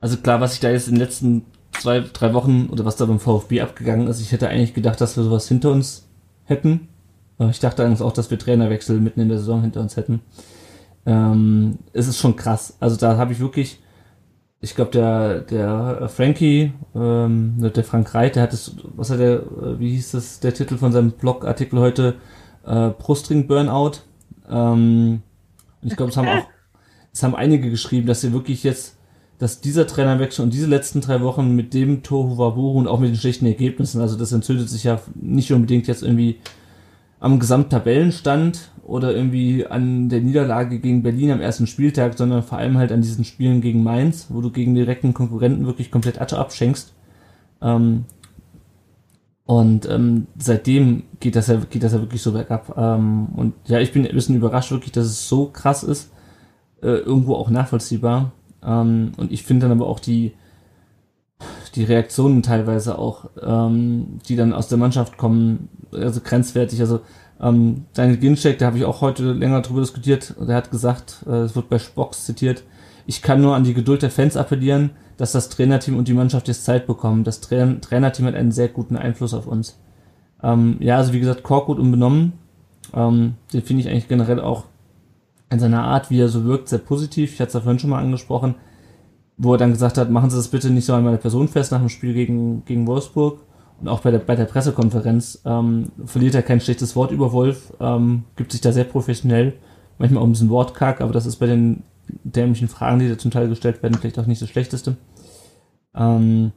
also 0.00 0.18
klar, 0.18 0.42
was 0.42 0.52
ich 0.52 0.60
da 0.60 0.70
jetzt 0.70 0.88
in 0.88 0.96
den 0.96 1.00
letzten 1.00 1.46
zwei, 1.86 2.00
drei 2.00 2.34
Wochen 2.34 2.68
oder 2.70 2.84
was 2.84 2.96
da 2.96 3.06
beim 3.06 3.20
VfB 3.20 3.60
abgegangen 3.60 4.08
ist, 4.08 4.20
ich 4.20 4.32
hätte 4.32 4.48
eigentlich 4.48 4.74
gedacht, 4.74 5.00
dass 5.00 5.16
wir 5.16 5.24
sowas 5.24 5.48
hinter 5.48 5.72
uns 5.72 6.08
hätten. 6.44 6.88
Ich 7.50 7.60
dachte 7.60 7.84
eigentlich 7.84 8.00
auch, 8.00 8.12
dass 8.12 8.30
wir 8.30 8.38
Trainerwechsel 8.38 8.98
mitten 8.98 9.20
in 9.20 9.28
der 9.28 9.38
Saison 9.38 9.62
hinter 9.62 9.80
uns 9.80 9.96
hätten 9.96 10.20
ähm, 11.06 11.78
es 11.92 12.08
ist 12.08 12.18
schon 12.18 12.36
krass. 12.36 12.76
Also 12.80 12.96
da 12.96 13.16
habe 13.16 13.32
ich 13.32 13.40
wirklich, 13.40 13.80
ich 14.60 14.74
glaube 14.74 14.90
der 14.90 15.40
der 15.40 16.08
Frankie, 16.08 16.72
ähm, 16.94 17.54
der 17.58 17.84
Frank 17.84 18.12
Reit, 18.14 18.36
der 18.36 18.42
hat 18.42 18.52
es, 18.52 18.76
was 18.96 19.10
hat 19.10 19.20
der, 19.20 19.40
äh, 19.40 19.78
wie 19.78 19.90
hieß 19.90 20.12
das, 20.12 20.40
der 20.40 20.52
Titel 20.52 20.76
von 20.76 20.92
seinem 20.92 21.12
Blogartikel 21.12 21.78
heute, 21.78 22.16
äh, 22.66 22.90
Brustring 22.90 23.46
Burnout. 23.46 23.98
Ähm, 24.50 25.22
ich 25.82 25.96
glaube, 25.96 26.10
es 26.10 26.16
haben 26.16 26.28
auch, 26.28 26.46
es 27.12 27.22
haben 27.22 27.36
einige 27.36 27.70
geschrieben, 27.70 28.08
dass 28.08 28.20
sie 28.20 28.32
wirklich 28.32 28.64
jetzt, 28.64 28.95
dass 29.38 29.60
dieser 29.60 29.86
Trainerwechsel 29.86 30.42
und 30.42 30.52
diese 30.52 30.66
letzten 30.66 31.00
drei 31.00 31.20
Wochen 31.20 31.54
mit 31.54 31.74
dem 31.74 32.02
Tohu 32.02 32.38
Wabohu 32.38 32.78
und 32.78 32.88
auch 32.88 32.98
mit 32.98 33.10
den 33.10 33.16
schlechten 33.16 33.46
Ergebnissen, 33.46 34.00
also 34.00 34.16
das 34.16 34.32
entzündet 34.32 34.70
sich 34.70 34.84
ja 34.84 35.00
nicht 35.14 35.52
unbedingt 35.52 35.86
jetzt 35.86 36.02
irgendwie 36.02 36.40
am 37.20 37.38
Gesamttabellenstand 37.38 38.70
oder 38.84 39.14
irgendwie 39.14 39.66
an 39.66 40.08
der 40.08 40.20
Niederlage 40.20 40.78
gegen 40.78 41.02
Berlin 41.02 41.32
am 41.32 41.40
ersten 41.40 41.66
Spieltag, 41.66 42.16
sondern 42.16 42.42
vor 42.42 42.58
allem 42.58 42.78
halt 42.78 42.92
an 42.92 43.02
diesen 43.02 43.24
Spielen 43.24 43.60
gegen 43.60 43.82
Mainz, 43.82 44.26
wo 44.28 44.40
du 44.40 44.50
gegen 44.50 44.74
direkten 44.74 45.12
Konkurrenten 45.12 45.66
wirklich 45.66 45.90
komplett 45.90 46.20
Asche 46.20 46.38
abschenkst. 46.38 46.94
Ähm, 47.62 48.04
und 49.44 49.88
ähm, 49.88 50.26
seitdem 50.38 51.04
geht 51.20 51.36
das 51.36 51.46
ja 51.46 51.56
geht 51.56 51.82
das 51.82 51.92
ja 51.92 52.00
wirklich 52.00 52.22
so 52.22 52.32
bergab. 52.32 52.76
Ähm, 52.76 53.28
und 53.36 53.54
ja, 53.66 53.80
ich 53.80 53.92
bin 53.92 54.06
ein 54.06 54.14
bisschen 54.14 54.36
überrascht 54.36 54.72
wirklich, 54.72 54.92
dass 54.92 55.06
es 55.06 55.28
so 55.28 55.46
krass 55.46 55.82
ist, 55.82 56.12
äh, 56.82 56.88
irgendwo 56.88 57.34
auch 57.34 57.48
nachvollziehbar. 57.48 58.32
Ähm, 58.66 59.12
und 59.16 59.32
ich 59.32 59.44
finde 59.44 59.68
dann 59.68 59.78
aber 59.78 59.88
auch 59.88 60.00
die 60.00 60.32
die 61.74 61.84
Reaktionen 61.84 62.42
teilweise 62.42 62.98
auch, 62.98 63.26
ähm, 63.42 64.18
die 64.26 64.36
dann 64.36 64.54
aus 64.54 64.68
der 64.68 64.78
Mannschaft 64.78 65.16
kommen, 65.18 65.68
also 65.92 66.20
grenzwertig. 66.20 66.80
Also 66.80 67.00
Ähm, 67.38 67.84
Daniel 67.92 68.16
Ginczek, 68.16 68.58
da 68.58 68.64
habe 68.64 68.78
ich 68.78 68.86
auch 68.86 69.02
heute 69.02 69.34
länger 69.34 69.60
drüber 69.60 69.82
diskutiert, 69.82 70.34
der 70.40 70.56
hat 70.56 70.70
gesagt, 70.70 71.22
äh, 71.26 71.44
es 71.44 71.54
wird 71.54 71.68
bei 71.68 71.78
Spox 71.78 72.24
zitiert, 72.24 72.62
ich 73.06 73.20
kann 73.20 73.42
nur 73.42 73.54
an 73.54 73.62
die 73.62 73.74
Geduld 73.74 74.00
der 74.00 74.10
Fans 74.10 74.38
appellieren, 74.38 74.92
dass 75.18 75.32
das 75.32 75.50
Trainerteam 75.50 75.98
und 75.98 76.08
die 76.08 76.14
Mannschaft 76.14 76.48
jetzt 76.48 76.64
Zeit 76.64 76.86
bekommen. 76.86 77.24
Das 77.24 77.42
Tra 77.42 77.74
Trainerteam 77.74 78.24
hat 78.24 78.34
einen 78.34 78.52
sehr 78.52 78.68
guten 78.68 78.96
Einfluss 78.96 79.34
auf 79.34 79.46
uns. 79.46 79.78
Ähm, 80.42 80.78
ja, 80.80 80.96
also 80.96 81.12
wie 81.12 81.20
gesagt, 81.20 81.42
Korkut 81.42 81.78
unbenommen, 81.78 82.32
ähm, 82.94 83.34
den 83.52 83.60
finde 83.62 83.82
ich 83.82 83.90
eigentlich 83.90 84.08
generell 84.08 84.40
auch 84.40 84.64
in 85.50 85.58
seiner 85.58 85.84
Art, 85.84 86.10
wie 86.10 86.20
er 86.20 86.28
so 86.28 86.44
wirkt, 86.44 86.68
sehr 86.68 86.78
positiv. 86.78 87.32
Ich 87.32 87.40
hatte 87.40 87.48
es 87.48 87.54
ja 87.54 87.60
vorhin 87.60 87.78
schon 87.78 87.90
mal 87.90 88.02
angesprochen, 88.02 88.56
wo 89.36 89.52
er 89.52 89.58
dann 89.58 89.72
gesagt 89.72 89.98
hat, 89.98 90.10
machen 90.10 90.30
Sie 90.30 90.36
das 90.36 90.48
bitte 90.48 90.70
nicht 90.70 90.86
so 90.86 90.94
an 90.94 91.04
meine 91.04 91.18
Person 91.18 91.48
fest 91.48 91.72
nach 91.72 91.80
dem 91.80 91.88
Spiel 91.88 92.14
gegen, 92.14 92.64
gegen 92.64 92.86
Wolfsburg. 92.86 93.40
Und 93.80 93.88
auch 93.88 94.00
bei 94.00 94.10
der, 94.10 94.20
bei 94.20 94.36
der 94.36 94.46
Pressekonferenz 94.46 95.42
ähm, 95.44 95.90
verliert 96.06 96.34
er 96.34 96.42
kein 96.42 96.60
schlechtes 96.60 96.96
Wort 96.96 97.10
über 97.10 97.32
Wolf, 97.32 97.74
ähm, 97.78 98.24
gibt 98.34 98.52
sich 98.52 98.62
da 98.62 98.72
sehr 98.72 98.84
professionell, 98.84 99.52
manchmal 99.98 100.22
auch 100.22 100.26
ein 100.26 100.32
bisschen 100.32 100.48
wortkarg, 100.48 101.02
aber 101.02 101.12
das 101.12 101.26
ist 101.26 101.36
bei 101.36 101.46
den 101.46 101.82
dämlichen 102.24 102.68
Fragen, 102.68 103.00
die 103.00 103.08
da 103.08 103.18
zum 103.18 103.30
Teil 103.30 103.48
gestellt 103.48 103.82
werden, 103.82 103.98
vielleicht 104.00 104.18
auch 104.18 104.26
nicht 104.26 104.40
das 104.40 104.48
Schlechteste. 104.48 104.96
Ähm, 105.94 106.52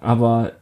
aber 0.00 0.52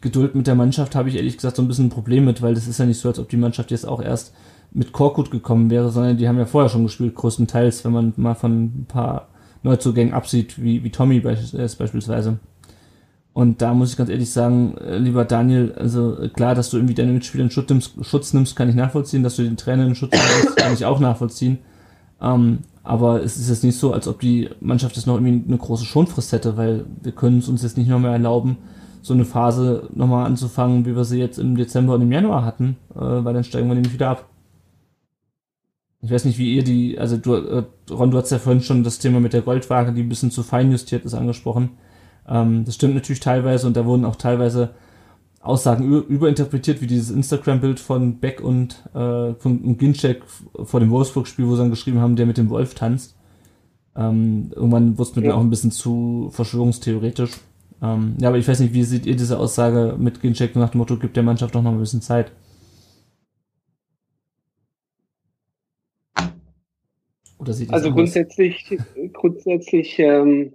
Geduld 0.00 0.34
mit 0.34 0.46
der 0.46 0.54
Mannschaft 0.54 0.94
habe 0.94 1.08
ich 1.08 1.16
ehrlich 1.16 1.36
gesagt 1.36 1.56
so 1.56 1.62
ein 1.62 1.68
bisschen 1.68 1.86
ein 1.86 1.90
Problem 1.90 2.26
mit, 2.26 2.42
weil 2.42 2.54
das 2.54 2.68
ist 2.68 2.78
ja 2.78 2.86
nicht 2.86 3.00
so, 3.00 3.08
als 3.08 3.18
ob 3.18 3.28
die 3.28 3.36
Mannschaft 3.36 3.70
jetzt 3.72 3.88
auch 3.88 4.00
erst 4.00 4.32
mit 4.74 4.92
Korkut 4.92 5.30
gekommen 5.30 5.70
wäre, 5.70 5.90
sondern 5.90 6.18
die 6.18 6.28
haben 6.28 6.38
ja 6.38 6.46
vorher 6.46 6.68
schon 6.68 6.82
gespielt, 6.82 7.14
größtenteils, 7.14 7.84
wenn 7.84 7.92
man 7.92 8.12
mal 8.16 8.34
von 8.34 8.64
ein 8.64 8.86
paar 8.86 9.28
Neuzugängen 9.62 10.12
absieht, 10.12 10.62
wie, 10.62 10.84
wie 10.84 10.90
Tommy 10.90 11.20
beispielsweise. 11.20 12.38
Und 13.32 13.62
da 13.62 13.74
muss 13.74 13.90
ich 13.90 13.96
ganz 13.96 14.10
ehrlich 14.10 14.30
sagen, 14.30 14.76
äh, 14.78 14.98
lieber 14.98 15.24
Daniel, 15.24 15.74
also 15.76 16.18
äh, 16.18 16.28
klar, 16.28 16.54
dass 16.54 16.70
du 16.70 16.76
irgendwie 16.76 16.94
deine 16.94 17.12
Mitspieler 17.12 17.44
in 17.44 17.50
Schutz 17.50 17.68
nimmst, 17.68 17.94
Schutz 18.02 18.32
nimmst, 18.32 18.54
kann 18.54 18.68
ich 18.68 18.76
nachvollziehen, 18.76 19.24
dass 19.24 19.36
du 19.36 19.42
den 19.42 19.56
Trainer 19.56 19.86
in 19.86 19.96
Schutz 19.96 20.12
nimmst, 20.12 20.56
kann 20.56 20.72
ich 20.72 20.84
auch 20.84 21.00
nachvollziehen. 21.00 21.58
Ähm, 22.20 22.58
aber 22.84 23.22
es 23.22 23.36
ist 23.36 23.48
jetzt 23.48 23.64
nicht 23.64 23.76
so, 23.76 23.92
als 23.92 24.06
ob 24.06 24.20
die 24.20 24.50
Mannschaft 24.60 24.96
jetzt 24.96 25.06
noch 25.06 25.16
irgendwie 25.16 25.48
eine 25.48 25.58
große 25.58 25.84
Schonfrist 25.84 26.32
hätte, 26.32 26.56
weil 26.56 26.84
wir 27.02 27.12
können 27.12 27.38
es 27.38 27.48
uns 27.48 27.62
jetzt 27.62 27.76
nicht 27.76 27.88
noch 27.88 27.98
mehr 27.98 28.12
erlauben, 28.12 28.58
so 29.02 29.14
eine 29.14 29.24
Phase 29.24 29.88
nochmal 29.94 30.26
anzufangen, 30.26 30.86
wie 30.86 30.94
wir 30.94 31.04
sie 31.04 31.18
jetzt 31.18 31.38
im 31.38 31.56
Dezember 31.56 31.94
und 31.94 32.02
im 32.02 32.12
Januar 32.12 32.44
hatten, 32.44 32.76
äh, 32.94 33.00
weil 33.00 33.34
dann 33.34 33.44
steigen 33.44 33.66
wir 33.66 33.74
nämlich 33.74 33.94
wieder 33.94 34.10
ab. 34.10 34.28
Ich 36.04 36.10
weiß 36.10 36.26
nicht, 36.26 36.38
wie 36.38 36.54
ihr 36.54 36.62
die, 36.62 36.98
also 36.98 37.16
du, 37.16 37.34
äh, 37.34 37.64
Ron, 37.90 38.10
du 38.10 38.18
hast 38.18 38.30
ja 38.30 38.38
vorhin 38.38 38.60
schon 38.60 38.84
das 38.84 38.98
Thema 38.98 39.20
mit 39.20 39.32
der 39.32 39.40
Goldwaage, 39.40 39.92
die 39.92 40.02
ein 40.02 40.08
bisschen 40.08 40.30
zu 40.30 40.42
fein 40.42 40.70
justiert 40.70 41.06
ist, 41.06 41.14
angesprochen. 41.14 41.70
Ähm, 42.28 42.64
das 42.66 42.74
stimmt 42.74 42.94
natürlich 42.94 43.20
teilweise 43.20 43.66
und 43.66 43.74
da 43.74 43.86
wurden 43.86 44.04
auch 44.04 44.16
teilweise 44.16 44.70
Aussagen 45.40 45.90
überinterpretiert, 46.02 46.82
wie 46.82 46.86
dieses 46.86 47.10
Instagram-Bild 47.10 47.80
von 47.80 48.18
Beck 48.18 48.42
und 48.42 48.82
äh, 48.94 49.34
von 49.34 49.78
Ginczek 49.78 50.22
vor 50.64 50.80
dem 50.80 50.90
Wolfsburg-Spiel, 50.90 51.46
wo 51.46 51.54
sie 51.54 51.62
dann 51.62 51.70
geschrieben 51.70 52.00
haben, 52.00 52.16
der 52.16 52.26
mit 52.26 52.38
dem 52.38 52.50
Wolf 52.50 52.74
tanzt. 52.74 53.16
Ähm, 53.96 54.50
irgendwann 54.54 54.98
wurde 54.98 55.10
es 55.10 55.16
mir 55.16 55.24
ja. 55.26 55.34
auch 55.34 55.40
ein 55.40 55.50
bisschen 55.50 55.70
zu 55.70 56.28
verschwörungstheoretisch. 56.32 57.32
Ähm, 57.82 58.16
ja, 58.20 58.28
aber 58.28 58.38
ich 58.38 58.48
weiß 58.48 58.60
nicht, 58.60 58.74
wie 58.74 58.84
seht 58.84 59.06
ihr 59.06 59.16
diese 59.16 59.38
Aussage 59.38 59.96
mit 59.98 60.20
Ginczek 60.20 60.56
nach 60.56 60.70
dem 60.70 60.78
Motto, 60.78 60.98
gibt 60.98 61.16
der 61.16 61.22
Mannschaft 61.22 61.54
doch 61.54 61.62
noch 61.62 61.72
ein 61.72 61.78
bisschen 61.78 62.02
Zeit? 62.02 62.32
Oder 67.44 67.58
ihr 67.60 67.72
also 67.72 67.92
grundsätzlich, 67.92 68.78
grundsätzlich 69.12 69.98
ähm, 69.98 70.54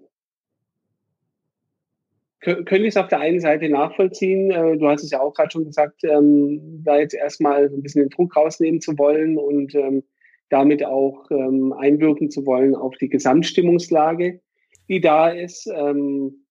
könnte 2.40 2.78
ich 2.78 2.88
es 2.88 2.98
auf 2.98 3.10
der 3.10 3.20
einen 3.20 3.40
Seite 3.40 3.70
nachvollziehen. 3.70 4.50
Äh, 4.50 4.78
du 4.78 4.88
hast 4.88 5.04
es 5.04 5.12
ja 5.12 5.22
auch 5.22 5.34
gerade 5.34 5.52
schon 5.52 5.66
gesagt, 5.66 6.04
ähm, 6.04 6.82
da 6.84 6.98
jetzt 6.98 7.14
erstmal 7.14 7.66
ein 7.66 7.84
bisschen 7.84 8.04
den 8.04 8.10
Druck 8.10 8.36
rausnehmen 8.36 8.82
zu 8.82 8.98
wollen 8.98 9.38
und 9.38 9.76
ähm, 9.76 10.04
damit 10.50 10.84
auch 10.84 11.30
ähm, 11.30 11.74
einwirken 11.74 12.32
zu 12.32 12.46
wollen 12.46 12.74
auf 12.74 12.96
die 12.98 13.10
Gesamtstimmungslage, 13.10 14.40
die 14.88 15.02
da 15.02 15.30
ist. 15.30 15.68
Ähm, 15.68 16.46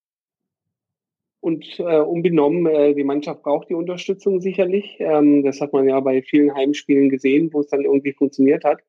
und 1.41 1.81
äh, 1.81 2.01
unbenommen, 2.01 2.67
äh, 2.67 2.95
die 2.95 3.05
Mannschaft 3.05 3.43
braucht 3.43 3.71
die 3.71 3.75
Unterstützung 3.75 4.41
sicherlich. 4.41 4.97
Ähm, 5.01 5.43
das 5.43 5.61
hat 5.61 5.73
man 5.73 5.89
ja 5.89 5.99
bei 5.99 6.23
vielen 6.23 6.55
Heimspielen 6.55 7.09
gesehen, 7.09 7.53
wo 7.53 7.61
es 7.61 7.69
dann 7.69 7.85
irgendwie 7.85 8.13
funktioniert 8.13 8.65
hat. 8.65 8.83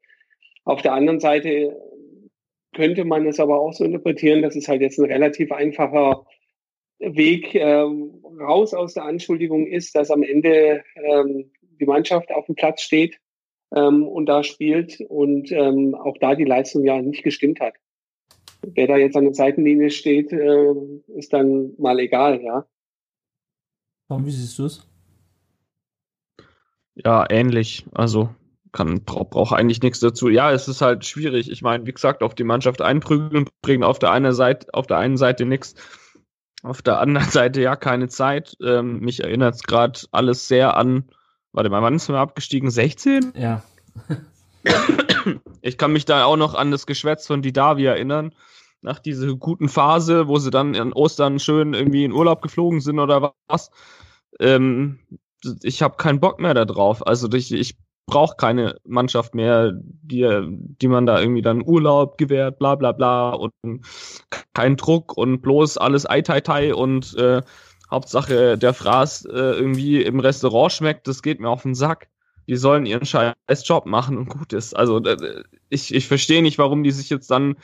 Auf 0.70 0.84
der 0.84 0.94
anderen 0.94 1.20
Seite 1.20 1.76
könnte 2.76 3.04
man 3.04 3.26
es 3.26 3.40
aber 3.40 3.60
auch 3.60 3.74
so 3.74 3.84
interpretieren, 3.84 4.44
dass 4.44 4.56
es 4.56 4.68
halt 4.68 4.82
jetzt 4.82 5.00
ein 5.00 5.12
relativ 5.12 5.52
einfacher 5.52 6.28
Weg 7.00 7.56
ähm, 7.56 8.24
raus 8.40 8.76
aus 8.76 8.94
der 8.94 9.06
Anschuldigung 9.06 9.66
ist, 9.66 9.96
dass 9.96 10.12
am 10.12 10.22
Ende 10.22 10.84
ähm, 10.94 11.52
die 11.80 11.88
Mannschaft 11.88 12.32
auf 12.32 12.46
dem 12.46 12.54
Platz 12.54 12.84
steht 12.84 13.20
ähm, 13.76 14.08
und 14.08 14.28
da 14.28 14.44
spielt 14.44 15.02
und 15.10 15.52
ähm, 15.52 15.96
auch 15.96 16.20
da 16.20 16.36
die 16.36 16.46
Leistung 16.46 16.84
ja 16.84 17.02
nicht 17.02 17.24
gestimmt 17.24 17.60
hat. 17.62 17.74
Wer 18.62 18.86
da 18.86 18.98
jetzt 18.98 19.18
an 19.18 19.24
der 19.24 19.34
Seitenlinie 19.34 19.90
steht, 19.90 20.32
äh, 20.32 20.74
ist 21.16 21.34
dann 21.34 21.74
mal 21.80 22.00
egal, 22.00 22.44
ja. 22.44 22.68
Warum, 24.08 24.24
wie 24.28 24.32
siehst 24.32 24.60
du 24.60 24.66
es? 24.66 24.88
Ja, 26.94 27.26
ähnlich. 27.28 27.88
Also 27.91 28.30
kann 28.72 29.04
braucht 29.04 29.32
brauch 29.32 29.52
eigentlich 29.52 29.82
nichts 29.82 30.00
dazu. 30.00 30.30
Ja, 30.30 30.52
es 30.52 30.68
ist 30.68 30.82
halt 30.82 31.06
schwierig. 31.06 31.50
Ich 31.50 31.62
meine, 31.62 31.86
wie 31.86 31.94
gesagt, 31.94 32.24
auf 32.24 32.36
die 32.36 32.44
Mannschaft 32.44 32.82
einprügeln 32.82 33.50
bringen 33.62 33.84
auf 33.84 34.00
der 34.00 34.12
einen 34.12 34.34
Seite 34.34 34.68
auf 34.74 34.88
der 34.88 34.98
einen 34.98 35.18
Seite 35.18 35.46
nichts 35.46 35.76
auf 36.64 36.82
der 36.82 37.00
anderen 37.00 37.30
Seite 37.30 37.62
ja 37.62 37.76
keine 37.76 38.08
Zeit. 38.10 38.58
Ähm, 38.62 39.00
mich 39.00 39.24
erinnert 39.24 39.56
es 39.56 39.64
gerade 39.64 40.00
alles 40.12 40.48
sehr 40.48 40.76
an, 40.78 41.10
warte 41.52 41.70
mal, 41.70 41.82
wann 41.82 42.00
sind 42.00 42.16
wir 42.16 42.20
abgestiegen? 42.20 42.70
16? 42.70 43.34
Ja. 43.36 43.64
ich 45.62 45.78
kann 45.78 45.94
mich 45.94 46.06
da 46.06 46.26
auch 46.26 46.38
noch 46.38 46.56
an 46.56 46.72
das 46.72 46.86
Geschwätz 46.86 47.28
von 47.28 47.41
Didavi 47.41 47.86
erinnern. 47.86 48.34
Nach 48.82 49.00
dieser 49.00 49.36
guten 49.36 49.68
Phase, 49.68 50.28
wo 50.28 50.38
sie 50.38 50.52
dann 50.52 50.74
in 50.74 50.94
Ostern 50.94 51.40
schön 51.40 51.74
irgendwie 51.74 52.06
in 52.06 52.14
Urlaub 52.14 52.41
geflogen 52.41 52.80
sind 52.80 53.00
oder 53.00 53.34
was. 53.48 53.72
Ähm, 54.40 55.00
ich 55.64 55.82
habe 55.82 55.98
keinen 55.98 56.22
Bock 56.22 56.40
mehr 56.40 56.54
darauf. 56.54 57.06
Also 57.06 57.30
ich, 57.34 57.52
ich 57.52 57.78
braucht 58.10 58.38
keine 58.38 58.77
Mannschaft 58.86 59.36
mehr, 59.36 59.73
die, 59.73 60.27
die 60.81 60.88
man 60.88 61.06
da 61.06 61.19
irgendwie 61.19 61.41
dann 61.41 61.64
Urlaub 61.65 62.18
gewährt, 62.18 62.60
bla 62.60 62.76
bla 62.76 62.91
bla 62.91 63.31
und 63.31 63.53
kein 64.53 64.76
Druck 64.76 65.15
und 65.18 65.41
bloß 65.41 65.77
alles 65.77 66.10
Ei 66.10 66.22
Tai 66.22 66.41
Tai 66.41 66.73
und 66.73 67.15
äh, 67.15 67.41
Hauptsache 67.90 68.57
der 68.57 68.73
Fraß 68.73 69.26
äh, 69.26 69.30
irgendwie 69.31 70.02
im 70.02 70.19
Restaurant 70.19 70.72
schmeckt, 70.72 71.07
das 71.07 71.22
geht 71.22 71.40
mir 71.40 71.49
auf 71.49 71.64
den 71.64 71.76
Sack. 71.76 72.07
Die 72.48 72.56
sollen 72.56 72.88
ihren 72.88 73.06
scheiß 73.06 73.36
Job 73.68 73.86
machen 73.86 74.18
und 74.18 74.30
gut 74.30 74.53
ist. 74.53 74.76
Also 74.76 75.03
äh, 75.03 75.44
ich, 75.69 75.94
ich 75.94 76.07
verstehe 76.07 76.41
nicht, 76.41 76.57
warum 76.57 76.84
die 76.84 76.91
sich 76.91 77.10
jetzt 77.10 77.30
dann 77.30 77.57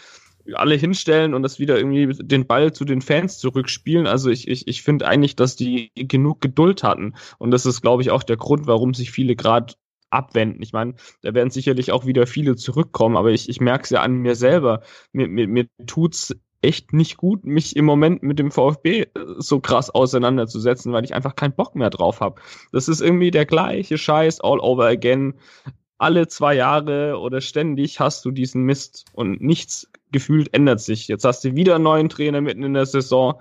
alle 0.53 0.75
hinstellen 0.75 1.33
und 1.33 1.41
das 1.41 1.59
wieder 1.59 1.77
irgendwie 1.77 2.23
den 2.23 2.45
Ball 2.45 2.71
zu 2.71 2.85
den 2.85 3.01
Fans 3.01 3.39
zurückspielen. 3.39 4.05
Also 4.05 4.29
ich, 4.29 4.47
ich, 4.47 4.67
ich 4.67 4.83
finde 4.83 5.07
eigentlich, 5.07 5.35
dass 5.35 5.55
die 5.55 5.91
genug 5.95 6.39
Geduld 6.41 6.83
hatten. 6.83 7.15
Und 7.39 7.51
das 7.51 7.65
ist, 7.65 7.81
glaube 7.81 8.03
ich, 8.03 8.11
auch 8.11 8.23
der 8.23 8.37
Grund, 8.37 8.67
warum 8.67 8.93
sich 8.93 9.11
viele 9.11 9.35
gerade 9.35 9.73
abwenden. 10.09 10.61
Ich 10.61 10.73
meine, 10.73 10.95
da 11.21 11.33
werden 11.33 11.49
sicherlich 11.49 11.91
auch 11.91 12.05
wieder 12.05 12.27
viele 12.27 12.55
zurückkommen, 12.55 13.17
aber 13.17 13.31
ich, 13.31 13.49
ich 13.49 13.59
merke 13.59 13.83
es 13.83 13.89
ja 13.89 14.01
an 14.01 14.13
mir 14.13 14.35
selber. 14.35 14.81
Mir, 15.11 15.27
mir, 15.27 15.47
mir 15.47 15.67
tut's 15.85 16.35
echt 16.65 16.93
nicht 16.93 17.17
gut, 17.17 17.45
mich 17.45 17.75
im 17.75 17.85
Moment 17.85 18.23
mit 18.23 18.39
dem 18.39 18.51
VfB 18.51 19.01
äh, 19.01 19.07
so 19.37 19.59
krass 19.59 19.89
auseinanderzusetzen, 19.89 20.91
weil 20.93 21.05
ich 21.05 21.13
einfach 21.13 21.35
keinen 21.35 21.53
Bock 21.53 21.75
mehr 21.75 21.89
drauf 21.89 22.21
habe. 22.21 22.41
Das 22.71 22.87
ist 22.87 23.01
irgendwie 23.01 23.31
der 23.31 23.45
gleiche 23.45 23.97
Scheiß 23.97 24.41
all 24.41 24.59
over 24.59 24.87
again. 24.87 25.35
Alle 25.97 26.27
zwei 26.27 26.55
Jahre 26.55 27.19
oder 27.19 27.39
ständig 27.39 27.99
hast 27.99 28.25
du 28.25 28.31
diesen 28.31 28.63
Mist 28.63 29.05
und 29.13 29.41
nichts 29.41 29.89
gefühlt 30.11 30.53
ändert 30.53 30.81
sich. 30.81 31.07
Jetzt 31.07 31.23
hast 31.23 31.43
du 31.43 31.55
wieder 31.55 31.75
einen 31.75 31.85
neuen 31.85 32.09
Trainer 32.09 32.41
mitten 32.41 32.63
in 32.63 32.73
der 32.73 32.85
Saison 32.85 33.39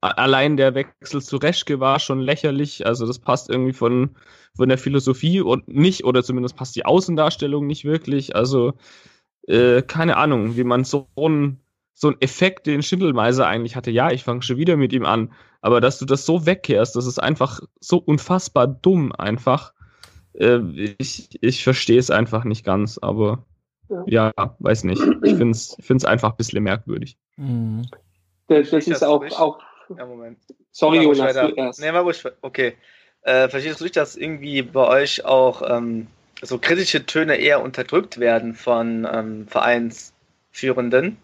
allein 0.00 0.56
der 0.56 0.74
Wechsel 0.74 1.22
zu 1.22 1.36
Reschke 1.36 1.80
war 1.80 1.98
schon 1.98 2.20
lächerlich. 2.20 2.86
Also 2.86 3.06
das 3.06 3.18
passt 3.18 3.50
irgendwie 3.50 3.72
von, 3.72 4.16
von 4.54 4.68
der 4.68 4.78
Philosophie 4.78 5.40
und 5.40 5.68
nicht, 5.68 6.04
oder 6.04 6.22
zumindest 6.22 6.56
passt 6.56 6.76
die 6.76 6.84
Außendarstellung 6.84 7.66
nicht 7.66 7.84
wirklich. 7.84 8.36
Also 8.36 8.74
äh, 9.46 9.82
keine 9.82 10.16
Ahnung, 10.16 10.56
wie 10.56 10.64
man 10.64 10.84
so 10.84 11.08
einen 11.16 11.60
so 11.94 12.08
einen 12.08 12.20
Effekt, 12.20 12.66
den 12.66 12.82
Schindelmeiser 12.82 13.46
eigentlich 13.46 13.76
hatte. 13.76 13.90
Ja, 13.90 14.10
ich 14.10 14.24
fange 14.24 14.42
schon 14.42 14.56
wieder 14.56 14.76
mit 14.76 14.92
ihm 14.92 15.04
an. 15.04 15.32
Aber 15.60 15.80
dass 15.80 15.98
du 15.98 16.04
das 16.04 16.26
so 16.26 16.46
wegkehrst, 16.46 16.96
das 16.96 17.06
ist 17.06 17.18
einfach 17.18 17.60
so 17.80 17.98
unfassbar 17.98 18.66
dumm 18.66 19.12
einfach. 19.12 19.72
Äh, 20.34 20.58
ich 20.98 21.38
ich 21.40 21.62
verstehe 21.62 21.98
es 21.98 22.10
einfach 22.10 22.44
nicht 22.44 22.64
ganz, 22.64 22.98
aber 22.98 23.44
ja, 24.06 24.32
ja 24.36 24.56
weiß 24.58 24.84
nicht. 24.84 25.02
Ich 25.22 25.34
finde 25.34 25.50
es 25.50 25.76
ich 25.78 25.84
find's 25.84 26.04
einfach 26.04 26.30
ein 26.30 26.36
bisschen 26.36 26.64
merkwürdig. 26.64 27.18
Mhm. 27.36 27.82
Das, 28.48 28.70
das 28.70 28.86
ist 28.86 29.04
auch, 29.04 29.24
auch 29.38 29.60
ja, 29.98 30.06
Moment. 30.06 30.38
Sorry, 30.70 31.02
Jonas, 31.02 31.20
weiter. 31.20 31.48
du 31.48 31.54
erst. 31.54 31.80
Nee, 31.80 31.92
mal 31.92 32.00
ruhig. 32.00 32.22
Okay. 32.40 32.74
Äh, 33.22 33.48
verstehst 33.48 33.80
du 33.80 33.84
nicht, 33.84 33.96
dass 33.96 34.16
irgendwie 34.16 34.62
bei 34.62 34.86
euch 34.86 35.24
auch 35.24 35.62
ähm, 35.68 36.08
so 36.40 36.58
kritische 36.58 37.06
Töne 37.06 37.36
eher 37.36 37.62
unterdrückt 37.62 38.18
werden 38.18 38.54
von 38.54 39.06
ähm, 39.10 39.46
Vereinsführenden? 39.46 41.16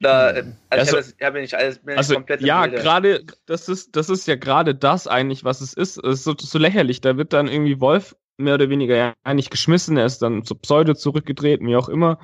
Da, 0.00 0.26
also, 0.68 0.96
also, 0.96 1.12
ich 1.18 1.24
habe 1.24 1.40
nicht 1.40 1.54
alles 1.54 1.78
bin 1.78 1.96
also, 1.96 2.14
komplett 2.14 2.42
ja, 2.42 2.66
gerade 2.66 3.24
das 3.46 3.68
ist 3.70 3.96
das 3.96 4.10
ist 4.10 4.28
ja 4.28 4.36
gerade 4.36 4.74
das 4.74 5.06
eigentlich, 5.06 5.42
was 5.42 5.62
es 5.62 5.72
ist. 5.72 5.96
Es 5.96 6.18
ist 6.18 6.24
so, 6.24 6.34
so 6.38 6.58
lächerlich. 6.58 7.00
Da 7.00 7.16
wird 7.16 7.32
dann 7.32 7.48
irgendwie 7.48 7.80
Wolf 7.80 8.14
mehr 8.36 8.54
oder 8.54 8.68
weniger 8.68 8.96
ja 8.96 9.14
eigentlich 9.24 9.50
geschmissen, 9.50 9.96
er 9.96 10.06
ist 10.06 10.20
dann 10.20 10.44
zu 10.44 10.54
Pseudo 10.54 10.94
zurückgetreten, 10.94 11.66
wie 11.66 11.76
auch 11.76 11.88
immer. 11.88 12.18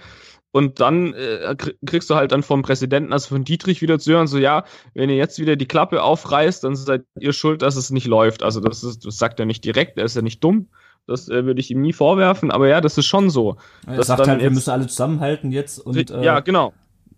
Und 0.53 0.81
dann 0.81 1.15
äh, 1.15 1.57
kriegst 1.87 2.11
du 2.11 2.15
halt 2.15 2.31
dann 2.31 2.43
vom 2.43 2.63
Präsidenten, 2.63 3.13
also 3.13 3.29
von 3.29 3.43
Dietrich 3.45 3.81
wieder 3.81 3.99
zu 3.99 4.13
hören, 4.13 4.27
so 4.27 4.39
ja, 4.39 4.65
wenn 4.93 5.09
ihr 5.09 5.17
jetzt 5.17 5.39
wieder 5.39 5.57
die 5.57 5.67
Klappe 5.67 6.03
aufreißt, 6.03 6.63
dann 6.65 6.77
seid 6.77 7.05
ihr 7.19 7.33
schuld, 7.33 7.63
dass 7.63 7.77
es 7.77 7.91
nicht 7.91 8.07
läuft. 8.07 8.43
Also 8.43 8.61
das, 8.61 8.85
ist, 8.85 9.07
das 9.07 9.17
sagt 9.17 9.41
er 9.41 9.47
nicht 9.47 9.65
direkt, 9.65 9.99
er 9.99 10.05
ist 10.05 10.15
ja 10.15 10.23
nicht 10.23 10.45
dumm. 10.45 10.69
Das 11.07 11.29
äh, 11.29 11.47
würde 11.47 11.61
ich 11.61 11.71
ihm 11.71 11.81
nie 11.81 11.95
vorwerfen, 11.95 12.51
aber 12.51 12.69
ja, 12.69 12.81
das 12.81 12.97
ist 12.97 13.07
schon 13.07 13.31
so. 13.31 13.57
Er 13.87 14.05
sagt 14.05 14.29
halt, 14.29 14.41
wir 14.41 14.51
müssen 14.51 14.71
alle 14.71 14.87
zusammenhalten 14.87 15.51
jetzt 15.51 15.79
und 15.79 16.11
äh, 16.11 16.23
ja, 16.23 16.41
genau. 16.41 16.75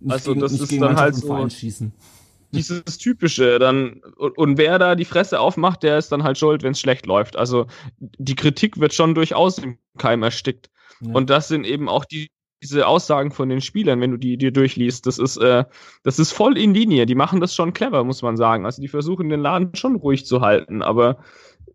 Also 0.08 0.32
gegen, 0.32 0.40
das 0.40 0.52
ist 0.52 0.80
dann 0.80 0.96
halt 0.96 1.14
so 1.16 1.48
schießen. 1.48 1.92
dieses 2.54 2.98
typische 2.98 3.58
dann 3.58 4.00
und, 4.16 4.38
und, 4.38 4.58
wer 4.58 4.78
da 4.78 4.94
die 4.94 5.04
Fresse 5.04 5.40
aufmacht, 5.40 5.82
der 5.82 5.98
ist 5.98 6.12
dann 6.12 6.22
halt 6.22 6.38
schuld, 6.38 6.62
wenn 6.62 6.72
es 6.72 6.80
schlecht 6.80 7.04
läuft. 7.04 7.36
Also 7.36 7.66
die 7.98 8.36
Kritik 8.36 8.78
wird 8.78 8.94
schon 8.94 9.14
durchaus 9.14 9.58
im 9.58 9.78
Keim 9.98 10.22
erstickt. 10.22 10.70
Ja. 11.00 11.12
Und 11.12 11.30
das 11.30 11.48
sind 11.48 11.66
eben 11.66 11.88
auch 11.88 12.04
die 12.04 12.28
diese 12.64 12.86
Aussagen 12.86 13.30
von 13.30 13.48
den 13.48 13.60
Spielern, 13.60 14.00
wenn 14.00 14.10
du 14.10 14.16
die 14.16 14.36
dir 14.36 14.52
durchliest, 14.52 15.06
das 15.06 15.18
ist, 15.18 15.36
äh, 15.36 15.64
das 16.02 16.18
ist 16.18 16.32
voll 16.32 16.58
in 16.58 16.74
Linie. 16.74 17.06
Die 17.06 17.14
machen 17.14 17.40
das 17.40 17.54
schon 17.54 17.72
clever, 17.72 18.02
muss 18.04 18.22
man 18.22 18.36
sagen. 18.36 18.64
Also 18.66 18.82
die 18.82 18.88
versuchen 18.88 19.28
den 19.28 19.40
Laden 19.40 19.74
schon 19.74 19.96
ruhig 19.96 20.26
zu 20.26 20.40
halten, 20.40 20.82
aber 20.82 21.18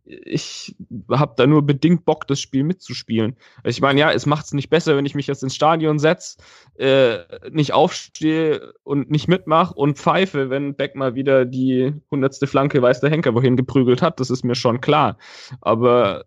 ich 0.09 0.75
habe 1.09 1.33
da 1.37 1.45
nur 1.45 1.61
bedingt 1.61 2.03
Bock, 2.03 2.25
das 2.27 2.39
Spiel 2.41 2.63
mitzuspielen. 2.63 3.35
Also 3.57 3.77
ich 3.77 3.81
meine, 3.81 3.99
ja, 3.99 4.11
es 4.11 4.25
macht 4.25 4.45
es 4.45 4.53
nicht 4.53 4.69
besser, 4.69 4.97
wenn 4.97 5.05
ich 5.05 5.13
mich 5.13 5.27
jetzt 5.27 5.43
ins 5.43 5.55
Stadion 5.55 5.99
setze, 5.99 6.39
äh, 6.77 7.19
nicht 7.51 7.73
aufstehe 7.73 8.73
und 8.83 9.11
nicht 9.11 9.27
mitmache 9.27 9.75
und 9.75 9.97
pfeife, 9.99 10.49
wenn 10.49 10.75
Beck 10.75 10.95
mal 10.95 11.13
wieder 11.13 11.45
die 11.45 11.93
hundertste 12.09 12.47
Flanke 12.47 12.81
weiß 12.81 13.01
der 13.01 13.11
Henker 13.11 13.35
wohin 13.35 13.55
geprügelt 13.55 14.01
hat. 14.01 14.19
Das 14.19 14.31
ist 14.31 14.43
mir 14.43 14.55
schon 14.55 14.81
klar. 14.81 15.17
Aber 15.61 16.25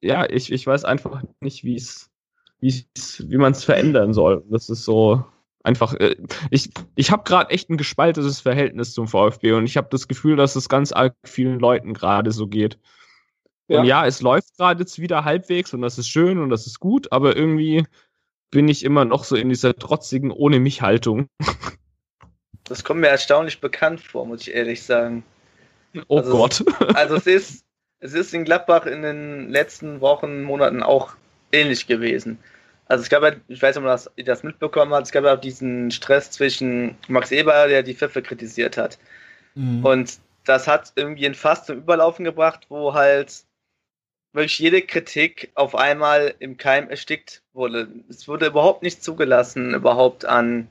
ja, 0.00 0.28
ich, 0.30 0.52
ich 0.52 0.66
weiß 0.66 0.84
einfach 0.84 1.22
nicht, 1.40 1.64
wie 1.64 1.74
es 1.74 2.10
wie 2.64 3.36
man 3.36 3.52
es 3.52 3.64
verändern 3.64 4.14
soll. 4.14 4.44
Das 4.50 4.68
ist 4.68 4.84
so 4.84 5.24
einfach. 5.62 5.94
Äh, 5.94 6.16
ich 6.50 6.70
ich 6.94 7.10
habe 7.10 7.24
gerade 7.24 7.50
echt 7.50 7.70
ein 7.70 7.76
gespaltenes 7.76 8.40
Verhältnis 8.40 8.94
zum 8.94 9.08
VfB 9.08 9.52
und 9.52 9.64
ich 9.64 9.76
habe 9.76 9.88
das 9.90 10.08
Gefühl, 10.08 10.36
dass 10.36 10.56
es 10.56 10.68
ganz 10.68 10.92
arg 10.92 11.14
vielen 11.24 11.58
Leuten 11.58 11.94
gerade 11.94 12.32
so 12.32 12.46
geht. 12.46 12.78
Ja. 13.68 13.80
Und 13.80 13.86
ja, 13.86 14.06
es 14.06 14.20
läuft 14.20 14.56
gerade 14.56 14.80
jetzt 14.80 14.98
wieder 14.98 15.24
halbwegs 15.24 15.72
und 15.72 15.82
das 15.82 15.98
ist 15.98 16.08
schön 16.08 16.38
und 16.38 16.50
das 16.50 16.66
ist 16.66 16.80
gut, 16.80 17.12
aber 17.12 17.36
irgendwie 17.36 17.86
bin 18.50 18.68
ich 18.68 18.84
immer 18.84 19.04
noch 19.04 19.24
so 19.24 19.36
in 19.36 19.48
dieser 19.48 19.74
trotzigen 19.74 20.30
ohne 20.30 20.60
mich 20.60 20.82
Haltung. 20.82 21.28
Das 22.64 22.84
kommt 22.84 23.00
mir 23.00 23.08
erstaunlich 23.08 23.60
bekannt 23.60 24.00
vor, 24.00 24.26
muss 24.26 24.42
ich 24.42 24.54
ehrlich 24.54 24.82
sagen. 24.82 25.24
Oh 26.08 26.18
also, 26.18 26.36
Gott. 26.36 26.64
Also 26.94 27.16
es 27.16 27.26
ist, 27.26 27.64
es 28.00 28.14
ist 28.14 28.32
in 28.34 28.44
Gladbach 28.44 28.86
in 28.86 29.02
den 29.02 29.50
letzten 29.50 30.00
Wochen, 30.00 30.42
Monaten 30.42 30.82
auch 30.82 31.14
ähnlich 31.52 31.86
gewesen. 31.86 32.38
Also 32.86 33.02
es 33.02 33.08
gab 33.08 33.22
ja, 33.22 33.32
ich 33.48 33.62
weiß 33.62 33.76
nicht, 33.76 33.84
ob 33.84 33.84
man 33.84 33.92
das, 33.92 34.10
das 34.16 34.42
mitbekommen 34.42 34.92
hat, 34.92 35.04
es 35.04 35.12
gab 35.12 35.24
ja 35.24 35.36
diesen 35.36 35.90
Stress 35.90 36.30
zwischen 36.30 36.96
Max 37.08 37.30
Eber, 37.30 37.66
der 37.66 37.82
die 37.82 37.94
Pfiffe 37.94 38.22
kritisiert 38.22 38.76
hat. 38.76 38.98
Mhm. 39.54 39.84
Und 39.84 40.18
das 40.44 40.68
hat 40.68 40.92
irgendwie 40.96 41.26
ein 41.26 41.34
Fass 41.34 41.64
zum 41.64 41.78
Überlaufen 41.78 42.24
gebracht, 42.24 42.66
wo 42.68 42.92
halt 42.92 43.44
wirklich 44.32 44.58
jede 44.58 44.82
Kritik 44.82 45.50
auf 45.54 45.74
einmal 45.74 46.34
im 46.40 46.56
Keim 46.56 46.90
erstickt 46.90 47.42
wurde. 47.52 47.88
Es 48.08 48.28
wurde 48.28 48.46
überhaupt 48.46 48.82
nicht 48.82 49.02
zugelassen, 49.02 49.74
überhaupt 49.74 50.24
an 50.24 50.68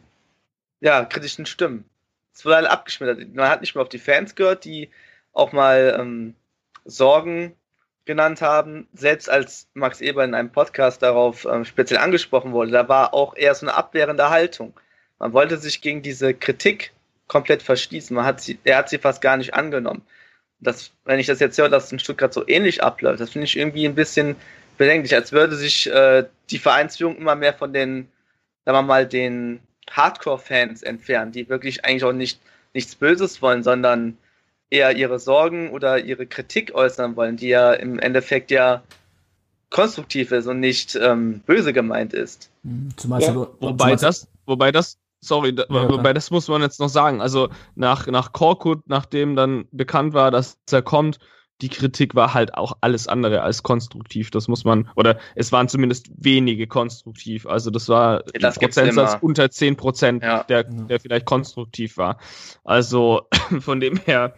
ja, 0.81 1.05
kritischen 1.05 1.45
Stimmen. 1.45 1.85
Es 2.33 2.45
wurde 2.45 2.57
halt 2.57 2.67
abgeschmettert. 2.67 3.33
Man 3.33 3.49
hat 3.49 3.61
nicht 3.61 3.73
mehr 3.73 3.81
auf 3.81 3.89
die 3.89 3.99
Fans 3.99 4.35
gehört, 4.35 4.65
die 4.65 4.89
auch 5.31 5.53
mal 5.53 5.95
ähm, 5.97 6.35
Sorgen 6.83 7.55
genannt 8.05 8.41
haben, 8.41 8.87
selbst 8.93 9.29
als 9.29 9.67
Max 9.73 10.01
Eber 10.01 10.23
in 10.23 10.33
einem 10.33 10.51
Podcast 10.51 11.01
darauf 11.01 11.45
ähm, 11.45 11.65
speziell 11.65 11.99
angesprochen 11.99 12.51
wurde, 12.51 12.71
da 12.71 12.89
war 12.89 13.13
auch 13.13 13.35
eher 13.35 13.55
so 13.55 13.65
eine 13.65 13.75
abwehrende 13.75 14.29
Haltung. 14.29 14.73
Man 15.19 15.33
wollte 15.33 15.57
sich 15.57 15.81
gegen 15.81 16.01
diese 16.01 16.33
Kritik 16.33 16.91
komplett 17.27 17.63
verschließen. 17.63 18.15
Man 18.15 18.25
hat 18.25 18.41
sie, 18.41 18.59
er 18.63 18.77
hat 18.77 18.89
sie 18.89 18.97
fast 18.97 19.21
gar 19.21 19.37
nicht 19.37 19.53
angenommen. 19.53 20.01
Das, 20.59 20.91
wenn 21.05 21.19
ich 21.19 21.27
das 21.27 21.39
jetzt 21.39 21.57
höre, 21.57 21.69
dass 21.69 21.85
es 21.85 21.91
in 21.91 21.99
Stuttgart 21.99 22.33
so 22.33 22.47
ähnlich 22.47 22.83
abläuft, 22.83 23.21
das 23.21 23.31
finde 23.31 23.45
ich 23.45 23.57
irgendwie 23.57 23.85
ein 23.85 23.95
bisschen 23.95 24.35
bedenklich, 24.77 25.15
als 25.15 25.31
würde 25.31 25.55
sich 25.55 25.89
äh, 25.89 26.25
die 26.49 26.59
Vereinsführung 26.59 27.17
immer 27.17 27.35
mehr 27.35 27.53
von 27.53 27.73
den, 27.73 28.09
sagen 28.65 28.77
wir 28.77 28.81
mal, 28.81 29.07
den 29.07 29.59
Hardcore-Fans 29.89 30.83
entfernen, 30.83 31.31
die 31.31 31.49
wirklich 31.49 31.85
eigentlich 31.85 32.03
auch 32.03 32.13
nicht 32.13 32.39
nichts 32.73 32.95
Böses 32.95 33.41
wollen, 33.41 33.63
sondern 33.63 34.17
eher 34.69 34.95
ihre 34.95 35.19
Sorgen 35.19 35.69
oder 35.71 36.03
ihre 36.03 36.25
Kritik 36.25 36.73
äußern 36.73 37.15
wollen, 37.15 37.37
die 37.37 37.49
ja 37.49 37.73
im 37.73 37.99
Endeffekt 37.99 38.51
ja 38.51 38.83
konstruktiv 39.69 40.31
ist 40.31 40.47
und 40.47 40.59
nicht 40.59 40.95
ähm, 40.95 41.41
böse 41.45 41.73
gemeint 41.73 42.13
ist. 42.13 42.49
Mhm. 42.63 42.89
Zumal 42.95 43.21
ja. 43.21 43.35
wobei 43.35 43.95
das, 43.95 44.27
wobei 44.45 44.71
das, 44.71 44.97
sorry, 45.19 45.53
da, 45.53 45.65
ja, 45.69 45.89
wobei 45.89 46.13
das 46.13 46.31
muss 46.31 46.47
man 46.47 46.61
jetzt 46.61 46.79
noch 46.79 46.89
sagen. 46.89 47.21
Also 47.21 47.49
nach 47.75 48.07
nach 48.07 48.31
Korkut, 48.31 48.87
nachdem 48.87 49.35
dann 49.35 49.65
bekannt 49.71 50.13
war, 50.13 50.31
dass 50.31 50.57
er 50.71 50.81
kommt, 50.81 51.19
die 51.61 51.69
Kritik 51.69 52.13
war 52.13 52.33
halt 52.33 52.55
auch 52.55 52.73
alles 52.81 53.07
andere 53.07 53.41
als 53.41 53.63
konstruktiv. 53.63 54.31
Das 54.31 54.47
muss 54.47 54.65
man, 54.65 54.89
oder 54.95 55.17
es 55.35 55.51
waren 55.51 55.69
zumindest 55.69 56.11
wenige 56.17 56.67
konstruktiv. 56.67 57.45
Also 57.45 57.71
das 57.71 57.87
war 57.89 58.23
ja, 58.33 58.39
das 58.39 58.59
Prozentsatz 58.59 59.17
unter 59.21 59.49
10 59.49 59.77
Prozent, 59.77 60.23
ja. 60.23 60.43
der, 60.43 60.63
der 60.65 60.99
vielleicht 60.99 61.25
konstruktiv 61.25 61.97
war. 61.97 62.17
Also 62.63 63.27
von 63.61 63.79
dem 63.79 63.97
her 63.97 64.33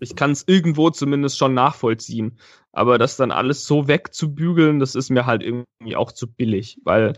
ich 0.00 0.16
kann 0.16 0.32
es 0.32 0.44
irgendwo 0.46 0.90
zumindest 0.90 1.38
schon 1.38 1.54
nachvollziehen. 1.54 2.38
Aber 2.72 2.98
das 2.98 3.16
dann 3.16 3.30
alles 3.30 3.64
so 3.64 3.88
wegzubügeln, 3.88 4.78
das 4.78 4.94
ist 4.94 5.10
mir 5.10 5.26
halt 5.26 5.42
irgendwie 5.42 5.96
auch 5.96 6.12
zu 6.12 6.26
billig, 6.26 6.78
weil 6.84 7.14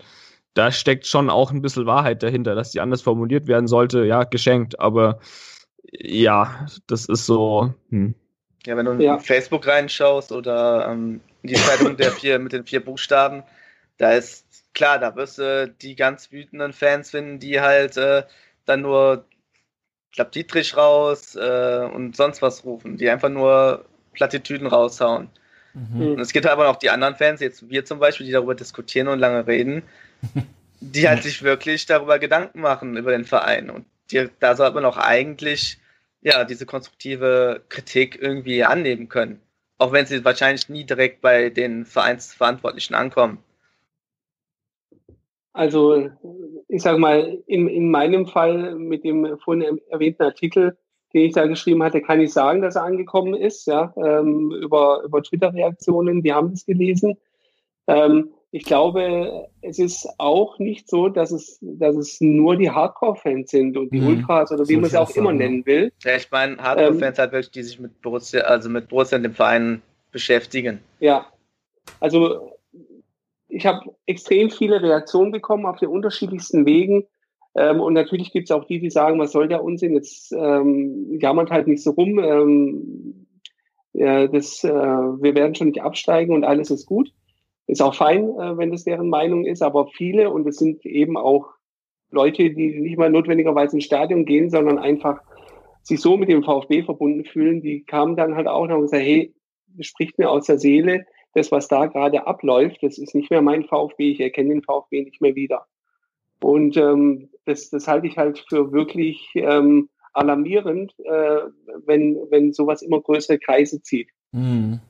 da 0.54 0.70
steckt 0.70 1.06
schon 1.06 1.30
auch 1.30 1.50
ein 1.50 1.62
bisschen 1.62 1.86
Wahrheit 1.86 2.22
dahinter, 2.22 2.54
dass 2.54 2.70
die 2.70 2.80
anders 2.80 3.02
formuliert 3.02 3.46
werden 3.46 3.66
sollte, 3.66 4.04
ja, 4.04 4.24
geschenkt, 4.24 4.80
aber 4.80 5.20
ja, 5.90 6.66
das 6.86 7.06
ist 7.06 7.26
so. 7.26 7.74
Hm. 7.90 8.14
Ja, 8.64 8.76
wenn 8.76 8.86
du 8.86 8.92
ja. 9.02 9.14
in 9.14 9.20
Facebook 9.20 9.66
reinschaust 9.66 10.30
oder 10.32 10.88
ähm, 10.88 11.20
die 11.42 11.54
Zeitung 11.54 11.96
der 11.96 12.12
vier 12.12 12.38
mit 12.38 12.52
den 12.52 12.64
vier 12.64 12.84
Buchstaben, 12.84 13.42
da 13.98 14.12
ist 14.12 14.46
klar, 14.74 14.98
da 14.98 15.16
wirst 15.16 15.38
du 15.38 15.68
die 15.68 15.96
ganz 15.96 16.30
wütenden 16.30 16.72
Fans 16.72 17.10
finden, 17.10 17.40
die 17.40 17.60
halt 17.60 17.96
äh, 17.96 18.22
dann 18.64 18.82
nur 18.82 19.26
ich 20.12 20.16
glaube, 20.16 20.30
Dietrich 20.30 20.76
raus 20.76 21.36
äh, 21.36 21.88
und 21.90 22.14
sonst 22.16 22.42
was 22.42 22.66
rufen, 22.66 22.98
die 22.98 23.08
einfach 23.08 23.30
nur 23.30 23.86
Plattitüden 24.12 24.66
raushauen. 24.66 25.30
Mhm. 25.72 26.12
Und 26.12 26.20
es 26.20 26.34
gibt 26.34 26.46
aber 26.46 26.68
auch 26.68 26.76
die 26.76 26.90
anderen 26.90 27.16
Fans, 27.16 27.40
jetzt 27.40 27.70
wir 27.70 27.86
zum 27.86 27.98
Beispiel, 27.98 28.26
die 28.26 28.32
darüber 28.32 28.54
diskutieren 28.54 29.08
und 29.08 29.20
lange 29.20 29.46
reden, 29.46 29.82
die 30.80 31.08
halt 31.08 31.22
sich 31.22 31.42
wirklich 31.42 31.86
darüber 31.86 32.18
Gedanken 32.18 32.60
machen, 32.60 32.98
über 32.98 33.12
den 33.12 33.24
Verein. 33.24 33.70
Und 33.70 33.86
die, 34.10 34.28
da 34.38 34.54
sollte 34.54 34.74
man 34.74 34.84
auch 34.84 34.98
eigentlich 34.98 35.78
ja, 36.20 36.44
diese 36.44 36.66
konstruktive 36.66 37.62
Kritik 37.70 38.20
irgendwie 38.20 38.64
annehmen 38.64 39.08
können. 39.08 39.40
Auch 39.78 39.92
wenn 39.92 40.04
sie 40.04 40.26
wahrscheinlich 40.26 40.68
nie 40.68 40.84
direkt 40.84 41.22
bei 41.22 41.48
den 41.48 41.86
Vereinsverantwortlichen 41.86 42.94
ankommen. 42.94 43.38
Also 45.54 46.10
ich 46.72 46.82
sage 46.82 46.98
mal, 46.98 47.38
in, 47.46 47.68
in 47.68 47.90
meinem 47.90 48.26
Fall 48.26 48.74
mit 48.76 49.04
dem 49.04 49.38
vorhin 49.44 49.78
erwähnten 49.90 50.22
Artikel, 50.22 50.78
den 51.12 51.26
ich 51.26 51.34
da 51.34 51.46
geschrieben 51.46 51.82
hatte, 51.82 52.00
kann 52.00 52.18
ich 52.20 52.32
sagen, 52.32 52.62
dass 52.62 52.76
er 52.76 52.84
angekommen 52.84 53.34
ist, 53.34 53.66
ja, 53.66 53.92
ähm, 53.96 54.50
über, 54.52 55.02
über 55.04 55.22
Twitter-Reaktionen, 55.22 56.22
die 56.22 56.32
haben 56.32 56.52
es 56.52 56.64
gelesen. 56.64 57.18
Ähm, 57.86 58.30
ich 58.52 58.64
glaube, 58.64 59.48
es 59.60 59.78
ist 59.78 60.08
auch 60.16 60.58
nicht 60.58 60.88
so, 60.88 61.10
dass 61.10 61.30
es, 61.30 61.58
dass 61.60 61.94
es 61.94 62.22
nur 62.22 62.56
die 62.56 62.70
Hardcore-Fans 62.70 63.50
sind 63.50 63.76
und 63.76 63.92
die 63.92 64.00
mhm. 64.00 64.06
Ultras 64.08 64.50
oder 64.50 64.66
wie 64.66 64.76
man 64.76 64.84
es 64.86 64.94
auch 64.94 65.10
immer 65.10 65.32
nennen 65.32 65.66
will. 65.66 65.92
Ja, 66.02 66.16
ich 66.16 66.30
meine, 66.30 66.56
Hardcore-Fans 66.56 67.18
ähm, 67.18 67.22
halt 67.22 67.32
wirklich, 67.32 67.50
die 67.50 67.62
sich 67.64 67.80
mit 67.80 68.00
Borussia, 68.00 68.44
also 68.44 68.70
mit 68.70 68.88
Borussia 68.88 69.18
und 69.18 69.24
dem 69.24 69.34
Verein 69.34 69.82
beschäftigen. 70.10 70.80
Ja, 71.00 71.26
also 72.00 72.51
ich 73.52 73.66
habe 73.66 73.94
extrem 74.06 74.50
viele 74.50 74.82
Reaktionen 74.82 75.30
bekommen 75.30 75.66
auf 75.66 75.78
den 75.78 75.90
unterschiedlichsten 75.90 76.64
Wegen. 76.64 77.04
Ähm, 77.54 77.80
und 77.80 77.92
natürlich 77.92 78.32
gibt 78.32 78.48
es 78.48 78.56
auch 78.56 78.64
die, 78.64 78.80
die 78.80 78.90
sagen, 78.90 79.18
was 79.18 79.32
soll 79.32 79.46
der 79.46 79.62
Unsinn? 79.62 79.94
Jetzt 79.94 80.32
ähm, 80.32 81.18
jammert 81.20 81.50
halt 81.50 81.66
nicht 81.66 81.82
so 81.82 81.90
rum. 81.90 82.18
Ähm, 82.18 83.26
ja, 83.92 84.26
das, 84.26 84.64
äh, 84.64 84.70
wir 84.70 85.34
werden 85.34 85.54
schon 85.54 85.68
nicht 85.68 85.82
absteigen 85.82 86.34
und 86.34 86.44
alles 86.44 86.70
ist 86.70 86.86
gut. 86.86 87.12
Ist 87.66 87.82
auch 87.82 87.94
fein, 87.94 88.30
äh, 88.30 88.56
wenn 88.56 88.70
das 88.70 88.84
deren 88.84 89.10
Meinung 89.10 89.44
ist, 89.44 89.62
aber 89.62 89.86
viele, 89.88 90.30
und 90.30 90.46
es 90.46 90.56
sind 90.56 90.86
eben 90.86 91.18
auch 91.18 91.50
Leute, 92.10 92.50
die 92.50 92.80
nicht 92.80 92.98
mal 92.98 93.10
notwendigerweise 93.10 93.76
ins 93.76 93.84
Stadion 93.84 94.24
gehen, 94.24 94.48
sondern 94.48 94.78
einfach 94.78 95.20
sich 95.82 96.00
so 96.00 96.16
mit 96.16 96.30
dem 96.30 96.42
VfB 96.42 96.84
verbunden 96.84 97.24
fühlen, 97.24 97.60
die 97.60 97.84
kamen 97.84 98.16
dann 98.16 98.34
halt 98.34 98.46
auch 98.46 98.66
noch 98.66 98.76
und 98.76 98.82
gesagt, 98.82 99.02
hey, 99.02 99.34
das 99.76 99.86
spricht 99.86 100.18
mir 100.18 100.30
aus 100.30 100.46
der 100.46 100.58
Seele 100.58 101.04
das, 101.34 101.50
was 101.50 101.68
da 101.68 101.86
gerade 101.86 102.26
abläuft, 102.26 102.82
das 102.82 102.98
ist 102.98 103.14
nicht 103.14 103.30
mehr 103.30 103.42
mein 103.42 103.64
VfB, 103.64 104.12
ich 104.12 104.20
erkenne 104.20 104.50
den 104.50 104.62
VfB 104.62 105.02
nicht 105.02 105.20
mehr 105.20 105.34
wieder. 105.34 105.66
Und 106.40 106.76
ähm, 106.76 107.30
das, 107.44 107.70
das 107.70 107.88
halte 107.88 108.06
ich 108.06 108.18
halt 108.18 108.44
für 108.48 108.72
wirklich 108.72 109.30
ähm, 109.34 109.88
alarmierend, 110.12 110.92
äh, 110.98 111.40
wenn, 111.86 112.18
wenn 112.30 112.52
sowas 112.52 112.82
immer 112.82 113.00
größere 113.00 113.38
Kreise 113.38 113.82
zieht. 113.82 114.10
Mhm. 114.32 114.80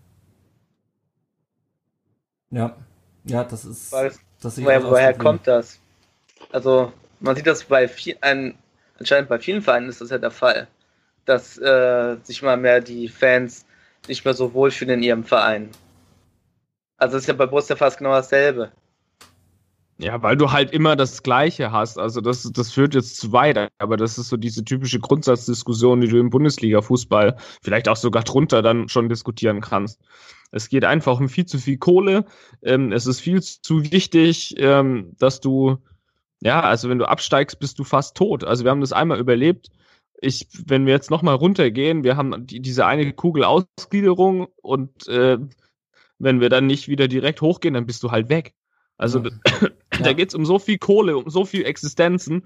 Ja, 2.51 2.77
ja, 3.24 3.44
das 3.44 3.64
ist. 3.64 3.93
Weil, 3.93 4.12
das 4.40 4.62
woher 4.62 4.82
woher 4.85 5.14
kommt 5.14 5.47
das? 5.47 5.81
Also, 6.51 6.93
man 7.20 7.36
sieht 7.36 7.47
das 7.47 7.64
bei 7.64 7.89
viel, 7.89 8.16
ein, 8.20 8.59
anscheinend 8.98 9.28
bei 9.28 9.39
vielen 9.39 9.62
Vereinen 9.62 9.89
ist 9.89 10.01
das 10.01 10.10
ja 10.10 10.19
der 10.19 10.31
Fall, 10.31 10.69
dass 11.24 11.56
äh, 11.59 12.16
sich 12.23 12.43
mal 12.43 12.56
mehr 12.56 12.81
die 12.81 13.09
Fans 13.09 13.64
nicht 14.09 14.24
mehr 14.24 14.35
so 14.35 14.52
wohlfühlen 14.52 14.98
in 14.98 15.02
ihrem 15.02 15.24
Verein. 15.24 15.70
Also 17.02 17.16
ist 17.16 17.26
ja 17.26 17.34
bei 17.34 17.46
Borussia 17.46 17.74
fast 17.74 17.98
genau 17.98 18.10
dasselbe. 18.10 18.70
Ja, 19.98 20.22
weil 20.22 20.36
du 20.36 20.52
halt 20.52 20.70
immer 20.70 20.94
das 20.94 21.24
Gleiche 21.24 21.72
hast. 21.72 21.98
Also 21.98 22.20
das, 22.20 22.48
das 22.52 22.70
führt 22.70 22.94
jetzt 22.94 23.16
zu 23.16 23.32
weit, 23.32 23.72
aber 23.78 23.96
das 23.96 24.18
ist 24.18 24.28
so 24.28 24.36
diese 24.36 24.64
typische 24.64 25.00
Grundsatzdiskussion, 25.00 26.00
die 26.00 26.06
du 26.06 26.20
im 26.20 26.30
Bundesliga-Fußball 26.30 27.38
vielleicht 27.60 27.88
auch 27.88 27.96
sogar 27.96 28.22
drunter 28.22 28.62
dann 28.62 28.88
schon 28.88 29.08
diskutieren 29.08 29.60
kannst. 29.60 30.00
Es 30.52 30.68
geht 30.68 30.84
einfach 30.84 31.18
um 31.18 31.28
viel 31.28 31.44
zu 31.44 31.58
viel 31.58 31.76
Kohle. 31.76 32.24
Ähm, 32.62 32.92
es 32.92 33.06
ist 33.06 33.18
viel 33.18 33.42
zu 33.42 33.82
wichtig, 33.90 34.54
ähm, 34.58 35.16
dass 35.18 35.40
du, 35.40 35.78
ja, 36.40 36.60
also 36.60 36.88
wenn 36.88 37.00
du 37.00 37.08
absteigst, 37.08 37.58
bist 37.58 37.80
du 37.80 37.84
fast 37.84 38.16
tot. 38.16 38.44
Also 38.44 38.62
wir 38.62 38.70
haben 38.70 38.80
das 38.80 38.92
einmal 38.92 39.18
überlebt. 39.18 39.70
Ich, 40.20 40.46
wenn 40.66 40.86
wir 40.86 40.92
jetzt 40.92 41.10
nochmal 41.10 41.34
runtergehen, 41.34 42.04
wir 42.04 42.16
haben 42.16 42.46
die, 42.46 42.60
diese 42.60 42.86
eine 42.86 43.12
Kugel-Ausgliederung 43.12 44.46
und 44.62 45.08
äh, 45.08 45.38
wenn 46.23 46.40
wir 46.40 46.49
dann 46.49 46.66
nicht 46.66 46.89
wieder 46.89 47.09
direkt 47.09 47.43
hochgehen, 47.43 47.74
dann 47.74 47.86
bist 47.86 48.03
du 48.03 48.11
halt 48.11 48.28
weg. 48.28 48.55
Also 48.97 49.19
Ja. 49.19 49.31
da 50.03 50.12
geht's 50.12 50.35
um 50.35 50.47
so 50.47 50.59
viel 50.59 50.78
Kohle, 50.78 51.16
um 51.16 51.28
so 51.28 51.44
viel 51.44 51.65
Existenzen. 51.65 52.44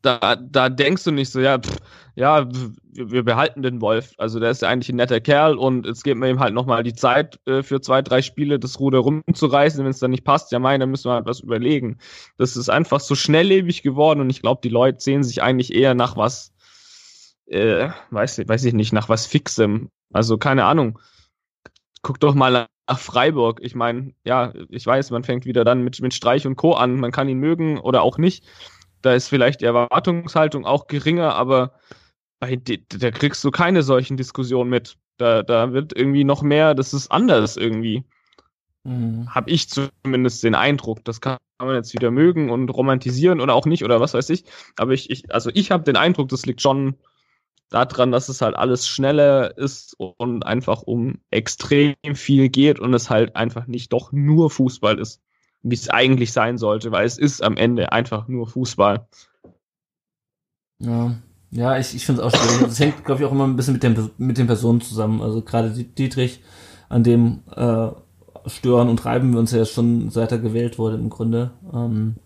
Da, 0.00 0.36
da 0.36 0.70
denkst 0.70 1.04
du 1.04 1.10
nicht 1.10 1.30
so, 1.30 1.40
ja, 1.40 1.58
pff, 1.58 1.76
ja, 2.14 2.48
wir, 2.50 3.10
wir 3.10 3.22
behalten 3.22 3.62
den 3.62 3.80
Wolf. 3.82 4.12
Also 4.16 4.40
der 4.40 4.50
ist 4.50 4.62
ja 4.62 4.68
eigentlich 4.68 4.88
ein 4.88 4.96
netter 4.96 5.20
Kerl 5.20 5.58
und 5.58 5.84
jetzt 5.84 6.04
geben 6.04 6.22
wir 6.22 6.30
ihm 6.30 6.40
halt 6.40 6.54
nochmal 6.54 6.84
die 6.84 6.94
Zeit 6.94 7.38
äh, 7.46 7.62
für 7.62 7.80
zwei, 7.80 8.00
drei 8.00 8.22
Spiele 8.22 8.58
das 8.58 8.80
Ruder 8.80 9.00
rumzureißen. 9.00 9.84
Wenn 9.84 9.90
es 9.90 9.98
dann 9.98 10.12
nicht 10.12 10.24
passt, 10.24 10.52
ja 10.52 10.58
mein, 10.58 10.80
dann 10.80 10.90
müssen 10.90 11.10
wir 11.10 11.14
halt 11.14 11.26
was 11.26 11.40
überlegen. 11.40 11.98
Das 12.38 12.56
ist 12.56 12.70
einfach 12.70 13.00
so 13.00 13.14
schnelllebig 13.14 13.82
geworden 13.82 14.20
und 14.20 14.30
ich 14.30 14.40
glaube, 14.40 14.60
die 14.62 14.70
Leute 14.70 15.00
sehen 15.00 15.24
sich 15.24 15.42
eigentlich 15.42 15.74
eher 15.74 15.94
nach 15.94 16.16
was, 16.16 16.54
äh, 17.46 17.90
weiß, 18.10 18.46
weiß 18.46 18.64
ich 18.64 18.72
nicht, 18.72 18.92
nach 18.92 19.08
was 19.08 19.26
Fixem. 19.26 19.90
Also 20.12 20.38
keine 20.38 20.64
Ahnung. 20.64 20.98
Guck 22.04 22.20
doch 22.20 22.34
mal 22.34 22.68
nach 22.86 22.98
Freiburg. 22.98 23.60
Ich 23.62 23.74
meine, 23.74 24.12
ja, 24.24 24.52
ich 24.68 24.86
weiß, 24.86 25.10
man 25.10 25.24
fängt 25.24 25.46
wieder 25.46 25.64
dann 25.64 25.82
mit, 25.82 26.00
mit 26.02 26.12
Streich 26.12 26.46
und 26.46 26.56
Co. 26.56 26.74
an. 26.74 27.00
Man 27.00 27.12
kann 27.12 27.30
ihn 27.30 27.38
mögen 27.38 27.78
oder 27.78 28.02
auch 28.02 28.18
nicht. 28.18 28.44
Da 29.00 29.14
ist 29.14 29.28
vielleicht 29.28 29.62
die 29.62 29.64
Erwartungshaltung 29.64 30.66
auch 30.66 30.86
geringer, 30.86 31.34
aber 31.34 31.72
bei, 32.40 32.56
da 32.56 33.10
kriegst 33.10 33.42
du 33.42 33.50
keine 33.50 33.82
solchen 33.82 34.18
Diskussionen 34.18 34.68
mit. 34.68 34.98
Da, 35.16 35.42
da 35.42 35.72
wird 35.72 35.96
irgendwie 35.96 36.24
noch 36.24 36.42
mehr, 36.42 36.74
das 36.74 36.92
ist 36.92 37.10
anders 37.10 37.56
irgendwie. 37.56 38.04
Mhm. 38.82 39.34
Habe 39.34 39.50
ich 39.50 39.70
zumindest 39.70 40.44
den 40.44 40.54
Eindruck. 40.54 41.02
Das 41.04 41.22
kann 41.22 41.38
man 41.58 41.74
jetzt 41.74 41.94
wieder 41.94 42.10
mögen 42.10 42.50
und 42.50 42.68
romantisieren 42.68 43.40
oder 43.40 43.54
auch 43.54 43.64
nicht 43.64 43.82
oder 43.82 44.00
was 44.00 44.12
weiß 44.12 44.28
ich. 44.28 44.44
Aber 44.76 44.92
ich, 44.92 45.08
ich 45.08 45.32
also 45.32 45.50
ich 45.54 45.70
habe 45.70 45.84
den 45.84 45.96
Eindruck, 45.96 46.28
das 46.28 46.44
liegt 46.44 46.60
schon 46.60 46.96
daran, 47.70 48.12
dass 48.12 48.28
es 48.28 48.40
halt 48.40 48.56
alles 48.56 48.86
schneller 48.86 49.56
ist 49.58 49.96
und 49.98 50.44
einfach 50.44 50.82
um 50.82 51.18
extrem 51.30 51.94
viel 52.14 52.48
geht 52.48 52.78
und 52.80 52.94
es 52.94 53.10
halt 53.10 53.36
einfach 53.36 53.66
nicht 53.66 53.92
doch 53.92 54.12
nur 54.12 54.50
Fußball 54.50 54.98
ist, 54.98 55.20
wie 55.62 55.74
es 55.74 55.90
eigentlich 55.90 56.32
sein 56.32 56.58
sollte, 56.58 56.92
weil 56.92 57.06
es 57.06 57.18
ist 57.18 57.42
am 57.42 57.56
Ende 57.56 57.92
einfach 57.92 58.28
nur 58.28 58.46
Fußball. 58.46 59.06
Ja, 60.78 61.14
ja 61.50 61.78
ich, 61.78 61.94
ich 61.94 62.04
finde 62.06 62.22
es 62.22 62.26
auch 62.26 62.38
schwierig. 62.38 62.66
Das 62.66 62.78
hängt, 62.80 63.04
glaube 63.04 63.22
ich, 63.22 63.26
auch 63.26 63.32
immer 63.32 63.46
ein 63.46 63.56
bisschen 63.56 63.74
mit, 63.74 63.82
dem, 63.82 64.10
mit 64.18 64.38
den 64.38 64.46
Personen 64.46 64.80
zusammen. 64.80 65.20
Also 65.22 65.42
gerade 65.42 65.70
Die- 65.70 65.84
Dietrich, 65.84 66.40
an 66.88 67.02
dem 67.04 67.40
äh, 67.54 67.88
stören 68.46 68.88
und 68.88 69.04
reiben 69.04 69.32
wir 69.32 69.40
uns 69.40 69.52
ja 69.52 69.64
schon, 69.64 70.10
seit 70.10 70.32
er 70.32 70.38
gewählt 70.38 70.78
wurde 70.78 70.96
im 70.96 71.10
Grunde, 71.10 71.52
ähm, 71.72 72.16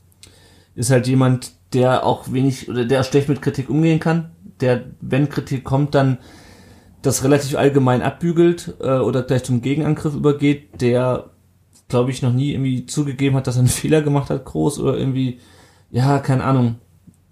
ist 0.74 0.90
halt 0.90 1.06
jemand, 1.06 1.52
der 1.74 2.06
auch 2.06 2.32
wenig 2.32 2.68
oder 2.68 2.84
der 2.84 3.04
schlecht 3.04 3.28
mit 3.28 3.42
Kritik 3.42 3.70
umgehen 3.70 4.00
kann, 4.00 4.32
der, 4.60 4.84
wenn 5.00 5.28
Kritik 5.28 5.64
kommt, 5.64 5.94
dann 5.94 6.18
das 7.02 7.24
relativ 7.24 7.56
allgemein 7.56 8.02
abbügelt 8.02 8.74
äh, 8.80 8.98
oder 8.98 9.22
gleich 9.22 9.44
zum 9.44 9.62
Gegenangriff 9.62 10.14
übergeht, 10.14 10.80
der, 10.80 11.30
glaube 11.88 12.10
ich, 12.10 12.22
noch 12.22 12.32
nie 12.32 12.52
irgendwie 12.52 12.86
zugegeben 12.86 13.36
hat, 13.36 13.46
dass 13.46 13.56
er 13.56 13.60
einen 13.60 13.68
Fehler 13.68 14.02
gemacht 14.02 14.30
hat, 14.30 14.44
groß 14.44 14.80
oder 14.80 14.96
irgendwie, 14.96 15.38
ja, 15.90 16.18
keine 16.18 16.44
Ahnung, 16.44 16.76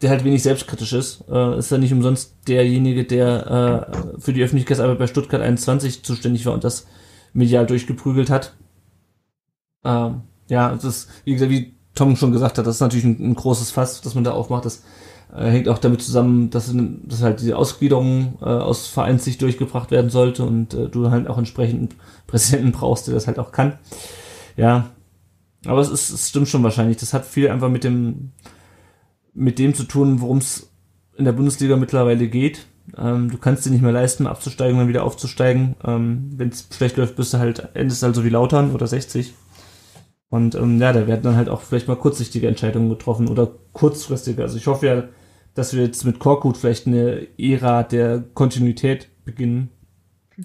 der 0.02 0.10
halt 0.10 0.24
wenig 0.24 0.42
selbstkritisch 0.42 0.92
ist, 0.92 1.24
äh, 1.28 1.58
ist 1.58 1.72
er 1.72 1.78
nicht 1.78 1.92
umsonst 1.92 2.36
derjenige, 2.46 3.04
der 3.04 3.90
äh, 4.14 4.20
für 4.20 4.32
die 4.32 4.42
Öffentlichkeitsarbeit 4.42 4.98
bei 4.98 5.06
Stuttgart 5.06 5.40
21 5.40 6.02
zuständig 6.02 6.44
war 6.46 6.52
und 6.52 6.64
das 6.64 6.86
medial 7.32 7.66
durchgeprügelt 7.66 8.30
hat. 8.30 8.54
Ähm, 9.84 10.22
ja, 10.48 10.74
das 10.74 11.08
wie 11.24 11.32
gesagt, 11.32 11.50
wie 11.50 11.74
Tom 11.94 12.14
schon 12.16 12.32
gesagt 12.32 12.58
hat, 12.58 12.66
das 12.66 12.76
ist 12.76 12.80
natürlich 12.80 13.06
ein, 13.06 13.30
ein 13.30 13.34
großes 13.34 13.70
Fass, 13.70 14.00
das 14.02 14.14
man 14.14 14.24
da 14.24 14.32
aufmacht. 14.32 14.64
Das 14.64 14.82
äh, 15.34 15.50
hängt 15.50 15.68
auch 15.68 15.78
damit 15.78 16.02
zusammen, 16.02 16.50
dass, 16.50 16.72
dass 16.74 17.22
halt 17.22 17.40
diese 17.40 17.56
Ausgliederung 17.56 18.38
äh, 18.40 18.44
aus 18.44 18.86
Vereinssicht 18.86 19.40
durchgebracht 19.42 19.90
werden 19.90 20.10
sollte 20.10 20.44
und 20.44 20.74
äh, 20.74 20.88
du 20.88 21.10
halt 21.10 21.28
auch 21.28 21.38
entsprechend 21.38 21.92
einen 21.92 22.00
Präsidenten 22.26 22.72
brauchst, 22.72 23.06
der 23.06 23.14
das 23.14 23.26
halt 23.26 23.38
auch 23.38 23.52
kann. 23.52 23.78
Ja, 24.56 24.86
aber 25.66 25.80
es, 25.80 25.90
ist, 25.90 26.10
es 26.10 26.28
stimmt 26.28 26.48
schon 26.48 26.62
wahrscheinlich. 26.62 26.96
Das 26.96 27.12
hat 27.12 27.26
viel 27.26 27.48
einfach 27.48 27.68
mit 27.68 27.84
dem 27.84 28.32
mit 29.36 29.58
dem 29.58 29.74
zu 29.74 29.84
tun, 29.84 30.20
worum 30.20 30.38
es 30.38 30.70
in 31.16 31.24
der 31.24 31.32
Bundesliga 31.32 31.76
mittlerweile 31.76 32.26
geht. 32.28 32.66
Ähm, 32.96 33.30
du 33.30 33.38
kannst 33.38 33.66
dir 33.66 33.70
nicht 33.70 33.82
mehr 33.82 33.92
leisten, 33.92 34.26
abzusteigen, 34.26 34.78
dann 34.78 34.88
wieder 34.88 35.04
aufzusteigen. 35.04 35.76
Ähm, 35.84 36.30
Wenn 36.36 36.48
es 36.48 36.68
schlecht 36.74 36.96
läuft, 36.96 37.16
bist 37.16 37.34
du 37.34 37.38
halt, 37.38 37.68
endest 37.74 38.02
halt 38.02 38.14
so 38.14 38.24
wie 38.24 38.30
Lautern 38.30 38.72
oder 38.72 38.86
60. 38.86 39.34
Und 40.28 40.54
ähm, 40.54 40.80
ja, 40.80 40.92
da 40.92 41.06
werden 41.06 41.22
dann 41.22 41.36
halt 41.36 41.48
auch 41.48 41.62
vielleicht 41.62 41.88
mal 41.88 41.96
kurzsichtige 41.96 42.48
Entscheidungen 42.48 42.88
getroffen 42.88 43.28
oder 43.28 43.48
kurzfristige. 43.72 44.42
Also 44.42 44.56
ich 44.56 44.66
hoffe 44.66 44.86
ja, 44.86 45.04
dass 45.54 45.74
wir 45.74 45.84
jetzt 45.84 46.04
mit 46.04 46.18
Korkut 46.18 46.56
vielleicht 46.56 46.86
eine 46.86 47.26
Ära 47.38 47.82
der 47.82 48.24
Kontinuität 48.34 49.08
beginnen 49.24 49.70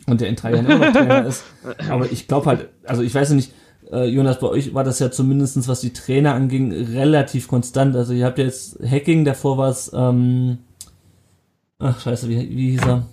und 0.07 0.21
der 0.21 0.29
in 0.29 0.35
drei 0.35 0.53
Jahren 0.53 0.65
immer 0.65 0.85
noch 0.85 0.93
Trainer 0.93 1.25
ist. 1.27 1.43
Aber 1.89 2.11
ich 2.11 2.27
glaube 2.27 2.45
halt, 2.45 2.69
also 2.85 3.01
ich 3.01 3.13
weiß 3.13 3.29
ja 3.29 3.35
nicht, 3.35 3.53
äh, 3.91 4.05
Jonas, 4.05 4.39
bei 4.39 4.47
euch 4.47 4.73
war 4.73 4.83
das 4.83 4.99
ja 4.99 5.11
zumindestens, 5.11 5.67
was 5.67 5.81
die 5.81 5.93
Trainer 5.93 6.33
anging, 6.33 6.71
relativ 6.71 7.47
konstant. 7.47 7.95
Also 7.95 8.13
ihr 8.13 8.25
habt 8.25 8.37
ja 8.37 8.45
jetzt 8.45 8.79
Hacking, 8.83 9.25
davor 9.25 9.57
war 9.57 9.69
es, 9.69 9.91
ähm, 9.93 10.59
ach 11.79 11.99
scheiße, 11.99 12.29
wie, 12.29 12.49
wie 12.55 12.71
hieß 12.71 12.85
er? 12.85 13.05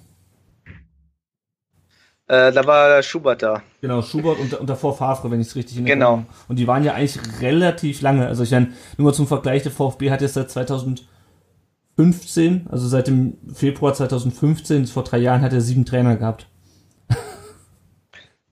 Äh, 2.29 2.53
da 2.53 2.65
war 2.67 3.03
Schubert 3.03 3.43
da. 3.43 3.63
Genau, 3.81 4.03
Schubert 4.03 4.39
und, 4.39 4.53
und 4.55 4.69
davor 4.69 4.95
Favre, 4.97 5.31
wenn 5.31 5.41
ich 5.41 5.47
es 5.49 5.57
richtig 5.57 5.79
in 5.79 5.87
Genau. 5.87 6.25
Und 6.47 6.59
die 6.59 6.67
waren 6.67 6.85
ja 6.85 6.93
eigentlich 6.95 7.19
relativ 7.41 8.03
lange. 8.03 8.27
Also 8.27 8.43
ich 8.43 8.51
meine, 8.51 8.73
nur 8.99 9.07
mal 9.11 9.15
zum 9.15 9.27
Vergleich, 9.27 9.63
der 9.63 9.73
VfB 9.73 10.11
hat 10.11 10.21
jetzt 10.21 10.35
seit 10.35 10.51
2015, 10.51 12.67
also 12.71 12.87
seit 12.87 13.07
dem 13.09 13.39
Februar 13.55 13.95
2015, 13.95 14.87
vor 14.87 15.05
drei 15.05 15.19
Jahren 15.19 15.41
hat 15.43 15.53
er 15.55 15.61
sieben 15.63 15.87
Trainer 15.87 16.17
gehabt. 16.17 16.47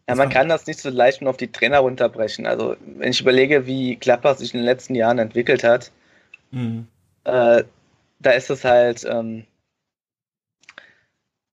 Ja, 0.09 0.15
man 0.15 0.31
kann 0.31 0.49
das 0.49 0.67
nicht 0.69 0.79
so 0.81 0.89
leicht 0.89 1.21
nur 1.21 1.31
auf 1.31 1.37
die 1.37 1.51
Trainer 1.51 1.81
runterbrechen. 1.81 2.47
Also, 2.47 2.77
wenn 2.97 3.11
ich 3.11 3.21
überlege, 3.21 3.67
wie 3.67 3.97
Gladbach 3.97 4.37
sich 4.37 4.55
in 4.55 4.61
den 4.61 4.65
letzten 4.67 4.95
Jahren 4.95 5.19
entwickelt 5.19 5.65
hat, 5.65 5.91
Mhm. 6.53 6.87
äh, 7.25 7.65
da 8.21 8.31
ist 8.31 8.49
es 8.51 8.65
halt, 8.65 9.05
ähm, 9.05 9.45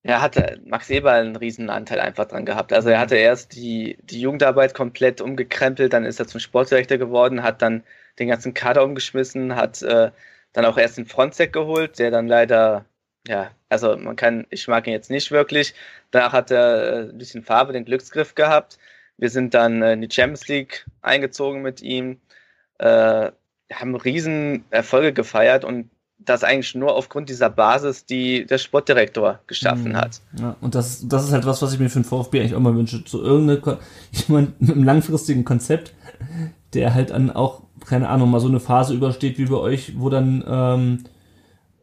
ja, 0.03 0.21
hatte 0.21 0.59
Max 0.65 0.89
Eberl 0.89 1.21
einen 1.21 1.35
riesen 1.37 1.69
Anteil 1.69 1.99
einfach 1.99 2.25
dran 2.25 2.45
gehabt. 2.45 2.73
Also 2.73 2.89
er 2.89 2.99
hatte 2.99 3.15
erst 3.15 3.55
die, 3.55 3.97
die 4.03 4.19
Jugendarbeit 4.21 4.73
komplett 4.73 5.21
umgekrempelt, 5.21 5.93
dann 5.93 6.05
ist 6.05 6.19
er 6.19 6.27
zum 6.27 6.41
Sportdirektor 6.41 6.97
geworden, 6.97 7.43
hat 7.43 7.61
dann 7.61 7.83
den 8.19 8.27
ganzen 8.27 8.53
Kader 8.53 8.83
umgeschmissen, 8.83 9.55
hat 9.55 9.81
äh, 9.81 10.11
dann 10.53 10.65
auch 10.65 10.77
erst 10.77 10.97
den 10.97 11.05
Fronzek 11.05 11.53
geholt, 11.53 11.99
der 11.99 12.11
dann 12.11 12.27
leider, 12.27 12.85
ja, 13.27 13.51
also 13.69 13.97
man 13.97 14.15
kann, 14.17 14.45
ich 14.49 14.67
mag 14.67 14.87
ihn 14.87 14.93
jetzt 14.93 15.09
nicht 15.09 15.31
wirklich. 15.31 15.73
Danach 16.11 16.33
hat 16.33 16.51
er 16.51 17.07
äh, 17.07 17.09
ein 17.09 17.17
bisschen 17.17 17.43
Farbe, 17.43 17.73
den 17.73 17.85
Glücksgriff 17.85 18.35
gehabt. 18.35 18.77
Wir 19.17 19.29
sind 19.29 19.53
dann 19.53 19.81
äh, 19.81 19.93
in 19.93 20.01
die 20.01 20.09
Champions 20.11 20.47
League 20.47 20.85
eingezogen 21.01 21.61
mit 21.61 21.81
ihm, 21.81 22.19
äh, 22.79 23.31
haben 23.73 23.95
riesen 23.95 24.65
Erfolge 24.69 25.13
gefeiert 25.13 25.65
und 25.65 25.89
das 26.25 26.43
eigentlich 26.43 26.75
nur 26.75 26.95
aufgrund 26.95 27.29
dieser 27.29 27.49
Basis, 27.49 28.05
die 28.05 28.45
der 28.45 28.57
Sportdirektor 28.57 29.39
geschaffen 29.47 29.91
Mhm. 29.91 29.95
hat. 29.97 30.21
Ja, 30.39 30.55
und 30.61 30.75
das, 30.75 31.07
das 31.07 31.25
ist 31.25 31.33
halt 31.33 31.45
was, 31.45 31.61
was 31.61 31.73
ich 31.73 31.79
mir 31.79 31.89
für 31.89 31.99
den 31.99 32.05
VfB 32.05 32.39
eigentlich 32.39 32.55
auch 32.55 32.59
mal 32.59 32.75
wünsche. 32.75 33.03
So 33.05 33.21
irgendeine, 33.21 33.77
jemand 34.11 34.59
mit 34.61 34.71
einem 34.71 34.83
langfristigen 34.83 35.43
Konzept, 35.43 35.93
der 36.73 36.93
halt 36.93 37.09
dann 37.11 37.31
auch, 37.31 37.61
keine 37.85 38.09
Ahnung, 38.09 38.31
mal 38.31 38.39
so 38.39 38.47
eine 38.47 38.59
Phase 38.59 38.93
übersteht 38.93 39.37
wie 39.37 39.45
bei 39.45 39.57
euch, 39.57 39.93
wo 39.99 40.09
dann, 40.09 40.43
ähm, 40.47 41.03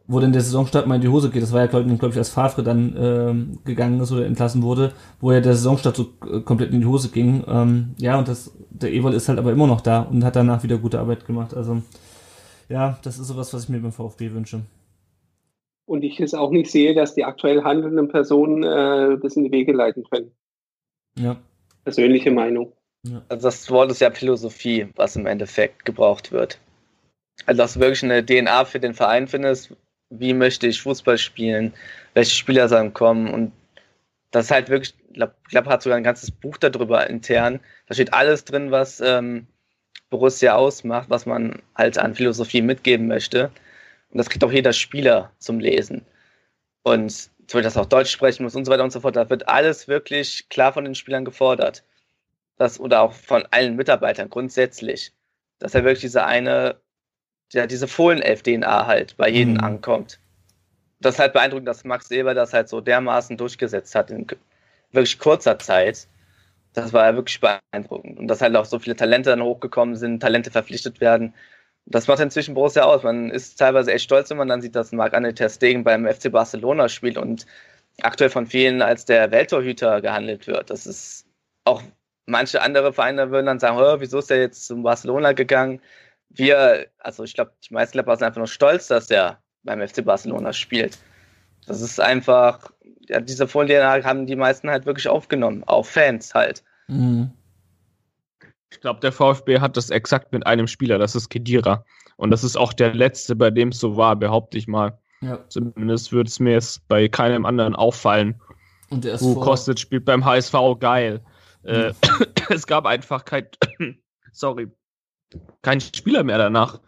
wo 0.07 0.19
dann 0.19 0.33
der 0.33 0.41
Saisonstart 0.41 0.87
mal 0.87 0.95
in 0.95 1.01
die 1.01 1.07
Hose 1.07 1.29
geht. 1.29 1.41
Das 1.41 1.53
war 1.53 1.61
ja, 1.61 1.67
glaube 1.67 1.95
glaub 1.95 2.11
ich, 2.11 2.17
als 2.17 2.29
Favre 2.29 2.63
dann 2.63 2.95
ähm, 2.97 3.59
gegangen 3.63 3.99
ist 4.01 4.11
oder 4.11 4.25
entlassen 4.25 4.61
wurde, 4.61 4.91
wo 5.21 5.31
ja 5.31 5.39
der 5.39 5.53
Saisonstart 5.55 5.95
so 5.95 6.09
äh, 6.29 6.41
komplett 6.41 6.73
in 6.73 6.81
die 6.81 6.85
Hose 6.87 7.09
ging. 7.09 7.43
Ähm, 7.47 7.91
ja, 7.97 8.17
und 8.17 8.27
das, 8.27 8.51
der 8.71 8.91
Ewald 8.91 9.15
ist 9.15 9.29
halt 9.29 9.39
aber 9.39 9.51
immer 9.51 9.67
noch 9.67 9.81
da 9.81 10.01
und 10.01 10.25
hat 10.25 10.35
danach 10.35 10.63
wieder 10.63 10.77
gute 10.77 10.99
Arbeit 10.99 11.25
gemacht. 11.25 11.53
Also, 11.55 11.81
ja, 12.71 12.99
das 13.03 13.19
ist 13.19 13.27
sowas, 13.27 13.53
was 13.53 13.63
ich 13.63 13.69
mir 13.69 13.79
beim 13.79 13.91
VfB 13.91 14.31
wünsche. 14.31 14.61
Und 15.85 16.03
ich 16.03 16.19
es 16.19 16.33
auch 16.33 16.51
nicht 16.51 16.71
sehe, 16.71 16.95
dass 16.95 17.15
die 17.15 17.25
aktuell 17.25 17.63
handelnden 17.63 18.07
Personen 18.07 18.63
äh, 18.63 19.19
das 19.19 19.35
in 19.35 19.43
die 19.43 19.51
Wege 19.51 19.73
leiten 19.73 20.05
können. 20.09 20.31
Ja. 21.17 21.37
Persönliche 21.83 22.31
Meinung. 22.31 22.73
Ja. 23.05 23.23
Also 23.27 23.47
das 23.47 23.69
Wort 23.71 23.91
ist 23.91 23.99
ja 23.99 24.11
Philosophie, 24.11 24.87
was 24.95 25.15
im 25.15 25.25
Endeffekt 25.25 25.83
gebraucht 25.85 26.31
wird. 26.31 26.59
Also 27.45 27.57
dass 27.57 27.73
du 27.73 27.79
wirklich 27.81 28.03
eine 28.03 28.25
DNA 28.25 28.65
für 28.65 28.79
den 28.79 28.93
Verein 28.93 29.27
findest, 29.27 29.75
wie 30.09 30.33
möchte 30.33 30.67
ich 30.67 30.81
Fußball 30.81 31.17
spielen, 31.17 31.73
welche 32.13 32.35
Spieler 32.35 32.69
sollen 32.69 32.93
kommen 32.93 33.33
und 33.33 33.51
das 34.31 34.45
ist 34.45 34.51
halt 34.51 34.69
wirklich, 34.69 34.95
ich 35.09 35.15
glaube, 35.15 35.35
glaub, 35.49 35.65
hat 35.65 35.81
sogar 35.83 35.97
ein 35.97 36.03
ganzes 36.03 36.31
Buch 36.31 36.57
darüber 36.57 37.09
intern. 37.09 37.59
Da 37.87 37.93
steht 37.93 38.13
alles 38.13 38.45
drin, 38.45 38.71
was 38.71 39.01
ähm, 39.01 39.45
Borussia 40.11 40.53
ausmacht, 40.53 41.09
was 41.09 41.25
man 41.25 41.63
halt 41.75 41.97
an 41.97 42.13
Philosophie 42.13 42.61
mitgeben 42.61 43.07
möchte. 43.07 43.51
Und 44.11 44.19
das 44.19 44.29
kriegt 44.29 44.43
auch 44.43 44.51
jeder 44.51 44.73
Spieler 44.73 45.31
zum 45.39 45.59
Lesen. 45.59 46.05
Und 46.83 47.11
zum 47.11 47.31
Beispiel, 47.47 47.63
dass 47.63 47.77
auch 47.77 47.87
Deutsch 47.87 48.11
sprechen 48.11 48.43
muss 48.43 48.55
und 48.55 48.65
so 48.65 48.71
weiter 48.71 48.83
und 48.83 48.91
so 48.91 48.99
fort. 48.99 49.15
Da 49.15 49.27
wird 49.31 49.47
alles 49.47 49.87
wirklich 49.87 50.47
klar 50.49 50.71
von 50.73 50.85
den 50.85 50.93
Spielern 50.93 51.25
gefordert. 51.25 51.83
Das, 52.57 52.79
oder 52.79 53.01
auch 53.01 53.13
von 53.13 53.47
allen 53.49 53.75
Mitarbeitern 53.75 54.29
grundsätzlich. 54.29 55.11
Dass 55.57 55.73
er 55.73 55.83
wirklich 55.83 56.01
diese 56.01 56.25
eine, 56.25 56.75
ja, 57.51 57.65
diese 57.65 57.87
Fohlenelf-DNA 57.87 58.85
halt 58.85 59.17
bei 59.17 59.29
jedem 59.29 59.55
mhm. 59.55 59.61
ankommt 59.61 60.19
das 61.01 61.15
ist 61.15 61.19
halt 61.19 61.33
beeindruckend, 61.33 61.67
dass 61.67 61.83
Max 61.83 62.09
Eber 62.11 62.33
das 62.33 62.53
halt 62.53 62.69
so 62.69 62.79
dermaßen 62.79 63.35
durchgesetzt 63.35 63.95
hat 63.95 64.11
in 64.11 64.27
wirklich 64.91 65.19
kurzer 65.19 65.57
Zeit. 65.59 66.07
Das 66.73 66.93
war 66.93 67.05
ja 67.05 67.15
wirklich 67.15 67.41
beeindruckend. 67.41 68.19
Und 68.19 68.27
dass 68.27 68.41
halt 68.41 68.55
auch 68.55 68.65
so 68.65 68.79
viele 68.79 68.95
Talente 68.95 69.29
dann 69.29 69.43
hochgekommen 69.43 69.95
sind, 69.95 70.21
Talente 70.21 70.51
verpflichtet 70.51 71.01
werden. 71.01 71.33
Das 71.85 72.07
macht 72.07 72.19
inzwischen 72.19 72.53
Borussia 72.53 72.83
aus. 72.83 73.03
Man 73.03 73.29
ist 73.31 73.57
teilweise 73.57 73.91
echt 73.91 74.05
stolz, 74.05 74.29
wenn 74.29 74.37
man 74.37 74.47
dann 74.47 74.61
sieht, 74.61 74.75
dass 74.75 74.91
Marc-André 74.91 75.33
Ter 75.35 75.49
Stegen 75.49 75.83
beim 75.83 76.05
FC 76.05 76.31
Barcelona 76.31 76.87
spielt 76.89 77.17
und 77.17 77.45
aktuell 78.01 78.29
von 78.29 78.47
vielen 78.47 78.81
als 78.81 79.05
der 79.05 79.31
Welttorhüter 79.31 80.01
gehandelt 80.01 80.47
wird. 80.47 80.69
Das 80.69 80.85
ist 80.85 81.25
auch 81.65 81.81
manche 82.25 82.61
andere 82.61 82.93
Vereine 82.93 83.31
würden 83.31 83.45
dann 83.45 83.59
sagen, 83.59 83.77
wieso 83.99 84.19
ist 84.19 84.31
er 84.31 84.39
jetzt 84.39 84.65
zum 84.65 84.83
Barcelona 84.83 85.33
gegangen? 85.33 85.81
Wir, 86.29 86.87
also 86.99 87.23
ich 87.23 87.33
glaube, 87.33 87.51
die 87.67 87.73
meisten 87.73 87.93
Klapper 87.93 88.15
sind 88.15 88.27
einfach 88.27 88.37
nur 88.37 88.47
stolz, 88.47 88.87
dass 88.87 89.09
er 89.09 89.41
beim 89.63 89.85
FC 89.85 90.03
Barcelona 90.03 90.53
spielt. 90.53 90.97
Das 91.67 91.81
ist 91.81 91.99
einfach, 91.99 92.71
ja, 93.07 93.19
diese 93.19 93.47
Folie 93.47 93.83
haben 93.83 94.25
die 94.25 94.35
meisten 94.35 94.69
halt 94.69 94.85
wirklich 94.85 95.07
aufgenommen, 95.07 95.63
auch 95.65 95.85
Fans 95.85 96.33
halt. 96.33 96.63
Mhm. 96.87 97.31
Ich 98.71 98.79
glaube, 98.79 98.99
der 99.01 99.11
VfB 99.11 99.59
hat 99.59 99.75
das 99.75 99.89
exakt 99.89 100.31
mit 100.31 100.45
einem 100.45 100.67
Spieler, 100.67 100.97
das 100.97 101.15
ist 101.15 101.29
Kedira. 101.29 101.83
Und 102.15 102.31
das 102.31 102.43
ist 102.43 102.55
auch 102.55 102.73
der 102.73 102.93
letzte, 102.93 103.35
bei 103.35 103.49
dem 103.49 103.69
es 103.69 103.79
so 103.79 103.97
war, 103.97 104.15
behaupte 104.15 104.57
ich 104.57 104.67
mal. 104.67 104.97
Ja. 105.21 105.39
Zumindest 105.49 106.11
würde 106.11 106.27
es 106.27 106.39
mir 106.39 106.53
jetzt 106.53 106.87
bei 106.87 107.07
keinem 107.07 107.45
anderen 107.45 107.75
auffallen. 107.75 108.39
Und 108.89 109.03
der 109.03 109.15
ist 109.15 109.21
uh, 109.21 109.39
Kostet 109.39 109.79
spielt 109.79 110.05
beim 110.05 110.23
HSV 110.23 110.53
geil. 110.79 111.21
Äh, 111.63 111.89
mhm. 111.89 111.95
Äh, 112.19 112.25
es 112.53 112.67
gab 112.67 112.85
einfach 112.85 113.25
kein, 113.25 113.47
sorry, 114.31 114.67
kein 115.61 115.81
Spieler 115.81 116.23
mehr 116.23 116.37
danach 116.37 116.79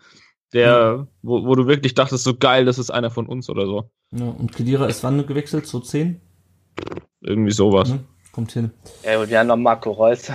der, 0.54 0.98
mhm. 0.98 1.08
wo, 1.22 1.46
wo 1.46 1.56
du 1.56 1.68
wirklich 1.68 1.94
dachtest, 1.94 2.24
so 2.24 2.36
geil, 2.36 2.66
das 2.66 2.78
ist 2.78 2.92
einer 2.92 3.10
von 3.10 3.28
uns 3.28 3.50
oder 3.50 3.66
so. 3.66 3.90
Ja, 4.12 4.26
und 4.26 4.54
Kedira 4.54 4.86
ist 4.86 5.04
wann 5.04 5.26
gewechselt? 5.26 5.66
So 5.66 5.80
10? 5.80 6.22
Irgendwie 7.22 7.52
sowas. 7.52 7.90
Mhm, 7.90 8.06
kommt 8.32 8.52
hin. 8.52 8.72
Ja, 9.04 9.20
und 9.20 9.30
wir 9.30 9.40
haben 9.40 9.48
noch 9.48 9.58
Marco 9.58 9.92
Reus. 9.92 10.32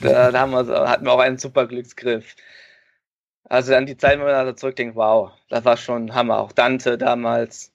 da, 0.00 0.30
da 0.30 0.40
haben 0.40 0.52
wir, 0.52 0.88
hatten 0.88 1.04
wir 1.04 1.12
auch 1.12 1.18
einen 1.18 1.38
super 1.38 1.66
Glücksgriff. 1.66 2.36
Also 3.44 3.74
an 3.74 3.86
die 3.86 3.96
Zeit, 3.96 4.18
wenn 4.18 4.26
man 4.26 4.46
da 4.46 4.56
zurückdenkt, 4.56 4.96
wow, 4.96 5.30
das 5.48 5.64
war 5.64 5.76
schon 5.76 6.14
Hammer. 6.14 6.38
Auch 6.38 6.52
Dante 6.52 6.96
damals. 6.96 7.72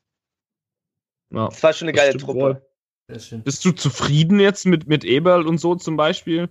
Ja, 1.32 1.48
das 1.48 1.62
war 1.62 1.74
schon 1.74 1.88
eine 1.88 1.98
geile 1.98 2.18
Truppe. 2.18 2.66
Bist 3.08 3.64
du 3.64 3.72
zufrieden 3.72 4.40
jetzt 4.40 4.66
mit, 4.66 4.88
mit 4.88 5.06
Eberl 5.06 5.48
und 5.48 5.60
so 5.60 5.76
zum 5.76 5.96
Beispiel? 5.96 6.50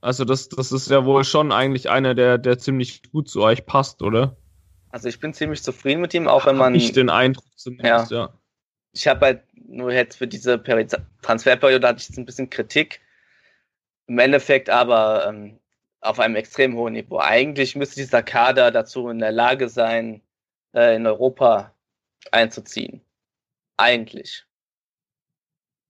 Also 0.00 0.24
das, 0.24 0.48
das 0.48 0.72
ist 0.72 0.90
ja 0.90 1.04
wohl 1.04 1.24
schon 1.24 1.52
eigentlich 1.52 1.90
einer, 1.90 2.14
der, 2.14 2.38
der 2.38 2.58
ziemlich 2.58 3.10
gut 3.10 3.28
zu 3.28 3.42
euch 3.42 3.66
passt, 3.66 4.02
oder? 4.02 4.36
Also 4.94 5.08
ich 5.08 5.18
bin 5.18 5.34
ziemlich 5.34 5.60
zufrieden 5.60 6.02
mit 6.02 6.14
ihm, 6.14 6.28
auch 6.28 6.46
wenn 6.46 6.56
man. 6.56 6.72
Ich 6.76 6.92
den 6.92 7.10
Eindruck 7.10 7.44
zumindest, 7.56 8.12
ja. 8.12 8.26
ja. 8.26 8.34
Ich 8.92 9.08
habe 9.08 9.26
halt 9.26 9.42
nur 9.66 9.92
jetzt 9.92 10.14
für 10.14 10.28
diese 10.28 10.56
Peri 10.56 10.86
Transferperiode 11.20 11.84
hatte 11.84 11.98
ich 11.98 12.08
jetzt 12.08 12.16
ein 12.16 12.24
bisschen 12.24 12.48
Kritik. 12.48 13.00
Im 14.06 14.20
Endeffekt 14.20 14.70
aber 14.70 15.26
ähm, 15.26 15.58
auf 16.00 16.20
einem 16.20 16.36
extrem 16.36 16.76
hohen 16.76 16.92
Niveau. 16.92 17.18
Eigentlich 17.18 17.74
müsste 17.74 17.96
dieser 17.96 18.22
Kader 18.22 18.70
dazu 18.70 19.08
in 19.08 19.18
der 19.18 19.32
Lage 19.32 19.68
sein, 19.68 20.22
äh, 20.74 20.94
in 20.94 21.08
Europa 21.08 21.74
einzuziehen. 22.30 23.00
Eigentlich. 23.76 24.46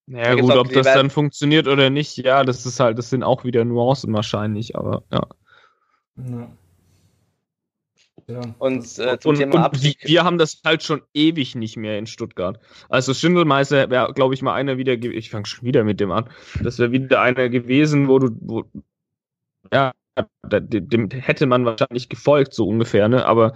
Ja 0.06 0.34
gut, 0.34 0.56
ob 0.56 0.72
das 0.72 0.86
dann 0.86 1.10
funktioniert 1.10 1.68
oder 1.68 1.90
nicht, 1.90 2.16
ja, 2.16 2.42
das 2.42 2.64
ist 2.64 2.80
halt, 2.80 2.96
das 2.96 3.10
sind 3.10 3.22
auch 3.22 3.44
wieder 3.44 3.66
Nuancen 3.66 4.14
wahrscheinlich, 4.14 4.76
aber 4.76 5.02
ja. 5.12 5.26
ja. 6.16 6.56
Ja. 8.26 8.40
Und 8.58 8.98
äh, 8.98 9.18
zum 9.18 9.30
und, 9.30 9.36
Thema 9.36 9.54
und 9.54 9.60
Abstieg. 9.62 9.98
Wir 10.02 10.24
haben 10.24 10.38
das 10.38 10.60
halt 10.64 10.82
schon 10.82 11.02
ewig 11.12 11.54
nicht 11.54 11.76
mehr 11.76 11.98
in 11.98 12.06
Stuttgart. 12.06 12.58
Also 12.88 13.12
Schindelmeister 13.12 13.90
wäre, 13.90 14.12
glaube 14.14 14.34
ich, 14.34 14.42
mal 14.42 14.54
einer 14.54 14.78
wieder, 14.78 14.94
ich 14.94 15.30
fange 15.30 15.46
schon 15.46 15.64
wieder 15.64 15.84
mit 15.84 16.00
dem 16.00 16.10
an, 16.10 16.28
das 16.62 16.78
wäre 16.78 16.92
wieder 16.92 17.20
einer 17.20 17.48
gewesen, 17.48 18.08
wo 18.08 18.18
du, 18.18 18.30
wo, 18.40 18.64
ja, 19.72 19.92
dem 20.52 21.10
hätte 21.10 21.46
man 21.46 21.64
wahrscheinlich 21.64 22.08
gefolgt, 22.08 22.54
so 22.54 22.68
ungefähr, 22.68 23.08
ne? 23.08 23.26
Aber 23.26 23.54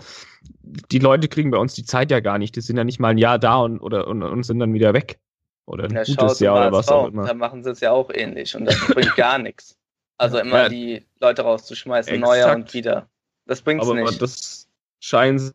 die 0.62 0.98
Leute 0.98 1.28
kriegen 1.28 1.50
bei 1.50 1.58
uns 1.58 1.74
die 1.74 1.84
Zeit 1.84 2.10
ja 2.10 2.20
gar 2.20 2.38
nicht. 2.38 2.56
Die 2.56 2.60
sind 2.60 2.76
ja 2.76 2.84
nicht 2.84 2.98
mal 2.98 3.08
ein 3.08 3.18
Jahr 3.18 3.38
da 3.38 3.58
und, 3.58 3.80
oder, 3.80 4.08
und, 4.08 4.22
und 4.22 4.42
sind 4.42 4.58
dann 4.58 4.74
wieder 4.74 4.92
weg. 4.92 5.18
Oder 5.66 5.84
ein 5.84 5.94
ja, 5.94 6.02
gutes 6.02 6.40
Jahr 6.40 6.56
oder 6.56 6.72
was 6.72 6.88
auch 6.88 7.08
immer. 7.08 7.26
Da 7.26 7.34
machen 7.34 7.62
sie 7.62 7.70
es 7.70 7.80
ja 7.80 7.92
auch 7.92 8.10
ähnlich 8.12 8.56
und 8.56 8.64
das 8.64 8.78
bringt 8.86 9.14
gar 9.16 9.38
nichts. 9.38 9.76
Also 10.16 10.38
immer 10.38 10.62
ja, 10.62 10.68
die 10.68 11.06
Leute 11.20 11.42
rauszuschmeißen, 11.42 12.14
exakt. 12.14 12.28
neuer 12.28 12.54
und 12.54 12.74
wieder. 12.74 13.08
Das 13.46 13.62
bringt's 13.62 13.86
aber, 13.86 13.94
nicht. 13.94 14.08
Aber 14.08 14.18
das 14.18 14.57
scheinen 15.00 15.38
sie 15.38 15.52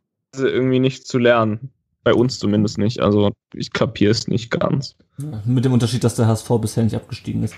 irgendwie 0.47 0.79
nicht 0.79 1.07
zu 1.07 1.17
lernen. 1.17 1.71
Bei 2.03 2.13
uns 2.13 2.37
zumindest 2.37 2.77
nicht. 2.77 2.99
Also 3.01 3.31
ich 3.53 3.71
kapiere 3.71 4.11
es 4.11 4.27
nicht 4.27 4.51
ganz. 4.51 4.95
Ja, 5.19 5.41
mit 5.45 5.63
dem 5.63 5.71
Unterschied, 5.71 6.03
dass 6.03 6.15
der 6.15 6.27
HSV 6.27 6.49
bisher 6.59 6.83
nicht 6.83 6.95
abgestiegen 6.95 7.43
ist. 7.43 7.55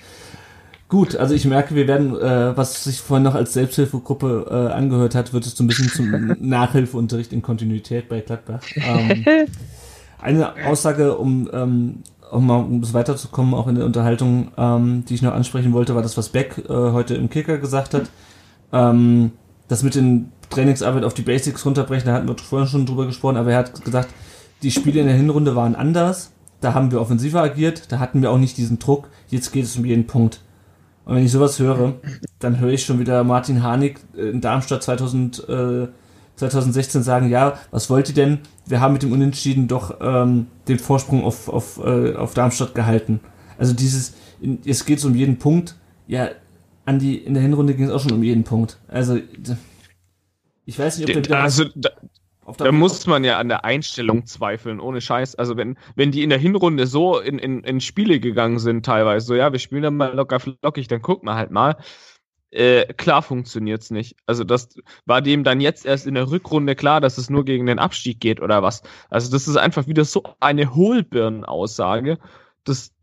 Gut, 0.87 1.15
also 1.15 1.33
ich 1.33 1.45
merke, 1.45 1.73
wir 1.73 1.87
werden, 1.87 2.15
äh, 2.15 2.55
was 2.55 2.83
sich 2.83 3.01
vorhin 3.01 3.23
noch 3.23 3.33
als 3.33 3.53
Selbsthilfegruppe 3.53 4.45
äh, 4.49 4.73
angehört 4.73 5.15
hat, 5.15 5.33
wird 5.33 5.45
es 5.47 5.55
so 5.55 5.63
ein 5.63 5.67
bisschen 5.67 5.89
zum 5.89 6.35
Nachhilfeunterricht 6.39 7.33
in 7.33 7.41
Kontinuität 7.41 8.07
bei 8.07 8.21
Gladbach. 8.21 8.61
Ähm, 8.75 9.25
eine 10.21 10.53
Aussage, 10.67 11.17
um, 11.17 11.49
ähm, 11.51 12.03
um 12.31 12.45
mal 12.45 12.57
um 12.57 12.93
weiterzukommen, 12.93 13.55
auch 13.55 13.67
in 13.67 13.75
der 13.75 13.85
Unterhaltung, 13.85 14.51
ähm, 14.57 15.05
die 15.09 15.15
ich 15.15 15.23
noch 15.23 15.33
ansprechen 15.33 15.73
wollte, 15.73 15.95
war 15.95 16.03
das, 16.03 16.17
was 16.17 16.29
Beck 16.29 16.63
äh, 16.69 16.71
heute 16.71 17.15
im 17.15 17.31
Kicker 17.31 17.57
gesagt 17.57 17.95
hat. 17.95 18.09
Ähm, 18.71 19.31
das 19.67 19.81
mit 19.81 19.95
den 19.95 20.31
Trainingsarbeit 20.49 21.03
auf 21.03 21.13
die 21.13 21.21
Basics 21.21 21.65
runterbrechen, 21.65 22.07
da 22.07 22.13
hatten 22.13 22.27
wir 22.27 22.37
vorhin 22.37 22.67
schon 22.67 22.85
drüber 22.85 23.05
gesprochen, 23.05 23.37
aber 23.37 23.51
er 23.51 23.59
hat 23.59 23.83
gesagt, 23.83 24.09
die 24.63 24.71
Spiele 24.71 25.01
in 25.01 25.07
der 25.07 25.15
Hinrunde 25.15 25.55
waren 25.55 25.75
anders, 25.75 26.31
da 26.61 26.73
haben 26.73 26.91
wir 26.91 27.01
offensiver 27.01 27.41
agiert, 27.41 27.91
da 27.91 27.99
hatten 27.99 28.21
wir 28.21 28.31
auch 28.31 28.37
nicht 28.37 28.57
diesen 28.57 28.79
Druck, 28.79 29.09
jetzt 29.29 29.51
geht 29.51 29.65
es 29.65 29.75
um 29.77 29.85
jeden 29.85 30.07
Punkt. 30.07 30.41
Und 31.05 31.15
wenn 31.15 31.25
ich 31.25 31.31
sowas 31.31 31.59
höre, 31.59 31.93
dann 32.39 32.59
höre 32.59 32.71
ich 32.71 32.83
schon 32.83 32.99
wieder 32.99 33.23
Martin 33.23 33.61
Harnik 33.61 33.99
in 34.15 34.41
Darmstadt 34.41 34.81
2000, 34.83 35.47
äh, 35.47 35.87
2016 36.35 37.03
sagen, 37.03 37.29
ja, 37.29 37.59
was 37.71 37.89
wollt 37.89 38.09
ihr 38.09 38.15
denn? 38.15 38.39
Wir 38.65 38.81
haben 38.81 38.93
mit 38.93 39.03
dem 39.03 39.11
Unentschieden 39.11 39.67
doch 39.67 39.97
ähm, 40.01 40.47
den 40.67 40.79
Vorsprung 40.79 41.23
auf, 41.23 41.47
auf, 41.47 41.79
äh, 41.85 42.15
auf 42.15 42.33
Darmstadt 42.33 42.73
gehalten. 42.73 43.19
Also 43.57 43.73
dieses, 43.73 44.15
in, 44.41 44.59
es 44.65 44.85
geht 44.85 45.03
um 45.05 45.15
jeden 45.15 45.37
Punkt. 45.37 45.75
Ja, 46.07 46.29
an 46.85 46.99
die, 46.99 47.17
in 47.17 47.33
der 47.33 47.43
Hinrunde 47.43 47.73
ging 47.73 47.85
es 47.85 47.91
auch 47.91 48.01
schon 48.01 48.11
um 48.11 48.23
jeden 48.23 48.43
Punkt. 48.43 48.77
Also, 48.87 49.19
ich 50.65 50.79
weiß 50.79 50.97
nicht, 50.97 51.07
ob 51.07 51.13
der 51.13 51.23
wieder 51.23 51.39
also, 51.39 51.65
da, 51.75 51.91
da 52.57 52.71
muss 52.71 53.07
man 53.07 53.23
ja 53.23 53.39
an 53.39 53.49
der 53.49 53.65
Einstellung 53.65 54.25
zweifeln, 54.25 54.79
ohne 54.79 55.01
Scheiß. 55.01 55.35
Also 55.35 55.57
wenn, 55.57 55.77
wenn 55.95 56.11
die 56.11 56.23
in 56.23 56.29
der 56.29 56.39
Hinrunde 56.39 56.85
so 56.87 57.19
in, 57.19 57.39
in, 57.39 57.63
in 57.63 57.81
Spiele 57.81 58.19
gegangen 58.19 58.59
sind, 58.59 58.85
teilweise, 58.85 59.25
so 59.25 59.35
ja, 59.35 59.51
wir 59.51 59.59
spielen 59.59 59.83
dann 59.83 59.97
mal 59.97 60.13
locker 60.13 60.39
flockig, 60.39 60.87
dann 60.87 61.01
gucken 61.01 61.27
wir 61.27 61.35
halt 61.35 61.51
mal. 61.51 61.77
Äh, 62.51 62.93
klar 62.93 63.21
funktioniert's 63.21 63.91
nicht. 63.91 64.15
Also 64.27 64.43
das 64.43 64.77
war 65.05 65.21
dem 65.21 65.43
dann 65.43 65.59
jetzt 65.59 65.85
erst 65.85 66.07
in 66.07 66.13
der 66.13 66.29
Rückrunde 66.29 66.75
klar, 66.75 67.01
dass 67.01 67.17
es 67.17 67.29
nur 67.29 67.43
gegen 67.43 67.65
den 67.65 67.79
Abstieg 67.79 68.19
geht 68.19 68.39
oder 68.39 68.63
was. 68.63 68.83
Also 69.09 69.31
das 69.31 69.47
ist 69.47 69.57
einfach 69.57 69.87
wieder 69.87 70.05
so 70.05 70.23
eine 70.39 70.73
Hohlbirnenaussage. 70.73 72.17
Das, 72.63 72.93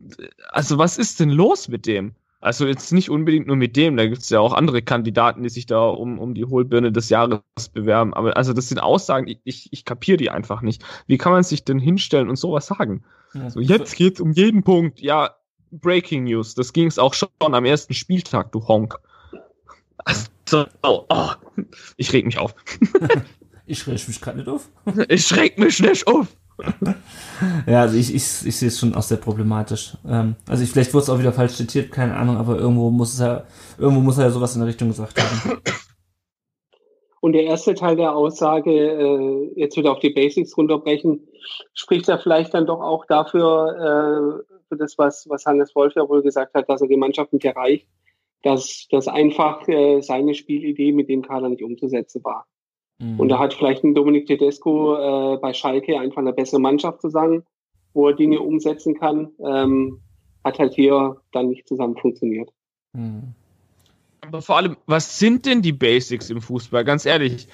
also 0.49 0.77
was 0.77 0.97
ist 0.97 1.19
denn 1.19 1.29
los 1.29 1.67
mit 1.67 1.85
dem? 1.85 2.15
Also 2.43 2.67
jetzt 2.67 2.91
nicht 2.91 3.09
unbedingt 3.09 3.47
nur 3.47 3.55
mit 3.55 3.77
dem, 3.77 3.95
da 3.95 4.05
gibt 4.05 4.21
es 4.21 4.29
ja 4.29 4.41
auch 4.41 4.51
andere 4.51 4.81
Kandidaten, 4.81 5.43
die 5.43 5.49
sich 5.49 5.65
da 5.65 5.85
um, 5.87 6.19
um 6.19 6.33
die 6.33 6.43
Hohlbirne 6.43 6.91
des 6.91 7.07
Jahres 7.07 7.39
bewerben. 7.71 8.13
Aber 8.13 8.35
also 8.35 8.51
das 8.51 8.67
sind 8.67 8.79
Aussagen, 8.79 9.29
ich, 9.29 9.39
ich, 9.45 9.69
ich 9.71 9.85
kapiere 9.85 10.17
die 10.17 10.29
einfach 10.29 10.61
nicht. 10.61 10.83
Wie 11.07 11.17
kann 11.17 11.31
man 11.31 11.43
sich 11.43 11.63
denn 11.63 11.79
hinstellen 11.79 12.27
und 12.27 12.35
sowas 12.35 12.65
sagen? 12.65 13.05
Ja. 13.33 13.49
So, 13.49 13.61
jetzt 13.61 13.95
geht's 13.95 14.19
um 14.19 14.33
jeden 14.33 14.61
Punkt. 14.61 14.99
Ja, 14.99 15.37
Breaking 15.71 16.25
News, 16.25 16.53
das 16.53 16.73
ging 16.73 16.87
es 16.87 16.99
auch 16.99 17.13
schon 17.13 17.29
am 17.39 17.63
ersten 17.63 17.93
Spieltag, 17.93 18.51
du 18.51 18.67
Honk. 18.67 18.99
Also, 19.99 20.65
oh, 20.81 21.05
ich 21.95 22.11
reg 22.11 22.25
mich 22.25 22.39
auf. 22.39 22.53
ich 23.65 23.87
reg 23.87 24.05
mich 24.05 24.19
gerade 24.19 24.39
nicht 24.39 24.49
auf. 24.49 24.69
ich 25.07 25.33
reg 25.33 25.57
mich 25.57 25.79
nicht 25.79 26.05
auf. 26.07 26.27
ja, 27.67 27.81
also 27.81 27.97
ich, 27.97 28.13
ich, 28.13 28.45
ich 28.45 28.57
sehe 28.57 28.67
es 28.67 28.79
schon 28.79 28.95
auch 28.95 29.01
sehr 29.01 29.17
problematisch. 29.17 29.97
Ähm, 30.07 30.35
also 30.47 30.63
ich, 30.63 30.71
vielleicht 30.71 30.93
wurde 30.93 31.03
es 31.03 31.09
auch 31.09 31.19
wieder 31.19 31.33
falsch 31.33 31.53
zitiert, 31.53 31.91
keine 31.91 32.15
Ahnung, 32.15 32.37
aber 32.37 32.57
irgendwo 32.57 32.89
muss 32.89 33.13
es 33.13 33.19
ja, 33.19 33.43
irgendwo 33.77 34.01
muss 34.01 34.17
er 34.17 34.25
ja 34.25 34.31
sowas 34.31 34.55
in 34.55 34.61
der 34.61 34.69
Richtung 34.69 34.89
gesagt 34.89 35.19
haben. 35.21 35.61
Und 37.21 37.31
der 37.31 37.43
erste 37.43 37.73
Teil 37.73 37.95
der 37.95 38.13
Aussage, 38.13 38.71
äh, 38.71 39.51
jetzt 39.55 39.77
wieder 39.77 39.93
auf 39.93 39.99
die 39.99 40.09
Basics 40.09 40.57
runterbrechen, 40.57 41.25
spricht 41.73 42.09
ja 42.09 42.17
vielleicht 42.17 42.53
dann 42.53 42.65
doch 42.65 42.81
auch 42.81 43.05
dafür, 43.05 44.43
äh, 44.43 44.53
für 44.67 44.77
das, 44.77 44.97
was, 44.97 45.25
was 45.29 45.45
Hannes 45.45 45.73
Wolf 45.73 45.93
ja 45.95 46.07
wohl 46.09 46.21
gesagt 46.21 46.53
hat, 46.53 46.67
dass 46.67 46.81
er 46.81 46.87
die 46.87 46.97
Mannschaft 46.97 47.31
nicht 47.31 47.45
erreicht, 47.45 47.87
dass 48.41 48.87
das 48.91 49.07
einfach 49.07 49.65
äh, 49.69 50.01
seine 50.01 50.33
Spielidee 50.33 50.91
mit 50.91 51.07
dem 51.07 51.21
Kader 51.21 51.47
nicht 51.47 51.63
umzusetzen 51.63 52.23
war. 52.25 52.45
Mhm. 52.99 53.19
Und 53.19 53.29
da 53.29 53.39
hat 53.39 53.53
vielleicht 53.53 53.83
ein 53.83 53.95
Dominik 53.95 54.27
Tedesco 54.27 54.95
äh, 54.95 55.37
bei 55.37 55.53
Schalke 55.53 55.99
einfach 55.99 56.19
eine 56.19 56.33
bessere 56.33 56.59
Mannschaft 56.59 57.01
zusammen, 57.01 57.43
wo 57.93 58.07
er 58.07 58.15
Dinge 58.15 58.39
umsetzen 58.39 58.97
kann. 58.99 59.31
Ähm, 59.39 59.99
hat 60.43 60.59
halt 60.59 60.73
hier 60.73 61.17
dann 61.31 61.49
nicht 61.49 61.67
zusammen 61.67 61.95
funktioniert. 61.97 62.49
Mhm. 62.93 63.33
Aber 64.21 64.41
vor 64.41 64.57
allem, 64.57 64.77
was 64.85 65.19
sind 65.19 65.45
denn 65.45 65.61
die 65.61 65.73
Basics 65.73 66.29
im 66.29 66.41
Fußball? 66.41 66.85
Ganz 66.85 67.05
ehrlich, 67.05 67.47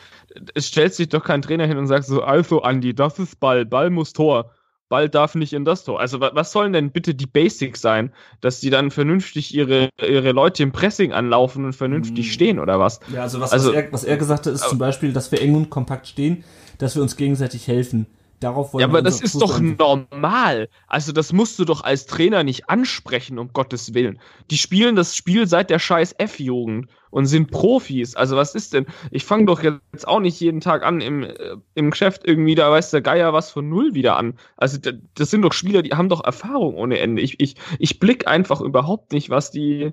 es 0.54 0.68
stellt 0.68 0.94
sich 0.94 1.10
doch 1.10 1.24
kein 1.24 1.42
Trainer 1.42 1.66
hin 1.66 1.78
und 1.78 1.88
sagt 1.88 2.06
so, 2.06 2.22
also 2.22 2.62
Andi, 2.62 2.94
das 2.94 3.18
ist 3.18 3.40
Ball, 3.40 3.66
Ball 3.66 3.90
muss 3.90 4.14
Tor. 4.14 4.52
Ball 4.90 5.08
darf 5.08 5.36
nicht 5.36 5.54
in 5.54 5.66
das 5.66 5.84
Tor. 5.84 6.00
Also 6.00 6.20
was 6.20 6.52
sollen 6.52 6.74
denn 6.74 6.92
bitte 6.92 7.16
die 7.16 7.28
Basics 7.28 7.82
sein, 7.82 8.12
dass 8.42 8.60
die 8.60 8.70
dann 8.70 8.92
vernünftig 8.92 9.54
ihre, 9.54 9.90
ihre 10.02 10.32
Leute 10.32 10.64
im 10.64 10.72
Pressing 10.72 11.14
anlaufen 11.14 11.66
und 11.66 11.74
vernünftig 11.74 12.28
mhm. 12.28 12.32
stehen 12.32 12.60
oder 12.60 12.80
was? 12.80 13.00
Ja, 13.14 13.22
also 13.22 13.40
was, 13.40 13.54
also, 13.54 13.70
was, 13.70 13.76
er, 13.76 13.94
was 13.94 14.04
er 14.04 14.18
gesagt 14.18 14.48
hat, 14.48 14.54
ist 14.54 14.68
zum 14.68 14.80
Beispiel, 14.80 15.14
dass 15.14 15.32
wir 15.32 15.42
eng 15.42 15.56
und 15.56 15.70
kompakt 15.70 16.08
stehen, 16.08 16.44
dass 16.80 16.96
wir 16.96 17.02
uns 17.04 17.16
gegenseitig 17.16 17.68
helfen. 17.68 18.08
Darauf 18.40 18.74
wollen 18.74 18.82
ja, 18.82 18.88
aber 18.88 19.02
das 19.02 19.20
ist 19.20 19.42
doch 19.42 19.60
normal. 19.60 20.70
Also 20.88 21.12
das 21.12 21.34
musst 21.34 21.60
du 21.60 21.66
doch 21.66 21.84
als 21.84 22.06
Trainer 22.06 22.44
nicht 22.44 22.70
ansprechen, 22.70 23.38
um 23.38 23.52
Gottes 23.52 23.94
Willen. 23.94 24.20
Die 24.50 24.58
spielen 24.58 24.96
das 24.96 25.16
Spiel 25.16 25.46
seit 25.46 25.70
der 25.70 25.80
scheiß 25.80 26.16
F-Jugend 26.18 26.90
und 27.10 27.26
sind 27.26 27.52
Profis. 27.52 28.16
Also 28.16 28.38
was 28.38 28.56
ist 28.56 28.74
denn? 28.74 28.86
Ich 29.12 29.26
fange 29.26 29.46
doch 29.46 29.62
jetzt 29.62 30.08
auch 30.08 30.22
nicht 30.22 30.40
jeden 30.40 30.62
Tag 30.62 30.84
an 30.86 31.02
im, 31.02 31.24
äh, 31.24 31.58
im 31.76 31.92
Geschäft 31.92 32.22
irgendwie, 32.26 32.56
da 32.56 32.72
weiß 32.72 32.92
der 32.92 33.02
Geier 33.02 33.34
was 33.34 33.52
von 33.52 33.68
Null 33.68 33.94
wieder 33.94 34.16
an. 34.16 34.36
Also 34.56 34.78
das 35.16 35.30
sind 35.30 35.42
doch 35.42 35.54
Spieler, 35.54 35.82
die 35.82 35.92
haben 35.92 36.10
doch 36.10 36.24
Erfahrung 36.24 36.76
ohne 36.76 37.00
Ende. 37.00 37.22
Ich, 37.22 37.42
ich, 37.42 37.56
ich 37.78 38.00
blick 38.00 38.26
einfach 38.26 38.62
überhaupt 38.62 39.12
nicht, 39.12 39.30
was 39.30 39.52
die, 39.52 39.92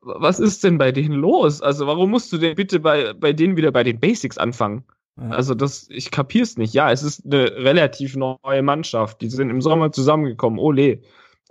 was 0.00 0.40
ist 0.40 0.64
denn 0.64 0.78
bei 0.78 0.92
denen 0.92 1.14
los? 1.14 1.60
Also 1.60 1.86
warum 1.86 2.10
musst 2.10 2.32
du 2.32 2.38
denn 2.38 2.54
bitte 2.54 2.80
bei, 2.80 3.12
bei 3.12 3.34
denen 3.34 3.58
wieder 3.58 3.70
bei 3.70 3.84
den 3.84 4.00
Basics 4.00 4.38
anfangen? 4.38 4.84
Also 5.16 5.54
das, 5.54 5.88
ich 5.88 6.10
kapier's 6.10 6.58
nicht. 6.58 6.74
Ja, 6.74 6.92
es 6.92 7.02
ist 7.02 7.24
eine 7.24 7.50
relativ 7.56 8.16
neue 8.16 8.62
Mannschaft. 8.62 9.20
Die 9.22 9.30
sind 9.30 9.48
im 9.48 9.62
Sommer 9.62 9.90
zusammengekommen. 9.90 10.58
Ole. 10.58 11.00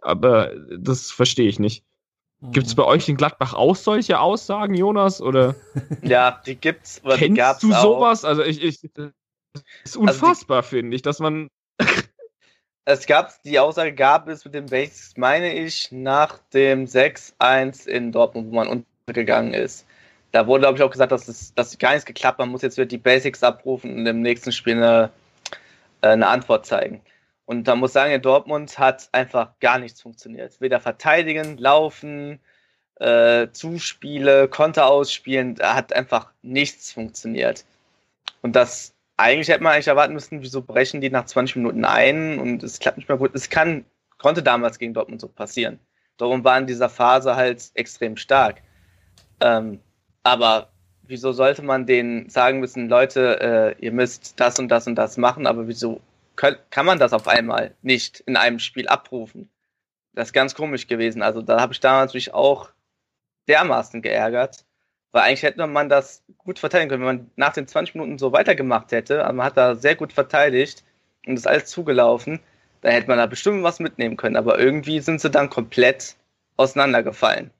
Aber 0.01 0.51
das 0.77 1.09
verstehe 1.09 1.49
ich 1.49 1.57
nicht. 1.57 1.83
Gibt 2.51 2.67
es 2.67 2.73
mhm. 2.73 2.77
bei 2.77 2.85
euch 2.85 3.09
in 3.09 3.17
Gladbach 3.17 3.53
auch 3.55 3.75
solche 3.75 4.19
Aussagen, 4.19 4.75
Jonas? 4.75 5.21
Oder? 5.21 5.55
Ja, 6.03 6.41
die 6.45 6.55
gibt's. 6.55 7.01
Oder 7.03 7.17
Kennst 7.17 7.63
die 7.63 7.67
du 7.67 7.73
sowas? 7.73 8.23
Auch. 8.23 8.29
Also 8.29 8.43
ich, 8.43 8.63
ich 8.63 8.79
das 8.93 9.11
ist 9.83 9.97
unfassbar, 9.97 10.57
also 10.57 10.69
finde 10.69 10.95
ich, 10.95 11.01
dass 11.01 11.19
man. 11.19 11.47
es 12.85 13.07
gab, 13.07 13.31
die 13.43 13.57
Aussage 13.57 13.93
gab 13.93 14.27
es 14.27 14.45
mit 14.45 14.53
den 14.53 14.67
Basics, 14.67 15.17
meine 15.17 15.53
ich, 15.53 15.91
nach 15.91 16.37
dem 16.53 16.85
6-1 16.85 17.87
in 17.87 18.11
Dortmund, 18.11 18.51
wo 18.51 18.55
man 18.55 18.85
untergegangen 19.07 19.53
ist 19.53 19.87
da 20.35 20.47
wurde, 20.47 20.63
glaube 20.63 20.77
ich, 20.77 20.83
auch 20.83 20.91
gesagt, 20.91 21.13
dass 21.13 21.29
es 21.29 21.53
dass 21.53 21.77
gar 21.77 21.91
nichts 21.91 22.05
geklappt 22.05 22.39
Man 22.39 22.49
muss 22.49 22.61
jetzt 22.61 22.75
wieder 22.75 22.85
die 22.85 22.97
Basics 22.97 23.41
abrufen 23.41 23.95
und 23.95 24.05
im 24.05 24.21
nächsten 24.21 24.51
Spiel 24.51 24.75
eine, 24.75 25.09
äh, 26.01 26.09
eine 26.09 26.27
Antwort 26.27 26.65
zeigen. 26.65 27.01
Und 27.45 27.69
da 27.69 27.75
muss 27.77 27.93
sagen, 27.93 28.11
in 28.11 28.21
Dortmund 28.21 28.77
hat 28.77 29.07
einfach 29.13 29.51
gar 29.61 29.79
nichts 29.79 30.01
funktioniert. 30.01 30.59
Weder 30.59 30.81
verteidigen, 30.81 31.57
laufen, 31.57 32.41
äh, 32.95 33.47
Zuspiele, 33.51 34.49
Konter 34.49 34.87
ausspielen, 34.87 35.55
da 35.55 35.73
hat 35.73 35.93
einfach 35.93 36.33
nichts 36.41 36.91
funktioniert. 36.91 37.63
Und 38.41 38.57
das 38.57 38.93
eigentlich 39.15 39.47
hätte 39.47 39.63
man 39.63 39.71
eigentlich 39.71 39.87
erwarten 39.87 40.13
müssen, 40.13 40.41
wieso 40.41 40.61
brechen 40.61 40.99
die 40.99 41.09
nach 41.09 41.25
20 41.27 41.55
Minuten 41.55 41.85
ein 41.85 42.39
und 42.39 42.61
es 42.61 42.79
klappt 42.79 42.97
nicht 42.97 43.07
mehr 43.07 43.17
gut. 43.17 43.33
Es 43.33 43.49
kann, 43.49 43.85
konnte 44.17 44.43
damals 44.43 44.79
gegen 44.79 44.93
Dortmund 44.93 45.21
so 45.21 45.29
passieren. 45.29 45.79
Darum 46.17 46.43
war 46.43 46.57
in 46.57 46.67
dieser 46.67 46.89
Phase 46.89 47.37
halt 47.37 47.71
extrem 47.75 48.17
stark. 48.17 48.61
Ähm, 49.39 49.79
aber 50.25 50.69
wieso 51.03 51.31
sollte 51.33 51.61
man 51.61 51.85
denen 51.85 52.29
sagen 52.29 52.59
müssen, 52.59 52.89
Leute, 52.89 53.75
äh, 53.79 53.85
ihr 53.85 53.91
müsst 53.91 54.39
das 54.39 54.57
und 54.57 54.69
das 54.69 54.87
und 54.87 54.95
das 54.95 55.17
machen, 55.17 55.45
aber 55.45 55.67
wieso 55.67 56.01
kann, 56.35 56.55
kann 56.71 56.87
man 56.87 56.97
das 56.97 57.13
auf 57.13 57.27
einmal 57.27 57.75
nicht 57.83 58.21
in 58.21 58.35
einem 58.35 58.57
Spiel 58.57 58.87
abrufen? 58.87 59.49
Das 60.13 60.29
ist 60.29 60.33
ganz 60.33 60.55
komisch 60.55 60.87
gewesen. 60.87 61.21
Also 61.21 61.41
da 61.41 61.61
habe 61.61 61.73
ich 61.73 61.79
damals 61.79 62.15
mich 62.15 62.33
auch 62.33 62.71
dermaßen 63.47 64.01
geärgert, 64.01 64.65
weil 65.11 65.23
eigentlich 65.23 65.43
hätte 65.43 65.65
man 65.67 65.89
das 65.89 66.23
gut 66.39 66.57
verteidigen 66.57 66.89
können, 66.89 67.05
wenn 67.05 67.17
man 67.17 67.31
nach 67.35 67.53
den 67.53 67.67
20 67.67 67.93
Minuten 67.93 68.17
so 68.17 68.31
weitergemacht 68.31 68.91
hätte. 68.91 69.23
Also 69.25 69.35
man 69.35 69.45
hat 69.45 69.57
da 69.57 69.75
sehr 69.75 69.95
gut 69.95 70.11
verteidigt 70.11 70.83
und 71.27 71.37
ist 71.37 71.47
alles 71.47 71.67
zugelaufen. 71.67 72.39
Da 72.81 72.89
hätte 72.89 73.07
man 73.07 73.19
da 73.19 73.27
bestimmt 73.27 73.61
was 73.61 73.79
mitnehmen 73.79 74.17
können, 74.17 74.37
aber 74.37 74.57
irgendwie 74.57 75.01
sind 75.01 75.21
sie 75.21 75.29
dann 75.29 75.51
komplett 75.51 76.15
auseinandergefallen. 76.57 77.51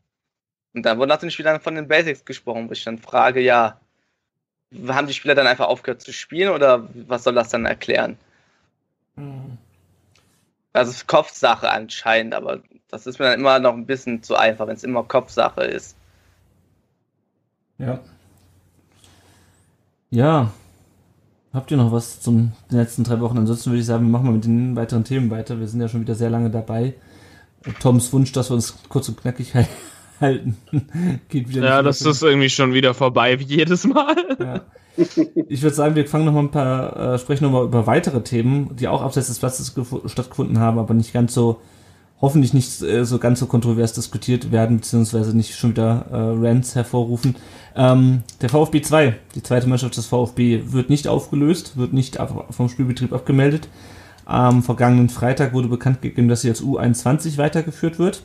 Und 0.75 0.83
dann 0.83 0.97
wurde 0.97 1.07
nach 1.07 1.19
den 1.19 1.31
Spielern 1.31 1.61
von 1.61 1.75
den 1.75 1.87
Basics 1.87 2.25
gesprochen, 2.25 2.67
wo 2.67 2.73
ich 2.73 2.83
dann 2.83 2.99
frage, 2.99 3.39
ja, 3.39 3.79
haben 4.89 5.07
die 5.07 5.13
Spieler 5.13 5.33
dann 5.33 5.47
einfach 5.47 5.67
aufgehört 5.67 6.01
zu 6.01 6.11
spielen 6.11 6.49
oder 6.51 6.89
was 7.07 7.23
soll 7.23 7.33
das 7.33 7.47
dann 7.47 7.65
erklären? 7.65 8.17
Mhm. 9.15 9.57
Also 10.73 11.05
Kopfsache 11.07 11.71
anscheinend, 11.71 12.35
aber 12.35 12.59
das 12.89 13.07
ist 13.07 13.19
mir 13.19 13.25
dann 13.25 13.39
immer 13.39 13.59
noch 13.59 13.73
ein 13.73 13.85
bisschen 13.85 14.21
zu 14.21 14.35
einfach, 14.35 14.67
wenn 14.67 14.75
es 14.75 14.83
immer 14.83 15.03
Kopfsache 15.03 15.63
ist. 15.63 15.95
Ja. 17.77 18.01
Ja. 20.09 20.51
Habt 21.53 21.71
ihr 21.71 21.77
noch 21.77 21.93
was 21.93 22.19
zum 22.19 22.51
den 22.69 22.79
letzten 22.79 23.05
drei 23.05 23.21
Wochen? 23.21 23.37
Ansonsten 23.37 23.69
würde 23.69 23.79
ich 23.79 23.85
sagen, 23.85 24.03
wir 24.03 24.11
machen 24.11 24.25
mal 24.25 24.33
mit 24.33 24.43
den 24.43 24.75
weiteren 24.75 25.05
Themen 25.05 25.31
weiter. 25.31 25.57
Wir 25.57 25.69
sind 25.69 25.79
ja 25.79 25.87
schon 25.87 26.01
wieder 26.01 26.15
sehr 26.15 26.29
lange 26.29 26.49
dabei. 26.49 26.95
Toms 27.79 28.11
Wunsch, 28.11 28.33
dass 28.33 28.49
wir 28.49 28.55
uns 28.55 28.75
kurz 28.89 29.07
und 29.07 29.21
knackig 29.21 29.55
halten 29.55 29.71
halten. 30.21 30.57
Geht 31.29 31.49
wieder 31.49 31.63
ja, 31.63 31.81
das 31.81 32.01
ist 32.01 32.23
irgendwie 32.23 32.49
schon 32.49 32.73
wieder 32.73 32.93
vorbei, 32.93 33.39
wie 33.39 33.45
jedes 33.45 33.85
Mal. 33.85 34.15
Ja. 34.39 34.61
Ich 35.49 35.61
würde 35.61 35.75
sagen, 35.75 35.95
wir 35.95 36.07
fangen 36.07 36.23
noch 36.23 36.31
mal 36.31 36.39
ein 36.39 36.51
paar, 36.51 37.15
äh, 37.15 37.19
sprechen 37.19 37.43
noch 37.43 37.51
mal 37.51 37.65
über 37.65 37.85
weitere 37.85 38.21
Themen, 38.21 38.77
die 38.77 38.87
auch 38.87 39.01
abseits 39.01 39.27
des 39.27 39.39
Platzes 39.39 39.73
stattgefunden 40.05 40.59
haben, 40.59 40.79
aber 40.79 40.93
nicht 40.93 41.11
ganz 41.11 41.33
so, 41.33 41.59
hoffentlich 42.21 42.53
nicht 42.53 42.81
äh, 42.81 43.03
so 43.03 43.19
ganz 43.19 43.39
so 43.39 43.45
kontrovers 43.45 43.91
diskutiert 43.91 44.53
werden, 44.53 44.77
beziehungsweise 44.77 45.35
nicht 45.35 45.55
schon 45.55 45.71
wieder 45.71 46.05
äh, 46.11 46.47
Rants 46.47 46.75
hervorrufen. 46.75 47.35
Ähm, 47.75 48.23
der 48.41 48.49
VfB 48.49 48.81
2, 48.81 49.15
die 49.35 49.43
zweite 49.43 49.67
Mannschaft 49.67 49.97
des 49.97 50.05
VfB, 50.05 50.63
wird 50.67 50.89
nicht 50.89 51.09
aufgelöst, 51.09 51.75
wird 51.75 51.91
nicht 51.91 52.19
ab, 52.19 52.47
vom 52.51 52.69
Spielbetrieb 52.69 53.11
abgemeldet. 53.11 53.67
Am 54.23 54.63
vergangenen 54.63 55.09
Freitag 55.09 55.53
wurde 55.53 55.67
bekannt 55.67 56.01
gegeben, 56.01 56.29
dass 56.29 56.41
sie 56.41 56.49
als 56.49 56.63
U21 56.63 57.37
weitergeführt 57.37 57.99
wird. 57.99 58.23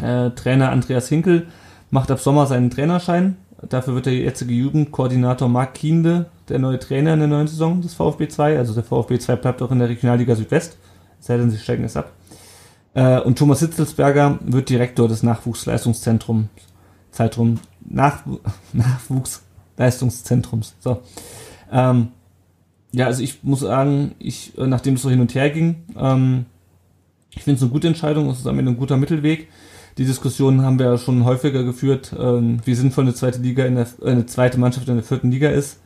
Äh, 0.00 0.30
Trainer 0.30 0.70
Andreas 0.70 1.08
Hinkel 1.08 1.48
macht 1.90 2.10
ab 2.10 2.20
Sommer 2.20 2.46
seinen 2.46 2.70
Trainerschein. 2.70 3.36
Dafür 3.68 3.94
wird 3.94 4.06
der 4.06 4.14
jetzige 4.14 4.54
Jugendkoordinator 4.54 5.48
Marc 5.48 5.74
Kiende 5.74 6.26
der 6.48 6.58
neue 6.58 6.78
Trainer 6.78 7.12
in 7.14 7.20
der 7.20 7.28
neuen 7.28 7.48
Saison 7.48 7.82
des 7.82 7.94
VfB 7.94 8.28
2. 8.28 8.58
Also 8.58 8.74
der 8.74 8.84
VfB 8.84 9.18
2 9.18 9.36
bleibt 9.36 9.62
auch 9.62 9.70
in 9.70 9.78
der 9.78 9.88
Regionalliga 9.88 10.34
Südwest. 10.34 10.76
Sei 11.20 11.36
denn, 11.36 11.50
sie 11.50 11.58
steigen 11.58 11.84
es 11.84 11.96
ab. 11.96 12.12
Äh, 12.94 13.20
und 13.20 13.38
Thomas 13.38 13.60
Hitzelsberger 13.60 14.38
wird 14.42 14.68
Direktor 14.68 15.06
des 15.08 15.22
Nachwuchsleistungszentrums. 15.22 16.48
Zeitraum 17.10 17.60
Nach 17.88 18.22
Nachwuchsleistungszentrums. 18.72 20.74
So. 20.80 21.02
Ähm, 21.70 22.08
ja, 22.92 23.06
also 23.06 23.22
ich 23.22 23.44
muss 23.44 23.60
sagen, 23.60 24.16
ich, 24.18 24.54
nachdem 24.56 24.94
es 24.94 25.02
so 25.02 25.10
hin 25.10 25.20
und 25.20 25.34
her 25.34 25.50
ging, 25.50 25.84
ähm, 25.96 26.46
ich 27.30 27.44
finde 27.44 27.58
es 27.58 27.62
eine 27.62 27.70
gute 27.70 27.86
Entscheidung, 27.86 28.28
es 28.30 28.40
ist 28.40 28.46
am 28.46 28.58
Ende 28.58 28.72
ein 28.72 28.76
guter 28.76 28.96
Mittelweg. 28.96 29.48
Die 30.00 30.06
Diskussion 30.06 30.62
haben 30.62 30.78
wir 30.78 30.86
ja 30.86 30.96
schon 30.96 31.26
häufiger 31.26 31.62
geführt, 31.62 32.16
ähm, 32.18 32.62
wie 32.64 32.72
sinnvoll 32.72 33.04
eine 33.04 33.12
zweite 33.12 33.38
Liga 33.38 33.66
in 33.66 33.74
der, 33.74 33.86
äh, 34.00 34.12
eine 34.12 34.24
zweite 34.24 34.58
Mannschaft 34.58 34.88
in 34.88 34.94
der 34.94 35.04
vierten 35.04 35.30
Liga 35.30 35.50
ist. 35.50 35.78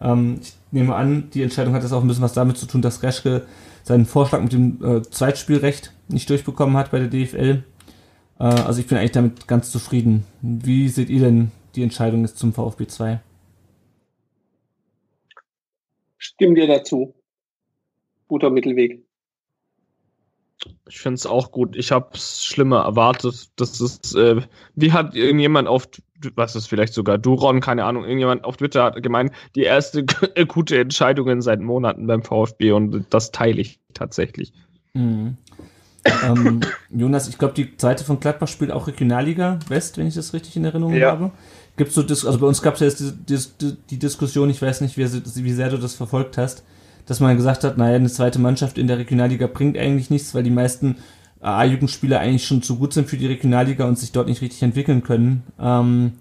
Ähm, 0.00 0.38
ich 0.40 0.54
nehme 0.70 0.94
an, 0.94 1.28
die 1.34 1.42
Entscheidung 1.42 1.74
hat 1.74 1.82
jetzt 1.82 1.92
auch 1.92 2.00
ein 2.00 2.08
bisschen 2.08 2.22
was 2.22 2.32
damit 2.32 2.56
zu 2.56 2.64
tun, 2.64 2.80
dass 2.80 3.02
Reschke 3.02 3.46
seinen 3.82 4.06
Vorschlag 4.06 4.40
mit 4.40 4.54
dem 4.54 4.82
äh, 4.82 5.02
Zweitspielrecht 5.02 5.92
nicht 6.08 6.30
durchbekommen 6.30 6.78
hat 6.78 6.90
bei 6.90 6.98
der 6.98 7.08
DFL. 7.08 7.62
Äh, 8.38 8.42
also 8.42 8.80
ich 8.80 8.86
bin 8.86 8.96
eigentlich 8.96 9.12
damit 9.12 9.46
ganz 9.46 9.70
zufrieden. 9.70 10.24
Wie 10.40 10.88
seht 10.88 11.10
ihr 11.10 11.20
denn 11.20 11.50
die 11.74 11.82
Entscheidung 11.82 12.22
jetzt 12.22 12.38
zum 12.38 12.54
VfB 12.54 12.86
2? 12.86 13.20
Stimmt 16.16 16.56
dir 16.56 16.68
dazu. 16.68 17.14
Guter 18.28 18.48
Mittelweg. 18.48 19.04
Ich 20.88 20.98
finde 20.98 21.16
es 21.16 21.26
auch 21.26 21.52
gut. 21.52 21.76
Ich 21.76 21.92
habe 21.92 22.08
es 22.14 22.44
schlimmer 22.44 22.80
erwartet. 22.80 23.50
Das 23.56 23.80
ist, 23.80 24.14
äh, 24.14 24.42
wie 24.74 24.92
hat 24.92 25.14
irgendjemand 25.14 25.68
auf, 25.68 25.88
was 26.34 26.56
ist 26.56 26.66
vielleicht 26.66 26.94
sogar 26.94 27.18
Duron, 27.18 27.60
keine 27.60 27.84
Ahnung, 27.84 28.04
irgendjemand 28.04 28.44
auf 28.44 28.56
Twitter 28.56 28.84
hat 28.84 29.02
gemeint, 29.02 29.32
die 29.54 29.62
erste 29.62 30.04
gute 30.48 30.78
Entscheidung 30.78 31.40
seit 31.40 31.60
Monaten 31.60 32.06
beim 32.06 32.22
VfB 32.22 32.72
und 32.72 33.06
das 33.10 33.30
teile 33.30 33.60
ich 33.60 33.78
tatsächlich. 33.94 34.52
Mhm. 34.94 35.36
ähm, 36.24 36.60
Jonas, 36.90 37.28
ich 37.28 37.38
glaube, 37.38 37.54
die 37.54 37.76
zweite 37.76 38.04
von 38.04 38.20
Gladbach 38.20 38.48
spielt 38.48 38.72
auch 38.72 38.86
Regionalliga 38.86 39.58
West, 39.68 39.98
wenn 39.98 40.06
ich 40.06 40.14
das 40.14 40.32
richtig 40.32 40.56
in 40.56 40.64
Erinnerung 40.64 40.94
ja. 40.94 41.10
habe. 41.10 41.32
Gibt's 41.76 41.94
so 41.94 42.02
Dis 42.02 42.24
also 42.26 42.40
bei 42.40 42.46
uns 42.46 42.62
gab 42.62 42.74
es 42.74 42.80
ja 42.80 42.86
jetzt 42.88 43.00
die, 43.00 43.38
die, 43.60 43.76
die, 43.90 43.98
Diskussion, 43.98 44.50
ich 44.50 44.60
weiß 44.60 44.80
nicht, 44.80 44.96
wie, 44.96 45.04
wie 45.04 45.52
sehr 45.52 45.70
du 45.70 45.76
das 45.76 45.94
verfolgt 45.94 46.36
hast, 46.36 46.64
dass 47.08 47.20
man 47.20 47.36
gesagt 47.36 47.64
hat, 47.64 47.78
naja, 47.78 47.96
eine 47.96 48.10
zweite 48.10 48.38
Mannschaft 48.38 48.76
in 48.76 48.86
der 48.86 48.98
Regionalliga 48.98 49.46
bringt 49.46 49.78
eigentlich 49.78 50.10
nichts, 50.10 50.34
weil 50.34 50.42
die 50.42 50.50
meisten 50.50 50.96
A-Jugendspieler 51.40 52.20
eigentlich 52.20 52.46
schon 52.46 52.62
zu 52.62 52.78
gut 52.78 52.92
sind 52.92 53.08
für 53.08 53.16
die 53.16 53.26
Regionalliga 53.26 53.86
und 53.86 53.98
sich 53.98 54.12
dort 54.12 54.28
nicht 54.28 54.42
richtig 54.42 54.62
entwickeln 54.62 55.02
können. 55.02 55.42
Ähm, 55.58 56.12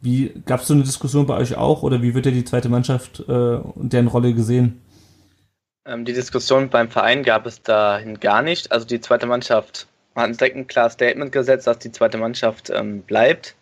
wie 0.00 0.32
gab 0.46 0.60
es 0.60 0.68
so 0.68 0.74
eine 0.74 0.82
Diskussion 0.82 1.26
bei 1.26 1.36
euch 1.36 1.56
auch 1.56 1.82
oder 1.82 2.00
wie 2.00 2.14
wird 2.14 2.24
ja 2.24 2.32
die 2.32 2.44
zweite 2.44 2.70
Mannschaft 2.70 3.22
äh, 3.28 3.32
und 3.32 3.92
deren 3.92 4.06
Rolle 4.06 4.32
gesehen? 4.32 4.80
Ähm, 5.84 6.06
die 6.06 6.14
Diskussion 6.14 6.70
beim 6.70 6.88
Verein 6.88 7.22
gab 7.22 7.44
es 7.44 7.62
dahin 7.62 8.18
gar 8.18 8.40
nicht. 8.40 8.72
Also 8.72 8.86
die 8.86 9.00
zweite 9.00 9.26
Mannschaft 9.26 9.88
hat 10.14 10.40
direkt 10.40 10.56
ein 10.56 10.66
klares 10.66 10.94
Statement 10.94 11.32
gesetzt, 11.32 11.66
dass 11.66 11.78
die 11.78 11.92
zweite 11.92 12.16
Mannschaft 12.16 12.70
ähm, 12.70 13.02
bleibt. 13.02 13.56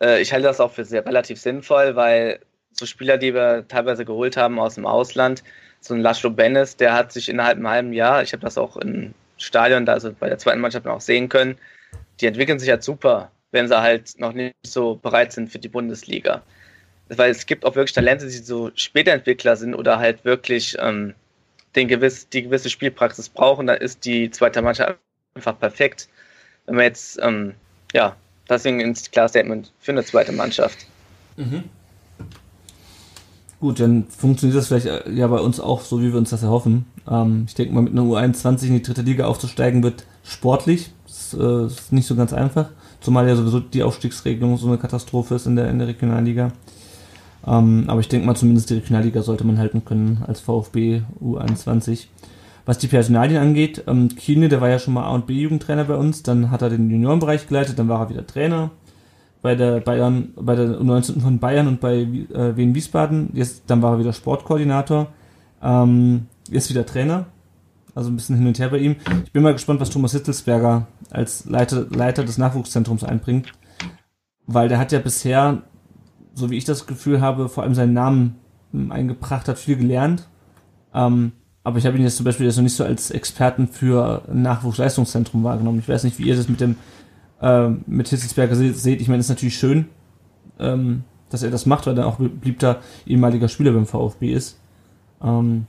Äh, 0.00 0.22
ich 0.22 0.32
halte 0.32 0.46
das 0.46 0.60
auch 0.60 0.70
für 0.70 0.84
sehr 0.84 1.04
relativ 1.04 1.40
sinnvoll, 1.40 1.96
weil 1.96 2.38
so 2.70 2.86
Spieler, 2.86 3.18
die 3.18 3.34
wir 3.34 3.66
teilweise 3.68 4.04
geholt 4.04 4.36
haben 4.36 4.58
aus 4.58 4.74
dem 4.74 4.86
Ausland, 4.86 5.42
so 5.84 5.94
ein 5.94 6.00
Laszlo 6.00 6.30
Bennis, 6.30 6.76
der 6.76 6.94
hat 6.94 7.12
sich 7.12 7.28
innerhalb 7.28 7.56
einem 7.56 7.68
halben 7.68 7.92
Jahr, 7.92 8.22
ich 8.22 8.32
habe 8.32 8.42
das 8.42 8.58
auch 8.58 8.76
im 8.76 9.14
Stadion, 9.36 9.88
also 9.88 10.12
bei 10.12 10.28
der 10.28 10.38
zweiten 10.38 10.60
Mannschaft 10.60 10.86
auch 10.86 11.00
sehen 11.00 11.28
können, 11.28 11.56
die 12.20 12.26
entwickeln 12.26 12.58
sich 12.58 12.70
halt 12.70 12.82
super, 12.82 13.30
wenn 13.50 13.68
sie 13.68 13.80
halt 13.80 14.18
noch 14.18 14.32
nicht 14.32 14.54
so 14.64 14.96
bereit 14.96 15.32
sind 15.32 15.50
für 15.50 15.58
die 15.58 15.68
Bundesliga 15.68 16.42
weil 17.08 17.30
es 17.30 17.46
gibt 17.46 17.64
auch 17.64 17.74
wirklich 17.74 17.92
Talente, 17.92 18.26
die 18.26 18.32
so 18.32 18.70
Spätentwickler 18.74 19.56
sind 19.56 19.74
oder 19.74 19.98
halt 19.98 20.24
wirklich 20.24 20.76
ähm, 20.78 21.14
den 21.76 21.88
gewiss, 21.88 22.28
die 22.28 22.44
gewisse 22.44 22.70
Spielpraxis 22.70 23.28
brauchen, 23.28 23.66
dann 23.66 23.78
ist 23.78 24.04
die 24.04 24.30
zweite 24.30 24.62
Mannschaft 24.62 24.98
einfach 25.34 25.58
perfekt. 25.58 26.08
Wenn 26.66 26.76
man 26.76 26.84
jetzt, 26.84 27.18
ähm, 27.20 27.54
ja, 27.92 28.16
deswegen 28.48 28.80
ins 28.80 29.10
Klar 29.10 29.28
Statement 29.28 29.72
für 29.80 29.92
eine 29.92 30.04
zweite 30.04 30.32
Mannschaft. 30.32 30.86
Mhm. 31.36 31.64
Gut, 33.64 33.80
dann 33.80 34.04
funktioniert 34.10 34.58
das 34.58 34.66
vielleicht 34.66 34.84
äh, 34.84 35.10
ja 35.10 35.26
bei 35.26 35.40
uns 35.40 35.58
auch 35.58 35.80
so, 35.80 36.02
wie 36.02 36.12
wir 36.12 36.18
uns 36.18 36.28
das 36.28 36.42
erhoffen. 36.42 36.84
Ähm, 37.10 37.44
ich 37.48 37.54
denke 37.54 37.72
mal, 37.72 37.80
mit 37.80 37.94
einer 37.94 38.02
U21 38.02 38.66
in 38.66 38.74
die 38.74 38.82
dritte 38.82 39.00
Liga 39.00 39.24
aufzusteigen 39.24 39.82
wird 39.82 40.04
sportlich. 40.22 40.90
Das 41.06 41.32
äh, 41.32 41.64
ist 41.64 41.90
nicht 41.90 42.06
so 42.06 42.14
ganz 42.14 42.34
einfach. 42.34 42.68
Zumal 43.00 43.26
ja 43.26 43.34
sowieso 43.34 43.60
die 43.60 43.82
Aufstiegsregelung 43.82 44.58
so 44.58 44.68
eine 44.68 44.76
Katastrophe 44.76 45.36
ist 45.36 45.46
in 45.46 45.56
der, 45.56 45.70
in 45.70 45.78
der 45.78 45.88
Regionalliga. 45.88 46.52
Ähm, 47.46 47.84
aber 47.86 48.00
ich 48.00 48.08
denke 48.08 48.26
mal, 48.26 48.36
zumindest 48.36 48.68
die 48.68 48.74
Regionalliga 48.74 49.22
sollte 49.22 49.46
man 49.46 49.56
halten 49.56 49.82
können 49.82 50.22
als 50.26 50.40
VfB 50.40 51.00
U21. 51.24 52.08
Was 52.66 52.76
die 52.76 52.88
Personalien 52.88 53.40
angeht, 53.40 53.84
ähm, 53.86 54.10
Kiene, 54.14 54.50
der 54.50 54.60
war 54.60 54.68
ja 54.68 54.78
schon 54.78 54.92
mal 54.92 55.04
A- 55.04 55.14
und 55.14 55.26
B-Jugendtrainer 55.26 55.84
bei 55.84 55.96
uns, 55.96 56.22
dann 56.22 56.50
hat 56.50 56.60
er 56.60 56.68
den 56.68 56.90
Juniorenbereich 56.90 57.48
geleitet, 57.48 57.78
dann 57.78 57.88
war 57.88 58.00
er 58.00 58.10
wieder 58.10 58.26
Trainer 58.26 58.72
bei 59.44 59.54
der 59.54 59.80
Bayern, 59.80 60.32
bei 60.36 60.56
der 60.56 60.80
U19 60.80 61.20
von 61.20 61.38
Bayern 61.38 61.68
und 61.68 61.78
bei 61.78 61.96
äh, 61.98 62.56
Wien 62.56 62.74
Wiesbaden. 62.74 63.28
Jetzt, 63.34 63.64
dann 63.66 63.82
war 63.82 63.92
er 63.92 63.98
wieder 63.98 64.14
Sportkoordinator, 64.14 65.08
ähm, 65.62 66.28
jetzt 66.48 66.70
wieder 66.70 66.86
Trainer. 66.86 67.26
Also 67.94 68.10
ein 68.10 68.16
bisschen 68.16 68.36
hin 68.36 68.46
und 68.46 68.58
her 68.58 68.70
bei 68.70 68.78
ihm. 68.78 68.96
Ich 69.26 69.32
bin 69.32 69.42
mal 69.42 69.52
gespannt, 69.52 69.80
was 69.80 69.90
Thomas 69.90 70.12
Hitzelsberger 70.12 70.86
als 71.10 71.44
Leiter, 71.44 71.84
Leiter 71.90 72.24
des 72.24 72.38
Nachwuchszentrums 72.38 73.04
einbringt. 73.04 73.52
Weil 74.46 74.70
der 74.70 74.78
hat 74.78 74.92
ja 74.92 74.98
bisher 74.98 75.62
so 76.32 76.50
wie 76.50 76.56
ich 76.56 76.64
das 76.64 76.86
Gefühl 76.86 77.20
habe, 77.20 77.50
vor 77.50 77.64
allem 77.64 77.74
seinen 77.74 77.92
Namen 77.92 78.36
hm, 78.72 78.92
eingebracht 78.92 79.46
hat, 79.46 79.58
viel 79.58 79.76
gelernt. 79.76 80.26
Ähm, 80.94 81.32
aber 81.62 81.76
ich 81.76 81.84
habe 81.84 81.98
ihn 81.98 82.02
jetzt 82.02 82.16
zum 82.16 82.24
Beispiel 82.24 82.46
jetzt 82.46 82.56
noch 82.56 82.62
nicht 82.62 82.76
so 82.76 82.84
als 82.84 83.10
Experten 83.10 83.68
für 83.68 84.22
Nachwuchsleistungszentrum 84.32 85.44
wahrgenommen. 85.44 85.80
Ich 85.80 85.88
weiß 85.88 86.04
nicht, 86.04 86.18
wie 86.18 86.24
ihr 86.24 86.36
das 86.36 86.48
mit 86.48 86.60
dem 86.60 86.76
äh, 87.40 87.68
mit 87.86 88.08
Hitzelsberger 88.08 88.54
seht. 88.56 89.00
Ich 89.00 89.08
meine, 89.08 89.20
es 89.20 89.26
ist 89.26 89.30
natürlich 89.30 89.56
schön, 89.56 89.88
ähm, 90.58 91.04
dass 91.30 91.42
er 91.42 91.50
das 91.50 91.66
macht, 91.66 91.86
weil 91.86 91.98
er 91.98 92.06
auch 92.06 92.16
beliebter 92.16 92.80
ehemaliger 93.06 93.48
Spieler 93.48 93.72
beim 93.72 93.86
VfB 93.86 94.32
ist. 94.32 94.58
Ähm, 95.22 95.66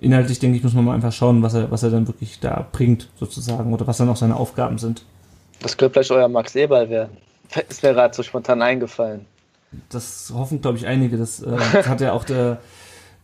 inhaltlich 0.00 0.38
denke 0.38 0.56
ich, 0.56 0.62
muss 0.64 0.74
man 0.74 0.84
mal 0.84 0.94
einfach 0.94 1.12
schauen, 1.12 1.42
was 1.42 1.54
er, 1.54 1.70
was 1.70 1.82
er 1.82 1.90
dann 1.90 2.08
wirklich 2.08 2.40
da 2.40 2.66
bringt, 2.72 3.08
sozusagen, 3.16 3.72
oder 3.72 3.86
was 3.86 3.98
dann 3.98 4.08
auch 4.08 4.16
seine 4.16 4.36
Aufgaben 4.36 4.78
sind. 4.78 5.04
Das 5.60 5.76
könnte 5.76 5.94
vielleicht 5.94 6.10
euer 6.10 6.28
Max 6.28 6.54
Eberl 6.56 6.88
werden. 6.90 7.16
Ist 7.68 7.82
mir 7.82 7.92
gerade 7.92 8.14
so 8.14 8.22
spontan 8.22 8.62
eingefallen 8.62 9.26
das 9.88 10.32
hoffen, 10.34 10.60
glaube 10.60 10.78
ich, 10.78 10.86
einige. 10.86 11.16
Das, 11.16 11.42
äh, 11.42 11.56
das 11.72 11.88
hat 11.88 12.00
ja 12.00 12.12
auch 12.12 12.24
der, 12.24 12.58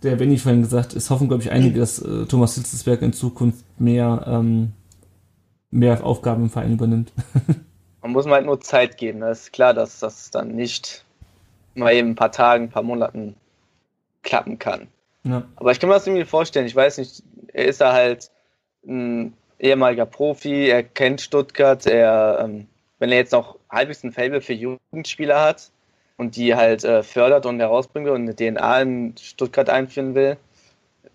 der 0.03 0.17
Benny 0.17 0.39
vorhin 0.39 0.63
gesagt. 0.63 0.95
Es 0.95 1.11
hoffen, 1.11 1.29
glaube 1.29 1.43
ich, 1.43 1.51
einige, 1.51 1.81
dass 1.81 2.01
äh, 2.01 2.27
Thomas 2.27 2.55
Hitzelsberg 2.55 3.03
in 3.03 3.13
Zukunft 3.13 3.65
mehr, 3.79 4.25
ähm, 4.27 4.73
mehr 5.71 6.05
Aufgaben 6.05 6.45
im 6.45 6.51
Verein 6.51 6.73
übernimmt. 6.73 7.13
Man 8.03 8.13
muss 8.13 8.27
mal 8.27 8.37
halt 8.37 8.47
nur 8.47 8.61
Zeit 8.61 8.97
geben. 8.97 9.21
Das 9.21 9.43
ist 9.43 9.53
klar, 9.53 9.75
dass 9.75 10.01
das 10.01 10.31
dann 10.31 10.55
nicht 10.55 11.05
mal 11.75 11.93
eben 11.93 12.11
ein 12.11 12.15
paar 12.15 12.33
Tagen, 12.33 12.65
ein 12.65 12.71
paar 12.71 12.83
Monaten 12.83 13.35
klappen 14.23 14.59
kann. 14.59 14.89
Ja. 15.25 15.43
Aber 15.57 15.73
ich 15.73 15.81
kann 15.81 15.89
mir 15.89 15.95
das 15.95 16.07
irgendwie 16.07 16.25
vorstellen. 16.25 16.67
Ich 16.67 16.77
weiß 16.77 16.99
nicht, 16.99 17.23
er 17.53 17.67
ist 17.67 17.81
da 17.81 17.93
halt 17.93 18.31
ein 18.87 19.35
ehemaliger 19.59 20.07
Profi, 20.07 20.69
er 20.69 20.83
kennt 20.85 21.21
Stuttgart, 21.21 21.85
er, 21.87 22.39
ähm, 22.43 22.67
wenn 22.99 23.11
er 23.11 23.19
jetzt 23.19 23.33
noch 23.33 23.57
halbwegs 23.69 24.05
ein 24.05 24.13
Fable 24.13 24.41
für 24.41 24.55
Jugendspieler 24.55 25.41
hat, 25.41 25.71
und 26.19 26.37
die 26.37 26.55
halt 26.55 26.85
äh, 26.85 27.03
fördert 27.03 27.47
und 27.47 27.59
herausbringen 27.61 28.07
will 28.07 28.15
und 28.15 28.23
eine 28.23 28.37
DNA 28.37 28.83
in 28.83 29.15
Stuttgart 29.17 29.71
einführen 29.71 30.15
will, 30.15 30.37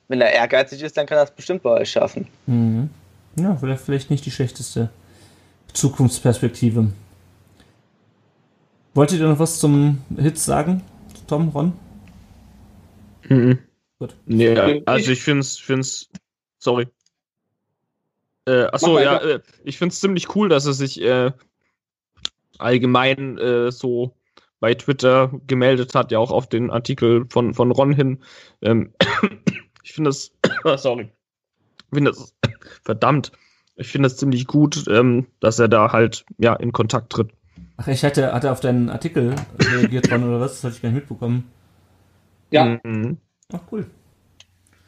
wenn 0.08 0.22
er 0.22 0.34
ehrgeizig 0.34 0.82
ist, 0.82 0.98
dann 0.98 1.06
kann 1.06 1.18
er 1.18 1.26
das 1.26 1.36
bestimmt 1.36 1.62
bei 1.62 1.70
euch 1.70 1.92
schaffen. 1.92 2.28
Mhm. 2.48 2.90
Ja, 3.36 3.56
vielleicht, 3.56 4.10
nicht 4.10 4.26
die 4.26 4.32
schlechteste 4.32 4.90
Zukunftsperspektive. 5.74 6.92
Wolltet 8.94 9.20
ihr 9.20 9.28
noch 9.28 9.40
was 9.40 9.60
zum 9.60 10.04
Hit 10.16 10.38
sagen, 10.38 10.84
Tom, 11.28 11.50
Ron? 11.50 11.74
Mhm. 13.28 13.60
Gut. 14.00 14.16
Nee, 14.26 14.84
also 14.86 15.12
ich 15.12 15.24
finde 15.24 15.42
es, 15.42 15.58
find's, 15.58 16.10
sorry. 16.60 16.88
Äh, 18.46 18.66
achso, 18.66 19.00
ja, 19.00 19.18
äh, 19.18 19.40
ich 19.64 19.78
finde 19.78 19.94
es 19.94 20.00
ziemlich 20.00 20.36
cool, 20.36 20.50
dass 20.50 20.66
er 20.66 20.74
sich 20.74 21.02
äh, 21.02 21.32
allgemein 22.58 23.38
äh, 23.38 23.72
so 23.72 24.14
bei 24.60 24.74
Twitter 24.74 25.32
gemeldet 25.48 25.96
hat, 25.96 26.12
ja 26.12 26.20
auch 26.20 26.32
auf 26.32 26.48
den 26.48 26.70
Artikel 26.70 27.26
von, 27.30 27.54
von 27.54 27.72
Ron 27.72 27.94
hin. 27.94 28.24
Ähm, 28.62 28.94
ich 29.84 29.94
finde 29.94 30.10
das, 30.10 30.32
sorry, 30.82 31.12
ich 31.78 31.96
finde 31.96 32.12
das, 32.12 32.36
verdammt, 32.84 33.32
ich 33.76 33.88
finde 33.88 34.10
das 34.10 34.18
ziemlich 34.18 34.48
gut, 34.48 34.86
ähm, 34.88 35.28
dass 35.40 35.60
er 35.60 35.68
da 35.68 35.92
halt, 35.92 36.26
ja, 36.38 36.54
in 36.54 36.72
Kontakt 36.72 37.12
tritt. 37.12 37.32
Ach, 37.78 37.88
ich 37.88 38.04
hatte, 38.04 38.34
hatte 38.34 38.52
auf 38.52 38.60
deinen 38.60 38.90
Artikel 38.90 39.36
reagiert 39.60 40.12
Ron 40.12 40.24
oder 40.24 40.40
was? 40.40 40.54
Das 40.54 40.64
hatte 40.64 40.76
ich 40.76 40.82
gar 40.82 40.90
nicht 40.90 41.02
mitbekommen. 41.02 41.50
Ja. 42.52 42.80
Mhm. 42.84 43.18
Ach, 43.52 43.62
cool. 43.72 43.86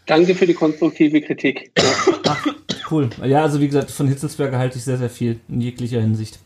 Danke 0.06 0.36
für 0.36 0.46
die 0.46 0.54
konstruktive 0.54 1.20
Kritik. 1.22 1.72
Ach, 2.28 2.46
cool. 2.92 3.10
Ja, 3.24 3.42
also 3.42 3.60
wie 3.60 3.68
gesagt, 3.68 3.90
von 3.90 4.08
Hitzelsberger 4.08 4.60
halte 4.60 4.78
ich 4.78 4.84
sehr, 4.84 4.98
sehr 4.98 5.10
viel 5.10 5.40
in 5.48 5.62
jeglicher 5.62 6.00
Hinsicht. 6.00 6.40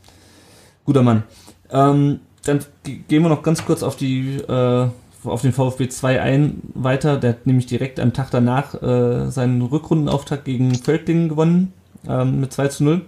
Guter 0.85 1.03
Mann. 1.03 1.23
Ähm, 1.69 2.21
dann 2.45 2.65
gehen 2.83 3.21
wir 3.21 3.29
noch 3.29 3.43
ganz 3.43 3.65
kurz 3.65 3.83
auf 3.83 3.97
die 3.97 4.37
äh, 4.37 4.87
auf 5.23 5.41
den 5.41 5.53
VfB 5.53 5.89
2 5.89 6.21
ein 6.21 6.61
weiter. 6.73 7.17
Der 7.17 7.31
hat 7.31 7.47
nämlich 7.47 7.65
direkt 7.65 7.99
am 7.99 8.13
Tag 8.13 8.31
danach 8.31 8.81
äh, 8.81 9.29
seinen 9.29 9.61
Rückrundenauftakt 9.61 10.45
gegen 10.45 10.73
Feldlingen 10.75 11.29
gewonnen 11.29 11.73
ähm, 12.07 12.39
mit 12.39 12.53
2 12.53 12.67
zu 12.69 12.83
0. 12.83 13.01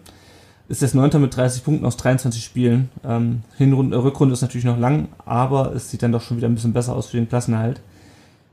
Ist 0.67 0.81
jetzt 0.81 0.95
Neunter 0.95 1.19
mit 1.19 1.35
30 1.35 1.63
Punkten 1.63 1.85
aus 1.85 1.97
23 1.97 2.43
Spielen. 2.43 2.89
Ähm, 3.03 3.41
Hinrunde, 3.57 4.01
Rückrunde 4.03 4.33
ist 4.33 4.41
natürlich 4.41 4.65
noch 4.65 4.79
lang, 4.79 5.09
aber 5.25 5.75
es 5.75 5.91
sieht 5.91 6.01
dann 6.01 6.11
doch 6.13 6.21
schon 6.21 6.37
wieder 6.37 6.47
ein 6.47 6.55
bisschen 6.55 6.73
besser 6.73 6.95
aus 6.95 7.07
für 7.07 7.17
den 7.17 7.27
Klassenerhalt. 7.27 7.81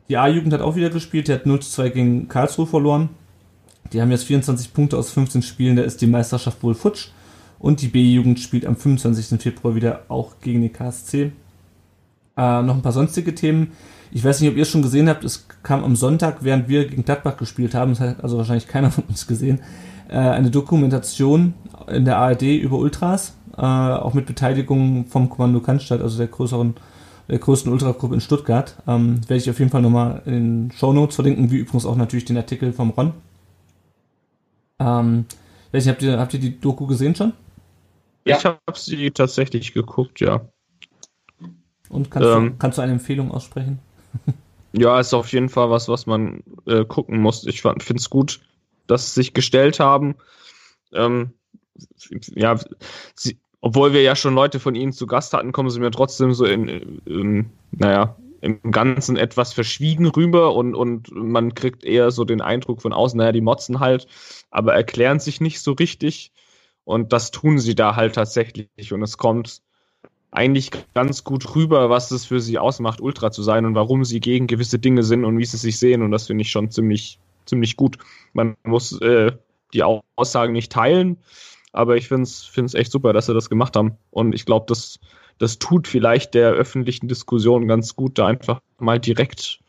Die 0.09 0.17
A-Jugend 0.17 0.53
hat 0.53 0.61
auch 0.61 0.75
wieder 0.75 0.91
gespielt, 0.91 1.29
der 1.29 1.37
hat 1.37 1.47
0 1.47 1.61
zu 1.61 1.71
2 1.71 1.89
gegen 1.91 2.29
Karlsruhe 2.29 2.67
verloren. 2.67 3.11
Die 3.93 4.01
haben 4.01 4.11
jetzt 4.11 4.25
24 4.25 4.73
Punkte 4.73 4.97
aus 4.97 5.11
15 5.11 5.43
Spielen, 5.43 5.77
da 5.77 5.83
ist 5.83 6.01
die 6.01 6.07
Meisterschaft 6.07 6.63
wohl 6.63 6.75
futsch. 6.75 7.09
Und 7.59 7.83
die 7.83 7.89
B-Jugend 7.89 8.39
spielt 8.39 8.67
am 8.67 8.77
25. 8.77 9.41
Februar 9.41 9.75
wieder 9.75 10.05
auch 10.09 10.41
gegen 10.41 10.63
die 10.63 10.69
KSC. 10.69 11.33
Äh, 12.39 12.63
noch 12.63 12.77
ein 12.77 12.83
paar 12.83 12.93
sonstige 12.93 13.35
Themen. 13.35 13.73
Ich 14.13 14.25
weiß 14.25 14.41
nicht, 14.41 14.51
ob 14.51 14.57
ihr 14.57 14.63
es 14.63 14.69
schon 14.71 14.83
gesehen 14.83 15.09
habt. 15.09 15.25
Es 15.25 15.49
kam 15.65 15.83
am 15.85 15.97
Sonntag, 15.97 16.39
während 16.41 16.69
wir 16.69 16.87
gegen 16.87 17.05
Gladbach 17.05 17.37
gespielt 17.37 17.75
haben, 17.75 17.91
das 17.91 18.01
hat 18.01 18.23
also 18.23 18.39
wahrscheinlich 18.39 18.69
keiner 18.69 18.91
von 18.93 19.05
uns 19.09 19.27
gesehen, 19.27 19.61
äh, 20.09 20.17
eine 20.17 20.51
Dokumentation 20.51 21.55
in 21.89 22.05
der 22.05 22.17
ARD 22.17 22.43
über 22.43 22.79
Ultras, 22.79 23.35
äh, 23.57 23.63
auch 23.63 24.15
mit 24.15 24.27
Beteiligung 24.27 25.07
vom 25.07 25.29
Kommando 25.29 25.61
Cannstatt, 25.61 26.01
also 26.01 26.17
der 26.17 26.29
größeren, 26.29 26.77
der 27.29 27.39
größten 27.39 27.73
Ultragruppe 27.73 28.15
in 28.15 28.21
Stuttgart. 28.21 28.77
Ähm, 28.87 29.21
werde 29.29 29.43
ich 29.43 29.51
auf 29.51 29.59
jeden 29.59 29.73
Fall 29.73 29.83
nochmal 29.83 30.23
in 30.25 30.33
den 30.33 30.71
Show 30.71 30.93
Notes 30.93 31.17
verlinken, 31.17 31.51
wie 31.51 31.59
übrigens 31.59 31.87
auch 31.87 31.97
natürlich 31.97 32.25
den 32.25 32.37
Artikel 32.37 32.73
vom 32.73 32.91
Ron. 32.91 33.13
Ähm, 34.79 35.27
weiß 35.73 35.85
nicht, 35.85 35.93
habt 35.93 36.03
ihr, 36.03 36.19
habt 36.19 36.35
ihr 36.35 36.41
die 36.41 36.61
Doku 36.61 36.87
gesehen 36.87 37.17
schon? 37.17 37.33
Ich 38.23 38.45
habe 38.45 38.59
sie 38.75 39.11
tatsächlich 39.11 39.73
geguckt, 39.73 40.21
ja. 40.21 40.43
Und 41.89 42.11
kannst, 42.11 42.29
Ähm. 42.29 42.51
du, 42.51 42.57
kannst 42.59 42.79
du 42.79 42.83
eine 42.83 42.93
Empfehlung 42.93 43.31
aussprechen? 43.31 43.79
Ja, 44.73 45.01
ist 45.01 45.15
auf 45.15 45.33
jeden 45.33 45.49
Fall 45.49 45.71
was, 45.71 45.89
was 45.89 46.05
man 46.05 46.43
äh, 46.67 46.85
gucken 46.85 47.23
muss. 47.23 47.47
Ich 47.47 47.63
finde 47.63 47.95
es 47.95 48.11
gut, 48.11 48.41
dass 48.87 49.15
sie 49.15 49.23
sich 49.23 49.33
gestellt 49.33 49.81
haben. 49.81 50.15
Ähm, 50.93 51.33
ja, 52.35 52.59
sie, 53.15 53.39
obwohl 53.63 53.95
wir 53.95 54.03
ja 54.03 54.15
schon 54.15 54.35
Leute 54.35 54.61
von 54.61 54.75
ihnen 54.75 54.93
zu 54.93 55.07
Gast 55.07 55.33
hatten, 55.33 55.53
kommen 55.53 55.71
sie 55.71 55.81
mir 55.81 55.91
trotzdem 55.91 56.35
so 56.35 56.45
in, 56.45 56.69
in 57.07 57.51
naja, 57.71 58.17
im 58.41 58.71
Ganzen 58.71 59.17
etwas 59.17 59.53
verschwiegen 59.53 60.07
rüber 60.07 60.55
und, 60.55 60.75
und 60.75 61.11
man 61.13 61.55
kriegt 61.55 61.83
eher 61.83 62.11
so 62.11 62.25
den 62.25 62.41
Eindruck 62.41 62.83
von 62.83 62.93
außen, 62.93 63.17
naja, 63.19 63.33
die 63.33 63.41
motzen 63.41 63.81
halt, 63.81 64.07
aber 64.51 64.75
erklären 64.75 65.19
sich 65.19 65.41
nicht 65.41 65.61
so 65.61 65.73
richtig. 65.73 66.33
Und 66.85 67.13
das 67.13 67.31
tun 67.31 67.59
sie 67.59 67.75
da 67.75 67.97
halt 67.97 68.15
tatsächlich. 68.15 68.93
Und 68.93 69.03
es 69.03 69.19
kommt 69.19 69.61
eigentlich 70.31 70.71
ganz 70.95 71.25
gut 71.25 71.55
rüber, 71.55 71.91
was 71.91 72.11
es 72.11 72.27
für 72.27 72.41
sie 72.41 72.59
ausmacht, 72.59 73.01
Ultra 73.01 73.31
zu 73.31 73.43
sein 73.43 73.65
und 73.65 73.75
warum 73.75 74.05
sie 74.05 74.21
gegen 74.21 74.47
gewisse 74.47 74.79
Dinge 74.79 75.03
sind 75.03 75.25
und 75.25 75.39
wie 75.39 75.45
sie 75.45 75.57
sich 75.57 75.79
sehen. 75.79 76.03
Und 76.03 76.11
das 76.11 76.27
finde 76.27 76.43
ich 76.43 76.51
schon 76.51 76.71
ziemlich, 76.71 77.19
ziemlich 77.47 77.77
gut. 77.77 77.99
Man 78.33 78.57
muss 78.63 79.01
äh, 79.01 79.33
die 79.73 79.83
Aussagen 79.83 80.53
nicht 80.53 80.73
teilen, 80.73 81.19
aber 81.73 81.97
ich 81.97 82.09
finde 82.09 82.25
es 82.25 82.75
echt 82.75 82.93
super, 82.93 83.13
dass 83.13 83.27
sie 83.27 83.35
das 83.35 83.49
gemacht 83.49 83.77
haben. 83.77 83.97
Und 84.11 84.35
ich 84.35 84.45
glaube, 84.45 84.67
das, 84.69 85.01
das 85.39 85.59
tut 85.59 85.89
vielleicht 85.89 86.35
der 86.35 86.51
öffentlichen 86.51 87.09
Diskussion 87.09 87.69
ganz 87.69 87.97
gut, 87.97 88.19
da 88.19 88.27
einfach 88.27 88.61
mal 88.79 89.01
direkt 89.01 89.61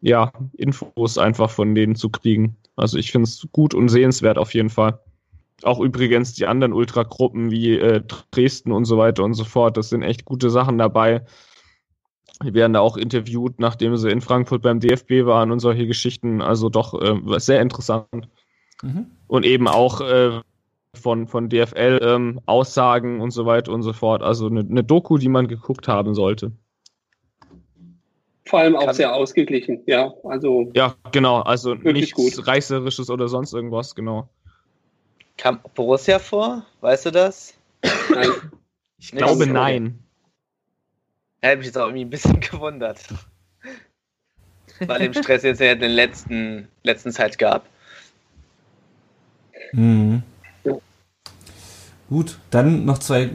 ja, 0.00 0.32
Infos 0.54 1.18
einfach 1.18 1.50
von 1.50 1.74
denen 1.74 1.94
zu 1.94 2.08
kriegen. 2.10 2.56
Also 2.76 2.98
ich 2.98 3.12
finde 3.12 3.28
es 3.28 3.46
gut 3.52 3.74
und 3.74 3.88
sehenswert 3.88 4.38
auf 4.38 4.54
jeden 4.54 4.70
Fall. 4.70 4.98
Auch 5.62 5.80
übrigens 5.80 6.34
die 6.34 6.46
anderen 6.46 6.72
Ultragruppen 6.72 7.50
wie 7.50 7.78
äh, 7.78 8.02
Dresden 8.30 8.72
und 8.72 8.84
so 8.84 8.98
weiter 8.98 9.24
und 9.24 9.34
so 9.34 9.44
fort. 9.44 9.76
Das 9.76 9.88
sind 9.90 10.02
echt 10.02 10.24
gute 10.24 10.50
Sachen 10.50 10.78
dabei. 10.78 11.24
Die 12.42 12.54
werden 12.54 12.72
da 12.72 12.80
auch 12.80 12.96
interviewt, 12.96 13.58
nachdem 13.60 13.96
sie 13.96 14.10
in 14.10 14.22
Frankfurt 14.22 14.62
beim 14.62 14.80
DFB 14.80 15.26
waren 15.26 15.50
und 15.50 15.60
solche 15.60 15.86
Geschichten. 15.86 16.40
Also 16.40 16.70
doch 16.70 17.00
äh, 17.00 17.38
sehr 17.38 17.60
interessant. 17.60 18.28
Mhm. 18.82 19.06
Und 19.26 19.44
eben 19.44 19.68
auch 19.68 20.00
äh, 20.00 20.40
von, 20.94 21.26
von 21.26 21.48
DFL 21.48 22.00
ähm, 22.02 22.40
Aussagen 22.46 23.20
und 23.20 23.30
so 23.30 23.46
weiter 23.46 23.72
und 23.72 23.82
so 23.82 23.92
fort. 23.92 24.22
Also 24.22 24.46
eine, 24.46 24.60
eine 24.60 24.82
Doku, 24.82 25.18
die 25.18 25.28
man 25.28 25.48
geguckt 25.48 25.86
haben 25.88 26.14
sollte. 26.14 26.52
Vor 28.46 28.58
allem 28.58 28.74
auch 28.74 28.86
Kann- 28.86 28.94
sehr 28.94 29.14
ausgeglichen, 29.14 29.82
ja. 29.86 30.12
Also 30.24 30.70
Ja, 30.74 30.96
genau. 31.12 31.40
Also 31.40 31.74
nichts 31.74 32.12
gut. 32.12 32.46
Reißerisches 32.46 33.10
oder 33.10 33.28
sonst 33.28 33.52
irgendwas, 33.52 33.94
genau. 33.94 34.28
Kam 35.40 35.58
Borussia 35.74 36.18
vor? 36.18 36.66
Weißt 36.82 37.06
du 37.06 37.10
das? 37.10 37.54
nein, 38.14 38.28
Ich 38.98 39.10
glaube, 39.12 39.42
Okay. 39.44 39.52
nein. 39.52 39.98
Hätte 41.40 41.56
mich 41.56 41.66
jetzt 41.68 41.78
auch 41.78 41.86
irgendwie 41.86 42.04
ein 42.04 42.10
bisschen 42.10 42.40
gewundert. 42.50 43.00
Bei 44.86 44.98
dem 44.98 45.14
Stress 45.14 45.42
jetzt 45.42 45.60
ja 45.60 45.72
in 45.72 45.80
den 45.80 45.92
letzten, 45.92 46.68
letzten 46.82 47.10
Zeit 47.10 47.38
gab. 47.38 47.64
Mhm. 49.72 50.22
Ja. 50.64 50.74
Gut, 52.10 52.38
dann 52.50 52.84
noch 52.84 52.98
zwei 52.98 53.30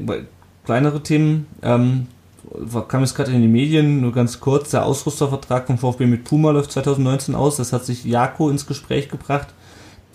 kleinere 0.63 1.01
Themen. 1.01 1.47
Ähm, 1.63 2.07
kam 2.87 3.01
jetzt 3.01 3.15
gerade 3.15 3.31
in 3.31 3.41
die 3.41 3.47
Medien, 3.47 4.01
nur 4.01 4.11
ganz 4.11 4.39
kurz, 4.39 4.69
der 4.69 4.85
Ausrüstervertrag 4.85 5.65
vom 5.65 5.79
VfB 5.79 6.05
mit 6.05 6.23
Puma 6.23 6.51
läuft 6.51 6.71
2019 6.71 7.33
aus. 7.33 7.57
Das 7.57 7.73
hat 7.73 7.83
sich 7.83 8.05
Jako 8.05 8.51
ins 8.51 8.67
Gespräch 8.67 9.09
gebracht, 9.09 9.47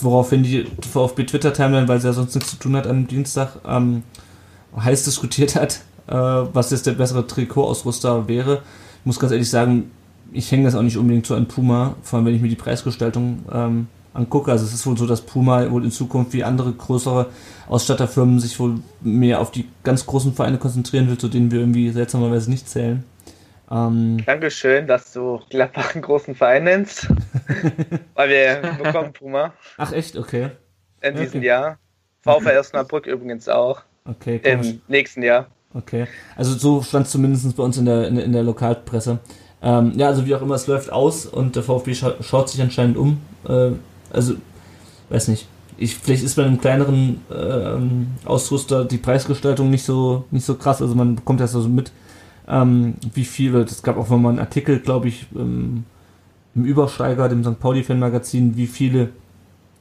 woraufhin 0.03 0.43
die 0.43 0.67
VfB 0.91 1.25
Twitter-Timeline, 1.25 1.89
weil 1.89 2.01
sie 2.01 2.09
ja 2.09 2.13
sonst 2.13 2.35
nichts 2.35 2.51
zu 2.51 2.57
tun 2.57 2.77
hat 2.77 2.87
am 2.87 3.07
Dienstag, 3.07 3.57
ähm, 3.67 4.03
heiß 4.77 5.05
diskutiert 5.05 5.57
hat, 5.57 5.81
äh, 6.07 6.15
was 6.15 6.71
jetzt 6.71 6.87
der 6.87 6.93
bessere 6.93 7.27
Trikotausrüster 7.27 8.29
wäre. 8.29 8.63
Ich 9.01 9.07
muss 9.07 9.19
ganz 9.19 9.33
ehrlich 9.33 9.51
sagen, 9.51 9.91
ich 10.33 10.51
hänge 10.53 10.65
das 10.65 10.75
auch 10.75 10.83
nicht 10.83 10.97
unbedingt 10.97 11.27
so 11.27 11.35
an 11.35 11.47
Puma, 11.47 11.95
vor 12.03 12.19
allem 12.19 12.27
wenn 12.27 12.35
ich 12.35 12.43
mir 12.43 12.49
die 12.49 12.57
Preisgestaltung 12.57 13.41
ähm, 13.53 13.89
angucke. 14.15 14.51
Also 14.51 14.65
es 14.65 14.75
ist 14.75 14.87
wohl 14.87 14.97
so, 14.97 15.07
dass 15.07 15.23
Puma 15.23 15.71
wohl 15.71 15.85
in 15.85 15.91
Zukunft 15.91 16.33
wie 16.33 16.45
andere 16.45 16.73
größere 16.73 17.27
Ausstatterfirmen 17.69 18.41
sich 18.41 18.59
wohl 18.61 18.81
mehr 19.01 19.41
auf 19.41 19.51
die 19.51 19.67
ganz 19.83 20.07
großen 20.07 20.35
Vereine 20.35 20.59
konzentrieren 20.59 21.09
will, 21.09 21.19
zu 21.19 21.29
denen 21.29 21.51
wir 21.51 21.61
irgendwie 21.61 21.91
seltsamerweise 21.91 22.51
nicht 22.51 22.69
zählen. 22.69 23.05
Ähm, 23.71 24.19
Dankeschön, 24.27 24.87
dass 24.87 25.13
du 25.13 25.41
Gladbach 25.51 25.95
einen 25.95 26.03
großen 26.03 26.35
Verein 26.35 26.65
nennst. 26.65 27.07
Weil 28.15 28.29
wir 28.29 28.77
bekommen 28.83 29.13
Puma 29.13 29.53
ach 29.77 29.93
echt? 29.93 30.17
Okay. 30.17 30.51
in 31.03 31.17
diesem 31.17 31.39
Okay. 31.39 31.47
Jahr. 31.47 31.79
VfL 32.23 32.59
Osnabrück 32.59 33.07
übrigens 33.07 33.49
auch. 33.49 33.83
Okay. 34.05 34.41
Im 34.45 34.81
nächsten 34.89 35.23
Jahr. 35.23 35.47
Okay. 35.73 36.07
Also 36.37 36.55
so 36.55 36.83
stand 36.83 37.07
es 37.07 37.13
zumindest 37.13 37.57
bei 37.57 37.63
uns 37.63 37.79
in 37.79 37.85
der, 37.87 38.09
in, 38.09 38.17
der- 38.17 38.25
in 38.25 38.33
der 38.33 38.43
Lokalpresse. 38.43 39.19
Ähm, 39.63 39.93
ja, 39.97 40.09
also 40.09 40.27
wie 40.27 40.35
auch 40.35 40.43
immer, 40.43 40.55
es 40.57 40.67
läuft 40.67 40.91
aus 40.93 41.27
und 41.27 41.55
der 41.55 41.63
VfB 41.63 41.95
scha 41.95 42.15
schaut 42.23 42.49
sich 42.49 42.61
anscheinend 42.61 42.97
um. 42.97 43.21
Äh, 43.49 43.73
also, 44.13 44.35
weiß 45.11 45.29
nicht. 45.29 45.47
Ich, 45.77 45.97
vielleicht 45.97 46.25
ist 46.25 46.35
bei 46.35 46.45
einem 46.45 46.61
kleineren 46.61 47.21
ähm, 47.35 48.09
Ausrüster 48.25 48.85
die 48.85 48.99
Preisgestaltung 48.99 49.71
nicht 49.71 49.85
so, 49.85 50.25
nicht 50.31 50.45
so 50.45 50.57
krass. 50.57 50.83
Also 50.83 50.95
man 50.95 51.17
bekommt 51.17 51.41
das 51.41 51.53
so 51.53 51.61
mit, 51.69 51.93
ähm, 52.51 52.95
wie 53.15 53.25
viele, 53.25 53.61
es 53.61 53.83
gab 53.83 53.97
auch 53.97 54.09
mal 54.09 54.29
einen 54.29 54.39
Artikel, 54.39 54.81
glaube 54.81 55.09
ich, 55.09 55.27
ähm, 55.37 55.85
im 56.55 56.65
Übersteiger, 56.65 57.29
dem 57.29 57.45
St. 57.45 57.61
Pauli-Fan-Magazin, 57.61 58.57
wie 58.57 58.67
viele, 58.67 59.11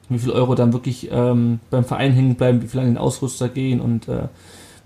wie 0.08 0.18
viel 0.18 0.30
Euro 0.30 0.54
dann 0.54 0.72
wirklich 0.72 1.08
ähm, 1.10 1.60
beim 1.70 1.84
Verein 1.84 2.12
hängen 2.12 2.36
bleiben, 2.36 2.62
wie 2.62 2.68
viel 2.68 2.80
an 2.80 2.86
den 2.86 2.98
Ausrüster 2.98 3.48
gehen 3.48 3.80
und 3.80 4.08
äh, 4.08 4.28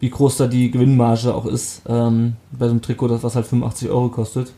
wie 0.00 0.10
groß 0.10 0.38
da 0.38 0.46
die 0.46 0.70
Gewinnmarge 0.70 1.34
auch 1.34 1.46
ist 1.46 1.82
ähm, 1.86 2.34
bei 2.52 2.66
so 2.66 2.72
einem 2.72 2.82
Trikot, 2.82 3.08
das 3.08 3.22
was 3.22 3.36
halt 3.36 3.46
85 3.46 3.88
Euro 3.90 4.08
kostet. 4.08 4.52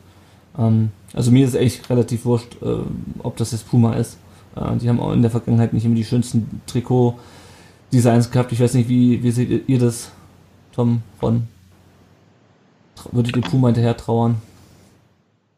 Ähm, 0.58 0.90
also 1.12 1.30
mir 1.30 1.46
ist 1.46 1.54
echt 1.54 1.90
relativ 1.90 2.24
wurscht, 2.24 2.56
äh, 2.62 2.78
ob 3.22 3.36
das 3.36 3.52
jetzt 3.52 3.68
Puma 3.68 3.94
ist. 3.94 4.18
Äh, 4.54 4.76
die 4.76 4.88
haben 4.88 5.00
auch 5.00 5.12
in 5.12 5.22
der 5.22 5.30
Vergangenheit 5.30 5.72
nicht 5.72 5.84
immer 5.84 5.94
die 5.96 6.04
schönsten 6.04 6.62
Trikot-Designs 6.66 8.30
gehabt. 8.30 8.52
Ich 8.52 8.60
weiß 8.60 8.74
nicht, 8.74 8.88
wie, 8.88 9.22
wie 9.22 9.30
seht 9.30 9.68
ihr 9.68 9.78
das, 9.78 10.10
Tom, 10.72 11.02
von? 11.18 11.48
Tra- 12.96 13.12
Würdet 13.12 13.36
ihr 13.36 13.42
Puma 13.42 13.68
hinterher 13.68 13.96
trauern? 13.96 14.40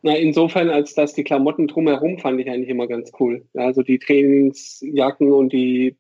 na, 0.03 0.17
insofern, 0.17 0.71
als 0.71 0.95
dass 0.95 1.15
die 1.15 1.25
Klamotten 1.25 1.67
drumherum 1.67 2.19
fand 2.19 2.41
ich 2.41 2.49
eigentlich 2.49 2.69
immer 2.69 2.87
ganz 2.87 3.11
cool. 3.19 3.45
Ja, 3.53 3.65
also 3.65 3.83
die 3.83 3.99
Trainingsjacken 3.99 5.33
und 5.33 5.53
die, 5.53 5.97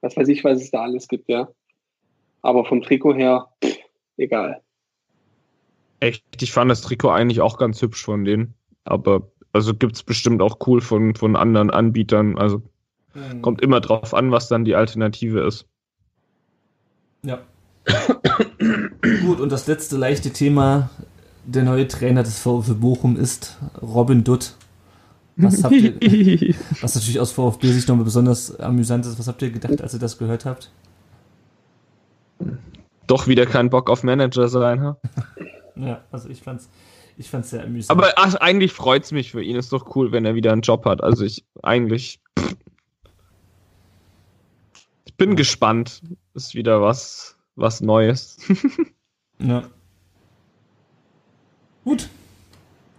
was 0.00 0.16
weiß 0.16 0.28
ich, 0.28 0.42
was 0.44 0.60
es 0.60 0.70
da 0.70 0.82
alles 0.82 1.08
gibt, 1.08 1.28
ja. 1.28 1.48
Aber 2.42 2.64
vom 2.64 2.82
Trikot 2.82 3.14
her, 3.14 3.48
pff, 3.64 3.78
egal. 4.16 4.60
Echt, 6.00 6.42
ich 6.42 6.52
fand 6.52 6.70
das 6.70 6.82
Trikot 6.82 7.10
eigentlich 7.10 7.40
auch 7.40 7.56
ganz 7.56 7.80
hübsch 7.80 8.04
von 8.04 8.24
denen. 8.24 8.54
Aber 8.84 9.30
also 9.52 9.72
gibt's 9.72 10.02
bestimmt 10.02 10.42
auch 10.42 10.58
cool 10.66 10.80
von, 10.80 11.14
von 11.14 11.36
anderen 11.36 11.70
Anbietern. 11.70 12.36
Also 12.36 12.62
kommt 13.42 13.62
immer 13.62 13.80
drauf 13.80 14.12
an, 14.12 14.32
was 14.32 14.48
dann 14.48 14.64
die 14.64 14.74
Alternative 14.74 15.40
ist. 15.40 15.66
Ja. 17.22 17.40
Gut, 19.22 19.40
und 19.40 19.50
das 19.50 19.66
letzte 19.66 19.96
leichte 19.96 20.32
Thema, 20.32 20.90
der 21.44 21.62
neue 21.64 21.86
Trainer 21.88 22.22
des 22.22 22.38
VfB 22.38 22.74
Bochum 22.74 23.16
ist 23.16 23.58
Robin 23.82 24.24
Dutt. 24.24 24.54
Was 25.36 25.64
habt 25.64 25.74
ihr, 25.74 25.94
was 26.80 26.94
natürlich 26.94 27.18
aus 27.20 27.32
VfB-Sicht 27.32 27.88
noch 27.88 27.96
besonders 28.02 28.58
amüsant 28.60 29.04
ist, 29.04 29.18
was 29.18 29.26
habt 29.26 29.42
ihr 29.42 29.50
gedacht, 29.50 29.82
als 29.82 29.92
ihr 29.92 30.00
das 30.00 30.16
gehört 30.18 30.44
habt? 30.44 30.70
Doch 33.06 33.26
wieder 33.26 33.44
kein 33.44 33.68
Bock 33.68 33.90
auf 33.90 34.02
Manager 34.02 34.48
sein, 34.48 34.80
ha? 34.80 34.96
Ja, 35.76 36.04
also 36.12 36.28
ich 36.28 36.40
fand's, 36.40 36.68
ich 37.18 37.28
fand's 37.28 37.50
sehr 37.50 37.64
amüsant. 37.64 37.90
Aber 37.90 38.12
ach, 38.16 38.34
eigentlich 38.36 38.72
freut's 38.72 39.12
mich 39.12 39.32
für 39.32 39.42
ihn. 39.42 39.56
Ist 39.56 39.72
doch 39.72 39.94
cool, 39.96 40.12
wenn 40.12 40.24
er 40.24 40.34
wieder 40.34 40.52
einen 40.52 40.62
Job 40.62 40.84
hat. 40.84 41.02
Also 41.02 41.24
ich 41.24 41.44
eigentlich. 41.62 42.20
pff. 42.38 42.54
Ich 45.04 45.14
bin 45.16 45.36
gespannt. 45.36 46.00
Ist 46.34 46.54
wieder 46.54 46.80
was, 46.80 47.33
was 47.56 47.80
Neues. 47.80 48.38
Ja. 49.40 49.64
Gut. 51.84 52.08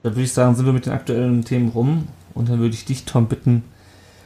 Dann 0.03 0.14
würde 0.14 0.23
ich 0.23 0.34
sagen, 0.34 0.53
sind 0.56 0.65
wir 0.65 0.73
mit 0.73 0.86
den 0.86 0.94
aktuellen 0.94 1.44
Themen 1.45 1.69
rum. 1.69 2.07
Und 2.34 2.49
dann 2.49 2.60
würde 2.60 2.76
ich 2.76 2.84
dich, 2.86 3.06
Tom, 3.06 3.27
bitten, 3.27 3.64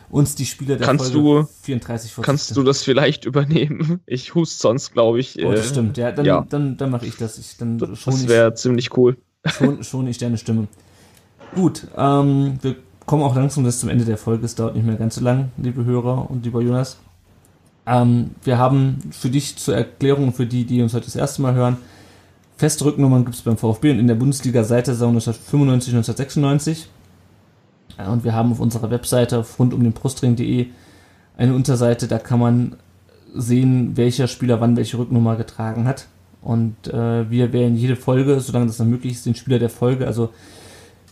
uns 0.10 0.34
die 0.36 0.46
Spieler 0.48 0.76
der 0.78 0.88
Kannst 0.88 1.14
Folge 1.14 1.42
du- 1.44 1.48
34 1.62 2.16
Kannst 2.24 2.58
du 2.58 2.64
das 2.64 2.84
vielleicht 2.84 3.26
übernehmen? 3.26 4.02
Ich 4.08 4.34
hust 4.34 4.60
sonst, 4.60 4.92
glaube 4.92 5.20
ich. 5.20 5.38
Oh, 5.46 5.52
das 5.52 5.68
äh, 5.68 5.70
stimmt. 5.70 5.98
Ja, 5.98 6.12
dann, 6.12 6.26
ja. 6.26 6.46
dann, 6.50 6.76
dann 6.78 6.90
mache 6.90 7.06
ich 7.06 7.16
das. 7.16 7.38
Ich, 7.38 7.58
dann 7.58 7.78
Das 7.78 8.06
ich, 8.08 8.28
wäre 8.28 8.56
ziemlich 8.56 8.98
cool. 8.98 9.18
schon, 9.46 9.84
schon 9.84 10.08
ich 10.08 10.18
deine 10.18 10.38
Stimme. 10.40 10.68
Gut, 11.54 11.88
ähm, 11.96 12.58
wir 12.62 12.76
kommen 13.06 13.24
auch 13.24 13.36
langsam 13.36 13.64
bis 13.64 13.80
zum 13.80 13.90
Ende 13.90 14.04
der 14.04 14.18
Folge. 14.18 14.46
Es 14.46 14.56
dauert 14.56 14.76
nicht 14.76 14.86
mehr 14.86 14.96
ganz 14.96 15.16
so 15.16 15.22
lang, 15.22 15.52
liebe 15.58 15.86
Hörer 15.86 16.30
und 16.30 16.44
lieber 16.44 16.62
Jonas. 16.62 16.98
Ähm, 17.90 18.32
wir 18.44 18.60
haben 18.60 19.00
für 19.12 19.30
dich 19.30 19.58
zur 19.58 19.76
Erklärung, 19.76 20.32
für 20.32 20.46
die, 20.46 20.64
die 20.64 20.82
uns 20.82 20.94
heute 20.94 21.06
das 21.06 21.16
erste 21.16 21.42
Mal 21.42 21.56
hören, 21.56 21.78
feste 22.56 22.86
Rücknummern 22.86 23.26
gibt 23.26 23.36
es 23.36 23.42
beim 23.42 23.58
VfB 23.58 23.92
und 23.92 24.00
in 24.00 24.08
der 24.08 24.16
Bundesliga-Seite 24.16 24.92
Saison 24.94 25.10
1995, 25.10 25.94
1996. 25.96 26.90
Ja, 27.98 28.12
und 28.12 28.24
wir 28.24 28.34
haben 28.34 28.52
auf 28.52 28.60
unserer 28.60 28.92
Webseite 28.92 29.44
rund 29.58 29.74
um 29.74 29.84
den 29.84 29.94
Brustring.de 29.94 30.68
eine 31.36 31.56
Unterseite, 31.56 32.08
da 32.08 32.20
kann 32.20 32.40
man 32.40 32.76
sehen, 33.34 33.98
welcher 33.98 34.28
Spieler 34.28 34.62
wann 34.62 34.78
welche 34.78 34.98
Rücknummer 34.98 35.36
getragen 35.36 35.88
hat. 35.88 36.08
Und 36.42 36.88
äh, 36.88 37.30
wir 37.30 37.54
wählen 37.54 37.76
jede 37.76 37.96
Folge, 37.96 38.40
solange 38.40 38.68
das 38.68 38.78
dann 38.78 38.90
möglich 38.90 39.14
ist, 39.14 39.26
den 39.26 39.36
Spieler 39.36 39.60
der 39.60 39.70
Folge, 39.70 40.06
also 40.06 40.30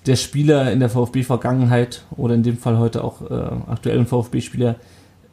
der 0.06 0.16
Spieler 0.16 0.72
in 0.72 0.80
der 0.80 0.90
VfB-Vergangenheit 0.90 2.04
oder 2.16 2.36
in 2.36 2.44
dem 2.44 2.58
Fall 2.58 2.78
heute 2.78 3.04
auch 3.04 3.22
äh, 3.30 3.34
aktuellen 3.68 4.06
VfB-Spieler, 4.06 4.76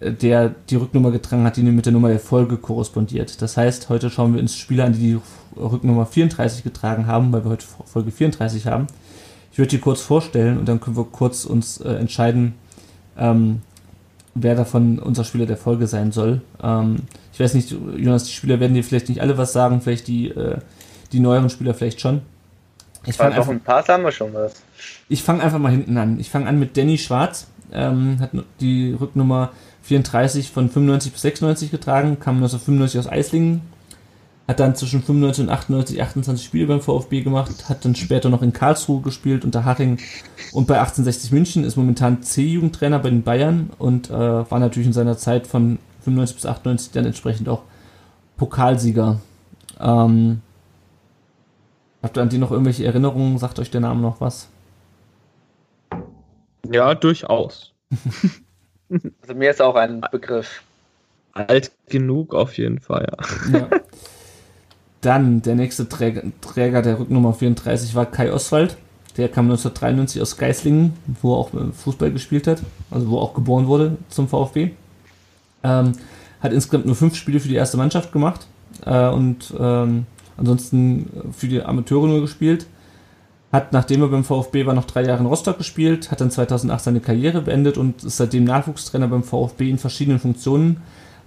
der 0.01 0.55
die 0.71 0.77
Rücknummer 0.77 1.11
getragen 1.11 1.45
hat, 1.45 1.57
die 1.57 1.63
mit 1.63 1.87
der 1.87 1.93
Nummer 1.93 2.09
der 2.09 2.21
Folge 2.21 2.57
korrespondiert. 2.57 3.41
Das 3.41 3.57
heißt, 3.57 3.89
heute 3.89 4.11
schauen 4.11 4.35
wir 4.35 4.41
uns 4.41 4.57
Spieler 4.57 4.85
an, 4.85 4.93
die 4.93 4.99
die 4.99 5.19
Rücknummer 5.57 6.07
34 6.07 6.65
getragen 6.65 7.07
haben, 7.07 7.33
weil 7.33 7.45
wir 7.45 7.51
heute 7.53 7.65
Folge 7.65 8.11
34 8.11 8.67
haben. 8.67 8.87
Ich 9.53 9.59
würde 9.59 9.71
die 9.71 9.79
kurz 9.79 10.01
vorstellen 10.01 10.59
und 10.59 10.69
dann 10.69 10.81
können 10.81 10.97
wir 10.97 11.05
kurz 11.05 11.45
uns 11.45 11.81
äh, 11.81 11.95
entscheiden, 11.95 12.55
ähm, 13.17 13.63
wer 14.35 14.57
davon 14.57 14.99
unser 14.99 15.23
Spieler 15.25 15.47
der 15.47 15.57
Folge 15.57 15.87
sein 15.87 16.11
soll. 16.11 16.41
Ähm, 16.63 16.97
ich 17.33 17.39
weiß 17.39 17.55
nicht, 17.55 17.71
Jonas, 17.71 18.25
die 18.25 18.33
Spieler 18.33 18.59
werden 18.59 18.75
dir 18.75 18.83
vielleicht 18.83 19.09
nicht 19.09 19.21
alle 19.21 19.39
was 19.39 19.53
sagen, 19.53 19.81
vielleicht 19.81 20.09
die, 20.09 20.29
äh, 20.29 20.59
die 21.13 21.21
neueren 21.21 21.51
Spieler 21.51 21.73
vielleicht 21.73 22.01
schon. 22.01 22.23
Ich 23.07 23.17
fange 23.17 23.35
einfach, 23.37 23.49
ein 23.49 23.61
paar 23.61 23.87
haben 23.87 24.03
wir 24.03 24.13
schon 24.13 24.33
was. 24.35 24.55
Ich 25.09 25.23
fange 25.23 25.43
einfach 25.43 25.59
mal 25.59 25.71
hinten 25.71 25.97
an. 25.99 26.19
Ich 26.19 26.31
fange 26.31 26.47
an 26.47 26.59
mit 26.59 26.77
Danny 26.77 26.99
Schwarz. 26.99 27.47
Ähm, 27.73 28.19
hat 28.21 28.31
die 28.61 28.93
Rücknummer 28.93 29.51
34 29.85 30.51
von 30.51 30.71
95 30.71 31.13
bis 31.13 31.23
96 31.23 31.71
getragen, 31.71 32.19
kam 32.19 32.37
1995 32.37 33.01
aus 33.01 33.07
Eislingen, 33.07 33.61
hat 34.49 34.59
dann 34.59 34.75
zwischen 34.75 35.03
95 35.03 35.45
und 35.45 35.51
98 35.51 36.03
28 36.03 36.45
Spiele 36.45 36.67
beim 36.67 36.81
VfB 36.81 37.21
gemacht, 37.21 37.69
hat 37.69 37.85
dann 37.85 37.95
später 37.95 38.31
noch 38.31 38.43
in 38.43 38.55
Karlsruhe 38.55 39.03
gespielt 39.03 39.45
unter 39.45 39.65
Haching 39.65 39.99
und 40.53 40.67
bei 40.67 40.79
1860 40.79 41.33
München, 41.33 41.65
ist 41.65 41.77
momentan 41.77 42.23
C-Jugendtrainer 42.23 42.99
bei 42.99 43.11
den 43.11 43.23
Bayern 43.23 43.71
und 43.79 44.11
äh, 44.11 44.13
war 44.51 44.59
natürlich 44.59 44.87
in 44.87 44.95
seiner 44.95 45.19
Zeit 45.19 45.47
von 45.47 45.79
95 46.01 46.37
bis 46.37 46.47
98 46.47 46.93
dann 46.93 47.05
entsprechend 47.05 47.49
auch 47.49 47.63
Pokalsieger. 48.39 49.21
Ähm, 49.79 50.41
habt 52.03 52.17
ihr 52.17 52.23
an 52.23 52.31
die 52.31 52.39
noch 52.39 52.51
irgendwelche 52.51 52.87
Erinnerungen? 52.87 53.39
Sagt 53.39 53.59
euch 53.59 53.71
der 53.71 53.83
Name 53.83 54.01
noch 54.01 54.21
was? 54.21 54.49
Ja, 56.71 56.95
durchaus. 56.95 57.73
also 59.23 59.35
mir 59.35 59.51
ist 59.51 59.63
auch 59.63 59.75
ein 59.75 60.01
Begriff. 60.13 60.63
Alt 61.33 61.73
genug 61.89 62.35
auf 62.35 62.57
jeden 62.57 62.79
Fall, 62.81 63.09
ja. 63.53 63.59
ja. 63.59 63.69
Dann 65.01 65.43
der 65.43 65.55
nächste 65.55 65.89
Träger, 65.89 66.23
Träger 66.41 66.81
der 66.81 66.99
Rücknummer 66.99 67.35
34 67.35 67.95
war 67.95 68.07
Kai 68.07 68.33
Oswald. 68.33 68.77
Der 69.17 69.29
kam 69.29 69.47
1993 69.47 70.23
aus 70.23 70.37
Geislingen, 70.37 70.95
wo 71.23 71.35
er 71.35 71.39
auch 71.39 71.51
Fußball 71.73 72.11
gespielt 72.11 72.47
hat, 72.47 72.63
also 72.91 73.09
wo 73.11 73.19
er 73.19 73.23
auch 73.23 73.35
geboren 73.35 73.67
wurde 73.67 73.97
zum 74.09 74.29
VfB. 74.29 74.71
Ähm, 75.63 75.93
hat 76.41 76.53
insgesamt 76.53 76.87
nur 76.87 76.95
fünf 76.95 77.17
Spiele 77.17 77.41
für 77.41 77.49
die 77.49 77.55
erste 77.55 77.77
Mannschaft 77.77 78.13
gemacht 78.13 78.47
äh, 78.85 79.09
und 79.09 79.53
ähm, 79.59 80.07
ansonsten 80.37 81.33
für 81.37 81.49
die 81.49 81.63
Amateure 81.63 82.07
nur 82.07 82.21
gespielt. 82.23 82.67
Hat, 83.55 83.73
nachdem 83.73 84.03
er 84.03 84.09
beim 84.09 84.25
VfB 84.25 84.67
war, 84.67 84.75
noch 84.75 84.85
drei 84.85 85.05
Jahre 85.05 85.21
in 85.21 85.27
Rostock 85.27 85.59
gespielt, 85.59 86.11
hat 86.11 86.21
dann 86.21 86.33
2008 86.33 86.83
seine 86.83 86.99
Karriere 86.99 87.41
beendet 87.41 87.79
und 87.79 88.03
ist 88.03 88.17
seitdem 88.17 88.43
Nachwuchstrainer 88.43 89.07
beim 89.07 89.23
VfB 89.23 89.71
in 89.71 89.79
verschiedenen 89.79 90.19
Funktionen. 90.19 90.79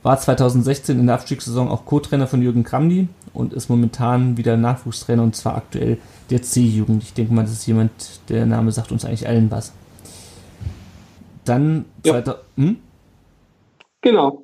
War 0.04 0.20
2016 0.20 1.00
in 1.00 1.06
der 1.06 1.16
Abstiegssaison 1.16 1.70
auch 1.70 1.86
Co-Trainer 1.86 2.28
von 2.28 2.42
Jürgen 2.42 2.66
Kramny 2.66 3.08
und 3.34 3.54
ist 3.54 3.70
momentan 3.70 4.36
wieder 4.36 4.58
Nachwuchstrainer 4.58 5.24
und 5.24 5.38
zwar 5.38 5.56
aktuell 5.56 6.00
der 6.30 6.42
C-Jugend. 6.42 7.02
Ich 7.02 7.14
denke 7.14 7.34
mal, 7.34 7.44
das 7.44 7.54
ist 7.54 7.66
jemand, 7.66 7.92
der 8.28 8.46
Name 8.46 8.74
sagt 8.74 8.92
uns 8.92 9.06
eigentlich 9.06 9.26
allen 9.26 9.50
was. 9.50 9.72
Dann 11.46 11.86
ja. 12.04 12.12
Zweiter, 12.12 12.42
hm? 12.58 12.76
Genau. 14.02 14.44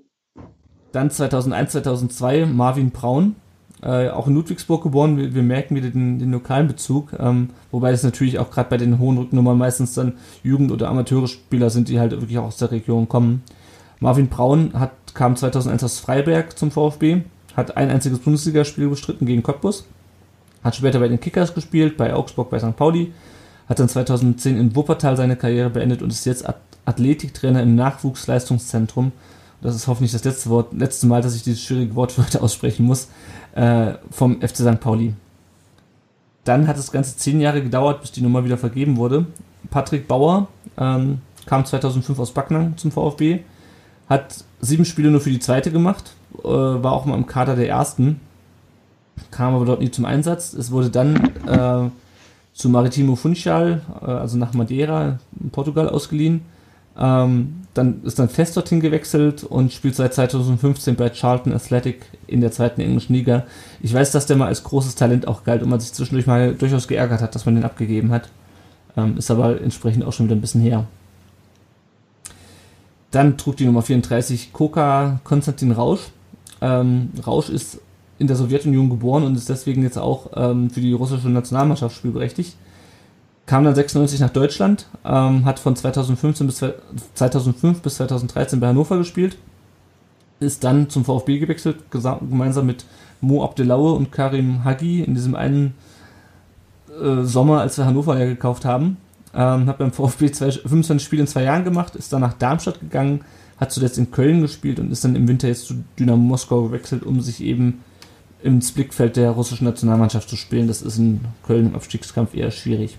Dann 0.93 1.11
2001, 1.11 1.73
2002 1.73 2.45
Marvin 2.45 2.91
Braun, 2.91 3.35
äh, 3.83 4.09
auch 4.09 4.27
in 4.27 4.35
Ludwigsburg 4.35 4.81
geboren. 4.81 5.17
Wir, 5.17 5.35
wir 5.35 5.43
merken 5.43 5.75
wieder 5.75 5.89
den, 5.89 6.17
den 6.17 6.31
lokalen 6.31 6.67
Bezug, 6.67 7.13
ähm, 7.19 7.49
wobei 7.71 7.91
es 7.91 8.03
natürlich 8.03 8.39
auch 8.39 8.49
gerade 8.49 8.69
bei 8.69 8.77
den 8.77 8.97
hohen 8.97 9.17
Rücknummern 9.17 9.57
meistens 9.57 9.93
dann 9.93 10.13
Jugend- 10.41 10.71
oder 10.71 10.89
Amateurspieler 10.89 11.69
sind, 11.69 11.89
die 11.89 11.99
halt 11.99 12.11
wirklich 12.11 12.37
auch 12.37 12.45
aus 12.45 12.57
der 12.57 12.71
Region 12.71 13.09
kommen. 13.09 13.43
Marvin 13.99 14.29
Braun 14.29 14.71
hat, 14.73 14.91
kam 15.13 15.35
2001 15.35 15.83
aus 15.83 15.99
Freiberg 15.99 16.57
zum 16.57 16.71
VfB, 16.71 17.23
hat 17.55 17.75
ein 17.77 17.89
einziges 17.89 18.19
Bundesligaspiel 18.19 18.87
bestritten 18.87 19.25
gegen 19.25 19.43
Cottbus, 19.43 19.85
hat 20.63 20.75
später 20.75 20.99
bei 20.99 21.07
den 21.09 21.19
Kickers 21.19 21.53
gespielt, 21.53 21.97
bei 21.97 22.13
Augsburg, 22.13 22.49
bei 22.49 22.59
St. 22.59 22.75
Pauli, 22.75 23.11
hat 23.67 23.79
dann 23.79 23.89
2010 23.89 24.57
in 24.57 24.75
Wuppertal 24.75 25.17
seine 25.17 25.35
Karriere 25.35 25.69
beendet 25.69 26.01
und 26.01 26.11
ist 26.11 26.25
jetzt 26.25 26.45
Athletiktrainer 26.85 27.61
im 27.61 27.75
Nachwuchsleistungszentrum. 27.75 29.11
Das 29.61 29.75
ist 29.75 29.87
hoffentlich 29.87 30.11
das 30.11 30.25
letzte 30.25 30.49
Wort, 30.49 30.73
letzte 30.73 31.07
Mal, 31.07 31.21
dass 31.21 31.35
ich 31.35 31.43
dieses 31.43 31.61
schwierige 31.61 31.95
Wort 31.95 32.17
heute 32.17 32.41
aussprechen 32.41 32.85
muss 32.85 33.07
äh, 33.55 33.93
vom 34.11 34.41
FC 34.41 34.57
St. 34.57 34.79
Pauli. 34.79 35.13
Dann 36.43 36.67
hat 36.67 36.77
das 36.77 36.91
Ganze 36.91 37.17
zehn 37.17 37.39
Jahre 37.39 37.61
gedauert, 37.61 38.01
bis 38.01 38.11
die 38.11 38.21
Nummer 38.21 38.43
wieder 38.43 38.57
vergeben 38.57 38.97
wurde. 38.97 39.25
Patrick 39.69 40.07
Bauer 40.07 40.47
ähm, 40.77 41.21
kam 41.45 41.65
2005 41.65 42.19
aus 42.19 42.31
Backnang 42.31 42.77
zum 42.77 42.91
VfB, 42.91 43.39
hat 44.09 44.43
sieben 44.59 44.85
Spiele 44.85 45.09
nur 45.09 45.21
für 45.21 45.29
die 45.29 45.39
zweite 45.39 45.71
gemacht, 45.71 46.13
äh, 46.43 46.47
war 46.47 46.91
auch 46.91 47.05
mal 47.05 47.15
im 47.15 47.27
Kader 47.27 47.55
der 47.55 47.69
ersten, 47.69 48.19
kam 49.31 49.55
aber 49.55 49.65
dort 49.65 49.79
nie 49.79 49.91
zum 49.91 50.05
Einsatz. 50.05 50.53
Es 50.53 50.71
wurde 50.71 50.89
dann 50.89 51.15
äh, 51.47 51.89
zu 52.53 52.69
Maritimo 52.69 53.15
Funchal, 53.15 53.81
äh, 54.01 54.05
also 54.05 54.37
nach 54.37 54.53
Madeira 54.53 55.19
in 55.41 55.49
Portugal 55.49 55.87
ausgeliehen 55.89 56.41
ähm, 56.97 57.61
dann 57.73 58.03
ist 58.03 58.19
dann 58.19 58.29
fest 58.29 58.55
dorthin 58.55 58.79
gewechselt 58.79 59.43
und 59.43 59.73
spielt 59.73 59.95
seit 59.95 60.13
2015 60.13 60.95
bei 60.95 61.09
Charlton 61.09 61.53
Athletic 61.53 62.05
in 62.27 62.41
der 62.41 62.51
zweiten 62.51 62.81
englischen 62.81 63.13
Liga. 63.13 63.45
Ich 63.81 63.93
weiß, 63.93 64.11
dass 64.11 64.27
der 64.27 64.37
mal 64.37 64.47
als 64.47 64.63
großes 64.63 64.95
Talent 64.95 65.27
auch 65.27 65.43
galt 65.43 65.63
und 65.63 65.69
man 65.69 65.79
sich 65.79 65.93
zwischendurch 65.93 66.27
mal 66.27 66.53
durchaus 66.53 66.87
geärgert 66.87 67.21
hat, 67.21 67.33
dass 67.33 67.45
man 67.45 67.55
den 67.55 67.63
abgegeben 67.63 68.11
hat. 68.11 68.29
Ähm, 68.95 69.17
ist 69.17 69.31
aber 69.31 69.59
entsprechend 69.59 70.05
auch 70.05 70.13
schon 70.13 70.27
wieder 70.27 70.35
ein 70.35 70.41
bisschen 70.41 70.61
her. 70.61 70.85
Dann 73.09 73.37
trug 73.37 73.57
die 73.57 73.65
Nummer 73.65 73.81
34 73.81 74.53
Koka 74.53 75.19
Konstantin 75.23 75.71
Rausch. 75.71 76.01
Ähm, 76.61 77.09
Rausch 77.25 77.49
ist 77.49 77.79
in 78.19 78.27
der 78.27 78.35
Sowjetunion 78.35 78.89
geboren 78.89 79.23
und 79.23 79.35
ist 79.35 79.49
deswegen 79.49 79.81
jetzt 79.81 79.97
auch 79.97 80.29
ähm, 80.35 80.69
für 80.69 80.81
die 80.81 80.93
russische 80.93 81.29
Nationalmannschaft 81.29 81.95
spielberechtigt 81.95 82.55
kam 83.45 83.65
dann 83.65 83.75
96 83.75 84.19
nach 84.19 84.29
Deutschland, 84.29 84.87
ähm, 85.05 85.45
hat 85.45 85.59
von 85.59 85.75
2015 85.75 86.47
bis 86.47 86.63
2005 87.15 87.81
bis 87.81 87.95
2013 87.95 88.59
bei 88.59 88.67
Hannover 88.67 88.97
gespielt, 88.97 89.37
ist 90.39 90.63
dann 90.63 90.89
zum 90.89 91.05
VfB 91.05 91.39
gewechselt, 91.39 91.77
gemeinsam 91.91 92.65
mit 92.65 92.85
Mo 93.21 93.43
Abdelaue 93.43 93.93
und 93.93 94.11
Karim 94.11 94.63
Hagi 94.63 95.01
in 95.01 95.15
diesem 95.15 95.35
einen 95.35 95.75
äh, 97.01 97.23
Sommer, 97.23 97.61
als 97.61 97.77
wir 97.77 97.85
Hannover 97.85 98.17
ja 98.17 98.25
gekauft 98.25 98.65
haben. 98.65 98.97
Ähm, 99.33 99.67
hat 99.67 99.79
beim 99.79 99.91
VfB 99.91 100.31
zwei, 100.31 100.51
25 100.51 101.03
Spiele 101.03 101.21
in 101.21 101.27
zwei 101.27 101.43
Jahren 101.43 101.63
gemacht, 101.63 101.95
ist 101.95 102.13
dann 102.13 102.21
nach 102.21 102.33
Darmstadt 102.33 102.79
gegangen, 102.79 103.21
hat 103.57 103.71
zuletzt 103.71 103.97
in 103.97 104.11
Köln 104.11 104.41
gespielt 104.41 104.79
und 104.79 104.91
ist 104.91 105.03
dann 105.03 105.15
im 105.15 105.27
Winter 105.27 105.47
jetzt 105.47 105.65
zu 105.65 105.83
Dynamo 105.97 106.21
Moskau 106.21 106.63
gewechselt, 106.63 107.03
um 107.03 107.19
sich 107.21 107.41
eben 107.41 107.83
ins 108.43 108.71
Blickfeld 108.73 109.15
der 109.15 109.31
russischen 109.31 109.65
Nationalmannschaft 109.65 110.29
zu 110.29 110.35
spielen. 110.35 110.67
Das 110.67 110.81
ist 110.81 110.97
in 110.97 111.21
Köln 111.47 111.67
im 111.67 111.75
Abstiegskampf 111.75 112.35
eher 112.35 112.51
schwierig. 112.51 112.97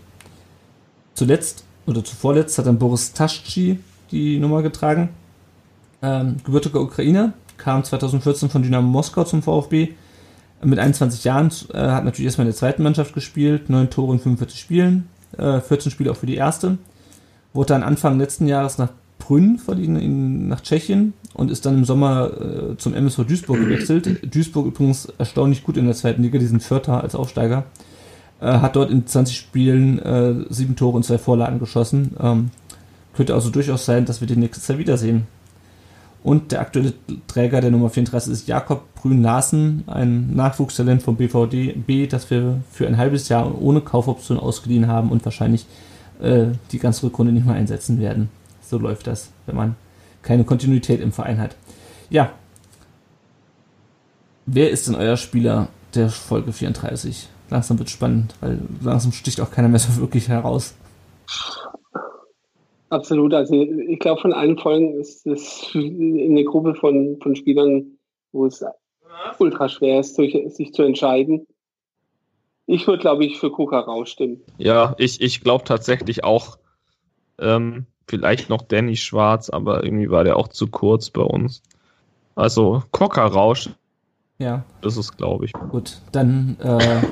Zuletzt 1.14 1.64
oder 1.86 2.04
zuvorletzt 2.04 2.58
hat 2.58 2.66
dann 2.66 2.78
Boris 2.78 3.12
Taschci 3.12 3.78
die 4.10 4.38
Nummer 4.38 4.62
getragen. 4.62 5.10
Ähm, 6.02 6.36
gebürtiger 6.44 6.80
Ukrainer, 6.80 7.32
kam 7.56 7.82
2014 7.82 8.50
von 8.50 8.62
Dynamo 8.62 8.86
Moskau 8.86 9.24
zum 9.24 9.42
VfB. 9.42 9.90
Mit 10.62 10.78
21 10.78 11.24
Jahren 11.24 11.50
äh, 11.72 11.78
hat 11.78 12.04
natürlich 12.04 12.26
erstmal 12.26 12.46
in 12.46 12.52
der 12.52 12.58
zweiten 12.58 12.82
Mannschaft 12.82 13.14
gespielt, 13.14 13.68
9 13.68 13.90
Tore 13.90 14.14
in 14.14 14.18
45 14.18 14.58
Spielen, 14.58 15.08
äh, 15.36 15.60
14 15.60 15.90
Spiele 15.90 16.10
auch 16.10 16.16
für 16.16 16.26
die 16.26 16.36
erste. 16.36 16.78
Wurde 17.52 17.68
dann 17.68 17.82
Anfang 17.82 18.18
letzten 18.18 18.48
Jahres 18.48 18.78
nach 18.78 18.90
Brünn 19.18 19.58
verliehen, 19.58 19.96
in, 19.96 20.48
nach 20.48 20.60
Tschechien 20.60 21.12
und 21.34 21.50
ist 21.50 21.64
dann 21.66 21.74
im 21.74 21.84
Sommer 21.84 22.30
äh, 22.40 22.76
zum 22.76 22.94
MSV 22.94 23.24
Duisburg 23.24 23.58
gewechselt. 23.58 24.34
Duisburg 24.34 24.66
übrigens 24.66 25.06
erstaunlich 25.18 25.64
gut 25.64 25.76
in 25.76 25.86
der 25.86 25.94
zweiten 25.94 26.22
Liga, 26.22 26.38
die 26.38 26.46
sind 26.46 26.62
Vierter 26.62 27.02
als 27.02 27.14
Aufsteiger. 27.14 27.64
Äh, 28.40 28.46
hat 28.46 28.76
dort 28.76 28.90
in 28.90 29.06
20 29.06 29.36
Spielen 29.36 29.98
äh, 30.00 30.34
sieben 30.50 30.76
Tore 30.76 30.96
und 30.96 31.04
zwei 31.04 31.18
Vorlagen 31.18 31.58
geschossen. 31.58 32.16
Ähm, 32.20 32.50
könnte 33.14 33.34
also 33.34 33.50
durchaus 33.50 33.84
sein, 33.84 34.04
dass 34.04 34.20
wir 34.20 34.28
den 34.28 34.40
nächstes 34.40 34.68
Jahr 34.68 34.78
wiedersehen. 34.78 35.26
Und 36.22 36.52
der 36.52 36.60
aktuelle 36.60 36.94
Träger 37.26 37.60
der 37.60 37.70
Nummer 37.70 37.90
34 37.90 38.32
ist 38.32 38.48
Jakob 38.48 38.94
Brün-Larsen, 38.94 39.84
ein 39.86 40.34
Nachwuchstalent 40.34 41.02
vom 41.02 41.16
BVDB, 41.16 42.08
das 42.08 42.30
wir 42.30 42.62
für 42.70 42.86
ein 42.86 42.96
halbes 42.96 43.28
Jahr 43.28 43.60
ohne 43.60 43.82
Kaufoption 43.82 44.38
ausgeliehen 44.38 44.88
haben 44.88 45.10
und 45.10 45.24
wahrscheinlich 45.26 45.66
äh, 46.20 46.46
die 46.72 46.78
ganze 46.78 47.04
Rückrunde 47.04 47.32
nicht 47.32 47.44
mehr 47.44 47.54
einsetzen 47.54 48.00
werden. 48.00 48.30
So 48.62 48.78
läuft 48.78 49.06
das, 49.06 49.30
wenn 49.44 49.56
man 49.56 49.76
keine 50.22 50.44
Kontinuität 50.44 51.00
im 51.00 51.12
Verein 51.12 51.38
hat. 51.38 51.56
Ja. 52.08 52.32
Wer 54.46 54.70
ist 54.70 54.88
denn 54.88 54.94
euer 54.94 55.18
Spieler 55.18 55.68
der 55.94 56.08
Folge 56.08 56.52
34? 56.52 57.28
Langsam 57.50 57.78
wird 57.78 57.90
spannend, 57.90 58.34
weil 58.40 58.60
langsam 58.82 59.12
sticht 59.12 59.40
auch 59.40 59.50
keiner 59.50 59.68
mehr 59.68 59.78
so 59.78 60.00
wirklich 60.00 60.28
heraus. 60.28 60.74
Absolut. 62.90 63.34
Also 63.34 63.54
ich 63.54 63.98
glaube, 63.98 64.20
von 64.20 64.32
allen 64.32 64.58
Folgen 64.58 64.94
ist 65.00 65.26
es 65.26 65.70
eine 65.74 66.44
Gruppe 66.44 66.74
von, 66.74 67.18
von 67.20 67.34
Spielern, 67.34 67.98
wo 68.32 68.46
es 68.46 68.64
ultra 69.38 69.68
schwer 69.68 70.00
ist, 70.00 70.16
sich 70.16 70.72
zu 70.72 70.82
entscheiden. 70.82 71.46
Ich 72.66 72.86
würde, 72.86 73.00
glaube 73.00 73.24
ich, 73.24 73.38
für 73.38 73.50
Kuka 73.50 73.80
rausstimmen. 73.80 74.40
Ja, 74.58 74.94
ich, 74.98 75.20
ich 75.20 75.42
glaube 75.42 75.64
tatsächlich 75.64 76.24
auch, 76.24 76.58
ähm, 77.38 77.86
vielleicht 78.06 78.48
noch 78.48 78.62
Danny 78.62 78.96
Schwarz, 78.96 79.50
aber 79.50 79.84
irgendwie 79.84 80.10
war 80.10 80.24
der 80.24 80.36
auch 80.36 80.48
zu 80.48 80.68
kurz 80.68 81.10
bei 81.10 81.22
uns. 81.22 81.62
Also 82.34 82.82
Cocker 82.90 83.24
Rausch. 83.24 83.70
Ja. 84.38 84.64
Das 84.82 84.96
ist, 84.96 85.16
glaube 85.16 85.44
ich. 85.44 85.52
Gut, 85.52 86.00
dann, 86.12 86.56
äh, 86.60 87.02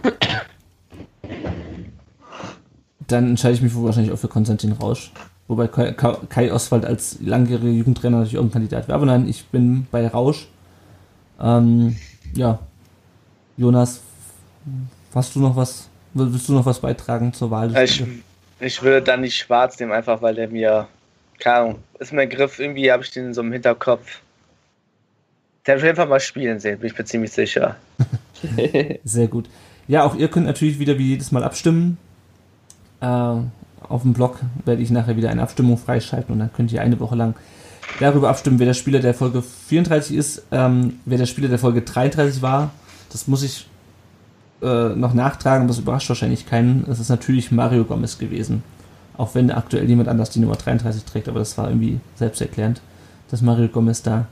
dann 3.07 3.31
entscheide 3.31 3.55
ich 3.55 3.63
mich 3.63 3.73
wahrscheinlich 3.75 4.13
auch 4.13 4.19
für 4.19 4.29
Konstantin 4.29 4.73
Rausch. 4.73 5.13
Wobei 5.49 5.69
Kai, 5.69 5.93
Kai 5.93 6.53
Oswald 6.53 6.85
als 6.85 7.19
langjähriger 7.21 7.71
Jugendtrainer 7.71 8.19
natürlich 8.19 8.39
auch 8.39 8.45
ein 8.45 8.51
Kandidat 8.51 8.89
wäre. 8.89 8.97
Aber 8.97 9.07
nein, 9.07 9.29
ich 9.29 9.47
bin 9.47 9.87
bei 9.91 10.07
Rausch. 10.07 10.49
Ähm, 11.41 11.97
ja. 12.35 12.59
Jonas, 13.57 14.01
hast 15.15 15.35
du 15.35 15.41
noch 15.41 15.55
was? 15.55 15.89
Willst 16.15 16.49
du 16.49 16.55
noch 16.55 16.67
was 16.67 16.81
beitragen 16.81 17.33
zur 17.33 17.51
Wahl? 17.51 17.77
Ich, 17.83 18.03
ich 18.61 18.83
würde 18.83 19.03
dann 19.03 19.21
nicht 19.21 19.37
schwarz 19.37 19.79
nehmen, 19.79 19.93
einfach 19.93 20.23
weil 20.23 20.35
der 20.35 20.49
mir, 20.49 20.89
keine 21.39 21.57
Ahnung, 21.57 21.79
ist 21.99 22.13
mein 22.13 22.31
Griff, 22.31 22.59
irgendwie 22.59 22.91
habe 22.91 23.03
ich 23.03 23.11
den 23.11 23.35
so 23.35 23.43
im 23.43 23.53
Hinterkopf. 23.53 24.22
Der 25.67 25.81
will 25.81 25.91
einfach 25.91 26.09
mal 26.09 26.21
spielen 26.21 26.59
sehen, 26.59 26.79
bin 26.81 26.91
ich 26.91 26.99
mir 26.99 27.05
ziemlich 27.05 27.33
sicher. 27.33 27.77
Sehr 29.05 29.29
gut. 29.29 29.49
Ja, 29.87 30.05
auch 30.05 30.17
ihr 30.17 30.29
könnt 30.29 30.47
natürlich 30.47 30.79
wieder 30.79 30.99
wie 30.99 31.09
jedes 31.09 31.31
Mal 31.31 31.45
abstimmen. 31.45 31.99
Äh, 33.01 33.07
auf 33.07 34.03
dem 34.03 34.13
Blog 34.13 34.41
werde 34.65 34.83
ich 34.83 34.91
nachher 34.91 35.17
wieder 35.17 35.31
eine 35.31 35.43
Abstimmung 35.43 35.79
freischalten 35.79 36.33
und 36.33 36.39
dann 36.41 36.53
könnt 36.53 36.73
ihr 36.73 36.83
eine 36.83 36.99
Woche 36.99 37.15
lang 37.15 37.35
darüber 38.01 38.29
abstimmen, 38.29 38.59
wer 38.59 38.67
der 38.67 38.75
Spieler 38.75 39.01
der 39.01 39.15
Folge 39.15 39.43
34 39.43 40.17
ist, 40.17 40.43
ähm, 40.51 41.01
wer 41.05 41.19
der 41.19 41.27
Spieler 41.27 41.49
der 41.49 41.59
Folge 41.59 41.83
33 41.83 42.43
war. 42.43 42.71
Das 43.11 43.29
muss 43.29 43.43
ich 43.43 43.67
äh, 44.63 44.91
noch 44.91 45.15
nachtragen, 45.15 45.69
das 45.69 45.79
überrascht 45.79 46.09
wahrscheinlich 46.09 46.47
keinen. 46.47 46.87
Es 46.89 46.99
ist 46.99 47.09
natürlich 47.09 47.51
Mario 47.53 47.85
Gomez 47.85 48.19
gewesen. 48.19 48.63
Auch 49.17 49.35
wenn 49.35 49.51
aktuell 49.51 49.89
jemand 49.89 50.09
anders 50.09 50.31
die 50.31 50.41
Nummer 50.41 50.57
33 50.57 51.05
trägt, 51.05 51.29
aber 51.29 51.39
das 51.41 51.59
war 51.59 51.69
irgendwie 51.69 52.01
selbsterklärend, 52.17 52.81
dass 53.31 53.43
Mario 53.43 53.69
Gomez 53.69 54.03
da 54.03 54.27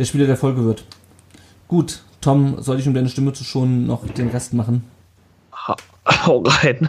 der 0.00 0.06
Spieler 0.06 0.26
der 0.26 0.38
Folge 0.38 0.64
wird. 0.64 0.84
Gut, 1.68 2.02
Tom, 2.22 2.56
soll 2.62 2.80
ich 2.80 2.88
um 2.88 2.94
deine 2.94 3.10
Stimme 3.10 3.34
zu 3.34 3.44
schonen 3.44 3.86
noch 3.86 4.06
den 4.08 4.30
Rest 4.30 4.54
machen? 4.54 4.84
Hau 6.24 6.42
rein. 6.44 6.88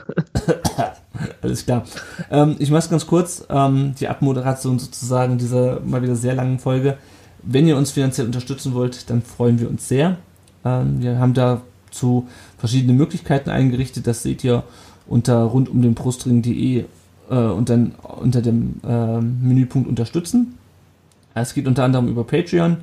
Alles 1.41 1.65
klar. 1.65 1.83
Ähm, 2.31 2.55
ich 2.59 2.71
mache 2.71 2.79
es 2.79 2.89
ganz 2.89 3.05
kurz. 3.05 3.45
Ähm, 3.49 3.95
die 3.99 4.07
Abmoderation 4.07 4.79
sozusagen 4.79 5.37
dieser 5.37 5.81
mal 5.81 6.01
wieder 6.01 6.15
sehr 6.15 6.35
langen 6.35 6.57
Folge. 6.57 6.97
Wenn 7.43 7.67
ihr 7.67 7.75
uns 7.75 7.91
finanziell 7.91 8.25
unterstützen 8.25 8.73
wollt, 8.73 9.09
dann 9.09 9.21
freuen 9.21 9.59
wir 9.59 9.69
uns 9.69 9.89
sehr. 9.89 10.15
Ähm, 10.63 11.01
wir 11.01 11.19
haben 11.19 11.33
dazu 11.33 12.29
verschiedene 12.57 12.93
Möglichkeiten 12.93 13.49
eingerichtet. 13.49 14.07
Das 14.07 14.23
seht 14.23 14.41
ihr 14.45 14.63
unter 15.05 15.43
rundumdenbrustring.de 15.43 16.85
äh, 17.29 17.35
und 17.35 17.69
dann 17.69 17.93
unter 18.21 18.41
dem 18.41 18.79
äh, 18.87 19.19
Menüpunkt 19.19 19.89
Unterstützen. 19.89 20.57
Es 21.33 21.53
geht 21.53 21.67
unter 21.67 21.83
anderem 21.83 22.07
über 22.07 22.23
Patreon. 22.23 22.77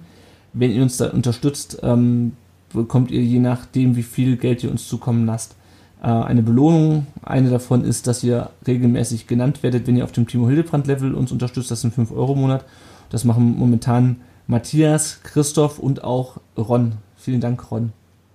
Wenn 0.53 0.71
ihr 0.71 0.83
uns 0.83 0.97
da 0.97 1.11
unterstützt, 1.11 1.81
ähm, 1.83 2.33
bekommt 2.73 3.11
ihr 3.11 3.23
je 3.23 3.39
nachdem, 3.39 3.97
wie 3.97 4.03
viel 4.03 4.37
Geld 4.37 4.63
ihr 4.65 4.71
uns 4.71 4.89
zukommen 4.89 5.27
lasst, 5.27 5.57
äh, 6.03 6.07
eine 6.07 6.43
Belohnung. 6.43 7.07
Eine 7.23 7.51
davon 7.51 7.85
ist, 7.85 8.07
dass 8.07 8.23
ihr 8.23 8.51
regelmäßig 8.67 9.27
genannt 9.27 9.63
werdet, 9.63 9.87
wenn 9.87 9.97
ihr 9.97 10.05
auf 10.05 10.13
dem 10.13 10.27
Timo 10.27 10.49
Hildebrand 10.49 10.87
Level 10.87 11.15
uns 11.15 11.33
unterstützt. 11.33 11.71
Das 11.71 11.81
sind 11.81 11.95
5 11.95 12.13
Euro 12.13 12.35
im 12.35 12.41
Monat. 12.41 12.65
Das 13.11 13.25
machen 13.25 13.57
momentan 13.57 14.17
Matthias, 14.47 15.21
Christoph 15.23 15.79
und 15.79 16.05
auch 16.05 16.39
Ron. 16.57 16.95
Vielen 17.17 17.41
Dank, 17.41 17.71
Ron. 17.71 17.93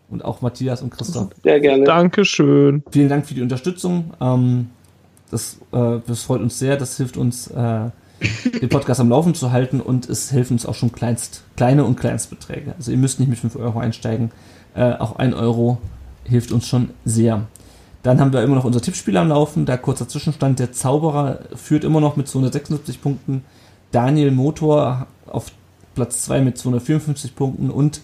Und 0.10 0.24
auch 0.24 0.42
Matthias 0.42 0.82
und 0.82 0.92
Christoph. 0.92 1.30
Sehr 1.44 1.60
gerne. 1.60 1.86
Dankeschön. 1.86 2.84
Vielen 2.92 3.10
Dank 3.10 3.26
für 3.26 3.34
die 3.34 3.42
Unterstützung. 3.42 4.14
Ähm, 4.22 4.70
das, 5.32 5.58
äh, 5.72 6.00
das 6.06 6.24
freut 6.24 6.42
uns 6.42 6.60
sehr. 6.60 6.78
Das 6.78 6.98
hilft 6.98 7.18
uns, 7.18 7.48
äh, 7.48 7.90
den 8.62 8.70
Podcast 8.70 9.00
am 9.00 9.10
Laufen 9.10 9.36
zu 9.36 9.52
halten 9.52 9.82
und 9.82 10.10
es 10.10 10.32
helfen 10.32 10.54
uns 10.54 10.66
auch 10.66 10.76
schon 10.76 10.92
kleinst, 10.92 11.44
kleine 11.56 11.86
und 11.86 12.00
Kleinstbeträge. 12.00 12.74
Also 12.78 12.92
ihr 12.92 12.98
müsst 12.98 13.20
nicht 13.20 13.30
mit 13.30 13.40
5 13.40 13.56
Euro 13.56 13.80
einsteigen. 13.80 14.32
Äh, 14.76 14.94
auch 14.94 15.18
1 15.18 15.36
Euro 15.36 15.78
hilft 16.24 16.52
uns 16.52 16.68
schon 16.68 16.92
sehr. 17.06 17.48
Dann 18.04 18.20
haben 18.20 18.34
wir 18.34 18.44
immer 18.44 18.56
noch 18.56 18.66
unser 18.66 18.82
Tippspiel 18.82 19.16
am 19.18 19.30
Laufen. 19.30 19.66
Da 19.66 19.78
kurzer 19.78 20.08
Zwischenstand. 20.08 20.60
Der 20.60 20.72
Zauberer 20.72 21.40
führt 21.56 21.84
immer 21.84 22.02
noch 22.02 22.16
mit 22.16 22.28
276 22.28 23.02
Punkten. 23.02 23.44
Daniel 23.92 24.32
Motor 24.32 25.08
auf 25.26 25.52
Platz 25.96 26.24
2 26.24 26.42
mit 26.42 26.58
254 26.58 27.36
Punkten 27.36 27.70
und 27.70 28.02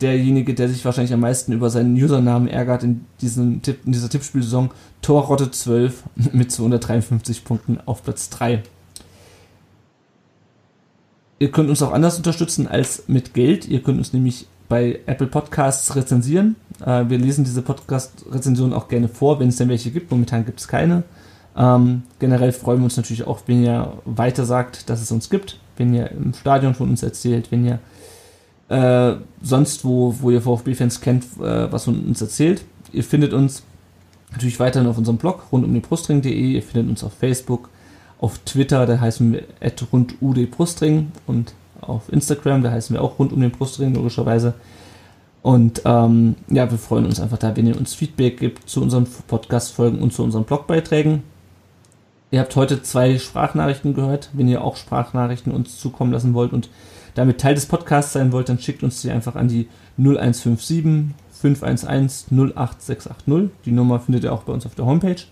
derjenige, 0.00 0.54
der 0.54 0.68
sich 0.68 0.84
wahrscheinlich 0.84 1.12
am 1.12 1.20
meisten 1.20 1.52
über 1.52 1.70
seinen 1.70 1.94
Usernamen 1.94 2.48
ärgert 2.48 2.82
in, 2.82 3.04
diesem 3.20 3.62
Tipp, 3.62 3.80
in 3.84 3.92
dieser 3.92 4.08
Tippspielsaison, 4.08 4.70
Torrotte 5.02 5.50
12 5.50 6.04
mit 6.32 6.50
253 6.50 7.44
Punkten 7.44 7.78
auf 7.84 8.02
Platz 8.02 8.30
3. 8.30 8.62
Ihr 11.40 11.50
könnt 11.50 11.70
uns 11.70 11.82
auch 11.82 11.92
anders 11.92 12.18
unterstützen 12.18 12.68
als 12.68 13.04
mit 13.06 13.32
Geld. 13.32 13.66
Ihr 13.66 13.82
könnt 13.82 13.96
uns 13.96 14.12
nämlich 14.12 14.46
bei 14.68 15.00
Apple 15.06 15.26
Podcasts 15.26 15.96
rezensieren. 15.96 16.54
Äh, 16.84 17.06
wir 17.08 17.16
lesen 17.16 17.44
diese 17.44 17.62
Podcast-Rezensionen 17.62 18.74
auch 18.74 18.88
gerne 18.88 19.08
vor, 19.08 19.40
wenn 19.40 19.48
es 19.48 19.56
denn 19.56 19.70
welche 19.70 19.90
gibt. 19.90 20.10
Momentan 20.10 20.44
gibt 20.44 20.60
es 20.60 20.68
keine. 20.68 21.02
Ähm, 21.56 22.02
generell 22.18 22.52
freuen 22.52 22.80
wir 22.80 22.84
uns 22.84 22.98
natürlich 22.98 23.26
auch, 23.26 23.40
wenn 23.46 23.64
ihr 23.64 23.90
weiter 24.04 24.44
sagt, 24.44 24.90
dass 24.90 25.00
es 25.00 25.10
uns 25.10 25.30
gibt, 25.30 25.58
wenn 25.78 25.94
ihr 25.94 26.10
im 26.10 26.34
Stadion 26.34 26.74
von 26.74 26.90
uns 26.90 27.02
erzählt, 27.02 27.50
wenn 27.50 27.64
ihr 27.64 27.78
äh, 28.68 29.16
sonst 29.42 29.82
wo, 29.82 30.14
wo 30.20 30.30
ihr 30.30 30.42
VfB-Fans 30.42 31.00
kennt, 31.00 31.24
äh, 31.40 31.72
was 31.72 31.84
von 31.84 32.04
uns 32.04 32.20
erzählt. 32.20 32.66
Ihr 32.92 33.02
findet 33.02 33.32
uns 33.32 33.62
natürlich 34.30 34.60
weiterhin 34.60 34.88
auf 34.88 34.98
unserem 34.98 35.16
Blog 35.16 35.44
rund 35.50 35.64
um 35.64 35.72
den 35.72 35.80
Brustring.de, 35.80 36.32
ihr 36.32 36.62
findet 36.62 36.90
uns 36.90 37.02
auf 37.02 37.14
Facebook, 37.14 37.70
auf 38.20 38.38
Twitter, 38.44 38.86
da 38.86 39.00
heißen 39.00 39.32
wir 39.32 39.42
rund 39.92 40.20
Brustring 40.50 41.10
und 41.26 41.54
auf 41.80 42.12
Instagram, 42.12 42.62
da 42.62 42.70
heißen 42.70 42.94
wir 42.94 43.02
auch 43.02 43.18
rund 43.18 43.32
um 43.32 43.40
den 43.40 43.50
Brustring 43.50 43.94
logischerweise. 43.94 44.54
Und 45.42 45.80
ähm, 45.86 46.34
ja, 46.50 46.70
wir 46.70 46.76
freuen 46.76 47.06
uns 47.06 47.18
einfach 47.18 47.38
da, 47.38 47.56
wenn 47.56 47.66
ihr 47.66 47.78
uns 47.78 47.94
Feedback 47.94 48.38
gibt 48.38 48.68
zu 48.68 48.82
unseren 48.82 49.06
Podcast-Folgen 49.06 50.00
und 50.00 50.12
zu 50.12 50.22
unseren 50.22 50.44
Blogbeiträgen. 50.44 51.22
Ihr 52.30 52.40
habt 52.40 52.54
heute 52.56 52.82
zwei 52.82 53.18
Sprachnachrichten 53.18 53.94
gehört. 53.94 54.28
Wenn 54.34 54.48
ihr 54.48 54.62
auch 54.62 54.76
Sprachnachrichten 54.76 55.52
uns 55.52 55.80
zukommen 55.80 56.12
lassen 56.12 56.34
wollt 56.34 56.52
und 56.52 56.68
damit 57.14 57.40
Teil 57.40 57.54
des 57.54 57.66
Podcasts 57.66 58.12
sein 58.12 58.32
wollt, 58.32 58.50
dann 58.50 58.58
schickt 58.58 58.82
uns 58.82 59.00
die 59.00 59.10
einfach 59.10 59.34
an 59.34 59.48
die 59.48 59.66
0157 59.96 61.14
511 61.32 62.26
08680. 62.30 63.50
Die 63.64 63.72
Nummer 63.72 63.98
findet 63.98 64.24
ihr 64.24 64.32
auch 64.34 64.42
bei 64.42 64.52
uns 64.52 64.66
auf 64.66 64.74
der 64.74 64.84
Homepage. 64.84 65.22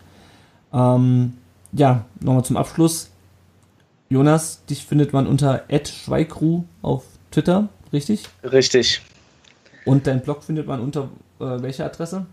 Ähm, 0.72 1.34
ja, 1.72 2.04
nochmal 2.20 2.44
zum 2.44 2.56
Abschluss. 2.56 3.10
Jonas, 4.08 4.64
dich 4.66 4.86
findet 4.86 5.12
man 5.12 5.26
unter 5.26 5.64
@schweigru 5.68 6.64
auf 6.82 7.04
Twitter, 7.30 7.68
richtig? 7.92 8.24
Richtig. 8.42 9.02
Und 9.84 10.06
dein 10.06 10.22
Blog 10.22 10.44
findet 10.44 10.66
man 10.66 10.80
unter 10.80 11.10
äh, 11.40 11.62
welcher 11.62 11.86
Adresse? 11.86 12.26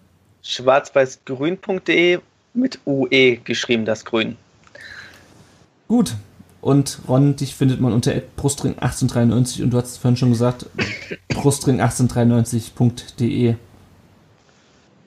schwarzweißgrün.de 0.45 2.19
mit 2.53 2.79
UE 2.85 3.37
geschrieben, 3.37 3.85
das 3.85 4.05
Grün. 4.05 4.37
Gut. 5.87 6.13
Und 6.61 6.99
Ron, 7.07 7.35
dich 7.35 7.55
findet 7.55 7.81
man 7.81 7.93
unter 7.93 8.11
brustring1893 8.37 9.63
und 9.63 9.71
du 9.71 9.77
hast 9.77 9.97
vorhin 9.97 10.17
schon 10.17 10.29
gesagt, 10.31 10.67
brustring1893.de. 11.31 13.55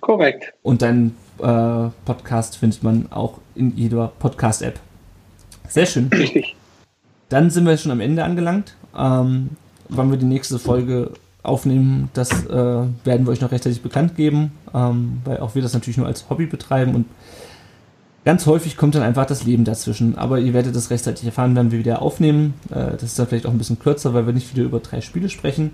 Korrekt. 0.00 0.54
Und 0.62 0.82
dein 0.82 1.14
äh, 1.40 1.90
Podcast 2.04 2.56
findet 2.56 2.82
man 2.82 3.10
auch 3.12 3.38
in 3.54 3.76
jeder 3.76 4.12
Podcast-App. 4.18 4.78
Sehr 5.68 5.86
schön. 5.86 6.08
Richtig. 6.08 6.56
Dann 7.28 7.50
sind 7.50 7.66
wir 7.66 7.76
schon 7.76 7.92
am 7.92 8.00
Ende 8.00 8.24
angelangt. 8.24 8.74
Ähm, 8.96 9.50
wann 9.88 10.10
wir 10.10 10.18
die 10.18 10.26
nächste 10.26 10.58
Folge 10.58 11.12
aufnehmen, 11.42 12.10
das 12.14 12.30
äh, 12.46 12.54
werden 12.54 13.26
wir 13.26 13.30
euch 13.30 13.40
noch 13.40 13.52
rechtzeitig 13.52 13.82
bekannt 13.82 14.16
geben, 14.16 14.52
ähm, 14.74 15.20
weil 15.24 15.38
auch 15.38 15.54
wir 15.54 15.62
das 15.62 15.74
natürlich 15.74 15.96
nur 15.96 16.06
als 16.06 16.28
Hobby 16.28 16.46
betreiben 16.46 16.94
und 16.94 17.06
ganz 18.24 18.46
häufig 18.46 18.76
kommt 18.76 18.94
dann 18.94 19.02
einfach 19.02 19.26
das 19.26 19.44
Leben 19.44 19.64
dazwischen. 19.64 20.18
Aber 20.18 20.38
ihr 20.38 20.52
werdet 20.52 20.76
das 20.76 20.90
rechtzeitig 20.90 21.24
erfahren, 21.24 21.56
wenn 21.56 21.70
wir 21.70 21.78
wieder 21.78 22.02
aufnehmen. 22.02 22.54
Äh, 22.70 22.92
das 22.92 23.04
ist 23.04 23.18
dann 23.18 23.26
vielleicht 23.26 23.46
auch 23.46 23.52
ein 23.52 23.58
bisschen 23.58 23.78
kürzer, 23.78 24.14
weil 24.14 24.26
wir 24.26 24.32
nicht 24.32 24.54
wieder 24.54 24.64
über 24.64 24.80
drei 24.80 25.00
Spiele 25.00 25.28
sprechen. 25.28 25.70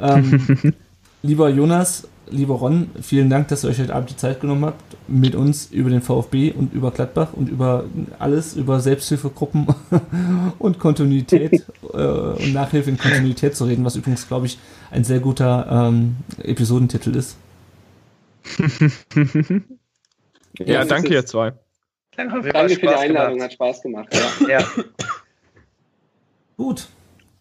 Ähm, 0.00 0.74
lieber 1.22 1.48
Jonas, 1.50 2.08
lieber 2.30 2.54
Ron, 2.54 2.90
vielen 3.00 3.30
Dank, 3.30 3.48
dass 3.48 3.64
ihr 3.64 3.70
euch 3.70 3.78
heute 3.78 3.94
Abend 3.94 4.10
die 4.10 4.16
Zeit 4.16 4.40
genommen 4.40 4.64
habt, 4.64 4.82
mit 5.08 5.34
uns 5.34 5.66
über 5.70 5.90
den 5.90 6.02
VfB 6.02 6.52
und 6.52 6.72
über 6.72 6.90
Gladbach 6.90 7.32
und 7.32 7.48
über 7.48 7.84
alles, 8.18 8.56
über 8.56 8.80
Selbsthilfegruppen 8.80 9.66
und 10.58 10.78
Kontinuität 10.78 11.52
äh, 11.92 11.96
und 11.96 12.52
Nachhilfe 12.52 12.90
in 12.90 12.98
Kontinuität 12.98 13.56
zu 13.56 13.64
reden, 13.64 13.84
was 13.84 13.96
übrigens, 13.96 14.26
glaube 14.28 14.46
ich, 14.46 14.58
ein 14.90 15.04
sehr 15.04 15.20
guter 15.20 15.66
ähm, 15.70 16.16
Episodentitel 16.42 17.14
ist. 17.16 17.36
ja, 20.58 20.84
danke 20.84 21.14
ihr 21.14 21.24
zwei. 21.26 21.52
Danke 22.16 22.42
für 22.42 22.52
die 22.52 22.88
Einladung, 22.88 23.34
gemacht. 23.34 23.44
hat 23.44 23.52
Spaß 23.54 23.82
gemacht. 23.82 24.08
Ja. 24.40 24.58
ja. 24.58 24.66
Gut, 26.56 26.88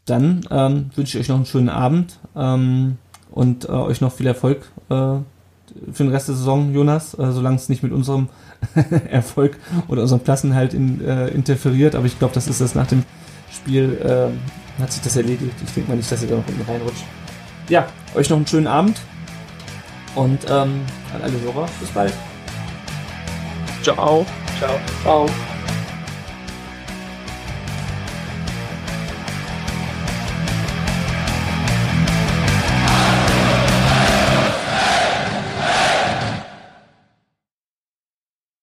dann 0.05 0.45
ähm, 0.49 0.91
wünsche 0.95 1.17
ich 1.17 1.23
euch 1.23 1.29
noch 1.29 1.35
einen 1.37 1.45
schönen 1.45 1.69
Abend 1.69 2.19
ähm, 2.35 2.97
und 3.31 3.65
äh, 3.65 3.71
euch 3.71 4.01
noch 4.01 4.11
viel 4.13 4.27
Erfolg 4.27 4.71
äh, 4.89 4.93
für 5.91 6.03
den 6.03 6.09
Rest 6.09 6.27
der 6.27 6.35
Saison, 6.35 6.73
Jonas, 6.73 7.17
äh, 7.17 7.31
solange 7.31 7.55
es 7.55 7.69
nicht 7.69 7.83
mit 7.83 7.91
unserem 7.91 8.29
Erfolg 9.09 9.57
oder 9.87 10.01
unserem 10.01 10.23
Klassenhalt 10.23 10.73
in, 10.73 11.03
äh, 11.03 11.27
interferiert. 11.29 11.95
Aber 11.95 12.05
ich 12.05 12.19
glaube, 12.19 12.33
das 12.33 12.47
ist 12.47 12.61
das 12.61 12.75
nach 12.75 12.87
dem 12.87 13.03
Spiel, 13.51 13.97
äh, 14.03 14.81
hat 14.81 14.91
sich 14.91 15.01
das 15.01 15.15
erledigt. 15.15 15.55
Ich 15.65 15.73
denke 15.73 15.89
mal 15.89 15.95
nicht, 15.95 16.11
dass 16.11 16.21
ihr 16.21 16.29
da 16.29 16.35
noch 16.35 16.45
hinten 16.45 16.69
reinrutscht. 16.69 17.03
Ja, 17.69 17.87
euch 18.15 18.29
noch 18.29 18.37
einen 18.37 18.47
schönen 18.47 18.67
Abend 18.67 18.99
und 20.15 20.39
ähm, 20.49 20.81
an 21.13 21.21
alle 21.21 21.39
Hörer, 21.41 21.67
bis 21.79 21.89
bald. 21.89 22.13
Ciao. 23.81 24.25
Ciao. 24.59 24.79
Ciao. 25.03 25.27